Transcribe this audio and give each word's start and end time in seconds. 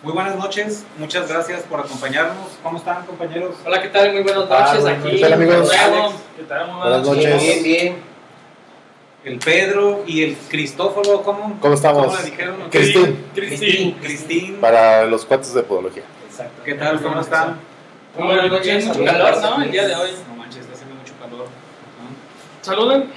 Muy 0.00 0.12
buenas 0.12 0.36
noches, 0.36 0.84
muchas 0.96 1.28
gracias 1.28 1.62
por 1.62 1.80
acompañarnos. 1.80 2.46
¿Cómo 2.62 2.78
están, 2.78 3.04
compañeros? 3.04 3.56
Hola, 3.66 3.82
¿qué 3.82 3.88
tal? 3.88 4.12
Muy 4.12 4.22
buenas 4.22 4.48
noches 4.48 4.86
aquí. 4.86 5.10
¿qué 5.10 5.18
tal, 5.18 5.32
amigos? 5.32 5.72
Alex. 5.72 6.14
¿Qué 6.36 6.42
tal? 6.44 6.66
Muy 6.68 6.76
Buenas 6.76 7.06
noches. 7.06 7.42
Bien, 7.42 7.62
bien. 7.64 7.96
El 9.24 9.38
Pedro 9.40 10.04
y 10.06 10.22
el 10.22 10.36
Cristóforo, 10.48 11.22
¿cómo? 11.22 11.58
¿Cómo 11.60 11.74
estamos? 11.74 12.06
¿Cómo 12.06 12.16
le 12.16 12.30
dijeron? 12.30 12.56
Cristín. 12.70 13.24
Cristín. 13.34 13.92
Cristín. 13.94 14.56
Para 14.60 15.04
los 15.04 15.24
cuates 15.24 15.52
de 15.52 15.64
podología. 15.64 16.04
Exacto. 16.30 16.62
¿Qué 16.64 16.74
tal? 16.74 17.02
¿Cómo 17.02 17.20
están? 17.20 17.58
Muy 18.16 18.28
buenas 18.28 18.52
noches. 18.52 18.86
Mucho 18.86 19.04
calor, 19.04 19.42
¿no? 19.42 19.62
El 19.62 19.72
día 19.72 19.88
de 19.88 19.96
hoy. 19.96 20.10
No 20.28 20.36
manches, 20.36 20.60
está 20.60 20.74
haciendo 20.74 20.94
mucho 20.94 21.14
calor. 21.20 21.46
¿no? 21.46 22.64
Saluden. 22.64 23.10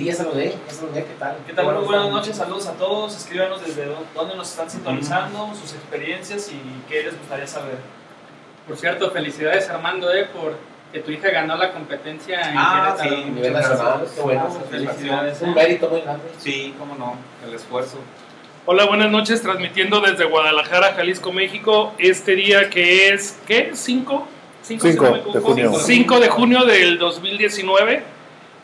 Sí, 0.00 0.06
ya 0.06 0.14
saludé, 0.14 0.54
ya 0.66 0.74
saludé, 0.74 1.04
¿qué 1.04 1.14
tal? 1.18 1.36
¿Qué 1.46 1.52
tal? 1.52 1.74
Muy 1.74 1.84
buenas 1.84 2.08
noches, 2.08 2.34
saludos 2.34 2.66
a 2.68 2.72
todos. 2.72 3.14
Escríbanos 3.14 3.62
desde 3.62 3.84
dó- 3.86 4.02
dónde 4.14 4.34
nos 4.34 4.48
están 4.48 4.70
sintonizando, 4.70 5.50
sus 5.54 5.74
experiencias 5.74 6.50
y 6.50 6.58
qué 6.88 7.02
les 7.02 7.18
gustaría 7.18 7.46
saber. 7.46 7.74
Por 8.66 8.78
cierto, 8.78 9.10
felicidades 9.10 9.68
Armando, 9.68 10.10
eh, 10.10 10.24
por 10.32 10.56
que 10.90 11.00
tu 11.00 11.10
hija 11.10 11.28
ganó 11.28 11.54
la 11.58 11.70
competencia 11.74 12.40
en 12.40 12.54
Ah, 12.56 12.94
Querétaro. 12.98 13.22
sí. 13.24 13.30
Nivel 13.30 13.52
nacional, 13.52 14.06
qué 14.14 14.20
bueno. 14.22 14.50
Felicidades. 14.70 15.36
Es 15.36 15.42
un 15.42 15.50
eh. 15.50 15.54
mérito 15.54 15.90
muy 15.90 16.00
grande. 16.00 16.24
Sí, 16.38 16.74
cómo 16.78 16.94
no, 16.94 17.16
el 17.46 17.54
esfuerzo. 17.54 17.98
Hola, 18.64 18.86
buenas 18.86 19.10
noches, 19.10 19.42
transmitiendo 19.42 20.00
desde 20.00 20.24
Guadalajara, 20.24 20.94
Jalisco, 20.94 21.30
México. 21.30 21.92
Este 21.98 22.36
día 22.36 22.70
que 22.70 23.12
es, 23.12 23.38
¿qué? 23.46 23.72
¿5? 23.74 24.22
Cinco 24.62 24.86
de 24.88 25.40
junio. 25.40 25.72
5 25.78 26.20
de 26.20 26.28
junio 26.30 26.64
del 26.64 26.98
2019. 26.98 28.02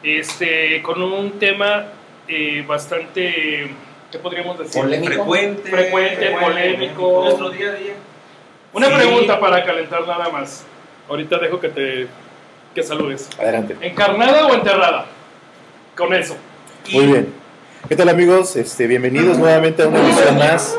Este, 0.06 0.80
con 0.82 1.02
un 1.02 1.32
tema 1.32 1.86
eh, 2.28 2.64
bastante, 2.64 3.68
¿qué 4.12 4.18
podríamos 4.20 4.56
decir? 4.56 4.80
Polémico. 4.80 5.12
Frecuente. 5.12 5.68
Frecuente, 5.68 6.30
polémico. 6.40 7.22
Nuestro 7.24 7.50
día 7.50 7.70
a 7.70 7.74
día. 7.74 7.94
Una 8.72 8.86
Sí. 8.86 8.94
pregunta 8.94 9.40
para 9.40 9.64
calentar 9.64 10.06
nada 10.06 10.28
más. 10.28 10.64
Ahorita 11.08 11.38
dejo 11.38 11.58
que 11.58 11.70
te 11.70 12.06
que 12.72 12.82
saludes. 12.84 13.28
Adelante. 13.36 13.76
¿Encarnada 13.80 14.46
o 14.46 14.54
enterrada? 14.54 15.06
Con 15.96 16.14
eso. 16.14 16.36
Muy 16.92 17.06
bien. 17.06 17.34
¿Qué 17.88 17.96
tal 17.96 18.08
amigos? 18.08 18.54
Este, 18.54 18.86
bienvenidos 18.86 19.38
nuevamente 19.38 19.82
a 19.82 19.88
una 19.88 19.98
emisión 19.98 20.38
más 20.38 20.78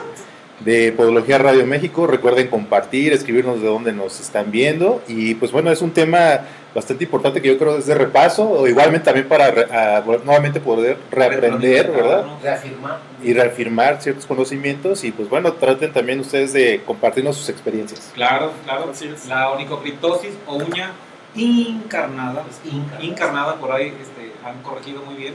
de 0.60 0.92
Podología 0.92 1.38
Radio 1.38 1.66
México. 1.66 2.08
Recuerden 2.08 2.48
compartir, 2.48 3.14
escribirnos 3.14 3.62
de 3.62 3.68
dónde 3.68 3.92
nos 3.94 4.20
están 4.20 4.52
viendo. 4.52 5.02
Y 5.08 5.36
pues 5.36 5.52
bueno, 5.52 5.72
es 5.72 5.82
un 5.82 5.92
tema 5.92 6.42
bastante 6.76 7.06
importante 7.06 7.42
que 7.42 7.48
yo 7.48 7.58
creo 7.58 7.78
es 7.78 7.88
de 7.88 7.96
repaso, 7.96 8.48
o 8.50 8.68
igualmente 8.68 9.06
también 9.06 9.28
para 9.28 9.48
a- 9.48 10.02
nuevamente 10.24 10.60
poder 10.60 10.98
reaprender, 11.12 11.92
¿verdad? 11.92 12.26
Reafirmar. 12.44 13.00
Y 13.24 13.34
reafirmar 13.34 14.02
ciertos 14.02 14.26
conocimientos. 14.26 15.04
Y 15.04 15.12
pues 15.12 15.30
bueno, 15.30 15.54
traten 15.54 15.92
también 15.94 16.20
ustedes 16.20 16.54
de 16.54 16.82
compartirnos 16.86 17.36
sus 17.36 17.50
experiencias. 17.50 18.12
Claro, 18.14 18.52
claro. 18.64 18.90
Así 18.92 19.08
es. 19.08 19.26
La 19.28 19.52
onicocriptosis 19.52 20.32
o 20.46 20.56
uña 20.58 20.92
incarnada, 21.36 22.44
Es 22.50 22.72
Inca. 22.74 22.98
incarnada, 23.02 23.56
por 23.56 23.72
ahí 23.72 23.94
este, 24.02 24.32
han 24.44 24.62
corregido 24.64 25.02
muy 25.04 25.16
bien, 25.16 25.34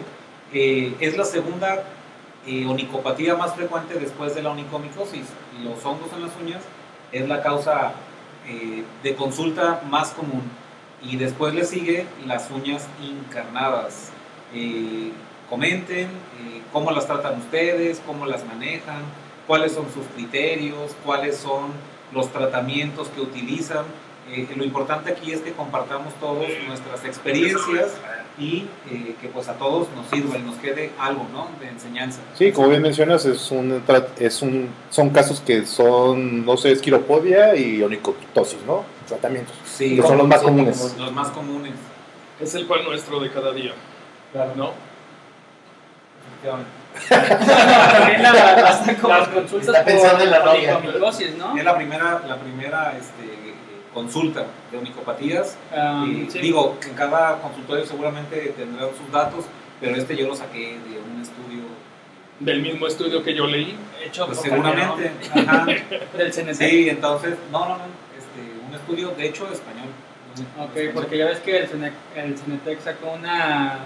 eh, 0.52 0.94
es 1.00 1.16
la 1.16 1.24
segunda 1.24 1.84
eh, 2.46 2.66
onicopatía 2.66 3.36
más 3.36 3.54
frecuente 3.54 3.94
después 3.94 4.34
de 4.34 4.42
la 4.42 4.50
onicomicosis. 4.50 5.26
Los 5.62 5.84
hongos 5.84 6.12
en 6.14 6.22
las 6.22 6.32
uñas 6.40 6.62
es 7.12 7.28
la 7.28 7.42
causa 7.42 7.92
eh, 8.46 8.84
de 9.02 9.14
consulta 9.14 9.82
más 9.88 10.10
común. 10.10 10.42
Y 11.02 11.16
después 11.16 11.54
le 11.54 11.64
sigue 11.64 12.06
las 12.26 12.50
uñas 12.50 12.88
encarnadas. 13.02 14.10
Eh, 14.54 15.10
comenten 15.48 16.06
eh, 16.06 16.62
cómo 16.72 16.90
las 16.92 17.06
tratan 17.06 17.38
ustedes, 17.38 18.00
cómo 18.06 18.26
las 18.26 18.44
manejan, 18.46 19.02
cuáles 19.46 19.72
son 19.72 19.92
sus 19.92 20.06
criterios, 20.14 20.96
cuáles 21.04 21.36
son 21.36 21.72
los 22.12 22.32
tratamientos 22.32 23.08
que 23.08 23.20
utilizan. 23.20 23.84
Eh, 24.30 24.48
lo 24.56 24.64
importante 24.64 25.12
aquí 25.12 25.32
es 25.32 25.40
que 25.40 25.52
compartamos 25.52 26.14
todos 26.14 26.46
nuestras 26.66 27.04
experiencias 27.04 27.92
y 28.42 28.66
eh, 28.90 29.14
que 29.20 29.28
pues 29.28 29.48
a 29.48 29.54
todos 29.54 29.86
nos 29.94 30.06
sirva 30.08 30.36
y 30.36 30.42
nos 30.42 30.56
quede 30.56 30.90
algo 30.98 31.26
¿no? 31.32 31.48
de 31.60 31.68
enseñanza. 31.68 32.20
Sí, 32.36 32.50
como 32.50 32.68
bien 32.68 32.82
mencionas, 32.82 33.24
es 33.24 33.50
un, 33.52 33.82
es 34.18 34.42
un, 34.42 34.68
son 34.90 35.10
casos 35.10 35.40
que 35.40 35.64
son, 35.64 36.44
no 36.44 36.56
sé, 36.56 36.72
esquiropodia 36.72 37.54
y 37.54 37.82
onicocriptosis, 37.82 38.58
¿no? 38.66 38.84
Tratamientos. 39.06 39.54
Sí, 39.64 39.96
que 39.96 40.02
son 40.02 40.18
los 40.18 40.26
más 40.26 40.40
sí, 40.40 40.46
comunes. 40.46 40.96
los 40.98 41.12
más 41.12 41.28
comunes. 41.30 41.74
Es 42.40 42.54
el 42.56 42.66
pan 42.66 42.84
nuestro 42.84 43.20
de 43.20 43.30
cada 43.30 43.52
día. 43.52 43.72
Claro. 44.32 44.52
¿No? 44.56 44.72
También 47.08 48.22
la- 48.22 48.32
las, 48.32 48.86
las 48.86 49.28
consultas 49.28 49.68
Está 49.68 49.84
pensando 49.84 50.24
en 50.24 50.30
la 50.30 50.42
por 50.42 51.00
¿no? 51.38 51.56
Es 51.56 51.64
la 51.64 51.76
primera, 51.76 52.22
la 52.26 52.36
primera 52.36 52.96
este, 52.98 53.41
consulta 53.92 54.46
de 54.70 54.78
onicopatías. 54.78 55.56
Ah, 55.74 56.04
Eh, 56.08 56.26
sí. 56.30 56.38
Digo, 56.40 56.76
en 56.86 56.94
cada 56.94 57.40
consultorio 57.40 57.84
seguramente 57.86 58.54
tendrán 58.56 58.88
sus 58.96 59.10
datos, 59.12 59.44
pero 59.80 59.96
este 59.96 60.16
yo 60.16 60.26
lo 60.28 60.34
saqué 60.34 60.78
de 60.78 60.98
un 60.98 61.20
estudio, 61.20 61.62
Del 62.40 62.60
mismo 62.62 62.86
estudio 62.86 63.22
que 63.22 63.34
yo 63.34 63.46
leí. 63.46 63.76
Hecho 64.04 64.26
pues 64.26 64.40
seguramente. 64.40 65.12
Ajá. 65.34 65.66
Del 66.16 66.32
CNC. 66.32 66.54
Sí, 66.54 66.88
entonces, 66.88 67.36
no, 67.52 67.60
no, 67.60 67.76
no, 67.78 67.84
este, 68.18 68.66
un 68.68 68.74
estudio 68.74 69.10
de 69.10 69.26
hecho 69.28 69.46
español. 69.52 69.88
Ok, 70.58 70.94
porque 70.94 71.18
ya 71.18 71.26
ves 71.26 71.40
que 71.40 71.58
el, 71.58 71.68
CNE 71.68 71.92
el 72.16 72.34
CNETEC 72.36 72.80
sacó 72.80 73.12
una 73.12 73.80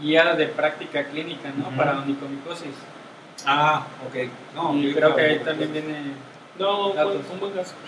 guía 0.00 0.34
de 0.36 0.46
práctica 0.46 1.04
clínica, 1.04 1.50
¿no? 1.58 1.66
Ujú. 1.68 1.76
Para 1.76 1.98
onicomicosis. 1.98 2.74
Ah, 3.44 3.86
ok. 4.06 4.28
No, 4.54 4.74
y 4.76 4.94
creo 4.94 5.14
que 5.14 5.22
ahí 5.22 5.38
también 5.40 5.72
viene... 5.72 5.96
No, 6.58 6.92
Datos. 6.92 7.14
pues, 7.16 7.30
un 7.32 7.40
buen 7.40 7.52
caso. 7.52 7.74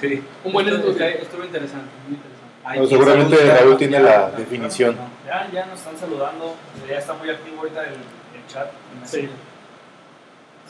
Sí. 0.00 0.22
Un 0.44 0.52
buen 0.52 0.66
estuvo, 0.68 0.90
estudio. 0.90 1.06
estuvo 1.06 1.44
interesante, 1.44 1.86
muy 2.06 2.16
interesante. 2.16 2.42
Ay, 2.64 2.80
No, 2.80 2.86
¿quién 2.86 2.98
seguramente? 3.00 3.54
Raúl 3.60 3.76
tiene 3.76 3.92
Ya, 3.98 4.02
la 4.02 4.30
definición. 4.30 4.96
Ya, 5.26 5.48
ya 5.52 5.66
nos 5.66 5.78
están 5.78 5.96
saludando. 5.96 6.54
Ya 6.88 6.98
está 6.98 7.12
muy 7.14 7.30
activo 7.30 7.58
ahorita 7.60 7.82
el, 7.84 7.90
el 7.94 8.46
chat. 8.48 8.66
Sí. 9.04 9.28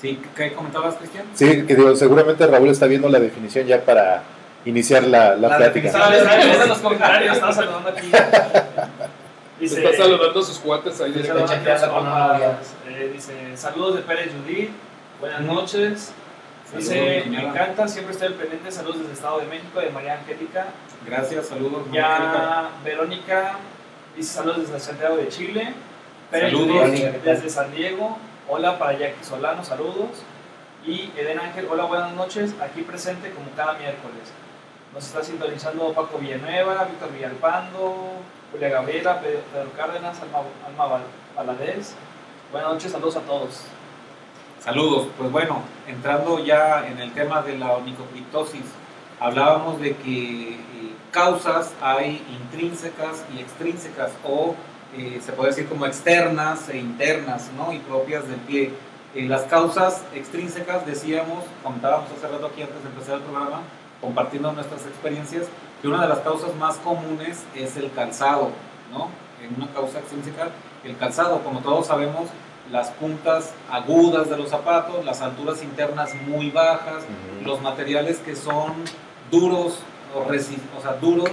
Sí, 0.01 0.21
¿qué 0.37 0.53
comentabas, 0.53 0.97
Cristian? 0.97 1.25
Sí, 1.35 1.65
que 1.67 1.75
digo, 1.77 1.95
seguramente 1.97 2.47
Raúl 2.47 2.69
está 2.69 2.87
viendo 2.87 3.09
la 3.09 3.19
definición 3.21 3.67
ya 3.67 3.81
para 3.81 4.23
iniciar 4.65 5.05
la, 5.05 5.37
la 5.37 5.49
La 5.49 5.57
plática. 5.57 6.11
leyendo 6.11 6.67
los 6.67 6.79
comentarios, 6.79 7.35
estaba 7.35 7.53
saludando 7.53 7.89
aquí. 7.89 8.11
Se 9.67 9.85
está 9.85 10.03
saludando 10.05 10.41
a 10.41 10.43
sus 10.43 10.59
cuates 10.59 11.01
ahí. 11.01 11.13
Dice, 11.13 11.31
eh, 12.89 13.11
dice, 13.13 13.57
saludos 13.57 13.95
de 13.97 14.03
Pérez 14.03 14.31
Judith, 14.45 14.71
buenas 15.21 15.41
noches. 15.43 16.13
Dice, 16.77 17.25
me 17.29 17.43
encanta, 17.43 17.87
siempre 17.87 18.13
estoy 18.13 18.29
al 18.29 18.35
pendiente, 18.35 18.71
saludos 18.73 19.01
desde 19.01 19.13
Estado 19.13 19.41
de 19.41 19.47
México, 19.47 19.79
de 19.81 19.91
María 19.91 20.15
Angélica. 20.15 20.67
Gracias, 21.07 21.49
saludos. 21.49 21.83
Angélica. 21.89 21.93
Ya 21.93 22.71
Verónica 22.85 23.57
dice 24.17 24.33
saludos 24.35 24.63
desde 24.63 24.81
Santiago 24.81 25.17
de 25.17 25.29
Chile. 25.29 25.75
Saludos. 26.31 26.91
Desde 27.25 27.51
San 27.51 27.73
Diego. 27.73 28.17
Hola 28.49 28.79
para 28.79 28.99
Jackie 28.99 29.23
Solano, 29.25 29.63
saludos. 29.65 30.23
Y 30.85 31.13
Eden 31.17 31.39
Ángel, 31.39 31.69
hola, 31.71 31.85
buenas 31.85 32.13
noches, 32.15 32.55
aquí 32.61 32.83
presente 32.83 33.31
como 33.31 33.51
cada 33.55 33.75
miércoles. 33.75 34.33
Nos 34.93 35.05
está 35.07 35.23
sintonizando 35.23 35.93
Paco 35.93 36.19
Villanueva, 36.19 36.85
Víctor 36.85 37.13
Villalpando, 37.13 38.13
Julia 38.51 38.69
Gabriela, 38.71 39.21
Pedro, 39.21 39.43
Cárdenas, 39.77 40.21
Alma, 40.21 40.39
Alma 40.67 40.87
Val- 40.87 41.03
Valadez. 41.37 41.95
Buenas 42.51 42.73
noches, 42.73 42.91
saludos 42.93 43.17
a 43.17 43.21
todos. 43.21 43.63
Saludos. 44.65 45.09
Pues 45.19 45.33
bueno, 45.33 45.61
entrando 45.89 46.39
ya 46.39 46.87
en 46.87 47.01
el 47.01 47.13
tema 47.13 47.43
de 47.43 47.59
la 47.59 47.73
onicocriptosis, 47.73 48.63
hablábamos 49.19 49.81
de 49.81 49.97
que 49.97 50.53
eh, 50.53 50.59
causas 51.11 51.73
hay 51.83 52.25
intrínsecas 52.31 53.25
y 53.35 53.41
extrínsecas, 53.41 54.13
o 54.25 54.55
eh, 54.97 55.21
se 55.21 55.33
puede 55.33 55.51
decir 55.51 55.69
como 55.69 55.85
externas 55.85 56.69
e 56.69 56.79
internas, 56.79 57.51
¿no? 57.57 57.73
Y 57.73 57.81
propias 57.81 58.29
del 58.29 58.39
pie. 58.39 58.71
Eh, 59.17 59.27
las 59.27 59.43
causas 59.43 60.05
extrínsecas, 60.15 60.87
decíamos, 60.87 61.43
comentábamos 61.65 62.09
hace 62.17 62.29
rato 62.29 62.47
aquí 62.47 62.63
antes 62.63 62.81
de 62.85 62.89
empezar 62.89 63.17
el 63.17 63.23
programa, 63.23 63.63
compartiendo 64.01 64.53
nuestras 64.53 64.87
experiencias, 64.87 65.47
que 65.81 65.89
una 65.89 66.03
de 66.03 66.09
las 66.09 66.21
causas 66.21 66.55
más 66.55 66.77
comunes 66.77 67.43
es 67.57 67.77
el 67.77 67.91
calzado, 67.91 68.51
¿no? 68.93 69.09
En 69.43 69.57
una 69.57 69.73
causa 69.73 69.99
extrínseca, 69.99 70.51
el 70.85 70.97
calzado, 70.97 71.41
como 71.43 71.59
todos 71.63 71.89
sabemos, 71.89 72.29
las 72.71 72.91
puntas 72.91 73.53
agudas 73.71 74.31
de 74.31 74.37
los 74.37 74.51
zapatos, 74.51 75.05
las 75.05 75.21
alturas 75.21 75.63
internas 75.63 76.15
muy 76.27 76.51
bajas, 76.51 77.03
los 77.45 77.61
materiales 77.61 78.19
que 78.19 78.37
son 78.37 78.73
duros 79.31 79.79
o, 80.15 80.21
o 80.21 80.83
sea, 80.83 80.93
duros 81.01 81.31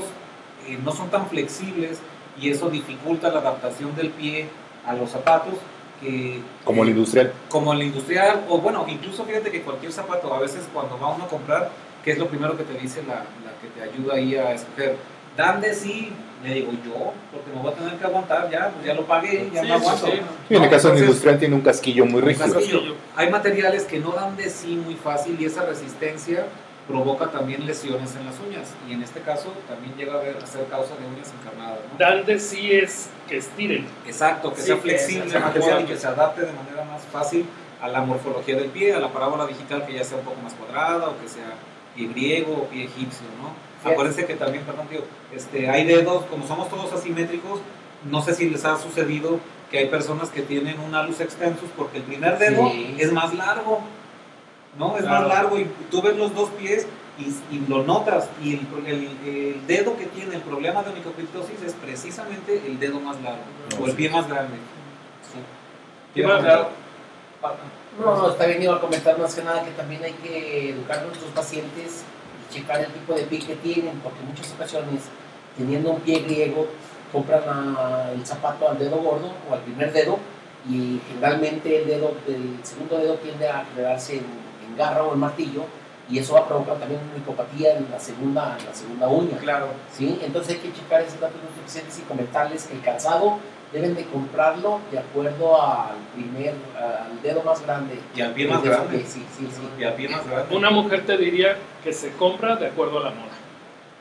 eh, 0.68 0.78
no 0.84 0.92
son 0.92 1.10
tan 1.10 1.28
flexibles 1.28 2.00
y 2.40 2.50
eso 2.50 2.70
dificulta 2.70 3.30
la 3.30 3.40
adaptación 3.40 3.96
del 3.96 4.10
pie 4.10 4.50
a 4.86 4.94
los 4.94 5.10
zapatos 5.12 5.54
que 6.02 6.42
Como 6.64 6.84
el 6.84 6.90
eh, 6.90 6.92
industrial. 6.92 7.34
como 7.50 7.74
el 7.74 7.84
industrial, 7.84 8.46
o 8.50 8.60
bueno, 8.60 8.86
incluso 8.88 9.26
fíjate 9.26 9.52
que 9.52 9.62
cualquier 9.62 9.92
zapato, 9.92 10.34
a 10.34 10.40
veces 10.40 10.68
cuando 10.74 10.98
va 10.98 11.10
uno 11.10 11.26
a 11.26 11.28
comprar, 11.28 11.70
¿qué 12.04 12.12
es 12.12 12.18
lo 12.18 12.28
primero 12.28 12.56
que 12.56 12.64
te 12.64 12.74
dice 12.74 13.04
la, 13.04 13.16
la 13.16 13.52
que 13.62 13.68
te 13.76 13.82
ayuda 13.84 14.16
ahí 14.16 14.36
a 14.36 14.54
escoger? 14.54 14.96
Dan 15.40 15.62
de 15.62 15.74
sí, 15.74 16.12
le 16.44 16.54
digo 16.54 16.72
yo, 16.86 17.14
porque 17.32 17.50
me 17.56 17.62
voy 17.62 17.72
a 17.72 17.76
tener 17.76 17.94
que 17.96 18.04
aguantar 18.06 18.50
ya, 18.50 18.70
pues 18.74 18.86
ya 18.86 18.94
lo 18.94 19.06
pagué, 19.06 19.50
ya 19.54 19.62
Sí, 19.62 19.68
me 19.68 19.74
aguanto. 19.74 20.06
sí, 20.08 20.12
sí. 20.14 20.20
Y 20.50 20.56
en 20.56 20.64
el 20.64 20.70
No, 20.70 20.76
caso 20.76 20.90
del 20.90 20.98
industrial 21.00 21.40
tiene 21.40 21.56
un 21.56 21.62
casquillo 21.62 22.06
muy 22.06 22.22
rígido. 22.22 22.54
casquillo. 22.54 22.96
Hay 23.16 23.30
materiales 23.30 23.84
que 23.84 24.00
no 24.00 24.12
dan 24.12 24.36
de 24.36 24.50
sí 24.50 24.76
muy 24.76 24.96
fácil 24.96 25.38
y 25.40 25.46
esa 25.46 25.64
resistencia 25.66 26.46
provoca 26.88 27.28
también 27.28 27.66
lesiones 27.68 28.16
en 28.16 28.26
las 28.26 28.36
uñas. 28.40 28.74
Y 28.90 28.94
en 28.94 29.04
este 29.04 29.20
caso 29.22 29.54
también 29.68 29.94
llega 29.96 30.16
a, 30.16 30.18
ver, 30.24 30.38
a 30.44 30.46
ser 30.48 30.66
causa 30.66 30.96
de 30.98 31.06
uñas 31.08 31.32
encarnadas. 31.40 31.80
¿no? 31.92 31.98
Dan 32.00 32.26
de 32.26 32.40
sí 32.40 32.72
es 32.74 33.10
que 33.30 33.38
estiren. 33.38 33.86
Exacto, 34.08 34.54
que 34.54 34.60
Sí, 34.62 34.68
sea 34.68 34.76
que 34.76 34.82
flexible 34.82 35.30
se 35.30 35.38
el 35.38 35.44
material 35.44 35.70
y 35.70 35.72
acomode. 35.74 35.94
que 35.94 35.98
se 36.00 36.08
adapte 36.08 36.42
de 36.42 36.52
manera 36.52 36.84
más 36.84 37.02
fácil 37.14 37.46
a 37.82 37.88
la 37.88 38.02
morfología 38.02 38.56
del 38.56 38.70
pie, 38.72 38.94
a 38.94 39.00
la 39.00 39.10
parábola 39.10 39.46
digital 39.46 39.86
que 39.86 39.94
ya 39.94 40.04
sea 40.04 40.18
un 40.18 40.24
poco 40.26 40.42
más 40.42 40.54
cuadrada 40.54 41.08
o 41.10 41.18
que 41.22 41.30
sea 41.30 41.54
pie 41.96 42.08
griego 42.08 42.54
o 42.54 42.64
pie 42.66 42.86
egipcio, 42.86 43.28
¿no? 43.42 43.69
Acuérdense 43.84 44.26
que 44.26 44.36
también, 44.36 44.64
perdón, 44.66 44.88
tío, 44.88 45.02
este, 45.34 45.70
hay 45.70 45.86
dedos, 45.86 46.26
como 46.26 46.46
somos 46.48 46.70
todos 46.70 46.92
asimétricos, 46.94 47.62
no 48.10 48.22
sé 48.22 48.34
si 48.36 48.50
les 48.50 48.66
ha 48.66 48.78
sucedido 48.78 49.40
que 49.72 49.78
hay 49.80 49.88
personas 49.88 50.30
que 50.30 50.42
tienen 50.42 50.80
un 50.80 50.96
alus 50.96 51.20
extensus 51.22 51.70
porque 51.78 51.98
el 51.98 52.04
primer 52.04 52.38
dedo 52.38 52.70
Sí. 52.72 52.96
es 52.98 53.12
más 53.14 53.34
largo, 53.36 53.80
¿no? 54.78 54.98
Es 54.98 55.04
Claro. 55.04 55.28
más 55.28 55.30
largo 55.38 55.60
y 55.60 55.66
tú 55.92 56.02
ves 56.02 56.16
los 56.18 56.34
dos 56.36 56.50
pies 56.52 56.88
y, 57.20 57.56
y 57.56 57.66
lo 57.68 57.84
notas 57.84 58.30
y 58.44 58.54
el, 58.54 58.68
el- 58.86 59.18
el 59.28 59.68
dedo 59.68 59.96
que 59.98 60.06
tiene 60.08 60.36
el 60.36 60.42
problema 60.42 60.82
de 60.84 60.90
onicocriptosis 60.92 61.62
es 61.66 61.74
precisamente 61.74 62.62
el 62.66 62.80
dedo 62.80 63.00
más 63.00 63.22
largo 63.22 63.42
o 63.82 63.86
el 63.86 63.94
pie 63.94 64.10
más 64.10 64.28
grande. 64.28 64.56
¿Qué 66.16 66.26
más, 66.26 66.44
Leo? 66.44 66.70
No, 68.00 68.16
no, 68.18 68.30
está 68.32 68.46
bien, 68.46 68.64
iba 68.64 68.76
a 68.76 68.82
comentar 68.82 69.18
más 69.20 69.36
que 69.36 69.44
nada 69.44 69.64
que 69.64 69.72
también 69.72 70.04
hay 70.04 70.14
que 70.14 70.70
educar 70.72 71.00
a 71.00 71.04
nuestros 71.04 71.32
pacientes 71.32 72.04
checar 72.50 72.80
el 72.82 72.88
tipo 72.88 73.14
de 73.14 73.24
pie 73.24 73.40
que 73.40 73.56
tienen, 73.58 74.00
porque 74.00 74.20
en 74.22 74.28
muchas 74.28 74.52
ocasiones, 74.54 75.02
teniendo 75.58 75.92
un 75.92 76.00
pie 76.02 76.20
griego, 76.22 76.68
compran 77.12 77.42
a- 77.48 78.12
el 78.14 78.26
zapato 78.26 78.70
al 78.70 78.78
dedo 78.78 78.98
gordo 78.98 79.32
o 79.50 79.54
al 79.54 79.62
primer 79.62 79.92
dedo 79.94 80.18
y 80.70 81.00
generalmente 81.08 81.82
el 81.82 81.88
dedo, 81.88 82.14
el 82.28 82.60
segundo 82.64 82.98
dedo 82.98 83.16
tiende 83.16 83.48
a 83.48 83.66
quedarse 83.76 84.14
en, 84.18 84.26
en 84.70 84.78
garra 84.78 85.04
o 85.04 85.14
en 85.14 85.20
martillo 85.20 85.64
y 86.10 86.20
eso 86.20 86.34
va 86.34 86.42
a 86.42 86.48
provocar 86.48 86.78
también 86.78 87.02
una 87.04 87.14
micopatía 87.20 87.78
en 87.78 87.88
la 87.92 88.00
segunda, 88.00 88.58
en 88.60 88.66
la 88.66 88.74
segunda 88.74 89.08
uña. 89.08 89.38
Claro. 89.38 89.68
¿sí? 89.96 90.20
Entonces 90.24 90.56
hay 90.56 90.60
que 90.62 90.74
checar 90.74 91.02
esos 91.02 91.20
datos 91.20 91.38
suficientes 91.58 92.00
y 92.00 92.02
comentarles 92.02 92.70
el 92.72 92.82
calzado 92.82 93.38
deben 93.72 93.96
de 93.96 94.04
comprarlo 94.06 94.80
de 94.92 95.00
acuerdo 95.00 95.62
al 95.62 95.96
primer, 96.16 96.56
al 96.78 97.22
dedo 97.22 97.44
más 97.44 97.62
grande. 97.66 98.00
Y 98.16 98.22
al 98.22 98.34
pie 98.34 98.48
más 98.48 98.64
grande. 98.64 98.98
pie, 98.98 99.06
Sí, 99.08 99.26
sí, 99.38 99.48
sí. 99.52 99.62
Y 99.80 99.84
al 99.84 99.94
pie 99.94 100.10
más 100.10 100.26
grande. 100.28 100.56
Una 100.56 100.70
mujer 100.72 101.06
te 101.06 101.18
diría 101.18 101.58
que 101.84 101.94
se 101.94 102.12
compra 102.14 102.56
de 102.56 102.68
acuerdo 102.68 103.00
a 103.00 103.04
la 103.06 103.10
moda. 103.12 103.30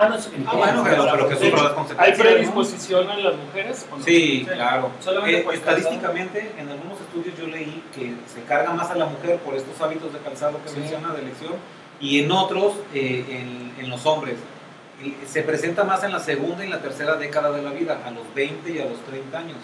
Ah, 0.01 0.09
no, 0.09 0.15
eso 0.15 0.31
que 0.31 0.37
Ah, 0.47 0.55
bueno, 0.55 0.85
pero, 0.85 1.07
pero 1.11 1.29
que 1.29 1.37
Sí. 1.37 1.45
sufra 1.51 1.63
las 1.65 1.71
¿Hay 1.73 1.77
consecuencias. 1.77 2.19
¿no? 2.19 2.25
predisposición 2.25 3.11
en 3.11 3.25
las 3.25 3.35
mujeres? 3.37 3.87
o 3.93 3.97
no? 3.99 4.05
Sí, 4.05 4.39
Sí. 4.41 4.47
claro. 4.47 4.91
Solamente 5.01 5.41
Eh, 5.41 5.47
estadísticamente, 5.55 6.53
en 6.57 6.69
algunos 6.69 7.01
estudios 7.01 7.37
yo 7.37 7.47
leí 7.49 7.83
que 7.95 8.15
se 8.33 8.43
carga 8.45 8.73
más 8.75 8.91
a 8.91 8.95
la 8.95 9.07
mujer 9.07 9.39
por 9.41 9.55
estos 9.57 9.81
hábitos 9.81 10.13
de 10.13 10.21
calzado 10.21 10.63
que 10.63 10.69
Sí. 10.69 10.79
menciona 10.79 11.13
de 11.15 11.23
elección 11.23 11.55
y 12.01 12.21
en 12.23 12.31
otros, 12.31 12.75
eh, 12.95 13.25
en, 13.29 13.85
en 13.85 13.91
los 13.91 14.07
hombres. 14.07 14.37
Se 15.27 15.43
presenta 15.43 15.85
más 15.85 16.03
en 16.03 16.13
la 16.13 16.19
segunda 16.21 16.65
y 16.65 16.69
la 16.69 16.81
tercera 16.81 17.15
década 17.17 17.53
de 17.53 17.63
la 17.63 17.71
vida, 17.71 17.99
a 18.05 18.11
los 18.11 18.33
20 18.35 18.71
y 18.71 18.79
a 18.81 18.85
los 18.87 18.99
30 19.05 19.39
años. 19.39 19.59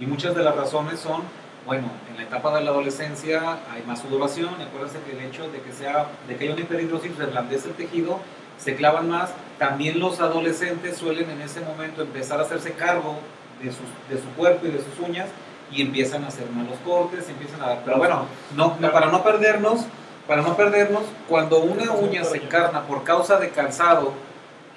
Y 0.00 0.06
muchas 0.06 0.34
de 0.34 0.42
las 0.42 0.56
razones 0.56 0.98
son, 0.98 1.22
bueno, 1.66 1.90
en 2.10 2.16
la 2.16 2.22
etapa 2.22 2.56
de 2.56 2.64
la 2.64 2.70
adolescencia 2.70 3.58
hay 3.72 3.82
más 3.86 4.00
sudoración, 4.00 4.48
acuérdense 4.60 4.98
que 5.04 5.12
el 5.12 5.26
hecho 5.26 5.50
de 5.50 5.60
que, 5.60 5.72
sea, 5.72 6.06
de 6.26 6.36
que 6.36 6.44
haya 6.44 6.54
una 6.54 6.62
hiperhidrosis 6.62 7.16
reblandece 7.16 7.68
el 7.68 7.74
tejido, 7.74 8.18
se 8.58 8.74
clavan 8.74 9.10
más. 9.10 9.30
También 9.58 10.00
los 10.00 10.20
adolescentes 10.20 10.96
suelen 10.96 11.28
en 11.30 11.42
ese 11.42 11.60
momento 11.60 12.00
empezar 12.02 12.38
a 12.40 12.44
hacerse 12.44 12.72
cargo 12.72 13.16
de, 13.62 13.70
sus, 13.70 13.80
de 14.08 14.16
su 14.20 14.28
cuerpo 14.36 14.66
y 14.66 14.70
de 14.70 14.78
sus 14.78 14.98
uñas 15.06 15.28
y 15.70 15.82
empiezan 15.82 16.24
a 16.24 16.28
hacer 16.28 16.48
malos 16.50 16.78
cortes, 16.84 17.28
empiezan 17.28 17.60
a 17.62 17.66
dar... 17.68 17.82
Pero 17.84 17.98
bueno, 17.98 18.24
no, 18.56 18.76
no- 18.80 18.90
para 18.92 19.06
no 19.06 19.22
perdernos, 19.22 19.82
para 20.26 20.40
no 20.42 20.56
perdernos, 20.56 21.02
cuando 21.28 21.58
una 21.60 21.92
uña 21.92 22.24
se 22.24 22.38
encarna 22.38 22.82
por 22.86 23.04
causa 23.04 23.36
de 23.38 23.50
calzado 23.50 24.12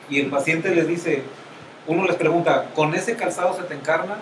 y 0.09 0.19
el 0.19 0.27
paciente 0.27 0.73
les 0.73 0.87
dice, 0.87 1.23
uno 1.87 2.05
les 2.05 2.15
pregunta, 2.15 2.69
¿con 2.75 2.93
ese 2.95 3.15
calzado 3.15 3.55
se 3.55 3.63
te 3.63 3.73
encarna? 3.73 4.17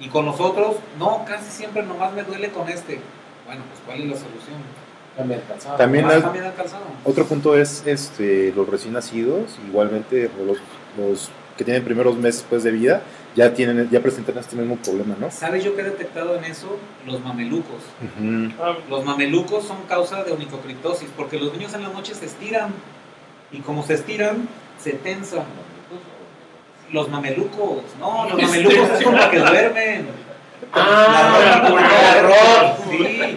Y 0.00 0.08
con 0.08 0.24
nosotros, 0.24 0.76
no, 0.98 1.24
casi 1.26 1.50
siempre 1.50 1.82
nomás 1.82 2.12
me 2.12 2.22
duele 2.22 2.50
con 2.50 2.68
este. 2.68 3.00
Bueno, 3.46 3.62
pues 3.68 3.80
¿cuál 3.84 4.00
es 4.02 4.06
la 4.06 4.16
solución? 4.16 4.56
También 5.16 5.40
el 5.40 5.46
calzado. 5.46 5.76
También 5.76 6.44
el 6.44 6.54
calzado. 6.54 6.84
Otro 7.04 7.24
punto 7.24 7.56
es 7.56 7.82
este, 7.86 8.52
los 8.54 8.68
recién 8.68 8.92
nacidos, 8.92 9.58
igualmente 9.66 10.30
o 10.40 10.44
los, 10.44 10.58
los 10.96 11.30
que 11.56 11.64
tienen 11.64 11.84
primeros 11.84 12.16
meses 12.16 12.46
pues, 12.48 12.62
de 12.62 12.70
vida, 12.70 13.02
ya 13.34 13.52
tienen 13.52 13.90
ya 13.90 14.00
presentan 14.00 14.38
este 14.38 14.54
mismo 14.56 14.76
problema, 14.76 15.16
¿no? 15.18 15.30
¿Sabes 15.30 15.64
yo 15.64 15.74
qué 15.74 15.82
he 15.82 15.84
detectado 15.84 16.36
en 16.36 16.44
eso? 16.44 16.78
Los 17.04 17.22
mamelucos. 17.22 17.82
Ujú. 18.00 18.52
Ah, 18.62 18.76
Los 18.88 19.04
mamelucos 19.04 19.64
son 19.64 19.78
causa 19.88 20.22
de 20.22 20.32
onicocriptosis 20.32 21.08
porque 21.16 21.38
los 21.38 21.52
niños 21.52 21.74
en 21.74 21.82
la 21.82 21.88
noche 21.88 22.14
se 22.14 22.26
estiran 22.26 22.70
y 23.50 23.58
como 23.58 23.84
se 23.84 23.94
estiran, 23.94 24.48
se 24.90 24.96
tensan. 24.96 25.44
Los 26.90 27.08
mamelucos, 27.10 27.82
no, 28.00 28.26
los 28.30 28.42
mamelucos 28.42 28.90
es 28.98 29.04
como 29.04 29.30
que 29.30 29.38
duermen. 29.38 30.08
Ah, 30.72 31.68
La 31.70 32.76
sí. 32.90 33.36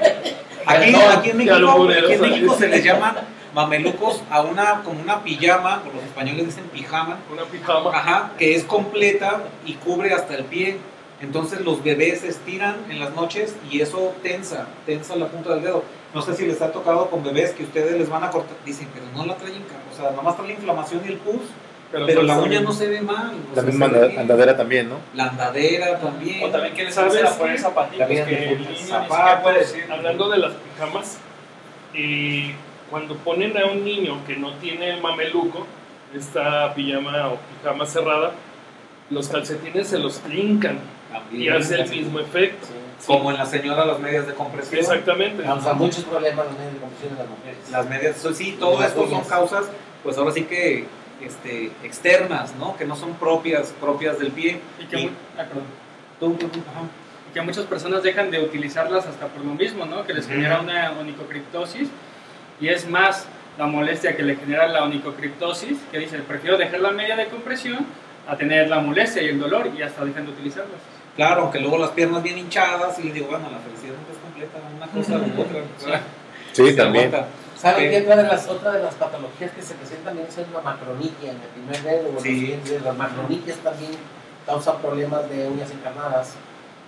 Aquí, 0.66 0.96
aquí 0.96 1.30
en 1.32 1.38
México, 1.38 1.56
aquí 1.92 2.14
en 2.14 2.22
México 2.22 2.56
se 2.58 2.68
les 2.70 2.84
llama 2.84 3.16
mamelucos 3.54 4.22
a 4.30 4.42
una 4.42 4.82
como 4.84 5.02
una 5.02 5.22
pijama, 5.24 5.84
o 5.90 5.94
los 5.96 6.04
españoles 6.06 6.46
dicen 6.46 6.64
pijama, 6.72 7.18
una 7.32 7.44
pijama. 7.44 7.90
Ajá, 7.94 8.32
que 8.38 8.56
es 8.56 8.64
completa 8.64 9.44
y 9.66 9.74
cubre 9.74 10.14
hasta 10.14 10.36
el 10.36 10.46
pie. 10.46 10.78
Entonces 11.20 11.62
los 11.62 11.84
bebés 11.84 12.22
se 12.22 12.30
estiran 12.30 12.78
en 12.90 13.00
las 13.00 13.14
noches 13.14 13.56
y 13.70 13.82
eso 13.82 14.14
tensa, 14.24 14.68
tensa 14.86 15.16
la 15.18 15.28
punta 15.28 15.54
del 15.54 15.62
dedo. 15.64 15.84
No 16.14 16.22
sé 16.22 16.36
si 16.36 16.46
les 16.46 16.62
ha 16.62 16.72
tocado 16.72 17.10
con 17.10 17.24
bebés 17.24 17.52
que 17.52 17.64
ustedes 17.64 17.98
les 17.98 18.10
van 18.10 18.24
a 18.24 18.32
cortar, 18.32 18.56
dicen, 18.66 18.88
pero 18.94 19.06
no 19.16 19.26
la 19.26 19.36
traen, 19.38 19.62
ca- 19.64 19.76
o 19.91 19.91
sea, 20.02 20.12
nomás 20.12 20.36
trae 20.36 20.48
la 20.48 20.54
inflamación 20.54 21.02
y 21.06 21.10
el 21.10 21.18
pus, 21.18 21.42
pero 21.92 22.22
la 22.24 22.40
uña 22.40 22.62
no 22.62 22.72
se 22.72 22.88
ve 22.88 23.02
mal. 23.02 23.32
o 23.52 23.56
La 23.56 23.62
sea, 23.62 23.64
misma 23.64 23.86
andadera 23.86 24.56
también, 24.56 24.90
¿no? 24.90 24.96
La 25.14 25.26
andadera 25.28 26.00
también. 26.00 26.44
O 26.44 26.50
también 26.50 26.74
¿Sabes 26.92 27.14
salirse 27.14 27.28
a 27.28 27.32
qué? 27.34 27.38
poner 27.40 27.60
zapatitos 27.60 28.08
que 28.08 28.60
Zapatos. 28.88 29.44
puede 29.44 29.60
decir. 29.60 29.86
Hablando 29.92 30.30
de 30.30 30.38
las 30.38 30.54
pijamas, 30.54 31.18
eh, 31.94 32.54
cuando 32.90 33.16
ponen 33.18 33.58
a 33.58 33.66
un 33.66 33.84
niño 33.84 34.20
que 34.26 34.36
no 34.38 34.54
tiene 34.56 35.00
mameluco, 35.02 35.66
esta 36.16 36.74
pijama 36.74 37.30
o 37.30 37.38
pijama 37.62 37.86
cerrada, 37.86 38.32
los 39.10 39.28
calcetines 39.30 39.88
se 39.88 40.00
los 40.00 40.20
trincan 40.20 40.80
También. 41.12 41.42
y 41.44 41.50
hace 41.50 41.82
el 41.82 41.90
mismo 41.90 42.20
efecto. 42.20 42.68
Como 43.08 43.32
en 43.32 43.38
la 43.38 43.46
señora 43.48 43.84
las 43.86 44.00
medias 44.00 44.28
de 44.28 44.34
compresión. 44.34 44.80
Exactamente. 44.80 45.42
Causa 45.44 45.74
muchos 45.74 46.04
problemas 46.04 46.46
los 46.46 46.56
medios 46.58 46.74
de 46.76 46.80
compresión 46.80 47.12
en 47.14 47.18
las 47.18 47.28
mujeres. 47.28 47.70
Las 47.72 47.90
medias, 47.90 48.38
sí, 48.38 48.56
todo 48.60 48.80
Las 48.80 48.90
esto 48.90 49.10
son 49.10 49.24
causas, 49.24 49.66
pues 50.04 50.18
ahora 50.18 50.32
sí 50.32 50.44
que 50.44 50.86
este, 51.24 51.72
externas, 51.84 52.56
¿no? 52.56 52.76
Que 52.78 52.86
no 52.86 52.96
son 52.96 53.14
propias, 53.16 53.74
propias 53.80 54.18
del 54.20 54.32
pie. 54.32 54.60
Y 54.80 54.86
que, 54.86 55.00
Y- 55.02 55.12
ah, 55.38 55.44
perdón. 55.46 55.64
Tú, 56.20 56.34
tú, 56.34 56.48
ajá. 56.48 56.82
Y 57.30 57.34
que 57.34 57.42
muchas 57.42 57.66
personas 57.66 58.04
dejan 58.04 58.32
de 58.32 58.40
utilizarlas 58.44 59.06
hasta 59.06 59.28
por 59.28 59.44
lo 59.46 59.54
mismo, 59.54 59.86
¿no? 59.86 60.04
Que 60.06 60.14
les 60.14 60.26
Ujú. 60.26 60.34
genera 60.36 60.60
una 60.62 60.92
onicocriptosis 61.00 61.90
y 62.60 62.68
es 62.68 62.88
más 62.90 63.26
la 63.58 63.68
molestia 63.68 64.16
que 64.16 64.24
le 64.24 64.36
genera 64.36 64.68
la 64.68 64.84
onicocriptosis, 64.84 65.78
que 65.92 66.00
dicen, 66.00 66.24
prefiero 66.28 66.58
dejar 66.58 66.80
la 66.80 66.92
media 66.92 67.16
de 67.16 67.26
compresión 67.28 67.86
a 68.28 68.36
tener 68.38 68.70
la 68.70 68.80
molestia 68.80 69.22
y 69.22 69.30
el 69.30 69.40
dolor 69.40 69.70
y 69.78 69.82
hasta 69.82 70.04
dejan 70.06 70.26
de 70.26 70.32
utilizarlas. 70.32 70.80
Claro, 71.16 71.42
aunque 71.44 71.60
luego 71.60 71.78
las 71.78 71.90
piernas 71.92 72.24
bien 72.24 72.38
hinchadas 72.38 72.98
y 73.00 73.10
digo, 73.10 73.28
bueno, 73.28 73.50
la 73.52 73.58
felicidad 73.60 73.94
nunca 73.98 74.12
es 74.14 74.18
completa, 74.20 74.60
una 74.76 74.88
cosa 74.88 75.18
u 75.18 75.42
otra. 75.42 75.62
¿verdad? 75.86 76.02
Sí, 76.54 76.66
Se 76.68 76.74
también. 76.74 77.08
aguanta. 77.08 77.28
¿Saben 77.62 77.92
que 77.92 78.02
otra 78.02 78.16
de, 78.16 78.24
las, 78.24 78.48
otra 78.50 78.72
de 78.72 78.82
las 78.82 78.96
patologías 78.96 79.52
que 79.52 79.62
se 79.62 79.76
presentan 79.76 80.16
también 80.16 80.28
es 80.28 80.38
la 80.52 80.62
macroniquia 80.62 81.30
en 81.30 81.38
el 81.38 81.48
primer 81.50 81.84
dedo? 81.84 82.12
los 82.12 82.24
Sí. 82.24 82.60
Las 82.84 82.98
macroniquias 82.98 83.58
también 83.58 83.92
causan 84.48 84.82
problemas 84.82 85.30
de 85.30 85.48
uñas 85.48 85.70
encarnadas. 85.70 86.34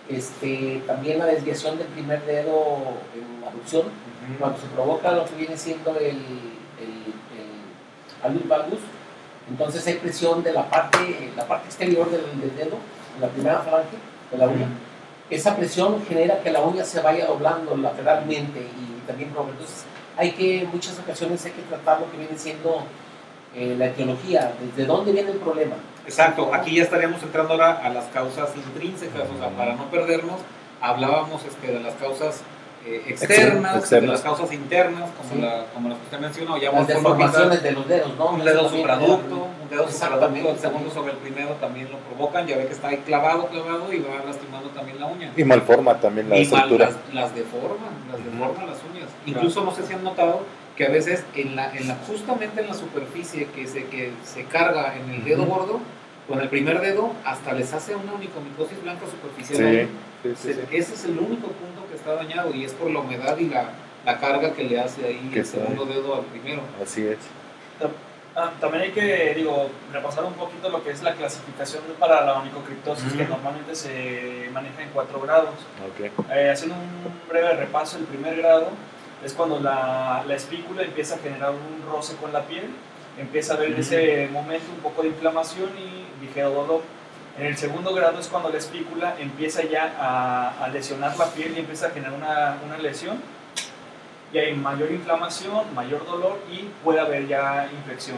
Este, 0.10 0.82
también 0.88 1.20
la 1.20 1.28
desviación 1.28 1.78
del 1.78 1.86
primer 1.88 2.26
dedo 2.26 2.78
en 3.14 3.48
aducción, 3.48 3.84
cuando 4.40 4.58
se 4.58 4.66
provoca 4.68 5.12
lo 5.12 5.26
que 5.26 5.36
viene 5.36 5.56
siendo 5.58 5.92
el, 5.92 6.08
el, 6.08 7.14
el 7.38 8.24
alus 8.24 8.48
valgus, 8.48 8.80
entonces 9.50 9.86
hay 9.86 9.96
presión 9.96 10.44
de 10.44 10.54
la 10.54 10.70
parte, 10.70 11.32
la 11.38 11.48
parte 11.48 11.68
exterior 11.68 12.10
del, 12.10 12.24
del 12.42 12.56
dedo, 12.56 12.78
la 13.22 13.28
primera 13.28 13.60
falange 13.60 13.98
de 14.32 14.38
la 14.40 14.48
uña. 14.48 14.68
Esa 15.30 15.56
presión 15.56 16.04
genera 16.08 16.42
que 16.42 16.52
la 16.52 16.62
uña 16.62 16.84
se 16.84 17.00
vaya 17.02 17.28
doblando 17.28 17.78
lateralmente 17.78 18.60
y 18.60 19.08
también. 19.08 19.30
Entonces 19.30 19.86
hay 20.18 20.32
que, 20.32 20.62
en 20.62 20.72
muchas 20.72 20.98
ocasiones 21.00 21.44
hay 21.46 21.52
que 21.52 21.62
tratar 21.64 22.00
lo 22.00 22.12
que 22.12 22.18
viene 22.18 22.38
siendo 22.38 22.84
eh, 23.56 23.76
la 23.78 23.88
etiología, 23.88 24.54
desde 24.60 24.86
dónde 24.88 25.12
viene 25.12 25.32
el 25.32 25.38
problema. 25.38 25.76
Exacto, 26.06 26.54
aquí 26.54 26.76
ya 26.76 26.84
estaríamos 26.84 27.22
entrando 27.24 27.54
ahora 27.54 27.80
a 27.84 27.90
las 27.90 28.06
causas 28.06 28.50
intrínsecas, 28.56 29.24
o 29.34 29.40
sea, 29.40 29.50
para 29.50 29.76
no 29.76 29.90
perdernos, 29.90 30.40
hablábamos 30.82 31.44
este, 31.46 31.68
de 31.72 31.80
las 31.80 31.94
causas 31.96 32.42
eh, 32.86 33.02
externas, 33.08 33.78
externas. 33.78 34.02
de 34.02 34.08
las 34.08 34.22
causas 34.22 34.52
internas, 34.52 35.10
como, 35.18 35.30
Sí. 35.36 35.40
la, 35.40 35.64
como 35.74 35.88
las 35.88 35.98
que 36.00 36.04
usted 36.04 36.20
mencionó, 36.20 36.58
ya 36.58 36.70
Las 36.74 36.86
deformaciones 36.88 37.64
de 37.64 37.72
los 37.72 37.88
dedos, 37.88 38.18
¿no? 38.18 38.32
un 38.32 38.44
dedo 38.44 38.68
supraducto, 38.70 39.48
un 39.64 39.70
dedo 39.70 39.90
supraducto, 39.90 40.50
el 40.52 40.60
segundo 40.60 40.92
sobre 40.92 41.14
el 41.14 41.18
primero 41.20 41.52
también 41.62 41.90
lo 41.90 41.98
provocan, 42.00 42.46
ya 42.46 42.58
ve 42.58 42.66
que 42.68 42.74
está 42.74 42.90
ahí 42.90 42.98
clavado, 43.06 43.46
clavado 43.48 43.94
y 43.94 44.00
va 44.00 44.26
lastimando 44.26 44.68
también 44.72 45.00
la 45.00 45.06
uña. 45.06 45.32
Y 45.38 45.44
malforma 45.46 45.96
también 46.02 46.28
la 46.28 46.36
y 46.38 46.46
mal- 46.48 46.64
estructura. 46.64 46.86
las, 46.88 47.14
las 47.14 47.36
deforman, 47.36 47.94
las 48.12 48.26
deforman 48.26 48.68
las 48.68 48.78
uñas. 48.94 49.03
Incluso 49.26 49.64
no 49.64 49.74
sé 49.74 49.86
si 49.86 49.94
han 49.94 50.04
notado 50.04 50.42
que 50.76 50.86
a 50.86 50.90
veces 50.90 51.24
en 51.36 51.56
la, 51.56 51.72
en 51.76 51.88
la, 51.88 51.96
justamente 52.08 52.62
en 52.62 52.68
la 52.68 52.74
superficie 52.74 53.48
que 53.56 53.68
se, 53.68 53.86
que 53.86 54.12
se 54.24 54.46
carga 54.46 54.96
en 54.98 55.10
el 55.12 55.24
dedo 55.24 55.44
Ujú. 55.44 55.52
gordo, 55.54 55.80
con 56.28 56.40
el 56.40 56.50
primer 56.50 56.80
dedo, 56.82 57.12
hasta 57.26 57.54
les 57.54 57.74
hace 57.74 57.96
una 57.96 58.14
onicomicosis 58.14 58.82
blanca 58.82 59.06
superficial. 59.06 59.58
Sí, 59.58 59.88
sí, 60.24 60.36
sí, 60.36 60.54
Se- 60.54 60.54
sí. 60.54 60.62
Ese 60.72 60.94
es 60.96 61.06
el 61.06 61.20
único 61.20 61.48
punto 61.48 61.86
que 61.90 61.96
está 61.96 62.16
dañado 62.16 62.54
y 62.54 62.64
es 62.66 62.72
por 62.74 62.90
la 62.90 63.00
humedad 63.00 63.38
y 63.38 63.50
la, 63.50 63.70
la 64.06 64.20
carga 64.20 64.54
que 64.54 64.64
le 64.64 64.80
hace 64.80 65.06
ahí 65.06 65.30
Que 65.32 65.40
el 65.40 65.46
está 65.46 65.58
segundo 65.60 65.86
dedo 65.86 66.16
al 66.16 66.22
primero. 66.24 66.62
Así 66.82 67.06
es. 67.06 67.18
Ah, 68.36 68.52
también 68.60 68.86
hay 68.86 68.92
que, 68.92 69.34
digo, 69.36 69.70
repasar 69.92 70.24
un 70.24 70.34
poquito 70.34 70.68
lo 70.70 70.84
que 70.84 70.90
es 70.90 71.04
la 71.04 71.14
clasificación 71.14 71.84
para 72.00 72.26
la 72.26 72.40
onicocriptosis, 72.40 73.06
Ujú. 73.10 73.18
que 73.18 73.26
normalmente 73.26 73.76
se 73.76 74.50
maneja 74.52 74.82
en 74.82 74.90
cuatro 74.90 75.20
grados. 75.22 75.52
Ok. 75.88 76.10
Eh, 76.32 76.50
haciendo 76.50 76.74
un 76.76 77.30
breve 77.30 77.54
repaso, 77.58 77.98
el 78.00 78.06
primer 78.06 78.36
grado 78.38 78.70
es 79.24 79.34
cuando 79.34 79.60
la, 79.60 80.24
la 80.28 80.36
espícula 80.36 80.84
empieza 80.84 81.16
a 81.16 81.18
generar 81.20 81.52
un 81.52 81.92
roce 81.92 82.16
con 82.16 82.34
la 82.34 82.44
piel, 82.44 82.70
empieza 83.18 83.54
a 83.54 83.58
haber 83.58 83.72
en 83.72 83.80
ese 83.80 84.30
momento 84.32 84.66
un 84.76 84.82
poco 84.82 85.02
de 85.02 85.10
inflamación 85.10 85.70
y 85.78 86.24
ligero 86.26 86.52
dolor. 86.52 86.82
En 87.38 87.48
el 87.48 87.58
segundo 87.58 87.94
grado 87.94 88.20
es 88.20 88.28
cuando 88.28 88.50
la 88.50 88.58
espícula 88.58 89.16
empieza 89.20 89.64
ya 89.64 89.96
a, 90.00 90.64
a 90.64 90.68
lesionar 90.68 91.18
la 91.18 91.26
piel 91.28 91.54
y 91.56 91.60
empieza 91.60 91.88
a 91.88 91.90
generar 91.90 92.14
una, 92.14 92.58
una 92.66 92.78
lesión. 92.78 93.18
Y 94.32 94.38
hay 94.38 94.56
mayor 94.56 94.92
inflamación, 94.92 95.74
mayor 95.76 96.06
dolor 96.06 96.40
y 96.52 96.70
puede 96.84 97.00
haber 97.00 97.28
ya 97.28 97.70
infección. 97.72 98.18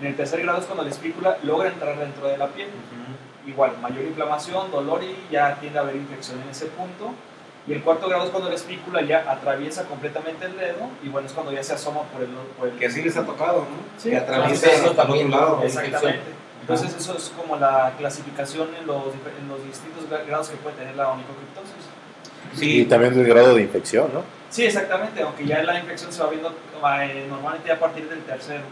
En 0.00 0.06
el 0.06 0.16
tercer 0.16 0.42
grado 0.42 0.58
es 0.58 0.64
cuando 0.64 0.84
la 0.84 0.90
espícula 0.90 1.38
logra 1.42 1.68
entrar 1.68 1.98
dentro 1.98 2.26
de 2.26 2.36
la 2.36 2.48
piel 2.48 2.68
igual, 3.46 3.72
mayor 3.80 4.04
inflamación, 4.04 4.70
dolor 4.70 5.02
y 5.04 5.16
ya 5.30 5.54
tiende 5.60 5.78
a 5.78 5.82
haber 5.82 5.96
infección 5.96 6.40
en 6.42 6.48
ese 6.48 6.66
punto. 6.66 7.12
Y 7.66 7.72
el 7.72 7.82
cuarto 7.82 8.08
grado 8.08 8.24
es 8.24 8.30
cuando 8.30 8.50
la 8.50 8.56
espícula 8.56 9.00
ya 9.02 9.24
atraviesa 9.30 9.84
completamente 9.84 10.44
el 10.44 10.56
dedo 10.56 10.88
y 11.02 11.08
bueno, 11.08 11.26
es 11.26 11.32
cuando 11.32 11.50
ya 11.50 11.62
se 11.62 11.72
asoma 11.72 12.02
por 12.02 12.20
el... 12.22 12.28
Por 12.58 12.68
el 12.68 12.74
Que 12.78 12.86
así 12.86 13.02
les 13.02 13.16
ha 13.16 13.24
tocado, 13.24 13.60
¿no? 13.60 13.66
Sí, 13.98 14.10
que 14.10 14.18
atraviesa 14.18 14.66
eso 14.66 14.76
hasta 14.76 14.90
el 14.90 14.96
también, 14.96 15.26
otro 15.32 15.40
lado. 15.40 15.62
Exactamente. 15.64 16.20
Entonces 16.60 16.94
eso 16.94 17.16
es 17.16 17.32
como 17.36 17.56
la 17.56 17.92
clasificación 17.98 18.68
en 18.78 18.86
los, 18.86 19.04
difer- 19.06 19.36
en 19.40 19.48
los 19.48 19.64
distintos 19.64 20.04
gra- 20.10 20.26
grados 20.26 20.48
que 20.48 20.56
puede 20.56 20.76
tener 20.76 20.94
la 20.96 21.08
onicocriptosis. 21.10 21.84
Y 22.54 22.56
Sí, 22.58 22.84
también 22.84 23.18
el 23.18 23.26
grado 23.26 23.54
de 23.54 23.62
infección, 23.62 24.10
¿no? 24.12 24.22
Sí, 24.50 24.64
exactamente, 24.64 25.22
aunque 25.22 25.46
ya 25.46 25.62
la 25.62 25.78
infección 25.78 26.12
se 26.12 26.22
va 26.22 26.30
viendo 26.30 26.50
eh, 26.50 27.26
normalmente 27.28 27.72
a 27.72 27.78
partir 27.78 28.08
del 28.08 28.20
tercero. 28.20 28.62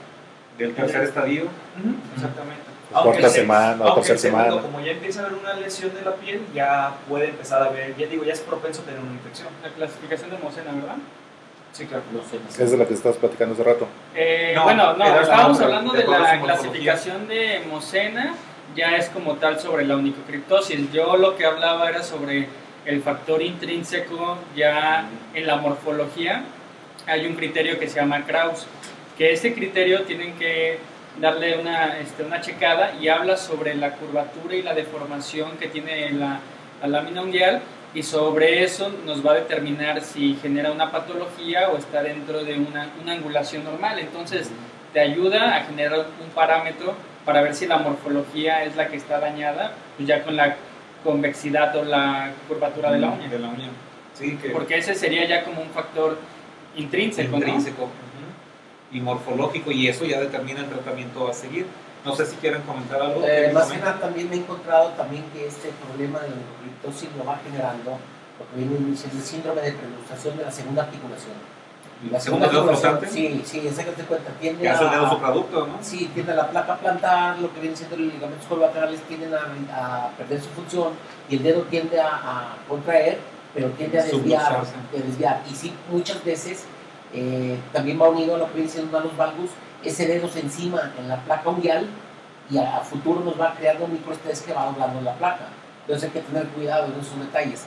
del 0.59 0.75
tercer 0.75 1.03
estadio. 1.05 1.45
Exactamente. 2.15 2.63
Cuarta 2.93 3.29
semana 3.29 3.85
o 3.85 3.89
aunque 3.89 4.01
tercera 4.09 4.19
segundo, 4.19 4.45
semana. 4.45 4.63
Como 4.63 4.81
ya 4.85 4.93
empieza 4.93 5.23
a 5.23 5.27
haber 5.27 5.39
una 5.39 5.55
lesión 5.55 5.95
de 5.95 6.03
la 6.03 6.13
piel, 6.17 6.43
ya 6.55 6.95
puede 7.09 7.29
empezar 7.31 7.63
a 7.63 7.69
ver, 7.71 7.97
ya 7.97 8.07
digo, 8.07 8.25
ya 8.25 8.33
es 8.33 8.41
propenso 8.41 8.83
a 8.83 8.85
tener 8.85 9.01
una 9.01 9.13
infección. 9.13 9.49
La 9.63 9.71
clasificación 9.71 10.31
de 10.31 10.39
Mosena, 10.39 10.73
¿verdad? 10.73 10.97
Sí, 11.73 11.87
claro. 11.87 12.03
No 12.13 12.21
sé, 12.23 12.37
no 12.39 12.47
Que 12.49 12.53
sé. 12.53 12.65
es 12.65 12.71
de 12.71 12.77
la 12.77 12.85
que 12.87 12.95
estabas 12.95 13.17
platicando 13.19 13.55
hace 13.55 13.65
rato. 13.65 13.89
Eh, 14.15 14.53
No, 14.55 14.65
bueno, 14.65 14.93
no, 14.93 14.99
la 14.99 15.23
estábamos 15.23 15.57
otra, 15.57 15.67
hablando 15.69 15.93
de 15.93 16.03
de, 16.03 16.09
la 16.09 16.41
clasificación 16.41 17.29
de 17.29 17.63
Mosena, 17.71 18.35
ya 18.77 18.97
es 18.97 19.09
como 19.09 19.37
tal 19.37 19.59
sobre 19.59 19.87
la 19.87 19.97
onicocriptosis. 19.97 20.93
Yo 20.93 21.17
lo 21.17 21.37
que 21.37 21.47
hablaba 21.47 21.89
era 21.89 22.03
sobre 22.03 22.49
el 22.85 23.03
factor 23.03 23.41
intrínseco, 23.41 24.37
ya 24.55 25.07
en 25.35 25.47
la 25.47 25.57
morfología 25.57 26.45
hay 27.07 27.27
un 27.27 27.35
criterio 27.35 27.79
que 27.79 27.89
se 27.89 27.97
llama 28.01 28.25
Kraus, 28.27 28.67
que 29.17 29.33
ese 29.33 29.55
criterio 29.55 30.03
tienen 30.03 30.35
que 30.35 30.79
darle 31.21 31.59
una, 31.59 31.99
este, 31.99 32.25
una 32.25 32.41
checada 32.41 32.95
y 33.01 33.09
habla 33.09 33.37
sobre 33.37 33.75
la 33.75 33.93
curvatura 33.93 34.55
y 34.55 34.63
la 34.63 34.75
deformación 34.75 35.59
que 35.59 35.69
tiene 35.69 36.11
la, 36.13 36.41
la 36.81 36.89
lámina 36.89 37.23
unguial 37.23 37.61
y 37.95 38.03
sobre 38.03 38.65
eso 38.65 38.91
nos 39.05 39.25
va 39.25 39.33
a 39.33 39.35
determinar 39.35 40.01
si 40.01 40.37
genera 40.41 40.73
una 40.73 40.91
patología 40.91 41.69
o 41.69 41.77
está 41.77 42.03
dentro 42.03 42.43
de 42.43 42.55
una, 42.55 42.89
una 43.03 43.13
angulación 43.13 43.65
normal. 43.65 43.99
Entonces 43.99 44.51
te 44.93 45.01
ayuda 45.01 45.57
a 45.57 45.65
generar 45.65 46.07
un 46.23 46.31
parámetro 46.35 46.95
para 47.25 47.43
ver 47.43 47.55
si 47.55 47.67
la 47.67 47.79
morfología 47.79 48.65
es 48.65 48.77
la 48.77 48.89
que 48.89 48.97
está 48.97 49.21
dañada, 49.21 49.73
pues 49.97 50.09
ya 50.09 50.23
con 50.23 50.37
la 50.37 50.57
convexidad 51.05 51.75
o 51.77 51.85
la 51.85 52.33
curvatura 52.49 52.91
de 52.93 52.99
la 52.99 53.11
uña. 53.11 53.29
De 53.29 53.39
la 53.39 53.49
uña. 53.49 53.69
Sí, 54.15 54.37
que 54.37 54.51
Porque 54.51 54.79
ese 54.79 54.95
sería 54.95 55.27
ya 55.27 55.45
como 55.45 55.61
un 55.61 55.71
factor 55.71 56.19
intrínseco, 56.77 57.33
¿no? 57.33 57.37
intrínseco 57.39 57.83
ujú, 57.85 57.91
y 58.93 59.01
morfológico 59.01 59.71
y 59.71 59.89
eso 59.89 60.05
ya 60.05 60.21
determina 60.21 60.61
el 60.61 60.69
tratamiento 60.69 61.29
a 61.29 61.33
seguir. 61.35 61.67
No 62.05 62.15
sé 62.17 62.27
si 62.27 62.37
quieren 62.37 62.63
comentar 62.63 63.01
algo. 63.01 63.23
Eh, 63.23 63.27
¿Quieren 63.29 63.55
más 63.55 63.71
que 63.71 63.79
nada 63.79 64.01
también 64.01 64.29
me 64.29 64.37
he 64.37 64.39
encontrado 64.39 64.89
también 64.91 65.25
que 65.33 65.47
este 65.47 65.71
problema 65.87 66.19
de 66.21 66.29
la 66.31 66.35
lo 67.17 67.25
va 67.25 67.39
generando 67.45 67.93
lo 68.39 68.51
que 68.51 68.57
viene 68.57 68.77
el 69.15 69.23
síndrome 69.23 69.61
de 69.63 69.73
prelustración 69.73 70.37
de 70.37 70.45
la 70.45 70.51
segunda 70.51 70.83
articulación. 70.83 71.35
¿La 72.11 72.19
segunda 72.19 72.49
dedo 72.49 72.63
articulación, 72.63 72.99
flotante? 72.99 73.17
Sí, 73.17 73.43
sí, 73.45 73.69
esa 73.69 73.85
que 73.85 73.93
te 73.93 74.03
cuenta. 74.03 74.33
Tiende 74.41 74.69
hace 74.69 74.83
el 74.83 74.89
a- 74.89 74.93
dedo 74.93 75.11
supraducto, 75.11 75.67
¿no? 75.69 75.79
Sí, 75.81 76.11
tiende 76.13 76.33
a 76.33 76.35
la 76.35 76.51
placa 76.51 76.77
plantar, 76.79 77.39
lo 77.39 77.55
que 77.55 77.61
viene 77.61 77.77
siendo 77.77 77.97
los 77.97 78.13
ligamentos 78.13 78.47
colaterales 78.49 79.01
tienden 79.03 79.33
a, 79.35 80.07
a 80.07 80.09
perder 80.19 80.41
su 80.41 80.49
función 80.51 80.95
y 81.29 81.37
el 81.37 81.43
dedo 81.45 81.63
tiende 81.63 82.01
a, 82.01 82.09
a 82.09 82.57
contraer, 82.69 83.19
pero 83.55 83.69
tiende 83.71 84.01
a 84.01 84.03
desviar, 84.03 84.53
a 84.53 84.97
desviar. 84.97 85.43
Y 85.49 85.55
sí, 85.55 85.73
muchas 85.93 86.25
veces 86.25 86.65
eh, 87.15 87.59
también 87.73 88.01
va 88.01 88.09
unido 88.09 88.35
a 88.37 88.39
lo 88.39 88.47
que 88.49 88.55
viene 88.55 88.69
siendo 88.71 88.99
los 89.01 89.17
valgus, 89.17 89.51
ese 89.85 90.07
dedo 90.07 90.29
se 90.29 90.41
encima 90.41 90.93
en 90.99 91.09
la 91.09 91.17
placa 91.25 91.49
unguial 91.51 91.87
y 92.51 92.59
a, 92.59 92.77
a 92.79 92.81
futuro 92.81 93.21
nos 93.21 93.41
va 93.41 93.55
creando 93.59 93.85
un 93.85 93.93
microestrés 93.93 94.43
que 94.43 94.53
va 94.53 94.67
doblando 94.67 95.01
la 95.01 95.15
placa. 95.15 95.47
Entonces 95.87 96.05
hay 96.09 96.21
que 96.21 96.27
tener 96.29 96.47
cuidado 96.49 96.87
en 96.87 97.01
esos 97.01 97.19
detalles. 97.19 97.65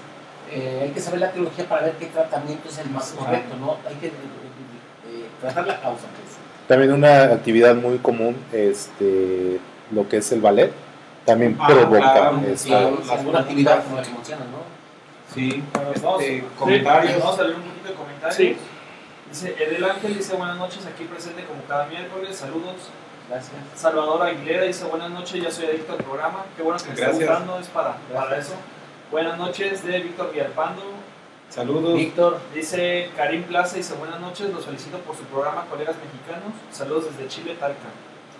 Eh, 0.52 0.80
hay 0.84 0.90
que 0.92 1.00
saber 1.02 1.20
la 1.20 1.32
teología 1.32 1.66
para 1.68 1.84
ver 1.84 1.94
qué 1.94 2.06
tratamiento 2.06 2.70
es 2.70 2.78
el 2.78 2.90
más 2.92 3.12
correcto, 3.12 3.56
¿no? 3.58 3.78
Hay 3.88 3.96
que 3.96 4.08
eh, 4.08 4.12
eh, 4.12 5.25
tratar 5.42 5.66
la 5.68 5.82
causa, 5.82 6.04
pues. 6.16 6.36
También 6.68 6.94
una 6.94 7.24
actividad 7.25 7.75
muy 7.75 7.98
común, 7.98 8.36
este, 8.54 9.60
lo 9.92 10.08
que 10.08 10.18
es 10.18 10.32
el 10.32 10.42
ballet, 10.42 10.72
también 11.25 11.58
Ah, 11.60 11.68
provoca 11.68 12.00
claro, 12.14 12.42
claro. 12.66 12.98
alguna 13.12 13.40
actividad 13.40 13.84
como 13.84 13.96
la 13.98 14.04
que 14.04 14.10
mencionas, 14.12 14.48
¿no? 14.48 14.75
Sí, 15.34 15.64
Bueno, 15.74 15.90
vamos, 16.02 16.22
este, 16.22 16.40
sí, 16.40 16.44
comentarios. 16.58 17.20
vamos 17.20 17.40
a 17.40 17.44
leer 17.44 17.56
un 17.56 17.62
poquito 17.64 17.88
de 17.90 17.94
comentarios. 17.96 18.36
Sí. 18.36 18.58
Dice 19.36 19.54
Edel 19.62 19.84
Ángel, 19.84 20.15
dice 20.15 20.34
buenas 20.38 20.56
noches, 20.56 20.86
aquí 20.86 21.04
presente 21.04 21.44
como 21.44 21.62
cada 21.65 21.88
miércoles, 21.88 22.38
saludos. 22.38 22.88
Gracias. 23.27 23.51
Salvador 23.75 24.24
Aguilera 24.24 24.63
dice 24.63 24.86
buenas 24.86 25.10
noches, 25.10 25.44
ya 25.44 25.51
soy 25.51 25.65
adicto 25.65 25.92
al 25.92 25.98
programa. 25.98 26.46
Qué 26.56 26.63
bueno 26.63 26.80
que 26.80 26.88
me 26.88 26.94
está 26.94 27.12
gustando, 27.12 27.60
es 27.60 27.68
para, 27.68 27.98
para 28.13 28.38
eso. 28.38 28.54
Buenas 29.12 29.38
noches 29.38 29.84
de 29.84 30.00
Víctor 30.00 30.32
Villalpando. 30.32 30.84
Saludos. 31.50 31.96
Víctor, 31.96 32.39
Dice 32.54 33.10
Karim 33.18 33.44
Plaza, 33.44 33.75
dice 33.75 33.96
buenas 33.96 34.22
noches, 34.22 34.54
los 34.54 34.63
felicito 34.63 35.00
por 35.00 35.18
su 35.18 35.24
programa, 35.24 35.65
colegas 35.70 35.98
mexicanos. 35.98 36.54
Saludos 36.72 37.08
desde 37.12 37.27
Chile, 37.27 37.58
Talca. 37.60 37.89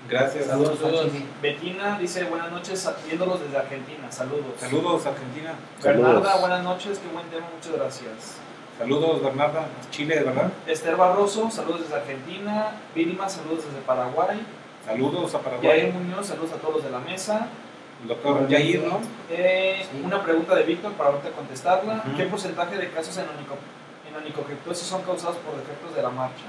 Gracias. 0.10 0.46
saludos 0.46 0.80
a 0.82 1.10
Chile. 1.10 1.25
Betina 1.42 2.00
dice 2.00 2.24
buenas 2.24 2.54
noches, 2.54 2.90
viéndolos 3.06 3.42
desde 3.42 3.58
Argentina. 3.58 4.10
Saludos. 4.10 4.46
Saludos, 4.58 5.06
Argentina. 5.06 5.56
Bernarda, 5.84 6.22
Saludos. 6.22 6.40
buenas 6.40 6.64
noches, 6.64 7.00
qué 7.00 7.08
buen 7.10 7.28
tema, 7.28 7.48
muchas 7.54 7.74
gracias. 7.74 8.45
Saludos, 8.77 9.24
Bernarda. 9.24 9.67
Chile, 9.89 10.15
de 10.15 10.24
verdad. 10.24 10.51
Esther 10.67 10.98
Barroso, 10.98 11.50
saludos 11.50 11.82
desde 11.84 11.96
Argentina. 11.96 12.72
Vilma, 12.94 13.29
saludos 13.29 13.65
desde 13.65 13.79
Paraguay. 13.86 14.46
Saludos 14.86 15.34
a 15.34 15.38
Yair 15.38 15.44
Paraguay. 15.46 15.91
Muñoz, 15.94 16.27
saludos 16.27 16.51
a 16.51 16.55
todos 16.58 16.75
los 16.75 16.84
de 16.84 16.89
la 16.91 17.00
mesa. 17.00 17.48
El 18.01 18.10
doctor 18.10 18.48
Yair, 18.50 18.84
¿no? 18.84 19.00
Eh, 19.29 19.86
Sí. 19.89 20.01
Una 20.03 20.22
pregunta 20.24 20.55
de 20.55 20.63
Víctor 20.63 20.91
para 20.94 21.12
ahorita 21.12 21.29
contestarla. 21.32 22.03
¿Qué 22.17 22.24
porcentaje 22.25 22.77
de 22.77 22.89
casos 22.91 23.15
en, 23.17 23.24
onico, 23.29 23.55
en 24.10 24.15
onicocriptosis 24.15 24.86
son 24.88 25.03
causados 25.03 25.38
por 25.38 25.55
defectos 25.55 25.96
de 25.96 26.01
la 26.01 26.10
marcha? 26.10 26.44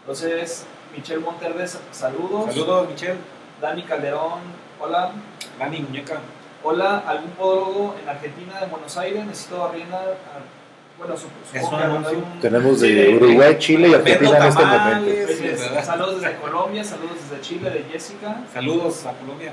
Entonces, 0.00 0.66
Michelle 0.96 1.20
Monterdes, 1.20 1.78
saludos. 1.90 2.54
Saludos, 2.54 2.88
Michelle. 2.88 3.18
Dani 3.60 3.82
Calderón, 3.82 4.40
hola. 4.80 5.10
Dani 5.58 5.80
Muñeca. 5.80 6.20
Hola, 6.62 7.02
¿algún 7.06 7.30
podólogo 7.32 7.96
en 8.02 8.08
Argentina, 8.08 8.60
en 8.62 8.70
Buenos 8.70 8.96
Aires? 8.96 9.26
Necesito 9.26 9.64
arrienda. 9.64 10.00
Bueno, 11.00 11.14
sup- 11.16 11.30
Es 11.54 11.62
un 11.66 11.74
anuncio. 11.74 12.22
Tenemos 12.42 12.78
Sí, 12.78 12.92
de 12.94 13.16
Uruguay, 13.16 13.56
Chile 13.58 13.88
y 13.88 13.94
Argentina 13.94 14.36
en 14.36 14.44
este 14.44 14.64
momento. 14.64 15.82
Saludos 15.82 16.20
desde 16.20 16.36
Colombia, 16.36 16.84
saludos 16.84 17.16
desde 17.28 17.42
Chile, 17.42 17.70
de 17.70 17.84
Jessica. 17.90 18.36
Saludos 18.52 19.06
a 19.06 19.12
Colombia. 19.14 19.52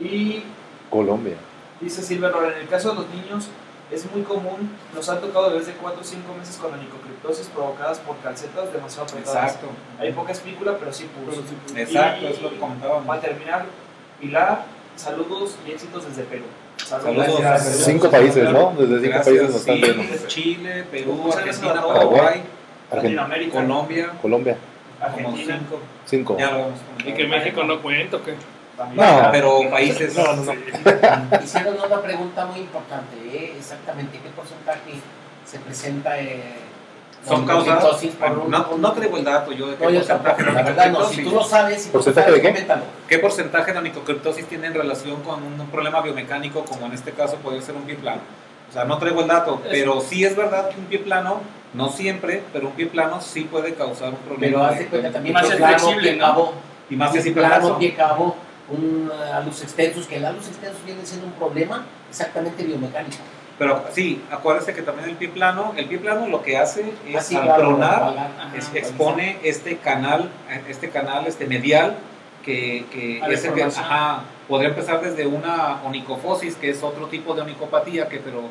Y 0.00 0.44
Colombia. 0.88 1.34
Dice 1.80 2.02
Silver 2.02 2.30
Lora, 2.30 2.54
en 2.54 2.62
el 2.62 2.68
caso 2.68 2.90
de 2.90 2.94
los 2.94 3.08
niños 3.10 3.48
es 3.90 4.10
muy 4.12 4.22
común, 4.22 4.70
nos 4.94 5.08
han 5.08 5.20
tocado 5.20 5.50
bebés 5.50 5.66
de 5.66 5.72
4 5.74 6.00
o 6.00 6.04
5 6.04 6.34
meses 6.38 6.56
con 6.56 6.72
onicocriptosis 6.72 7.48
provocadas 7.48 7.98
por 7.98 8.16
calcetas 8.18 8.72
demasiado 8.72 9.06
apretadas. 9.08 9.44
Exacto. 9.54 9.68
Hay 9.98 10.12
poca 10.12 10.32
espícula, 10.32 10.76
pero 10.78 10.92
sí 10.92 11.06
pulso. 11.14 11.42
Exacto, 11.76 12.24
Y 12.24 12.28
es 12.32 12.40
lo 12.42 12.50
que 12.50 12.56
comentábamos. 12.58 13.06
Para 13.06 13.20
terminar, 13.20 13.66
Pilar, 14.20 14.64
saludos 14.96 15.56
y 15.66 15.72
éxitos 15.72 16.06
desde 16.08 16.22
Perú. 16.22 16.44
Saludos. 16.76 17.62
Cinco 17.62 18.10
países, 18.10 18.50
¿no? 18.50 18.74
Desde 18.76 19.00
cinco 19.00 19.14
Gracias, 19.14 19.24
países 19.24 19.50
nos 19.50 19.56
están 19.56 19.80
viendo. 19.80 20.26
Chile, 20.26 20.84
Perú, 20.90 21.32
Argentina. 21.32 21.82
Paraguay, 21.82 22.42
Latinoamérica, 22.92 23.52
Colombia, 23.60 24.12
Colombia, 24.22 24.56
como 25.00 25.28
Argentina. 25.28 25.58
cinco. 25.58 25.80
cinco. 26.04 26.36
Ya 26.38 26.50
lo 26.50 26.58
hemos 26.58 26.78
Y 27.04 27.12
que 27.12 27.26
México 27.26 27.64
no 27.64 27.82
cuenta, 27.82 28.16
¿o 28.18 28.22
qué? 28.22 28.34
también. 28.76 29.06
No. 29.06 29.28
Pero 29.32 29.70
países. 29.70 30.16
No, 30.16 30.36
no, 30.36 30.44
no. 30.44 30.52
Hicieron 31.44 31.76
una 31.84 32.02
pregunta 32.02 32.46
muy 32.46 32.60
importante, 32.60 33.16
¿eh? 33.32 33.54
exactamente, 33.58 34.18
¿qué 34.18 34.28
porcentaje 34.30 34.92
se 35.44 35.58
presenta 35.60 36.18
eh, 36.20 36.42
Son 37.26 37.46
causadas. 37.46 37.84
por 38.18 38.38
un- 38.38 38.50
No, 38.50 38.76
no 38.78 38.92
traigo 38.92 39.16
el 39.16 39.24
dato 39.24 39.52
yo 39.52 39.66
de 39.68 39.76
qué 39.76 39.84
No, 39.84 39.90
porcentaje 39.92 40.44
de 40.44 40.52
la 40.52 40.62
verdad 40.62 40.90
no, 40.92 41.04
si 41.06 41.24
tú 41.24 41.30
lo 41.32 41.42
sabes, 41.44 41.82
si 41.82 41.88
tú 41.90 41.98
lo 41.98 42.04
¿Porcentaje 42.04 42.26
sabes, 42.28 42.42
de 42.42 42.48
qué? 42.48 42.52
coméntalo. 42.54 42.82
¿Qué 43.08 43.18
porcentaje 43.18 43.72
de 43.72 43.78
onicocriptosis 43.78 44.46
tiene 44.46 44.68
en 44.68 44.74
relación 44.74 45.22
con 45.22 45.42
un 45.42 45.66
problema 45.70 46.00
biomecánico 46.02 46.64
como 46.64 46.86
en 46.86 46.92
este 46.92 47.12
caso 47.12 47.36
puede 47.36 47.60
ser 47.62 47.74
un 47.74 47.82
pie 47.82 47.96
plano? 47.96 48.20
O 48.68 48.72
sea, 48.72 48.84
no 48.84 48.98
traigo 48.98 49.20
el 49.22 49.28
dato, 49.28 49.60
Es- 49.64 49.70
pero 49.70 50.00
sí 50.00 50.24
es 50.24 50.36
verdad 50.36 50.68
que 50.70 50.78
un 50.78 50.86
pie 50.86 50.98
plano, 51.00 51.40
no 51.74 51.88
siempre, 51.88 52.42
pero 52.52 52.68
un 52.68 52.72
pie 52.74 52.86
plano 52.86 53.20
sí 53.20 53.42
puede 53.42 53.74
causar 53.74 54.10
un 54.10 54.16
problema. 54.16 54.58
Pero 54.58 54.64
haz 54.64 54.78
de 54.78 54.84
de- 54.84 54.90
cuenta 54.90 55.12
también 55.12 55.32
Más 55.34 55.50
es 55.50 55.56
flexible, 55.56 56.02
pie 56.10 56.16
¿no? 56.20 56.26
cabo, 56.26 56.52
y 56.90 56.96
más 56.96 57.12
si 57.12 57.30
plano, 57.32 57.78
pie 57.78 57.94
cabo, 57.94 58.36
un 58.68 59.10
eh, 59.12 59.32
alus 59.32 59.62
extensus, 59.62 60.06
que 60.06 60.16
el 60.16 60.24
alus 60.24 60.46
extensus 60.48 60.84
viene 60.84 61.04
siendo 61.04 61.26
un 61.26 61.32
problema 61.34 61.84
exactamente 62.10 62.64
biomecánico. 62.64 63.18
Pero 63.58 63.84
sí, 63.92 64.22
acuérdese 64.30 64.74
que 64.74 64.82
también 64.82 65.08
el 65.08 65.16
pie 65.16 65.28
plano, 65.28 65.72
el 65.76 65.86
pie 65.86 65.98
plano 65.98 66.28
lo 66.28 66.42
que 66.42 66.58
hace 66.58 66.92
es 67.08 67.16
Así, 67.16 67.36
al 67.36 67.44
claro, 67.44 68.14
es- 68.54 68.66
Ajá. 68.68 68.78
expone 68.78 69.38
este 69.42 69.78
canal, 69.78 70.28
este 70.68 70.90
canal 70.90 71.26
este 71.26 71.46
medial 71.46 71.96
que, 72.44 72.84
que 72.92 73.20
A 73.22 73.28
la 73.28 73.34
ese 73.34 73.52
que- 73.52 73.62
ajá, 73.62 74.20
podría 74.46 74.68
empezar 74.68 75.00
desde 75.00 75.26
una 75.26 75.80
onicofosis, 75.84 76.54
que 76.56 76.70
es 76.70 76.82
otro 76.82 77.06
tipo 77.06 77.34
de 77.34 77.42
onicopatía, 77.42 78.08
que 78.08 78.18
pero, 78.18 78.42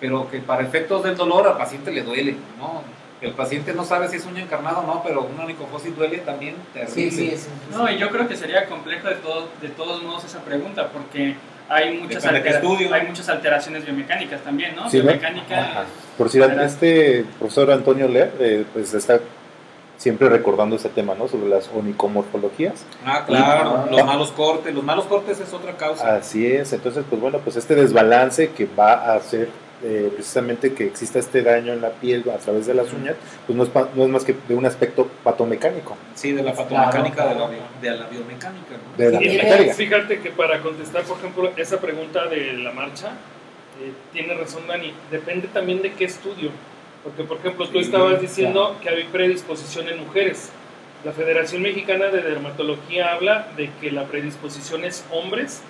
pero 0.00 0.30
que 0.30 0.38
para 0.38 0.62
efectos 0.62 1.02
del 1.02 1.16
dolor 1.16 1.46
al 1.48 1.56
paciente 1.58 1.90
le 1.90 2.02
duele, 2.02 2.36
¿no? 2.58 2.82
El 3.20 3.32
paciente 3.34 3.72
no 3.72 3.84
sabe 3.84 4.08
si 4.08 4.16
es 4.16 4.26
uña 4.26 4.42
encarnada 4.42 4.78
o 4.80 4.86
no, 4.86 5.02
pero 5.04 5.22
una 5.22 5.44
onicofosis 5.44 5.94
duele 5.96 6.18
también 6.18 6.54
terrible. 6.72 6.92
Sí, 6.92 7.10
sí, 7.10 7.30
es, 7.32 7.48
No, 7.70 7.88
y 7.90 7.96
yo 7.98 8.10
creo 8.10 8.26
que 8.26 8.36
sería 8.36 8.66
complejo 8.66 9.08
de, 9.08 9.14
todo, 9.16 9.48
de 9.60 9.68
todos 9.68 10.02
modos 10.02 10.24
esa 10.24 10.40
pregunta, 10.40 10.88
porque 10.88 11.36
hay 11.72 11.98
muchas, 11.98 12.22
Depende 12.22 12.38
de 12.40 12.42
qué 12.44 12.54
altera- 12.56 12.72
estudio. 12.72 12.94
hay 12.94 13.06
muchas 13.06 13.28
alteraciones 13.28 13.84
biomecánicas 13.84 14.40
también, 14.42 14.76
¿no? 14.76 14.88
Sí. 14.90 14.98
Biomecánica. 15.00 15.84
Por 16.18 16.28
si 16.28 16.40
este 16.40 17.24
profesor 17.38 17.70
Antonio 17.70 18.08
Ler, 18.08 18.32
eh, 18.38 18.64
pues 18.72 18.92
está 18.94 19.20
siempre 19.96 20.28
recordando 20.28 20.76
ese 20.76 20.88
tema, 20.88 21.14
¿no? 21.14 21.28
Sobre 21.28 21.48
las 21.48 21.70
onicomorfologías. 21.74 22.84
Ah, 23.06 23.24
claro, 23.26 23.86
los 23.90 24.04
malos 24.04 24.32
cortes, 24.32 24.74
los 24.74 24.82
malos 24.84 25.04
cortes 25.06 25.38
es 25.40 25.52
otra 25.52 25.76
causa. 25.76 26.16
Así 26.16 26.46
es, 26.46 26.72
entonces, 26.72 27.04
pues 27.08 27.20
bueno, 27.20 27.38
pues 27.38 27.56
este 27.56 27.74
desbalance 27.74 28.50
que 28.50 28.66
va 28.66 28.92
a 28.94 29.14
hacer 29.14 29.48
eh, 29.84 30.10
precisamente 30.14 30.72
que 30.74 30.86
exista 30.86 31.18
este 31.18 31.42
daño 31.42 31.72
en 31.72 31.80
la 31.80 31.90
piel 31.90 32.24
a 32.34 32.38
través 32.38 32.66
de 32.66 32.74
las 32.74 32.92
uñas, 32.92 33.16
pues 33.46 33.56
no 33.56 33.64
es, 33.64 33.68
pa- 33.70 33.88
no 33.94 34.04
es 34.04 34.08
más 34.10 34.24
que 34.24 34.34
de 34.48 34.54
un 34.54 34.64
aspecto 34.66 35.08
patomecánico. 35.24 35.96
Sí, 36.14 36.32
de 36.32 36.42
la 36.42 36.52
patomecánica 36.54 37.14
Claro, 37.24 37.48
de, 37.48 37.56
la, 37.56 37.66
claro. 37.68 37.80
de 37.80 37.90
la 37.90 38.06
biomecánica, 38.08 38.74
¿no? 38.76 38.96
De 38.96 39.10
la 39.10 39.18
biomecánica. 39.18 39.74
Fíjate 39.74 40.20
que 40.20 40.30
para 40.30 40.60
contestar, 40.60 41.02
por 41.02 41.18
ejemplo, 41.18 41.50
esa 41.56 41.80
pregunta 41.80 42.26
de 42.26 42.52
la 42.54 42.70
marcha, 42.72 43.08
eh, 43.82 43.92
tiene 44.12 44.34
razón 44.34 44.62
Dani, 44.68 44.92
depende 45.10 45.48
también 45.48 45.82
de 45.82 45.92
qué 45.94 46.04
estudio. 46.04 46.50
Porque, 47.02 47.24
por 47.24 47.38
ejemplo, 47.38 47.66
tú 47.66 47.78
Sí, 47.80 47.84
estabas 47.86 48.20
diciendo 48.20 48.76
que 48.80 48.88
había 48.88 49.06
predisposición 49.10 49.88
en 49.88 49.98
mujeres. 49.98 50.50
La 51.04 51.10
Federación 51.10 51.60
Mexicana 51.62 52.06
de 52.06 52.22
Dermatología 52.22 53.12
habla 53.12 53.48
de 53.56 53.70
que 53.80 53.90
la 53.90 54.04
predisposición 54.04 54.84
es 54.84 55.04
hombres 55.10 55.62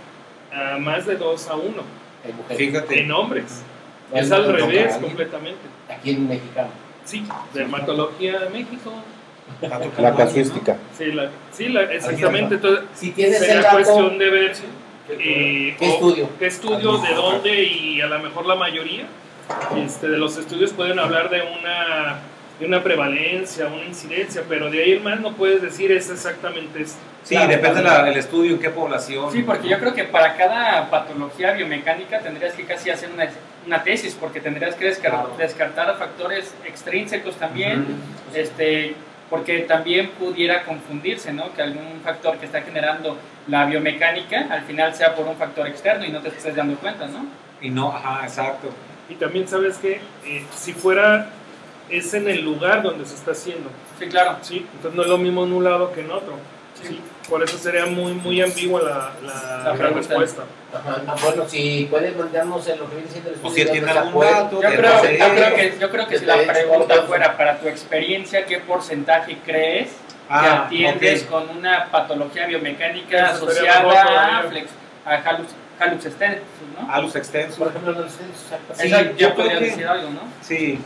a 0.53 0.77
más 0.77 1.07
de 1.07 1.16
2 1.16 1.48
a 1.48 1.55
1 1.55 1.64
hay 2.27 2.33
mujeres. 2.35 2.59
Fíjate. 2.59 3.01
en 3.01 3.12
hombres. 3.12 3.62
Es 4.14 4.31
al 4.33 4.53
revés 4.53 4.96
completamente. 4.96 5.61
Aquí 5.88 6.11
en 6.11 6.29
Mexicano. 6.29 6.68
Sí, 7.05 7.25
Dermatología 7.55 8.38
de 8.40 8.51
México. 8.51 8.92
La 9.98 10.14
casuística. 10.14 10.77
Sí, 10.96 11.07
la, 11.12 11.29
sí 11.53 11.68
la- 11.68 11.83
exactamente. 11.83 12.55
Entonces, 12.57 12.85
Si 12.94 13.11
tienes 13.12 13.40
dato, 13.46 13.77
cuestión 13.77 14.18
de 14.18 14.31
ver 14.31 14.53
eh, 15.11 15.77
¿qué 15.79 15.88
estudio? 15.88 16.29
qué 16.38 16.46
estudio, 16.46 16.98
de 16.98 17.14
dónde 17.14 17.62
y 17.64 18.01
a 18.01 18.07
lo 18.07 18.18
mejor 18.20 18.46
la 18.46 18.55
mayoría 18.55 19.05
este, 19.77 20.09
de 20.09 20.16
los 20.16 20.37
estudios 20.38 20.72
pueden 20.72 20.98
hablar 20.98 21.29
de 21.29 21.42
una, 21.42 22.18
de 22.61 22.66
una 22.66 22.83
prevalencia, 22.83 23.66
una 23.66 23.85
incidencia, 23.85 24.42
pero 24.48 24.70
de 24.70 24.83
ahí 24.83 24.92
en 24.92 25.03
más 25.03 25.20
no 25.20 25.33
puedes 25.35 25.61
decir 25.61 25.90
es 25.92 26.09
exactamente 26.09 26.83
esto. 26.83 26.98
Sí, 27.25 27.35
Claro, 27.35 27.51
depende 27.51 27.81
claro. 27.83 28.07
del 28.07 28.16
estudio, 28.16 28.53
en 28.55 28.61
qué 28.61 28.70
población. 28.70 29.31
Sí, 29.33 29.42
porque 29.42 29.68
yo 29.68 29.79
creo 29.79 29.92
que 29.94 30.05
para 30.05 30.37
cada 30.37 30.88
patología 30.90 31.53
biomecánica 31.53 32.20
tendrías 32.20 32.55
que 32.55 32.64
casi 32.64 32.90
hacer 32.90 33.11
una, 33.12 33.29
una 33.66 33.83
tesis, 33.83 34.16
porque 34.18 34.40
tendrías 34.40 34.75
que 34.75 34.90
descar- 34.90 35.11
Claro. 35.11 35.35
descartar 35.38 35.96
factores 35.98 36.55
extrínsecos 36.66 37.37
también, 37.37 37.87
este, 38.35 38.94
porque 39.31 39.61
también 39.61 40.11
pudiera 40.18 40.64
confundirse, 40.64 41.33
¿no? 41.33 41.53
Que 41.55 41.62
algún 41.62 42.01
factor 42.05 42.38
que 42.38 42.46
está 42.46 42.61
generando 42.62 43.16
la 43.48 43.64
biomecánica 43.66 44.46
al 44.51 44.62
final 44.62 44.94
sea 44.94 45.14
por 45.14 45.27
un 45.27 45.37
factor 45.37 45.66
externo 45.66 46.05
y 46.05 46.11
no 46.11 46.20
te 46.20 46.29
estés 46.29 46.55
dando 46.55 46.77
cuenta, 46.77 47.07
¿no? 47.07 47.25
Y 47.61 47.70
no, 47.70 47.92
ajá, 47.94 48.25
exacto. 48.25 48.68
Y 49.09 49.14
también 49.14 49.46
sabes 49.48 49.79
que 49.79 50.01
eh, 50.27 50.44
si 50.55 50.72
fuera, 50.72 51.29
es 51.88 52.12
en 52.14 52.29
el 52.29 52.42
lugar 52.44 52.83
donde 52.83 53.05
se 53.05 53.14
está 53.14 53.33
haciendo, 53.33 53.70
Sí, 53.98 54.07
claro. 54.07 54.38
¿sí? 54.42 54.66
Entonces 54.75 54.94
no 54.96 55.03
es 55.03 55.09
lo 55.09 55.18
mismo 55.18 55.44
en 55.44 55.53
un 55.53 55.64
lado 55.64 55.92
que 55.92 56.01
en 56.01 56.11
otro. 56.11 56.35
Por 57.29 57.42
eso 57.42 57.57
sería 57.59 57.87
muy, 57.87 58.12
muy 58.14 58.42
ambigua 58.42 58.83
la, 58.83 59.12
la- 59.23 59.59
La 59.64 59.75
la 59.75 59.88
respuesta. 59.90 60.42
Ajá. 60.75 61.03
Ah, 61.07 61.16
bueno, 61.23 61.49
si 61.49 61.87
puedes 61.90 62.16
mandarnos 62.16 62.66
en 62.68 62.79
lo 62.79 62.88
que 62.88 62.97
viene 62.97 63.11
siendo 63.11 63.31
el 63.31 63.37
O 63.37 63.37
estudio. 63.38 63.55
si 63.55 63.61
él 63.61 63.66
de 63.66 63.73
tiene 63.73 63.90
algún 63.90 64.21
dato, 64.25 64.62
Yo 64.62 64.68
que 64.71 64.77
creo, 64.77 64.92
no 64.95 65.03
yo 65.03 65.35
creo 65.35 65.55
que, 65.55 65.75
yo 65.81 65.90
creo 65.90 66.07
que 66.09 66.18
si 66.18 66.25
la 66.27 66.37
pregunta 66.38 67.03
fuera 67.03 67.37
para 67.37 67.59
tu 67.59 67.68
experiencia, 67.68 68.45
¿qué 68.47 68.59
porcentaje 68.59 69.38
crees 69.45 69.88
que 69.88 69.95
Ah, 70.29 70.64
atiendes 70.66 71.25
ok. 71.25 71.29
con 71.31 71.57
una 71.57 71.87
patología 71.90 72.47
biomecánica 72.47 73.27
Eso 73.33 73.47
asociada 73.47 74.38
a, 74.38 74.42
flex, 74.45 74.71
a 75.05 75.11
halux, 75.14 75.49
halux 75.79 76.07
extensus, 76.07 76.42
¿no? 76.81 76.92
Alus 76.92 77.16
extenso. 77.16 77.59
Por 77.59 77.68
ejemplo, 77.68 77.92
los 77.92 78.12
exacto. 78.14 78.75
Sí, 78.75 78.90
yo 79.18 79.35
podría 79.35 79.59
que- 79.59 79.64
decir 79.66 79.87
algo, 79.87 80.11
¿no? 80.11 80.21
Sí. 80.40 80.79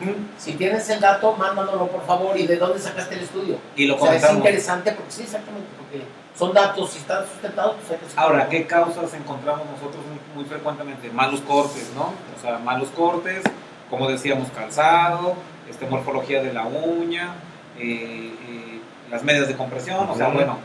Mm, 0.00 0.38
Si 0.38 0.52
tienes 0.52 0.88
el 0.90 1.00
dato, 1.00 1.34
mándanoslo 1.34 1.86
por 1.88 2.04
favor. 2.06 2.38
¿Y 2.38 2.46
de 2.46 2.56
dónde 2.56 2.78
sacaste 2.78 3.14
el 3.14 3.22
estudio? 3.22 3.58
Y 3.74 3.86
lo 3.86 3.96
O 3.96 4.00
sea, 4.00 4.14
es 4.14 4.30
interesante 4.32 4.92
porque 4.92 5.10
sí, 5.10 5.22
exactamente, 5.22 5.68
porque 5.78 6.04
son 6.36 6.52
datos, 6.52 6.90
si 6.90 6.98
están 6.98 7.26
sustentados, 7.26 7.76
pues 7.76 7.90
hay 7.92 8.06
que 8.06 8.20
Ahora, 8.20 8.48
¿qué 8.48 8.66
causas 8.66 9.14
encontramos 9.14 9.66
nosotros 9.70 10.02
muy, 10.06 10.42
muy 10.42 10.44
frecuentemente? 10.44 11.10
Malos 11.10 11.40
cortes, 11.40 11.90
¿no? 11.94 12.12
O 12.36 12.42
sea, 12.42 12.58
malos 12.58 12.88
cortes, 12.90 13.42
como 13.88 14.08
decíamos, 14.08 14.50
calzado, 14.50 15.34
este, 15.68 15.86
morfología 15.86 16.42
de 16.42 16.52
la 16.52 16.64
uña, 16.66 17.34
eh, 17.78 18.34
eh, 18.48 18.80
las 19.10 19.22
medias 19.22 19.48
de 19.48 19.56
compresión, 19.56 20.08
o 20.10 20.14
sea, 20.14 20.28
bueno, 20.28 20.58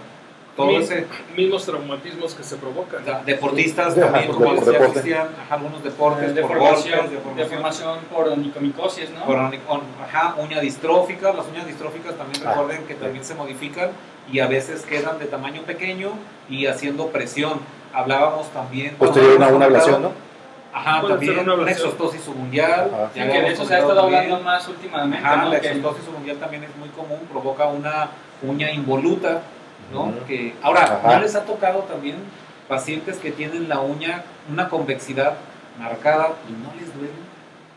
todo 0.55 0.67
Mi- 0.67 0.75
ese... 0.75 1.07
Mismos 1.35 1.65
traumatismos 1.65 2.33
que 2.35 2.43
se 2.43 2.57
provocan. 2.57 3.03
deportistas 3.25 3.93
Sí, 3.93 3.99
también, 4.01 4.31
como 4.31 4.53
decía 4.53 4.71
deporte. 4.73 4.91
Cristian, 4.93 5.27
ajá, 5.45 5.55
algunos 5.55 5.83
deportes, 5.83 6.25
por 6.25 6.33
deformación, 6.35 6.99
golpes, 6.99 7.11
deformación, 7.11 7.37
deformación 7.49 7.99
por 8.13 8.27
onicomicosis, 8.27 9.09
¿no? 9.11 9.25
por 9.25 9.35
on- 9.37 9.81
ajá, 10.03 10.35
uña 10.37 10.59
distrófica, 10.59 11.31
las 11.33 11.47
uñas 11.47 11.65
distróficas 11.67 12.15
también 12.15 12.45
Ah, 12.45 12.51
recuerden 12.51 12.85
que 12.85 12.93
sí. 12.95 12.99
también 12.99 13.23
se 13.23 13.35
modifican 13.35 13.91
y 14.31 14.39
a 14.39 14.47
veces 14.47 14.81
quedan 14.83 15.19
de 15.19 15.25
tamaño 15.25 15.61
pequeño 15.61 16.11
y 16.49 16.65
haciendo 16.65 17.07
presión. 17.07 17.59
Hablábamos 17.93 18.47
también... 18.49 18.95
Posterior 18.95 19.41
a 19.43 19.47
una, 19.47 19.65
ablación, 19.65 20.01
¿no? 20.01 20.11
Ajá, 20.73 21.01
también 21.05 21.39
una 21.39 21.53
una 21.55 21.71
exostosis. 21.71 22.21
Ajá. 22.27 23.09
Sí, 23.13 23.19
ya 23.19 23.31
que 23.31 23.41
de 23.41 23.47
eso 23.49 23.65
se 23.65 23.75
ha 23.75 23.79
estado 23.79 24.01
hablando 24.03 24.39
más 24.39 24.67
últimamente, 24.67 25.25
Ajá, 25.25 25.35
¿no? 25.37 25.49
la 25.49 25.57
exostosis 25.57 26.05
subundial 26.05 26.37
también 26.37 26.63
es 26.63 26.75
muy 26.77 26.89
común, 26.89 27.19
provoca 27.29 27.65
una 27.67 28.09
uña 28.41 28.71
involuta, 28.71 29.41
¿no? 29.91 30.13
Que, 30.27 30.53
ahora, 30.61 30.83
Ajá. 30.83 31.15
¿no 31.15 31.21
les 31.21 31.35
ha 31.35 31.45
tocado 31.45 31.79
también 31.81 32.17
pacientes 32.67 33.17
que 33.17 33.31
tienen 33.31 33.67
la 33.69 33.79
uña, 33.81 34.23
una 34.49 34.69
convexidad 34.69 35.33
marcada 35.79 36.29
y 36.49 36.51
no 36.53 36.73
les 36.79 36.93
duele? 36.95 37.13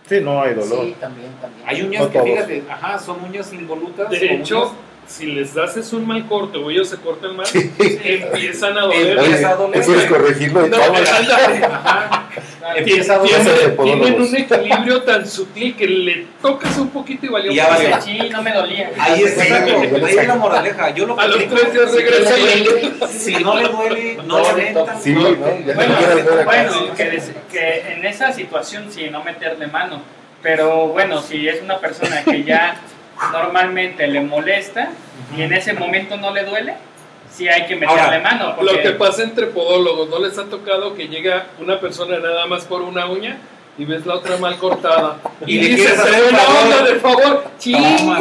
Sí, 0.09 0.21
no 0.23 0.43
hay 0.43 0.55
dolor. 0.55 0.85
Sí, 0.85 0.97
también, 1.01 1.31
también. 1.41 1.67
Hay 1.67 1.83
uñas 1.83 2.03
No 2.03 2.11
que, 2.11 2.19
todos. 2.19 2.31
fíjate, 2.31 2.65
ajá, 2.71 2.99
son 2.99 3.25
uñas 3.25 3.53
involutas. 3.53 4.11
De 4.11 4.35
hecho, 4.35 4.63
uñas- 4.65 4.73
si 5.07 5.27
les 5.27 5.55
das 5.55 5.77
es 5.77 5.93
un 5.93 6.07
mal 6.07 6.27
corte 6.27 6.59
o 6.59 6.71
ellos 6.71 6.89
se 6.89 6.97
cortan 6.97 7.37
mal, 7.37 7.47
empiezan 7.53 8.79
a 8.79 8.83
doler. 8.83 9.19
Empieza 9.19 9.51
a 9.51 9.55
doler. 9.57 9.85
¿quieres 9.85 10.05
corregirlo? 10.07 10.67
No. 10.69 10.77
Ajá, 10.77 12.29
Claro. 12.65 12.79
empieza 12.79 13.15
a 13.15 13.19
doler. 13.19 13.77
Tiene- 13.77 14.01
Tienen, 14.01 14.23
un 14.23 14.37
equilibrio 14.37 15.03
tan 15.03 15.27
sutil 15.29 15.77
que 15.77 15.87
le 15.87 16.27
tocas 16.41 16.77
un 16.79 16.89
poquito 16.89 17.27
y 17.27 17.29
valió. 17.29 17.53
Y 17.53 17.57
ya 17.57 17.69
valió. 17.69 18.01
Sí, 18.01 18.19
no 18.31 18.43
me 18.43 18.53
dolía. 18.55 18.91
Ahí 18.99 19.23
es 19.23 19.37
lo 19.37 20.07
ahí 20.07 20.17
es 20.19 20.27
la 20.29 20.35
moraleja. 20.37 20.91
Yo 20.95 21.07
lo 21.07 21.19
A 21.21 21.27
los 21.27 21.47
tres 21.47 21.73
días 21.73 21.91
si 21.91 21.97
regresa 21.99 22.31
no 22.31 22.37
le 22.47 22.57
y- 22.57 22.65
duele, 22.65 22.93
Si 23.09 23.35
no 23.35 23.57
le 23.61 23.69
duele, 23.69 24.19
no 24.25 24.39
le 24.57 24.65
metan. 24.65 25.03
Sí, 25.03 25.13
¿no? 25.13 25.21
Bueno, 25.23 25.95
no 26.01 26.45
bueno 26.45 26.95
que, 26.97 27.21
que 27.53 27.93
en 27.93 28.05
esa 28.07 28.33
situación 28.33 28.87
sí, 28.91 29.09
no 29.11 29.23
meterle 29.23 29.67
mano. 29.67 30.01
Pero 30.43 30.89
bueno, 30.89 31.21
si 31.23 31.47
es 31.49 31.63
una 31.63 31.79
persona 31.79 32.23
que 32.25 32.45
ya 32.45 32.77
normalmente 33.33 34.07
le 34.07 34.21
molesta 34.21 34.91
y 35.37 35.43
en 35.43 35.53
ese 35.53 35.73
momento 35.75 36.17
no 36.17 36.33
le 36.33 36.45
duele, 36.45 36.75
sí 37.33 37.49
hay 37.49 37.67
que 37.67 37.77
meterle 37.77 38.01
Ahora, 38.03 38.21
mano. 38.21 38.57
Porque 38.57 38.73
Lo 38.75 38.83
que 38.83 38.91
pasa 38.91 39.23
entre 39.23 39.47
podólogos, 39.47 40.09
¿no 40.09 40.19
les 40.19 40.37
ha 40.39 40.45
tocado 40.45 40.95
que 40.95 41.09
llega 41.09 41.47
una 41.61 41.81
persona 41.81 42.19
nada 42.19 42.47
más 42.47 42.65
por 42.65 42.83
una 42.83 43.07
uña 43.07 43.39
y 43.77 43.85
ves 43.85 44.07
la 44.07 44.15
otra 44.15 44.37
mal 44.37 44.57
cortada? 44.59 45.17
Y 45.47 45.57
Y, 45.57 45.59
dices, 45.59 45.93
quieres 45.93 45.99
hacer 46.01 46.15
"Te 46.15 46.23
un 46.23 46.29
una 46.29 46.39
favor". 46.39 46.63
onda 46.65 46.83
de 46.85 47.01
favor, 47.01 47.45
ching, 47.59 48.15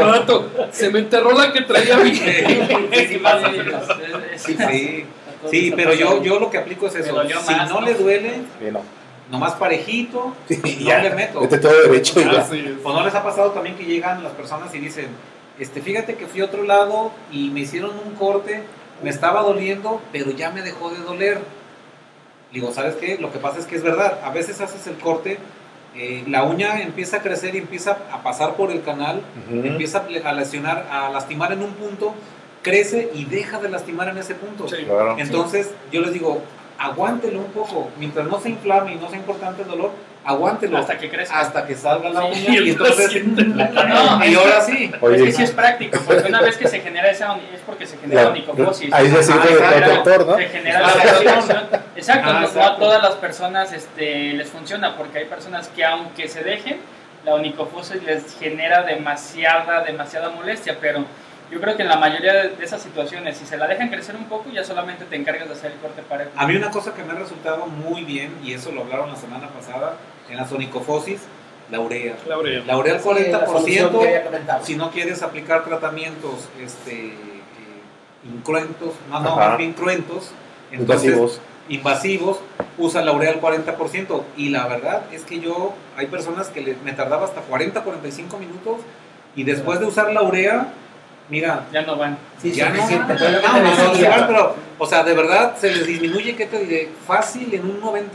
rato 0.00 0.50
se 0.72 0.90
me 0.90 0.98
enterró 1.00 1.32
la 1.32 1.52
que 1.52 1.60
traía 1.62 1.96
mi 1.98 2.14
Sí, 2.14 3.06
sí, 3.08 3.18
pasa, 3.18 3.50
es- 3.50 4.48
es- 4.48 4.60
Sí, 4.60 5.04
sí, 5.50 5.72
pero 5.74 5.94
yo, 5.94 6.22
yo 6.22 6.38
lo 6.38 6.50
que 6.50 6.58
aplico 6.58 6.86
es 6.86 6.94
eso. 6.96 7.22
Si 7.26 7.34
más, 7.54 7.70
no 7.70 7.80
¿no? 7.80 7.86
le 7.86 7.94
duele, 7.94 8.30
Sí, 8.58 8.66
no. 8.70 8.82
Nomás 9.30 9.54
parejito, 9.54 10.34
Sí, 10.48 10.60
no 10.80 10.86
ya. 10.88 11.02
le 11.02 11.10
meto. 11.14 11.40
Vete 11.40 11.58
todo 11.58 11.72
derecho 11.82 12.20
es. 12.20 12.76
¿O 12.84 12.92
no 12.92 13.04
les 13.04 13.14
ha 13.14 13.22
pasado 13.22 13.52
también 13.52 13.76
que 13.76 13.84
llegan 13.84 14.22
las 14.22 14.32
personas 14.32 14.74
y 14.74 14.78
dicen, 14.78 15.08
este, 15.58 15.80
fíjate 15.80 16.16
que 16.16 16.26
fui 16.26 16.40
a 16.40 16.46
otro 16.46 16.64
lado 16.64 17.12
y 17.30 17.50
me 17.50 17.60
hicieron 17.60 17.92
un 18.04 18.14
corte, 18.14 18.62
me 19.02 19.10
estaba 19.10 19.42
doliendo, 19.42 20.00
pero 20.12 20.30
ya 20.32 20.50
me 20.50 20.62
dejó 20.62 20.90
de 20.90 20.98
doler? 20.98 21.38
Digo, 22.52 22.72
¿sabes 22.72 22.96
qué? 22.96 23.16
Lo 23.18 23.30
que 23.32 23.38
pasa 23.38 23.60
es 23.60 23.66
que 23.66 23.76
es 23.76 23.82
verdad, 23.82 24.18
a 24.24 24.30
veces 24.30 24.60
haces 24.60 24.86
el 24.88 24.96
corte, 24.96 25.38
eh, 25.94 26.24
la 26.28 26.42
uña 26.44 26.82
empieza 26.82 27.18
a 27.18 27.22
crecer 27.22 27.54
y 27.54 27.58
empieza 27.58 27.98
a 28.12 28.22
pasar 28.22 28.54
por 28.54 28.70
el 28.72 28.82
canal, 28.82 29.22
empieza 29.50 30.04
a 30.24 30.32
lesionar, 30.32 30.86
a 30.90 31.08
lastimar 31.10 31.52
en 31.52 31.62
un 31.62 31.72
punto, 31.74 32.14
crece 32.62 33.10
y 33.14 33.24
deja 33.24 33.58
de 33.60 33.68
lastimar 33.68 34.08
en 34.08 34.18
ese 34.18 34.34
punto. 34.34 34.68
Sí. 34.68 34.84
Claro. 34.84 35.16
Entonces, 35.18 35.70
yo 35.92 36.00
les 36.00 36.12
digo, 36.12 36.42
aguántelo 36.80 37.38
un 37.40 37.52
poco, 37.52 37.90
mientras 37.98 38.26
no 38.26 38.40
se 38.40 38.48
inflame 38.48 38.94
y 38.94 38.96
no 38.96 39.08
sea 39.10 39.18
importante 39.18 39.62
el 39.62 39.68
dolor, 39.68 39.90
aguántelo 40.24 40.78
hasta 40.78 40.96
que 40.98 41.10
crezca. 41.10 41.38
hasta 41.38 41.66
que 41.66 41.74
salga 41.74 42.08
la 42.08 42.22
Sí, 42.32 42.46
uña 42.48 42.60
y 42.60 42.66
y 42.66 42.70
entonces 42.70 43.24
No, 43.26 44.24
y 44.24 44.34
ahora 44.34 44.60
sí. 44.62 44.90
Oye, 45.02 45.16
es 45.16 45.22
que 45.24 45.32
sí 45.32 45.42
es 45.42 45.50
práctico, 45.50 45.98
porque 46.06 46.28
una 46.28 46.40
vez 46.40 46.56
que 46.56 46.66
se 46.68 46.80
genera 46.80 47.10
esa 47.10 47.36
es 47.54 47.60
porque 47.66 47.86
se 47.86 47.98
genera 47.98 48.24
la- 48.24 48.30
onicofosis. 48.30 48.92
ahí 48.92 49.10
se 49.10 49.22
sirve 49.22 49.40
Ah, 49.40 49.46
de 49.46 49.52
exacto. 49.54 49.84
protector, 50.02 50.26
¿no? 50.26 50.36
Se 50.36 50.48
genera 50.48 50.80
la 50.80 50.86
Ah. 50.88 51.80
Exacto, 51.96 52.28
Ah, 52.28 52.32
no- 52.32 52.40
no, 52.40 52.46
exacto. 52.46 52.72
a 52.72 52.76
todas 52.78 53.02
las 53.02 53.14
personas 53.16 53.72
este, 53.74 54.32
les 54.32 54.48
funciona, 54.48 54.96
porque 54.96 55.18
hay 55.18 55.24
personas 55.26 55.68
que 55.68 55.84
aunque 55.84 56.28
se 56.28 56.42
dejen, 56.42 56.78
la 57.26 57.34
onicofosis 57.34 58.02
les 58.04 58.38
genera 58.38 58.82
demasiada, 58.84 59.82
demasiada 59.84 60.30
molestia, 60.30 60.78
pero 60.80 61.04
yo 61.50 61.60
creo 61.60 61.76
que 61.76 61.82
en 61.82 61.88
la 61.88 61.96
mayoría 61.96 62.32
de, 62.34 62.64
esas 62.64 62.80
situaciones, 62.82 63.36
si 63.36 63.44
se 63.46 63.56
la 63.56 63.66
dejan 63.66 63.88
crecer 63.88 64.14
un 64.16 64.24
poco, 64.24 64.50
ya 64.50 64.64
solamente 64.64 65.04
te 65.04 65.16
encargas 65.16 65.48
de 65.48 65.54
hacer 65.54 65.72
el 65.72 65.78
corte 65.78 66.02
parejo. 66.02 66.30
A 66.36 66.46
mí 66.46 66.54
una 66.56 66.70
cosa 66.70 66.94
que 66.94 67.02
me 67.02 67.12
ha 67.12 67.16
resultado 67.16 67.66
muy 67.66 68.04
bien, 68.04 68.32
y 68.44 68.52
eso 68.52 68.70
lo 68.72 68.82
hablaron 68.82 69.08
la 69.10 69.16
semana 69.16 69.48
pasada, 69.48 69.96
en 70.28 70.36
la 70.36 70.46
sonicofosis, 70.46 71.20
la 71.70 71.80
urea. 71.80 72.16
La 72.26 72.38
urea. 72.38 72.62
La 72.66 72.76
urea 72.78 72.94
al 72.94 73.00
Sí, 73.00 73.08
la 73.30 73.46
solución 73.46 73.90
40%, 73.92 74.00
que 74.00 74.06
había 74.08 74.24
comentado. 74.24 74.64
si 74.64 74.76
no 74.76 74.90
quieres 74.90 75.22
aplicar 75.22 75.64
tratamientos 75.64 76.48
este, 76.60 77.08
eh, 77.08 77.14
incruentos, 78.24 78.94
no, 79.10 79.20
no, 79.20 79.36
más 79.36 79.56
bien 79.58 79.72
cruentos, 79.72 80.32
entonces, 80.72 81.06
Invasivos. 81.10 81.40
invasivos, 81.68 82.40
usa 82.78 83.02
la 83.02 83.12
urea 83.12 83.30
al 83.30 83.40
40%. 83.40 84.22
Y 84.36 84.50
la 84.50 84.66
verdad 84.68 85.02
es 85.12 85.24
que 85.24 85.40
yo, 85.40 85.74
hay 85.96 86.06
personas 86.06 86.48
que 86.48 86.60
le- 86.60 86.76
me 86.84 86.92
tardaba 86.92 87.24
hasta 87.24 87.40
40, 87.42 87.82
45 87.82 88.38
minutos, 88.38 88.80
y 89.36 89.44
después 89.44 89.80
de 89.80 89.86
usar 89.86 90.12
la 90.12 90.22
urea, 90.22 90.68
mira, 91.30 91.66
Ya 91.72 91.82
no 91.82 91.96
van. 91.96 92.18
Sí, 92.42 92.52
ya 92.52 92.68
no, 92.70 92.76
suficiente. 92.76 93.14
no, 93.14 93.30
no, 93.30 94.20
no, 94.20 94.26
pero, 94.26 94.54
o 94.78 94.86
sea, 94.86 95.02
de 95.04 95.14
verdad 95.14 95.56
se 95.56 95.70
les 95.70 95.86
disminuye, 95.86 96.34
¿qué 96.36 96.46
te 96.46 96.58
diré? 96.58 96.88
Fácil 97.06 97.52
en 97.54 97.62
un 97.64 97.80
90%. 97.80 98.12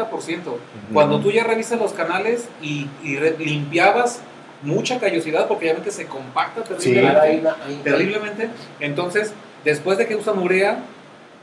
Cuando 0.94 1.20
tú 1.20 1.32
ya 1.32 1.44
revisas 1.44 1.80
los 1.80 1.94
canales 1.94 2.48
y, 2.62 2.88
y 3.04 3.16
re- 3.18 3.36
limpiabas 3.40 4.20
mucha 4.62 5.00
callosidad, 5.00 5.48
porque 5.48 5.66
obviamente 5.66 5.92
se 5.92 6.06
compacta 6.08 6.62
Sí. 6.80 6.94
Terriblemente, 6.94 7.50
terriblemente, 7.84 8.50
entonces, 8.80 9.34
después 9.64 9.98
de 9.98 10.08
que 10.08 10.16
usan 10.16 10.40
urea, 10.40 10.80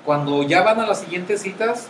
cuando 0.05 0.43
ya 0.43 0.63
van 0.63 0.81
a 0.81 0.87
las 0.87 1.01
siguientes 1.01 1.43
citas, 1.43 1.87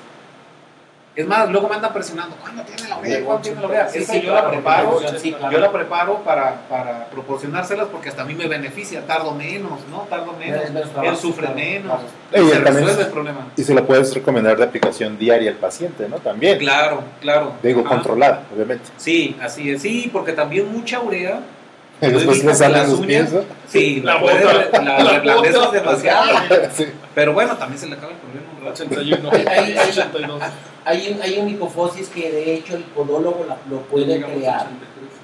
es 1.15 1.27
más, 1.27 1.49
luego 1.51 1.69
me 1.69 1.75
andan 1.75 1.93
presionando, 1.93 2.35
¿cuándo 2.41 2.63
tiene 2.63 2.89
la 2.89 2.97
urea? 2.99 3.25
¿Cuándo 3.25 3.43
tiene 3.43 3.61
la 3.61 3.67
urea? 3.67 3.89
Sí, 3.89 4.03
sí, 4.05 4.21
yo 4.23 4.31
claro, 4.33 4.47
la 4.47 4.51
preparo, 4.53 5.01
sí, 5.01 5.07
sí, 5.19 5.33
claro. 5.33 5.53
yo 5.53 5.59
la 5.59 5.71
preparo 5.73 6.17
para, 6.25 6.55
para 6.71 7.07
proporcionárselas 7.11 7.89
porque 7.89 8.09
hasta 8.09 8.23
a 8.23 8.25
mí 8.25 8.35
me 8.35 8.47
beneficia, 8.49 9.07
tardo 9.07 9.33
menos, 9.35 9.79
¿no? 9.91 10.07
Tardo 10.09 10.33
menos, 10.39 10.63
trabajo, 10.91 11.03
él 11.11 11.17
sufre 11.17 11.43
claro, 11.47 11.55
menos, 11.61 12.01
claro. 12.31 12.47
Ey, 12.47 12.51
se 12.51 12.61
también- 12.61 12.75
resuelve 12.87 13.03
el 13.03 13.11
problema. 13.11 13.47
Y 13.57 13.63
se 13.63 13.75
lo 13.75 13.87
puedes 13.87 14.15
recomendar 14.15 14.57
de 14.57 14.65
aplicación 14.65 15.19
diaria 15.19 15.51
al 15.51 15.57
paciente, 15.59 16.09
¿no? 16.09 16.17
También. 16.17 16.59
Claro, 16.59 17.03
claro. 17.21 17.53
Digo, 17.63 17.81
Ajá. 17.81 17.91
controlada, 17.91 18.43
obviamente. 18.55 18.85
Sí, 18.97 19.37
así 19.43 19.71
es. 19.71 19.83
Sí, 19.83 20.09
porque 20.11 20.33
también 20.33 20.73
mucha 20.73 21.01
urea. 21.01 21.41
Y 22.01 22.07
después 22.09 22.43
le 22.43 22.53
salen 22.55 22.79
las 22.79 22.89
los 22.89 22.99
uñas. 23.01 23.31
pies. 23.31 23.43
Sí, 23.69 24.01
La 24.01 24.15
la, 24.15 24.21
puede- 24.21 24.45
bota. 24.45 24.83
la, 24.83 24.99
La 25.05 25.23
la, 25.23 25.41
besas 25.41 25.71
demasiado. 25.73 26.25
Sí. 26.75 26.87
Pero 27.15 27.33
bueno, 27.35 27.55
también 27.57 27.79
se 27.79 27.87
le 27.87 27.95
acaba 27.97 28.13
el 28.13 28.19
problema 28.19 28.47
un 28.59 28.65
rato. 28.67 28.83
81. 28.83 29.31
Ahí- 29.31 29.45
ahí- 29.47 29.79
ahí- 29.79 29.89
82. 29.91 30.43
Hay, 30.85 31.13
un- 31.15 31.23
hay 31.23 31.39
un 31.39 31.47
micofosis 31.47 32.09
que 32.09 32.31
de 32.31 32.55
hecho 32.55 32.77
el 32.77 32.83
podólogo 32.85 33.45
la- 33.49 33.57
lo 33.71 33.83
puede 33.83 34.21
crear. 34.21 34.67
83. 34.67 34.81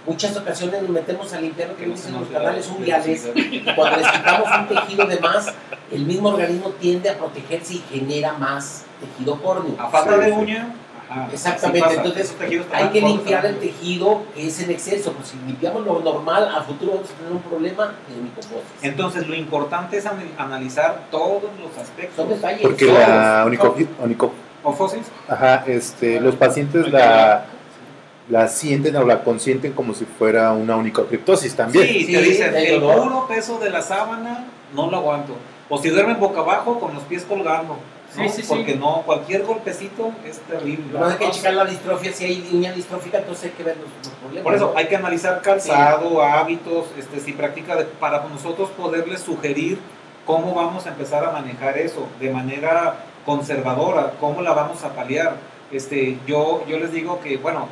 Muchas 0.07 0.37
ocasiones 0.37 0.83
nos 0.83 0.90
metemos 0.90 1.33
a 1.33 1.40
limpiar 1.40 1.68
lo 1.71 1.77
que 1.77 1.87
no 1.87 1.94
dicen 1.94 2.14
los 2.18 2.29
canales 2.29 2.66
unguiales 2.68 3.29
y 3.35 3.61
cuando 3.75 3.99
les 3.99 4.09
quitamos 4.11 4.49
un 4.59 4.68
tejido 4.68 5.07
de 5.07 5.18
más, 5.21 5.53
el 5.90 6.05
mismo 6.07 6.29
organismo 6.31 6.71
tiende 6.81 7.11
a 7.11 7.18
protegerse 7.18 7.75
y 7.75 7.83
genera 7.90 8.33
más 8.35 8.85
tejido 9.01 9.40
córneo. 9.42 9.75
A 9.79 9.88
falta 9.90 10.14
Sí, 10.14 10.21
de 10.21 10.33
uña. 10.33 10.75
ajá, 11.11 11.29
Exactamente, 11.33 11.94
entonces 11.94 12.23
Esos 12.27 12.37
tejidos 12.37 12.66
Hay 12.73 12.88
que 12.88 13.01
limpiar 13.03 13.44
el 13.47 13.59
tejido 13.59 14.23
que 14.35 14.47
es 14.47 14.61
en 14.61 14.71
exceso, 14.71 15.12
pues 15.12 15.29
si 15.29 15.37
limpiamos 15.47 15.85
lo 15.85 16.01
normal, 16.01 16.49
a 16.57 16.62
futuro 16.62 16.92
vamos 16.92 17.11
a 17.11 17.14
tener 17.14 17.33
un 17.33 17.42
problema 17.42 17.87
de 18.09 18.23
micofosis. 18.23 18.62
Entonces, 18.83 19.27
lo 19.27 19.35
importante 19.35 19.99
es 19.99 20.07
anal- 20.07 20.31
analizar 20.38 21.03
todos 21.11 21.42
los 21.61 21.77
aspectos. 21.83 22.16
Son 22.16 22.29
detalles. 22.31 22.62
Porque 22.62 22.87
todos. 22.87 22.99
la 23.01 23.42
onico, 23.44 23.77
onico- 24.03 24.33
¿Ofosis? 24.64 25.03
ajá, 25.29 25.64
este, 25.66 26.21
los 26.21 26.35
pacientes 26.35 26.90
la, 26.90 27.44
la 28.29 28.49
sienten 28.49 28.97
o 28.97 29.05
la 29.05 29.23
consienten 29.23 29.73
como 29.73 29.94
si 29.94 30.05
fuera 30.05 30.53
una 30.53 30.77
onicocriptosis 30.77 31.55
también. 31.55 31.87
Sí, 31.87 32.05
Sí, 32.07 32.12
te 32.12 32.23
dicen, 32.23 32.55
el 32.57 32.81
puro 32.81 33.27
peso 33.29 33.59
de 33.59 33.71
la 33.71 33.83
sábana 33.83 34.47
no 34.75 34.90
lo 34.90 34.99
aguanto. 34.99 35.35
O 35.71 35.79
si 35.79 35.90
duermen 35.90 36.18
boca 36.18 36.40
abajo 36.40 36.79
con 36.81 36.94
los 36.94 37.03
pies 37.05 37.25
colgando. 37.25 37.77
¿no? 38.16 38.23
Sí, 38.25 38.29
sí, 38.31 38.42
sí. 38.42 38.49
Porque 38.49 38.75
no, 38.75 39.03
cualquier 39.05 39.42
golpecito 39.44 40.11
es 40.27 40.38
terrible. 40.40 40.85
Lo 40.92 41.05
hay 41.07 41.16
que 41.16 41.31
checar 41.31 41.53
la 41.55 41.66
distrofia, 41.66 42.11
si 42.12 42.25
hay 42.25 42.51
uña 42.53 42.73
distrófica, 42.73 43.18
entonces 43.18 43.44
hay 43.44 43.51
que 43.51 43.62
ver 43.64 43.77
los, 43.77 43.87
los 44.03 44.14
problemas. 44.18 44.42
Por 44.44 44.55
eso 44.55 44.71
¿no? 44.73 44.79
hay 44.79 44.87
que 44.88 44.97
analizar 44.97 45.40
calzado, 45.42 46.23
hábitos, 46.23 46.87
este, 46.99 47.21
si 47.21 47.33
practica, 47.33 47.77
de- 47.77 47.85
para 47.85 48.25
nosotros 48.25 48.71
poderles 48.71 49.21
sugerir 49.21 49.79
cómo 50.25 50.55
vamos 50.55 50.87
a 50.87 50.88
empezar 50.90 51.23
a 51.25 51.33
manejar 51.33 51.77
eso 51.79 52.07
de 52.18 52.31
manera 52.31 52.97
conservadora, 53.29 54.14
cómo 54.19 54.41
la 54.41 54.55
vamos 54.55 54.83
a 54.85 54.95
paliar. 54.95 55.37
Este, 55.71 56.17
yo, 56.27 56.64
yo 56.67 56.79
les 56.79 56.93
digo 56.93 57.21
que, 57.21 57.37
bueno, 57.37 57.69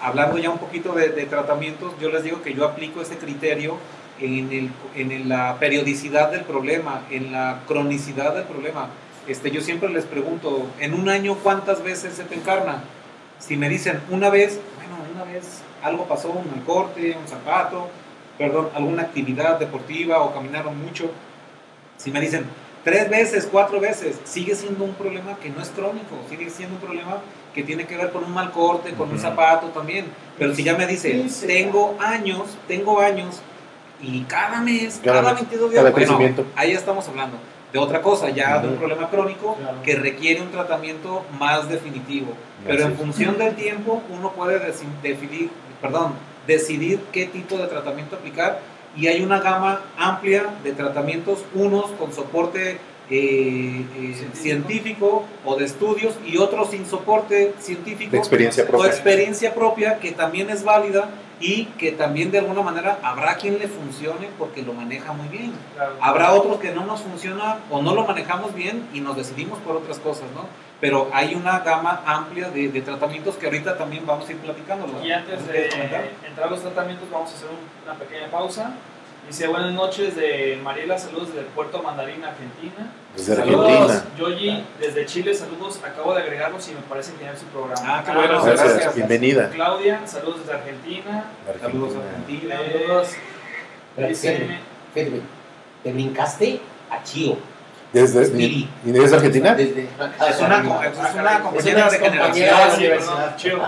hablando 0.00 0.38
ya 0.38 0.48
un 0.48 0.56
poquito 0.56 0.94
de, 0.94 1.10
tratamientos, 1.26 1.92
yo 2.00 2.08
les 2.08 2.24
digo 2.24 2.40
que 2.40 2.54
yo 2.54 2.64
aplico 2.64 3.02
ese 3.02 3.18
criterio 3.18 3.76
en, 4.18 4.50
el, 4.50 4.70
en 4.94 5.28
la 5.28 5.58
periodicidad 5.60 6.30
del 6.32 6.44
problema, 6.44 7.02
en 7.10 7.32
la 7.32 7.60
cronicidad 7.68 8.34
del 8.34 8.44
problema. 8.44 8.88
Este, 9.28 9.50
yo 9.50 9.60
siempre 9.60 9.90
les 9.90 10.06
pregunto, 10.06 10.66
en 10.80 10.94
un 10.94 11.10
año, 11.10 11.36
¿cuántas 11.42 11.82
veces 11.82 12.14
se 12.14 12.24
te 12.24 12.36
encarna? 12.36 12.82
Si 13.38 13.58
me 13.58 13.68
dicen 13.68 14.00
una 14.10 14.30
vez, 14.30 14.58
bueno, 14.76 14.96
una 15.14 15.30
vez 15.30 15.60
algo 15.82 16.06
pasó, 16.06 16.30
un 16.30 16.62
corte, 16.64 17.14
un 17.20 17.28
zapato, 17.28 17.90
perdón, 18.38 18.70
alguna 18.74 19.02
actividad 19.02 19.58
deportiva 19.58 20.22
o 20.22 20.32
caminaron 20.32 20.82
mucho. 20.82 21.10
Si 21.98 22.10
me 22.10 22.22
dicen 22.22 22.46
tres 22.84 23.08
veces, 23.10 23.48
cuatro 23.50 23.80
veces, 23.80 24.16
sigue 24.24 24.54
siendo 24.54 24.84
un 24.84 24.94
problema 24.94 25.36
que 25.42 25.48
no 25.50 25.60
es 25.62 25.70
crónico, 25.70 26.16
sigue 26.28 26.50
siendo 26.50 26.74
un 26.76 26.80
problema 26.80 27.18
que 27.54 27.62
tiene 27.62 27.86
que 27.86 27.96
ver 27.96 28.10
con 28.10 28.24
un 28.24 28.32
mal 28.32 28.50
corte, 28.50 28.92
con 28.94 29.10
un 29.10 29.18
zapato 29.18 29.68
también. 29.68 30.06
Pero 30.38 30.54
si 30.54 30.62
ya 30.64 30.76
me 30.76 30.86
dice, 30.86 31.24
tengo 31.46 31.96
años, 32.00 32.42
tengo 32.68 33.00
años, 33.00 33.40
y 34.02 34.22
cada 34.24 34.60
mes, 34.60 35.00
Cada 35.02 35.20
cada, 35.22 35.32
mes, 35.34 35.42
22 35.42 35.70
días, 35.70 35.82
cada 35.84 36.16
bueno, 36.16 36.44
ahí 36.56 36.72
ya 36.72 36.78
estamos 36.78 37.08
hablando 37.08 37.36
de 37.72 37.78
otra 37.78 38.02
cosa, 38.02 38.28
ya 38.30 38.58
de 38.60 38.68
un 38.68 38.76
problema 38.76 39.08
crónico 39.08 39.56
Claro. 39.56 39.82
que 39.82 39.94
requiere 39.96 40.42
un 40.42 40.50
tratamiento 40.50 41.24
más 41.38 41.68
definitivo. 41.68 42.32
Pero 42.66 42.84
en 42.84 42.96
función 42.96 43.36
del 43.38 43.54
tiempo, 43.56 44.02
uno 44.10 44.30
puede 44.32 44.60
deci- 44.60 44.86
definir, 45.02 45.50
perdón, 45.80 46.12
decidir 46.46 47.00
qué 47.12 47.26
tipo 47.26 47.56
de 47.56 47.66
tratamiento 47.66 48.16
aplicar 48.16 48.60
y 48.96 49.06
hay 49.08 49.22
una 49.22 49.40
gama 49.40 49.80
amplia 49.96 50.46
de 50.62 50.72
tratamientos, 50.72 51.40
unos 51.54 51.90
con 51.92 52.12
soporte 52.12 52.78
eh, 53.10 53.84
eh, 53.96 54.30
científico. 54.32 55.24
o 55.44 55.56
de 55.56 55.66
estudios 55.66 56.14
y 56.24 56.38
otros 56.38 56.70
sin 56.70 56.86
soporte 56.86 57.52
científico 57.58 58.12
De 58.12 58.18
experiencia 58.18 58.64
o 58.64 58.66
propia. 58.66 58.86
experiencia 58.88 59.54
propia 59.54 59.98
que 59.98 60.12
también 60.12 60.48
es 60.48 60.64
válida 60.64 61.10
y 61.38 61.66
que 61.78 61.92
también 61.92 62.30
de 62.30 62.38
alguna 62.38 62.62
manera 62.62 62.98
habrá 63.02 63.36
quien 63.36 63.58
le 63.58 63.68
funcione 63.68 64.28
porque 64.38 64.62
lo 64.62 64.72
maneja 64.72 65.12
muy 65.12 65.28
bien. 65.28 65.52
Claro. 65.74 65.96
Habrá 66.00 66.32
otros 66.32 66.58
que 66.58 66.70
no 66.72 66.86
nos 66.86 67.02
funciona 67.02 67.58
o 67.70 67.82
no 67.82 67.94
lo 67.94 68.06
manejamos 68.06 68.54
bien 68.54 68.88
y 68.94 69.00
nos 69.00 69.16
decidimos 69.16 69.58
por 69.58 69.76
otras 69.76 69.98
cosas, 69.98 70.24
¿no? 70.34 70.46
Pero 70.84 71.08
hay 71.14 71.34
una 71.34 71.60
gama 71.60 72.02
amplia 72.04 72.50
de, 72.50 72.68
de 72.68 72.82
tratamientos 72.82 73.36
que 73.36 73.46
ahorita 73.46 73.78
también 73.78 74.04
vamos 74.04 74.28
a 74.28 74.32
ir 74.32 74.36
platicando. 74.38 74.86
Y 75.02 75.10
antes 75.12 75.46
de 75.48 75.64
entrar 76.26 76.46
a 76.46 76.50
los 76.50 76.60
tratamientos, 76.60 77.08
vamos 77.10 77.30
a 77.32 77.34
hacer 77.34 77.48
un- 77.48 77.88
una 77.88 77.98
pequeña 77.98 78.26
pausa. 78.30 78.72
Dice 79.26 79.46
buenas 79.48 79.72
noches 79.72 80.14
de 80.14 80.60
Mariela, 80.62 80.98
saludos 80.98 81.28
desde 81.28 81.46
Puerto 81.54 81.82
Mandarín, 81.82 82.22
Argentina. 82.22 82.92
Desde 83.16 83.34
Saludos, 83.34 83.70
Argentina. 83.70 84.04
Yoyi, 84.18 84.64
desde 84.78 85.06
Chile, 85.06 85.32
saludos. 85.32 85.80
Acabo 85.82 86.12
de 86.12 86.20
agregarlos 86.20 86.68
y 86.68 86.72
me 86.72 86.82
parece 86.82 87.12
genial 87.16 87.34
su 87.38 87.46
programa. 87.46 87.80
Ah, 87.82 88.02
qué 88.04 88.12
bueno, 88.12 88.28
gracias. 88.34 88.44
Gracias, 88.54 88.72
gracias. 88.74 88.94
bienvenida. 88.94 89.48
Claudia, 89.48 90.06
saludos 90.06 90.40
desde 90.40 90.52
Argentina. 90.52 91.24
Saludos 91.62 91.94
Argentina. 91.96 92.54
a 92.56 92.58
Argentina. 92.58 92.82
Saludos. 92.82 93.08
Dice, 94.10 94.48
te 95.82 95.92
brincaste 95.94 96.60
a 96.90 97.02
Chío. 97.02 97.38
Desde, 97.94 98.26
Spiri. 98.26 98.68
¿Y 98.84 98.90
desde 98.90 99.16
Argentina? 99.16 99.54
Desde, 99.54 99.82
Es 100.28 100.40
una, 100.40 100.84
es 100.84 101.14
una 101.14 101.40
compañera 101.40 101.88
de 101.90 101.98
generación. 101.98 103.36
chido. 103.36 103.62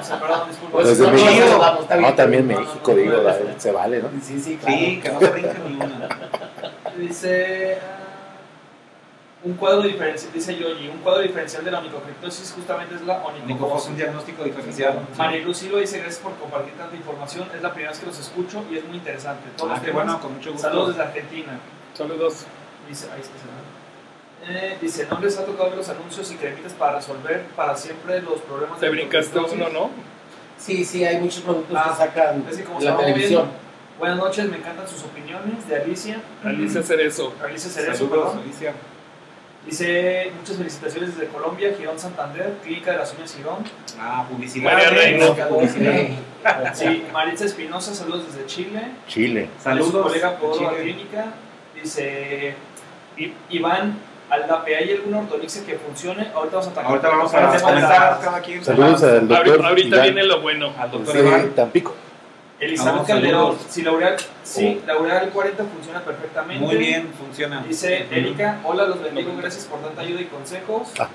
Pues, 0.73 0.89
Desde 0.89 1.05
no, 1.07 1.13
México. 1.13 1.47
no, 1.53 1.59
vamos, 1.59 1.81
está 1.83 1.97
bien. 1.97 2.11
No, 2.11 2.15
también 2.17 2.47
México, 2.47 2.81
no, 2.89 2.95
digo, 2.95 3.23
se 3.57 3.71
vale, 3.73 4.03
¿no? 4.03 4.09
Sí, 4.23 4.41
sí, 4.41 4.57
claro. 4.57 4.77
Sí, 4.77 5.01
que 5.01 5.13
no 5.13 5.21
se 5.21 5.29
brinque 5.31 5.59
ni 5.69 5.75
una. 5.77 6.09
Dice 6.99 7.79
ah, 7.81 7.97
un 9.45 9.53
cuadro 9.55 9.83
diferencial, 9.83 10.33
dice 10.33 10.57
Yoyi, 10.57 10.89
un 10.89 10.99
cuadro 10.99 11.21
diferencial 11.21 11.63
de 11.65 11.71
la 11.71 11.79
onicocriptosis 11.81 12.53
justamente 12.53 12.95
es 12.97 13.03
la 13.03 13.19
Nicofos, 13.19 13.37
un 13.37 13.43
onicofosis. 13.45 13.97
diagnóstico 13.97 14.43
diferencial. 14.45 15.01
Marilu 15.17 15.53
Silva 15.55 15.79
dice 15.81 15.99
gracias 15.99 16.21
por 16.23 16.33
compartir 16.37 16.73
tanta 16.73 16.97
información, 16.97 17.47
es 17.55 17.63
la 17.63 17.71
primera 17.71 17.91
vez 17.93 18.01
que 18.01 18.07
los 18.07 18.19
escucho 18.19 18.65
y 18.73 18.79
es 18.79 18.85
muy 18.87 18.97
interesante. 18.97 19.45
Todos 19.57 19.73
Ah, 19.79 19.83
qué 19.85 19.91
bueno, 19.93 20.19
con 20.21 20.35
mucho 20.35 20.53
gusto. 20.53 20.67
Saludos 20.67 20.89
desde 20.89 21.03
Argentina. 21.03 21.53
Saludos. 21.95 22.47
Dice, 22.89 23.07
ahí 23.15 23.21
está, 23.21 23.35
se 23.39 23.47
va. 23.47 23.76
Eh, 24.49 24.79
dice, 24.81 25.07
¿no 25.11 25.19
les 25.21 25.37
ha 25.39 25.45
tocado 25.45 25.71
ver 25.71 25.79
los 25.79 25.89
anuncios 25.89 26.31
y 26.31 26.37
cremitas 26.37 26.73
para 26.75 26.97
resolver 26.97 27.43
para 27.57 27.77
siempre 27.77 28.21
los 28.23 28.41
problemas 28.43 28.79
Te 28.79 28.87
de 28.87 28.93
brincaste 28.93 29.39
uno, 29.39 29.69
¿no? 29.71 29.91
Sí, 30.59 30.85
sí, 30.85 31.05
hay 31.05 31.19
muchos 31.19 31.41
productos 31.43 31.77
Ah, 31.79 31.91
que 31.91 31.97
sacan 32.05 32.45
es 32.49 32.57
que 32.59 32.65
como 32.65 32.79
de 32.79 32.85
la 32.87 32.97
televisión. 32.97 33.43
viendo- 33.47 33.67
Buenas 33.99 34.19
noches, 34.19 34.49
me 34.51 34.59
encantan 34.59 34.87
sus 34.87 35.03
opiniones 35.05 35.67
de 35.69 35.77
Alicia. 35.77 36.21
Alicia 36.45 36.83
Cerezo. 36.83 37.33
Alicia 37.43 37.71
Cerezo, 37.71 37.95
Saludos, 38.07 38.25
perdón. 38.29 38.43
Alicia. 38.45 38.73
Dice, 39.65 40.31
muchas 40.39 40.57
felicitaciones 40.59 41.17
desde 41.17 41.33
Colombia, 41.33 41.75
Girón 41.77 41.99
Santander, 41.99 42.53
Clínica 42.63 42.93
de 42.93 42.99
las 42.99 43.13
Uñas 43.15 43.35
Girón. 43.35 43.65
Ah, 43.99 44.25
publicidad. 44.31 44.73
María 44.73 44.91
Reina. 44.91 45.27
Ok. 45.29 45.69
Sí, 46.75 47.05
Maritza 47.13 47.47
Espinosa, 47.47 47.95
saludos 47.95 48.27
desde 48.33 48.47
Chile. 48.47 48.81
Chile. 49.09 49.49
Saludos. 49.61 49.91
Su 49.93 50.03
colega 50.03 50.39
la 50.61 50.77
clínica. 50.77 51.25
Dice, 51.75 52.55
Iván 54.29 54.43
Aldape, 54.43 54.77
¿hay 54.77 54.91
alguna 54.93 55.19
ortodoxia 55.21 55.65
que 55.65 55.75
funcione? 55.79 56.31
Ahorita 56.35 56.57
vamos 56.57 56.67
a 56.67 56.71
atacar. 56.71 56.91
Ahorita 56.91 57.09
vamos 57.09 57.35
a 57.35 57.61
comentar 57.61 58.01
las- 58.01 58.19
cada 58.25 58.41
quien. 58.41 58.65
Saludos 58.65 59.03
al 59.03 59.29
doctor 59.29 59.65
Ahorita, 59.67 60.03
viene 60.03 60.25
lo 60.25 60.41
bueno. 60.41 60.73
al 60.79 60.91
doctor 60.91 61.17
Iván. 61.17 61.51
Tampico. 61.51 61.95
Elizabeth 62.59 63.07
Calderón, 63.07 63.55
si 63.69 63.83
Laureal, 63.83 64.17
sí, 64.43 64.81
Laureal 64.87 65.29
40 65.29 65.63
funciona 65.65 66.01
perfectamente. 66.01 66.65
Muy 66.65 66.77
bien, 66.77 67.13
funciona. 67.19 67.63
Dice. 67.63 68.07
Erika, 68.11 68.61
hola, 68.65 68.85
los 68.87 69.03
bendigo, 69.03 69.37
gracias 69.37 69.65
por 69.67 69.81
tanta 69.81 70.01
ayuda 70.01 70.23
y 70.23 70.25
consejos. 70.25 70.89
Ah. 70.99 71.09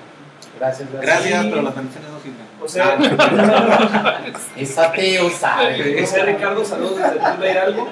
Gracias, 0.60 0.88
gracias. 0.92 1.16
Gracias, 1.24 1.46
pero 1.46 1.62
las 1.62 1.74
bendiciones 1.74 2.10
no 2.12 2.20
sirven. 2.20 2.46
José, 2.60 2.80
Ah. 2.80 4.20
Es 4.56 4.78
ateo, 4.78 5.30
sabe. 5.30 6.00
José 6.00 6.22
Ricardo, 6.24 6.64
saludos 6.64 6.96
desde 6.98 7.18
Tula 7.18 7.50
Hidalgo. 7.50 7.88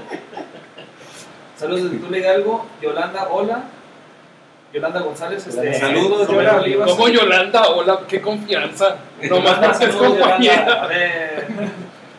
Saludos 1.56 1.84
desde 1.90 1.96
Tula 2.06 2.18
Hidalgo. 2.18 2.66
Yolanda, 2.80 3.28
hola. 3.30 3.64
Yolanda 4.72 5.00
González, 5.00 5.44
este, 5.46 5.74
Saludos, 5.74 6.28
Rubén 6.28 6.46
Yola. 6.46 6.60
Olivas. 6.60 6.90
¿Cómo 6.90 7.08
Yolanda? 7.08 7.68
Hola, 7.70 8.00
qué 8.08 8.20
confianza. 8.20 8.96
Nomás 9.28 9.56
Yolanda, 9.56 9.74
saludos, 9.74 10.00
Yolanda. 10.00 10.20
compañera. 10.20 10.82
A 10.82 10.86
ver, 10.86 11.46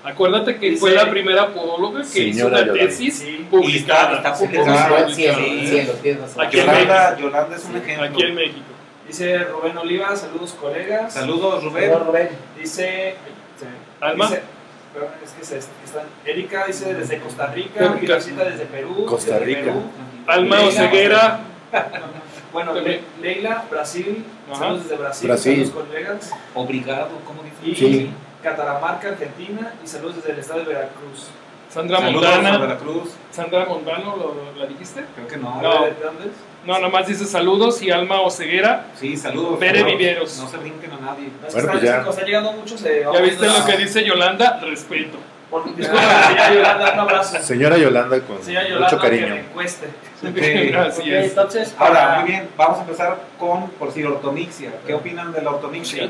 Acuérdate 0.03 0.57
que 0.57 0.71
Dice- 0.71 0.79
fue 0.79 0.91
la 0.93 1.07
primera 1.11 1.47
podóloga 1.49 2.01
que 2.11 2.19
hizo 2.23 2.47
una 2.47 2.61
Yolanda. 2.61 2.73
tesis 2.85 3.19
Sí. 3.19 3.47
publicada. 3.51 4.17
Está- 4.17 4.29
está 4.33 4.35
Sí, 4.35 4.45
publicada. 4.47 5.09
cielo, 5.09 5.93
Sí. 6.01 6.13
razón. 6.13 6.41
Aquí 6.45 6.59
en 6.59 6.65
Yolanda, 6.65 7.17
Yolanda 7.19 7.55
es 7.55 7.65
un 7.65 7.77
ejemplo. 7.77 8.05
Aquí 8.07 8.23
en 8.23 8.35
México. 8.35 8.65
Dice 9.07 9.37
Rubén 9.45 9.77
Oliva, 9.77 10.15
saludos 10.15 10.53
colegas. 10.59 11.13
Saludos, 11.13 11.63
Rubén. 11.63 11.83
Señor 11.83 12.05
Rubén. 12.07 12.29
Dice, 12.59 13.15
se- 13.59 14.03
Alma. 14.05 14.25
dice- 14.27 14.41
perdón, 14.91 15.09
es 15.23 15.31
que 15.33 15.45
se 15.45 15.57
están. 15.59 16.03
Erika 16.25 16.65
dice 16.65 16.93
desde 16.95 17.19
Costa 17.19 17.45
Rica, 17.53 17.79
Erika. 17.79 17.99
Virgencita 17.99 18.43
desde 18.43 18.65
Perú. 18.65 19.05
Costa 19.05 19.33
desde 19.33 19.45
Rica. 19.45 19.61
Perú. 19.65 19.83
Alma 20.25 20.61
Oseguera. 20.61 21.39
Bueno. 22.53 22.73
Le- 22.73 23.01
Leila, 23.21 23.63
Brasil. 23.69 24.25
Saludos 24.53 24.83
desde 24.83 24.95
Brasil. 24.97 25.27
Brasil. 25.27 25.65
Saludos 25.67 25.87
colegas. 25.87 26.31
Obrigado, 26.53 27.09
¿cómo 27.25 27.41
dice? 27.43 27.79
Sí. 27.79 28.11
Catamarca, 28.43 29.09
Argentina. 29.09 29.73
Y 29.83 29.87
saludos 29.87 30.17
desde 30.17 30.31
el 30.33 30.39
estado 30.39 30.59
de 30.61 30.65
Veracruz. 30.67 31.27
Sandra 31.69 31.99
Saludos 31.99 32.25
Montana. 32.35 32.57
Veracruz. 32.57 33.09
Sandra 33.31 33.65
Montano, 33.65 34.15
¿lo- 34.17 34.59
¿la 34.59 34.65
dijiste? 34.65 35.05
Creo 35.15 35.27
que 35.27 35.37
no. 35.37 35.61
No. 35.61 35.85
¿De 35.85 35.91
dónde? 36.03 36.31
No, 36.65 36.77
nomás 36.79 37.07
dice 37.07 37.25
saludos 37.25 37.81
y 37.81 37.89
Alma 37.91 38.21
Oseguera. 38.21 38.87
Sí, 38.99 39.15
saludos. 39.15 39.57
Saludos. 39.59 39.85
Viveros. 39.85 40.37
No 40.39 40.47
se 40.49 40.57
brinquen 40.57 40.91
a 40.91 40.97
nadie. 40.99 41.29
No, 41.41 41.47
es 41.47 41.53
que 41.55 41.61
Bueno, 41.61 41.71
pues 41.71 41.83
ya. 41.83 41.97
chicos, 41.99 42.09
están 42.13 42.25
llegando 42.27 42.51
muchos. 42.51 42.83
Eh, 42.85 43.05
¿Ya 43.13 43.21
viste 43.21 43.47
a- 43.47 43.57
lo 43.59 43.65
que 43.65 43.77
dice 43.77 44.03
Yolanda? 44.03 44.59
Respeto. 44.61 45.17
Señora 45.51 46.53
Yolanda, 46.53 46.93
un 46.93 46.99
abrazo. 46.99 47.37
Señora 47.41 47.77
Yolanda, 47.77 48.19
con 48.21 48.41
Señora 48.43 48.67
Yolanda, 48.67 48.85
mucho 48.87 48.97
que 49.01 49.07
cariño. 49.09 49.27
me 49.27 49.41
entonces, 51.25 51.75
Ahora, 51.77 51.93
para- 51.93 52.19
muy 52.21 52.29
bien, 52.31 52.49
vamos 52.57 52.77
a 52.77 52.81
empezar 52.81 53.17
con, 53.37 53.69
por 53.71 53.89
decir, 53.89 54.07
ortomixia. 54.07 54.71
¿Qué 54.87 54.93
opinan 54.93 55.31
de 55.33 55.41
la 55.41 55.49
ortomixia? 55.51 56.09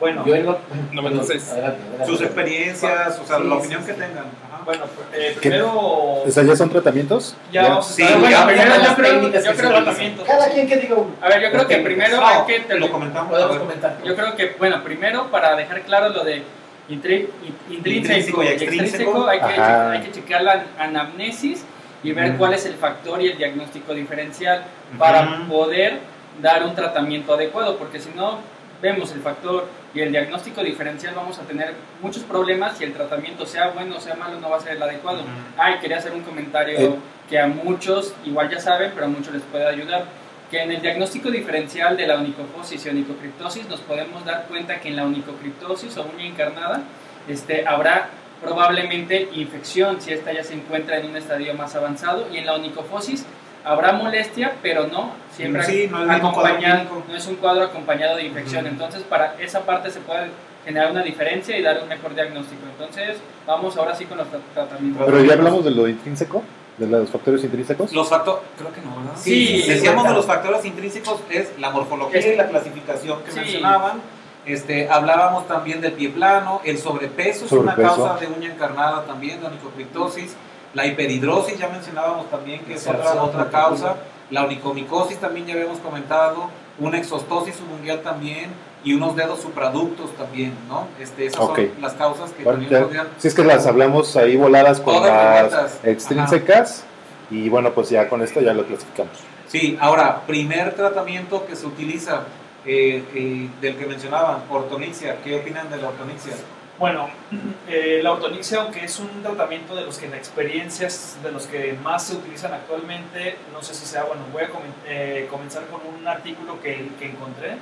Bueno, 0.00 0.24
Yo 0.24 0.34
en 0.36 0.46
lo- 0.46 0.58
No 0.92 1.02
me 1.02 1.08
entonces. 1.08 1.50
Adelante, 1.50 1.80
adelante. 1.88 2.06
Sus 2.06 2.20
experiencias, 2.22 3.18
o 3.18 3.26
sea, 3.26 3.38
Sí, 3.38 3.44
la 3.48 3.54
opinión 3.56 3.80
sí. 3.80 3.86
que 3.88 3.92
tengan. 3.94 4.24
Ajá. 4.48 4.62
bueno, 4.64 4.84
eh, 5.12 5.32
¿Qué? 5.34 5.40
primero. 5.40 5.72
O 5.72 6.24
sea, 6.30 6.42
¿ya 6.44 6.54
son 6.56 6.70
tratamientos? 6.70 7.34
Ya 7.52 7.62
Ya. 7.62 7.68
vamos 7.70 7.90
a 7.90 7.92
Sí, 7.94 8.02
estar- 8.02 8.14
ya, 8.14 8.20
bueno, 8.20 8.46
primero 8.46 8.68
ya 8.70 8.76
yo 8.76 8.82
las 8.82 8.94
creo, 8.94 9.10
técnicas 9.12 9.44
yo 9.44 9.50
que 9.52 9.56
creo 9.58 9.70
se 9.70 9.76
tratamientos. 9.82 10.26
Cada 10.26 10.48
quien 10.50 10.68
que 10.68 10.76
diga 10.76 10.94
uno. 10.94 11.10
A 11.20 11.28
ver, 11.28 11.42
yo 11.42 11.50
creo 11.50 11.66
que 11.66 11.76
primero 11.78 12.16
No, 12.16 12.26
hay 12.26 12.40
que... 12.46 12.74
lo 12.78 12.90
comentamos. 12.92 13.26
a 13.28 13.30
Podemos 13.30 13.50
ver. 13.52 13.58
comentar. 13.60 13.96
Yo 14.04 14.14
creo 14.14 14.36
que, 14.36 14.54
bueno, 14.58 14.82
primero 14.84 15.26
para 15.30 15.56
dejar 15.56 15.82
claro 15.82 16.10
lo 16.10 16.22
de 16.24 16.42
intri- 16.88 17.28
intrínseco 17.70 18.42
Intrínseco 18.42 18.42
y 18.42 18.46
extrínseco. 18.48 19.26
hay 19.26 19.38
que, 19.38 19.44
Ajá. 19.44 19.90
hay 19.92 20.00
que 20.02 20.12
checar 20.12 20.42
la 20.42 20.64
anamnesis 20.78 21.64
y 22.02 22.12
ver 22.12 22.36
cuál 22.36 22.54
es 22.54 22.64
el 22.66 22.74
factor 22.74 23.20
y 23.22 23.26
el 23.28 23.36
diagnóstico 23.38 23.92
diferencial 23.94 24.62
para 24.98 25.46
poder 25.48 25.98
dar 26.40 26.64
un 26.64 26.74
tratamiento 26.74 27.34
adecuado, 27.34 27.76
porque 27.76 27.98
si 27.98 28.10
no 28.14 28.38
vemos 28.80 29.10
el 29.12 29.20
factor 29.20 29.66
y 29.92 30.00
el 30.00 30.12
diagnóstico 30.12 30.62
diferencial 30.62 31.12
vamos 31.16 31.38
a 31.40 31.42
tener 31.42 31.74
muchos 32.00 32.22
problemas 32.22 32.80
y 32.80 32.84
el 32.84 32.92
tratamiento 32.92 33.44
sea 33.44 33.68
bueno 33.70 33.96
o 33.96 34.00
sea 34.00 34.14
malo 34.14 34.38
no 34.40 34.48
va 34.48 34.58
a 34.58 34.60
ser 34.60 34.76
el 34.76 34.82
adecuado. 34.82 35.18
Ujú. 35.20 35.28
Ay, 35.56 35.74
quería 35.80 35.98
hacer 35.98 36.12
un 36.12 36.20
comentario 36.22 36.78
Eh. 36.78 36.94
que 37.28 37.40
a 37.40 37.48
muchos 37.48 38.14
igual 38.24 38.48
ya 38.48 38.60
saben, 38.60 38.92
pero 38.94 39.06
a 39.06 39.08
muchos 39.08 39.34
les 39.34 39.42
puede 39.42 39.66
ayudar. 39.66 40.04
Que 40.50 40.62
en 40.62 40.72
el 40.72 40.80
diagnóstico 40.80 41.30
diferencial 41.30 41.96
de 41.96 42.06
la 42.06 42.16
onicofosis 42.16 42.84
y 42.86 42.88
onicocriptosis 42.88 43.68
nos 43.68 43.80
podemos 43.80 44.24
dar 44.24 44.46
cuenta 44.48 44.80
que 44.80 44.88
en 44.88 44.96
la 44.96 45.04
onicocriptosis 45.04 45.96
o 45.98 46.06
uña 46.14 46.26
encarnada 46.26 46.80
este, 47.28 47.66
habrá 47.66 48.08
probablemente 48.42 49.28
infección 49.34 50.00
si 50.00 50.12
esta 50.12 50.32
ya 50.32 50.42
se 50.42 50.54
encuentra 50.54 50.98
en 50.98 51.10
un 51.10 51.16
estadio 51.16 51.52
más 51.54 51.74
avanzado 51.74 52.26
y 52.32 52.38
en 52.38 52.46
la 52.46 52.54
onicofosis 52.54 53.26
habrá 53.64 53.92
molestia, 53.92 54.52
pero 54.62 54.86
no 54.86 55.12
siempre 55.32 55.62
Sí, 55.64 55.88
no 55.90 56.10
acompañado, 56.10 57.04
no 57.06 57.14
es 57.14 57.26
un 57.26 57.36
cuadro 57.36 57.64
acompañado 57.64 58.16
de 58.16 58.24
infección. 58.24 58.66
Entonces, 58.66 59.02
para 59.02 59.34
esa 59.40 59.60
parte 59.66 59.90
se 59.90 60.00
puede 60.00 60.28
generar 60.64 60.90
una 60.92 61.02
diferencia 61.02 61.58
y 61.58 61.62
dar 61.62 61.82
un 61.82 61.88
mejor 61.88 62.14
diagnóstico. 62.14 62.62
Entonces, 62.70 63.18
vamos 63.46 63.76
ahora 63.76 63.94
sí 63.94 64.06
con 64.06 64.16
los 64.18 64.28
tra- 64.28 64.40
tratamientos. 64.54 65.02
Pero 65.04 65.22
ya 65.24 65.34
hablamos 65.34 65.64
de 65.64 65.70
lo 65.72 65.86
intrínseco, 65.88 66.42
de 66.78 66.86
los 66.86 67.10
factores 67.10 67.42
intrínsecos. 67.44 67.92
Los 67.92 68.08
factores, 68.08 68.42
creo 68.56 68.72
que 68.72 68.80
no, 68.80 68.96
¿verdad? 68.96 69.12
Sí, 69.16 69.64
Decíamos 69.66 70.04
de 70.08 70.14
los 70.14 70.26
factores 70.26 70.64
intrínsecos, 70.64 71.20
es 71.30 71.58
la 71.58 71.70
morfología 71.70 72.32
y 72.32 72.36
la 72.36 72.48
clasificación 72.48 73.22
que 73.24 73.32
Sí. 73.32 73.40
mencionaban. 73.40 74.00
Este, 74.46 74.88
hablábamos 74.88 75.46
también 75.46 75.80
del 75.80 75.92
pie 75.92 76.08
plano, 76.08 76.62
el 76.64 76.78
sobrepeso 76.78 77.44
es 77.44 77.52
una 77.52 77.74
causa 77.74 78.16
de 78.16 78.28
uña 78.28 78.50
encarnada 78.52 79.04
también, 79.04 79.40
de 79.40 79.46
onicocriptosis. 79.48 80.34
La 80.74 80.86
hiperhidrosis 80.86 81.58
ya 81.58 81.68
mencionábamos 81.68 82.30
también 82.30 82.60
que 82.64 82.74
es 82.74 82.86
otra, 82.86 83.22
otra 83.22 83.50
causa. 83.50 83.96
La 84.30 84.44
onicomicosis 84.44 85.18
también 85.18 85.46
ya 85.46 85.54
habíamos 85.54 85.78
comentado. 85.80 86.48
Una 86.78 86.98
exostosis 86.98 87.56
subungual 87.56 88.00
también 88.02 88.50
y 88.88 88.94
unos 88.94 89.14
dedos 89.16 89.40
supraductos 89.42 90.14
también, 90.16 90.54
¿no? 90.66 90.88
Este, 90.98 91.26
esas 91.26 91.40
Ok. 91.40 91.56
son 91.56 91.82
las 91.82 91.92
causas 91.92 92.30
que 92.32 92.42
Bueno, 92.42 92.60
también 92.60 92.82
podrían 92.84 93.08
Si 93.18 93.28
es 93.28 93.34
que 93.34 93.44
las 93.44 93.66
hablamos 93.66 94.16
ahí 94.16 94.34
voladas 94.36 94.80
con 94.80 94.94
las 95.02 95.78
extrínsecas 95.84 96.84
y 97.30 97.48
bueno, 97.50 97.72
pues 97.74 97.90
ya 97.90 98.08
con 98.08 98.22
esto 98.22 98.40
ya 98.40 98.54
lo 98.54 98.64
clasificamos. 98.64 99.12
Sí, 99.46 99.76
ahora, 99.80 100.22
primer 100.26 100.74
tratamiento 100.74 101.44
que 101.46 101.54
se 101.54 101.66
utiliza 101.66 102.22
eh, 102.64 103.04
eh, 103.14 103.48
del 103.60 103.76
que 103.76 103.86
mencionaban, 103.86 104.38
ortonixia. 104.50 105.16
¿Qué 105.22 105.36
opinan 105.36 105.68
de 105.70 105.76
la 105.76 105.88
ortonixia? 105.88 106.32
Bueno, 106.78 107.08
eh, 107.68 108.00
la 108.02 108.12
ortonixia, 108.12 108.62
aunque 108.62 108.84
es 108.84 108.98
un 109.00 109.22
tratamiento 109.22 109.74
de 109.76 109.82
los 109.84 109.98
que 109.98 110.06
en 110.06 110.14
experiencias 110.14 111.16
de 111.22 111.30
los 111.32 111.46
que 111.46 111.76
más 111.82 112.04
se 112.04 112.14
utilizan 112.16 112.54
actualmente, 112.54 113.36
no 113.52 113.60
sé 113.62 113.74
si 113.74 113.84
sea, 113.84 114.04
bueno, 114.04 114.22
voy 114.32 114.44
a 114.44 114.48
comen- 114.48 114.86
eh, 114.86 115.26
comenzar 115.30 115.64
con 115.66 115.80
un 115.94 116.06
artículo 116.08 116.58
que, 116.62 116.88
que 116.98 117.06
encontré, 117.06 117.56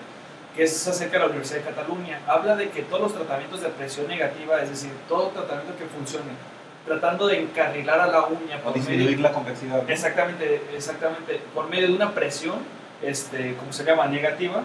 que 0.56 0.62
es 0.64 0.88
acerca 0.88 1.14
de 1.14 1.18
la 1.20 1.26
Universidad 1.26 1.58
de 1.60 1.64
Cataluña. 1.66 2.20
Habla 2.26 2.56
de 2.56 2.70
que 2.70 2.82
todos 2.82 3.02
los 3.02 3.14
tratamientos 3.14 3.60
de 3.60 3.68
presión 3.68 4.08
negativa, 4.08 4.60
es 4.62 4.70
decir, 4.70 4.90
todo 5.08 5.28
tratamiento 5.28 5.76
que 5.78 5.84
funcione 5.84 6.30
tratando 6.86 7.26
de 7.26 7.40
encarrilar 7.40 7.98
a 8.00 8.06
la 8.06 8.26
uña 8.26 8.58
O 8.58 8.62
por 8.62 8.72
medio, 8.76 8.88
disminuir 8.90 9.18
la 9.20 9.32
convexidad. 9.32 9.82
¿no? 9.82 9.88
exactamente, 9.88 10.62
exactamente, 10.74 11.40
por 11.52 11.68
medio 11.68 11.88
de 11.88 11.94
una 11.94 12.12
presión, 12.12 12.54
este, 13.02 13.54
como 13.56 13.72
se 13.72 13.84
llama, 13.84 14.06
negativa. 14.06 14.62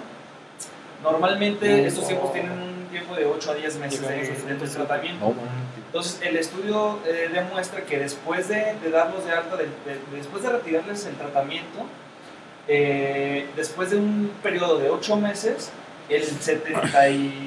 Normalmente 1.03 1.87
estos 1.87 2.07
tiempos 2.07 2.31
tienen 2.31 2.51
un 2.51 2.87
tiempo 2.91 3.15
de 3.15 3.25
8 3.25 3.51
a 3.51 3.55
10 3.55 3.75
meses 3.77 4.01
de, 4.07 4.53
de 4.55 4.67
tratamiento. 4.67 5.25
No, 5.25 5.33
Entonces, 5.87 6.19
el 6.21 6.37
estudio 6.37 6.99
eh, 7.07 7.29
demuestra 7.33 7.81
que 7.81 7.97
después 7.97 8.47
de, 8.49 8.75
de 8.83 8.89
darlos 8.91 9.25
de 9.25 9.31
alta, 9.31 9.55
de- 9.57 9.65
de- 9.65 9.99
después 10.15 10.43
de 10.43 10.49
retirarles 10.49 11.05
el 11.07 11.15
tratamiento, 11.15 11.79
eh, 12.67 13.47
después 13.55 13.89
de 13.89 13.97
un 13.97 14.31
periodo 14.43 14.77
de 14.77 14.89
8 14.91 15.15
meses, 15.17 15.71
el 16.15 16.23
74%, 16.23 17.41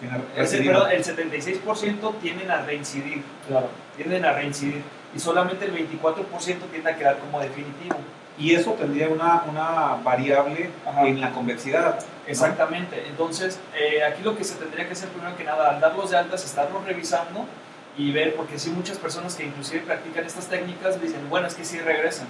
Tiene 0.00 0.16
el, 0.36 0.66
perdón, 0.66 0.90
el 0.90 1.04
76% 1.04 2.14
tienden 2.20 2.50
a 2.50 2.62
reincidir, 2.62 3.22
Claro. 3.48 3.68
tienden 3.96 4.24
a 4.24 4.32
reincidir, 4.32 4.82
y 5.14 5.18
solamente 5.20 5.64
el 5.66 5.74
24% 5.74 6.24
tiende 6.70 6.90
a 6.90 6.96
quedar 6.96 7.18
como 7.18 7.40
definitivo. 7.40 7.96
Y 8.38 8.54
eso 8.54 8.72
tendría 8.72 9.08
una, 9.08 9.42
una 9.48 9.96
variable 10.02 10.70
Ajá. 10.86 11.06
en 11.06 11.20
la 11.20 11.30
convexidad. 11.32 11.98
Exactamente. 12.26 13.04
Entonces, 13.06 13.60
eh, 13.76 14.02
aquí 14.02 14.22
lo 14.22 14.36
que 14.36 14.42
se 14.42 14.54
tendría 14.56 14.86
que 14.86 14.94
hacer 14.94 15.10
primero 15.10 15.36
que 15.36 15.44
nada, 15.44 15.70
al 15.70 15.80
darlos 15.80 16.10
de 16.10 16.16
altas, 16.16 16.44
estarlos 16.44 16.82
revisando 16.84 17.44
y 17.96 18.10
ver, 18.10 18.34
porque 18.34 18.58
sí 18.58 18.70
muchas 18.70 18.96
personas 18.96 19.34
que 19.34 19.44
inclusive 19.44 19.82
practican 19.82 20.24
estas 20.24 20.48
técnicas 20.48 21.00
dicen, 21.00 21.28
bueno, 21.28 21.46
es 21.46 21.54
que 21.54 21.64
sí 21.64 21.78
regresan. 21.78 22.26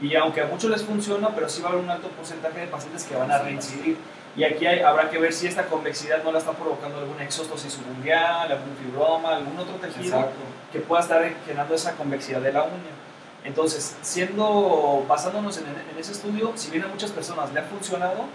Y 0.00 0.14
aunque 0.14 0.40
a 0.42 0.46
muchos 0.46 0.70
les 0.70 0.82
funciona, 0.82 1.28
pero 1.34 1.48
sí 1.48 1.60
va 1.60 1.68
a 1.68 1.72
haber 1.72 1.84
un 1.84 1.90
alto 1.90 2.08
porcentaje 2.08 2.60
de 2.60 2.66
pacientes 2.68 3.04
que 3.04 3.16
van 3.16 3.30
a 3.30 3.38
reincidir. 3.38 3.96
Y 4.36 4.44
aquí 4.44 4.66
hay- 4.66 4.80
habrá 4.80 5.10
que 5.10 5.18
ver 5.18 5.32
si 5.32 5.48
esta 5.48 5.66
convexidad 5.66 6.22
no 6.22 6.30
la 6.30 6.38
está 6.38 6.52
provocando 6.52 6.98
alguna 6.98 7.24
exostosis 7.24 7.76
ubungual, 7.78 8.52
algún 8.52 8.76
fibroma, 8.76 9.34
algún 9.36 9.58
otro 9.58 9.74
tejido 9.76 10.04
Exacto. 10.16 10.36
que 10.72 10.78
pueda 10.80 11.02
estar 11.02 11.28
generando 11.44 11.74
esa 11.74 11.92
convexidad 11.96 12.40
de 12.40 12.52
la 12.52 12.62
uña. 12.62 12.94
Entonces, 13.44 13.96
siendo, 14.02 15.04
basándonos 15.08 15.56
en, 15.58 15.64
en 15.66 15.98
ese 15.98 16.12
estudio, 16.12 16.52
si 16.54 16.70
bien 16.70 16.84
a 16.84 16.88
muchas 16.88 17.10
personas 17.10 17.52
le 17.52 17.60
ha 17.60 17.62
funcionado, 17.64 18.26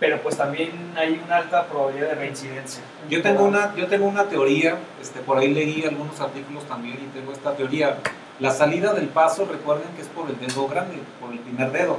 pero 0.00 0.20
pues 0.22 0.36
también 0.36 0.92
hay 0.96 1.20
una 1.24 1.36
alta 1.36 1.66
probabilidad 1.66 2.08
de 2.10 2.14
reincidencia. 2.14 2.82
Yo 3.10 3.20
tengo 3.22 3.44
una, 3.44 3.74
yo 3.76 3.86
tengo 3.86 4.06
una 4.06 4.24
teoría, 4.24 4.78
este, 5.02 5.20
por 5.20 5.38
ahí 5.38 5.52
leí 5.52 5.84
algunos 5.84 6.18
artículos 6.20 6.64
también 6.64 6.96
y 6.96 7.06
tengo 7.18 7.32
esta 7.32 7.54
teoría. 7.54 7.96
La 8.40 8.50
salida 8.50 8.92
del 8.94 9.08
paso, 9.08 9.46
recuerden 9.50 9.88
que 9.94 10.02
es 10.02 10.08
por 10.08 10.28
el 10.28 10.38
dedo 10.40 10.66
grande, 10.66 10.96
por 11.20 11.32
el 11.32 11.38
primer 11.38 11.70
dedo. 11.70 11.98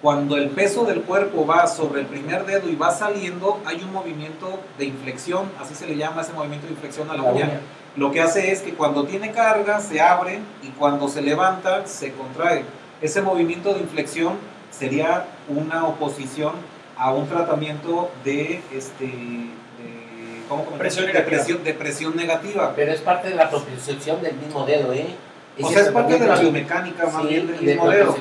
Cuando 0.00 0.36
el 0.36 0.50
peso 0.50 0.84
del 0.84 1.02
cuerpo 1.02 1.46
va 1.46 1.66
sobre 1.66 2.00
el 2.02 2.06
primer 2.06 2.44
dedo 2.46 2.68
y 2.68 2.76
va 2.76 2.90
saliendo, 2.90 3.60
hay 3.64 3.82
un 3.82 3.92
movimiento 3.92 4.60
de 4.78 4.86
inflexión, 4.86 5.50
así 5.60 5.74
se 5.74 5.86
le 5.86 5.96
llama 5.96 6.22
ese 6.22 6.32
movimiento 6.32 6.66
de 6.66 6.72
inflexión 6.72 7.10
a 7.10 7.16
la, 7.16 7.22
La 7.22 7.30
uña. 7.30 7.44
uña. 7.44 7.60
Lo 7.96 8.10
que 8.10 8.20
hace 8.20 8.50
es 8.52 8.60
que 8.60 8.74
cuando 8.74 9.04
tiene 9.04 9.30
carga 9.32 9.80
se 9.80 10.00
abre 10.00 10.40
y 10.62 10.68
cuando 10.70 11.08
se 11.08 11.22
levanta 11.22 11.86
se 11.86 12.12
contrae. 12.12 12.64
Ese 13.00 13.22
movimiento 13.22 13.72
de 13.72 13.80
inflexión 13.80 14.34
sería 14.70 15.26
una 15.48 15.86
oposición 15.86 16.52
a 16.96 17.12
un 17.12 17.28
tratamiento 17.28 18.10
de, 18.24 18.60
este, 18.72 19.04
de, 19.06 20.42
¿cómo? 20.48 20.64
Presión 20.64 21.06
de, 21.06 21.12
negativa. 21.12 21.36
presión, 21.36 21.64
de 21.64 21.74
presión 21.74 22.16
negativa. 22.16 22.72
Pero 22.74 22.92
es 22.92 23.00
parte 23.00 23.28
de 23.28 23.36
la 23.36 23.48
propiocepción 23.50 24.22
del 24.22 24.34
mismo 24.36 24.66
dedo, 24.66 24.92
¿eh? 24.92 25.06
O 25.62 25.70
sea, 25.70 25.82
es 25.82 25.88
parte 25.88 26.18
de 26.18 26.26
la 26.26 26.36
biomecánica 26.36 27.06
más 27.06 27.22
sí, 27.22 27.28
bien 27.28 27.46
del 27.46 27.62
y 27.62 27.66
de 27.66 27.72
mismo 27.74 27.90
dedo. 27.90 28.14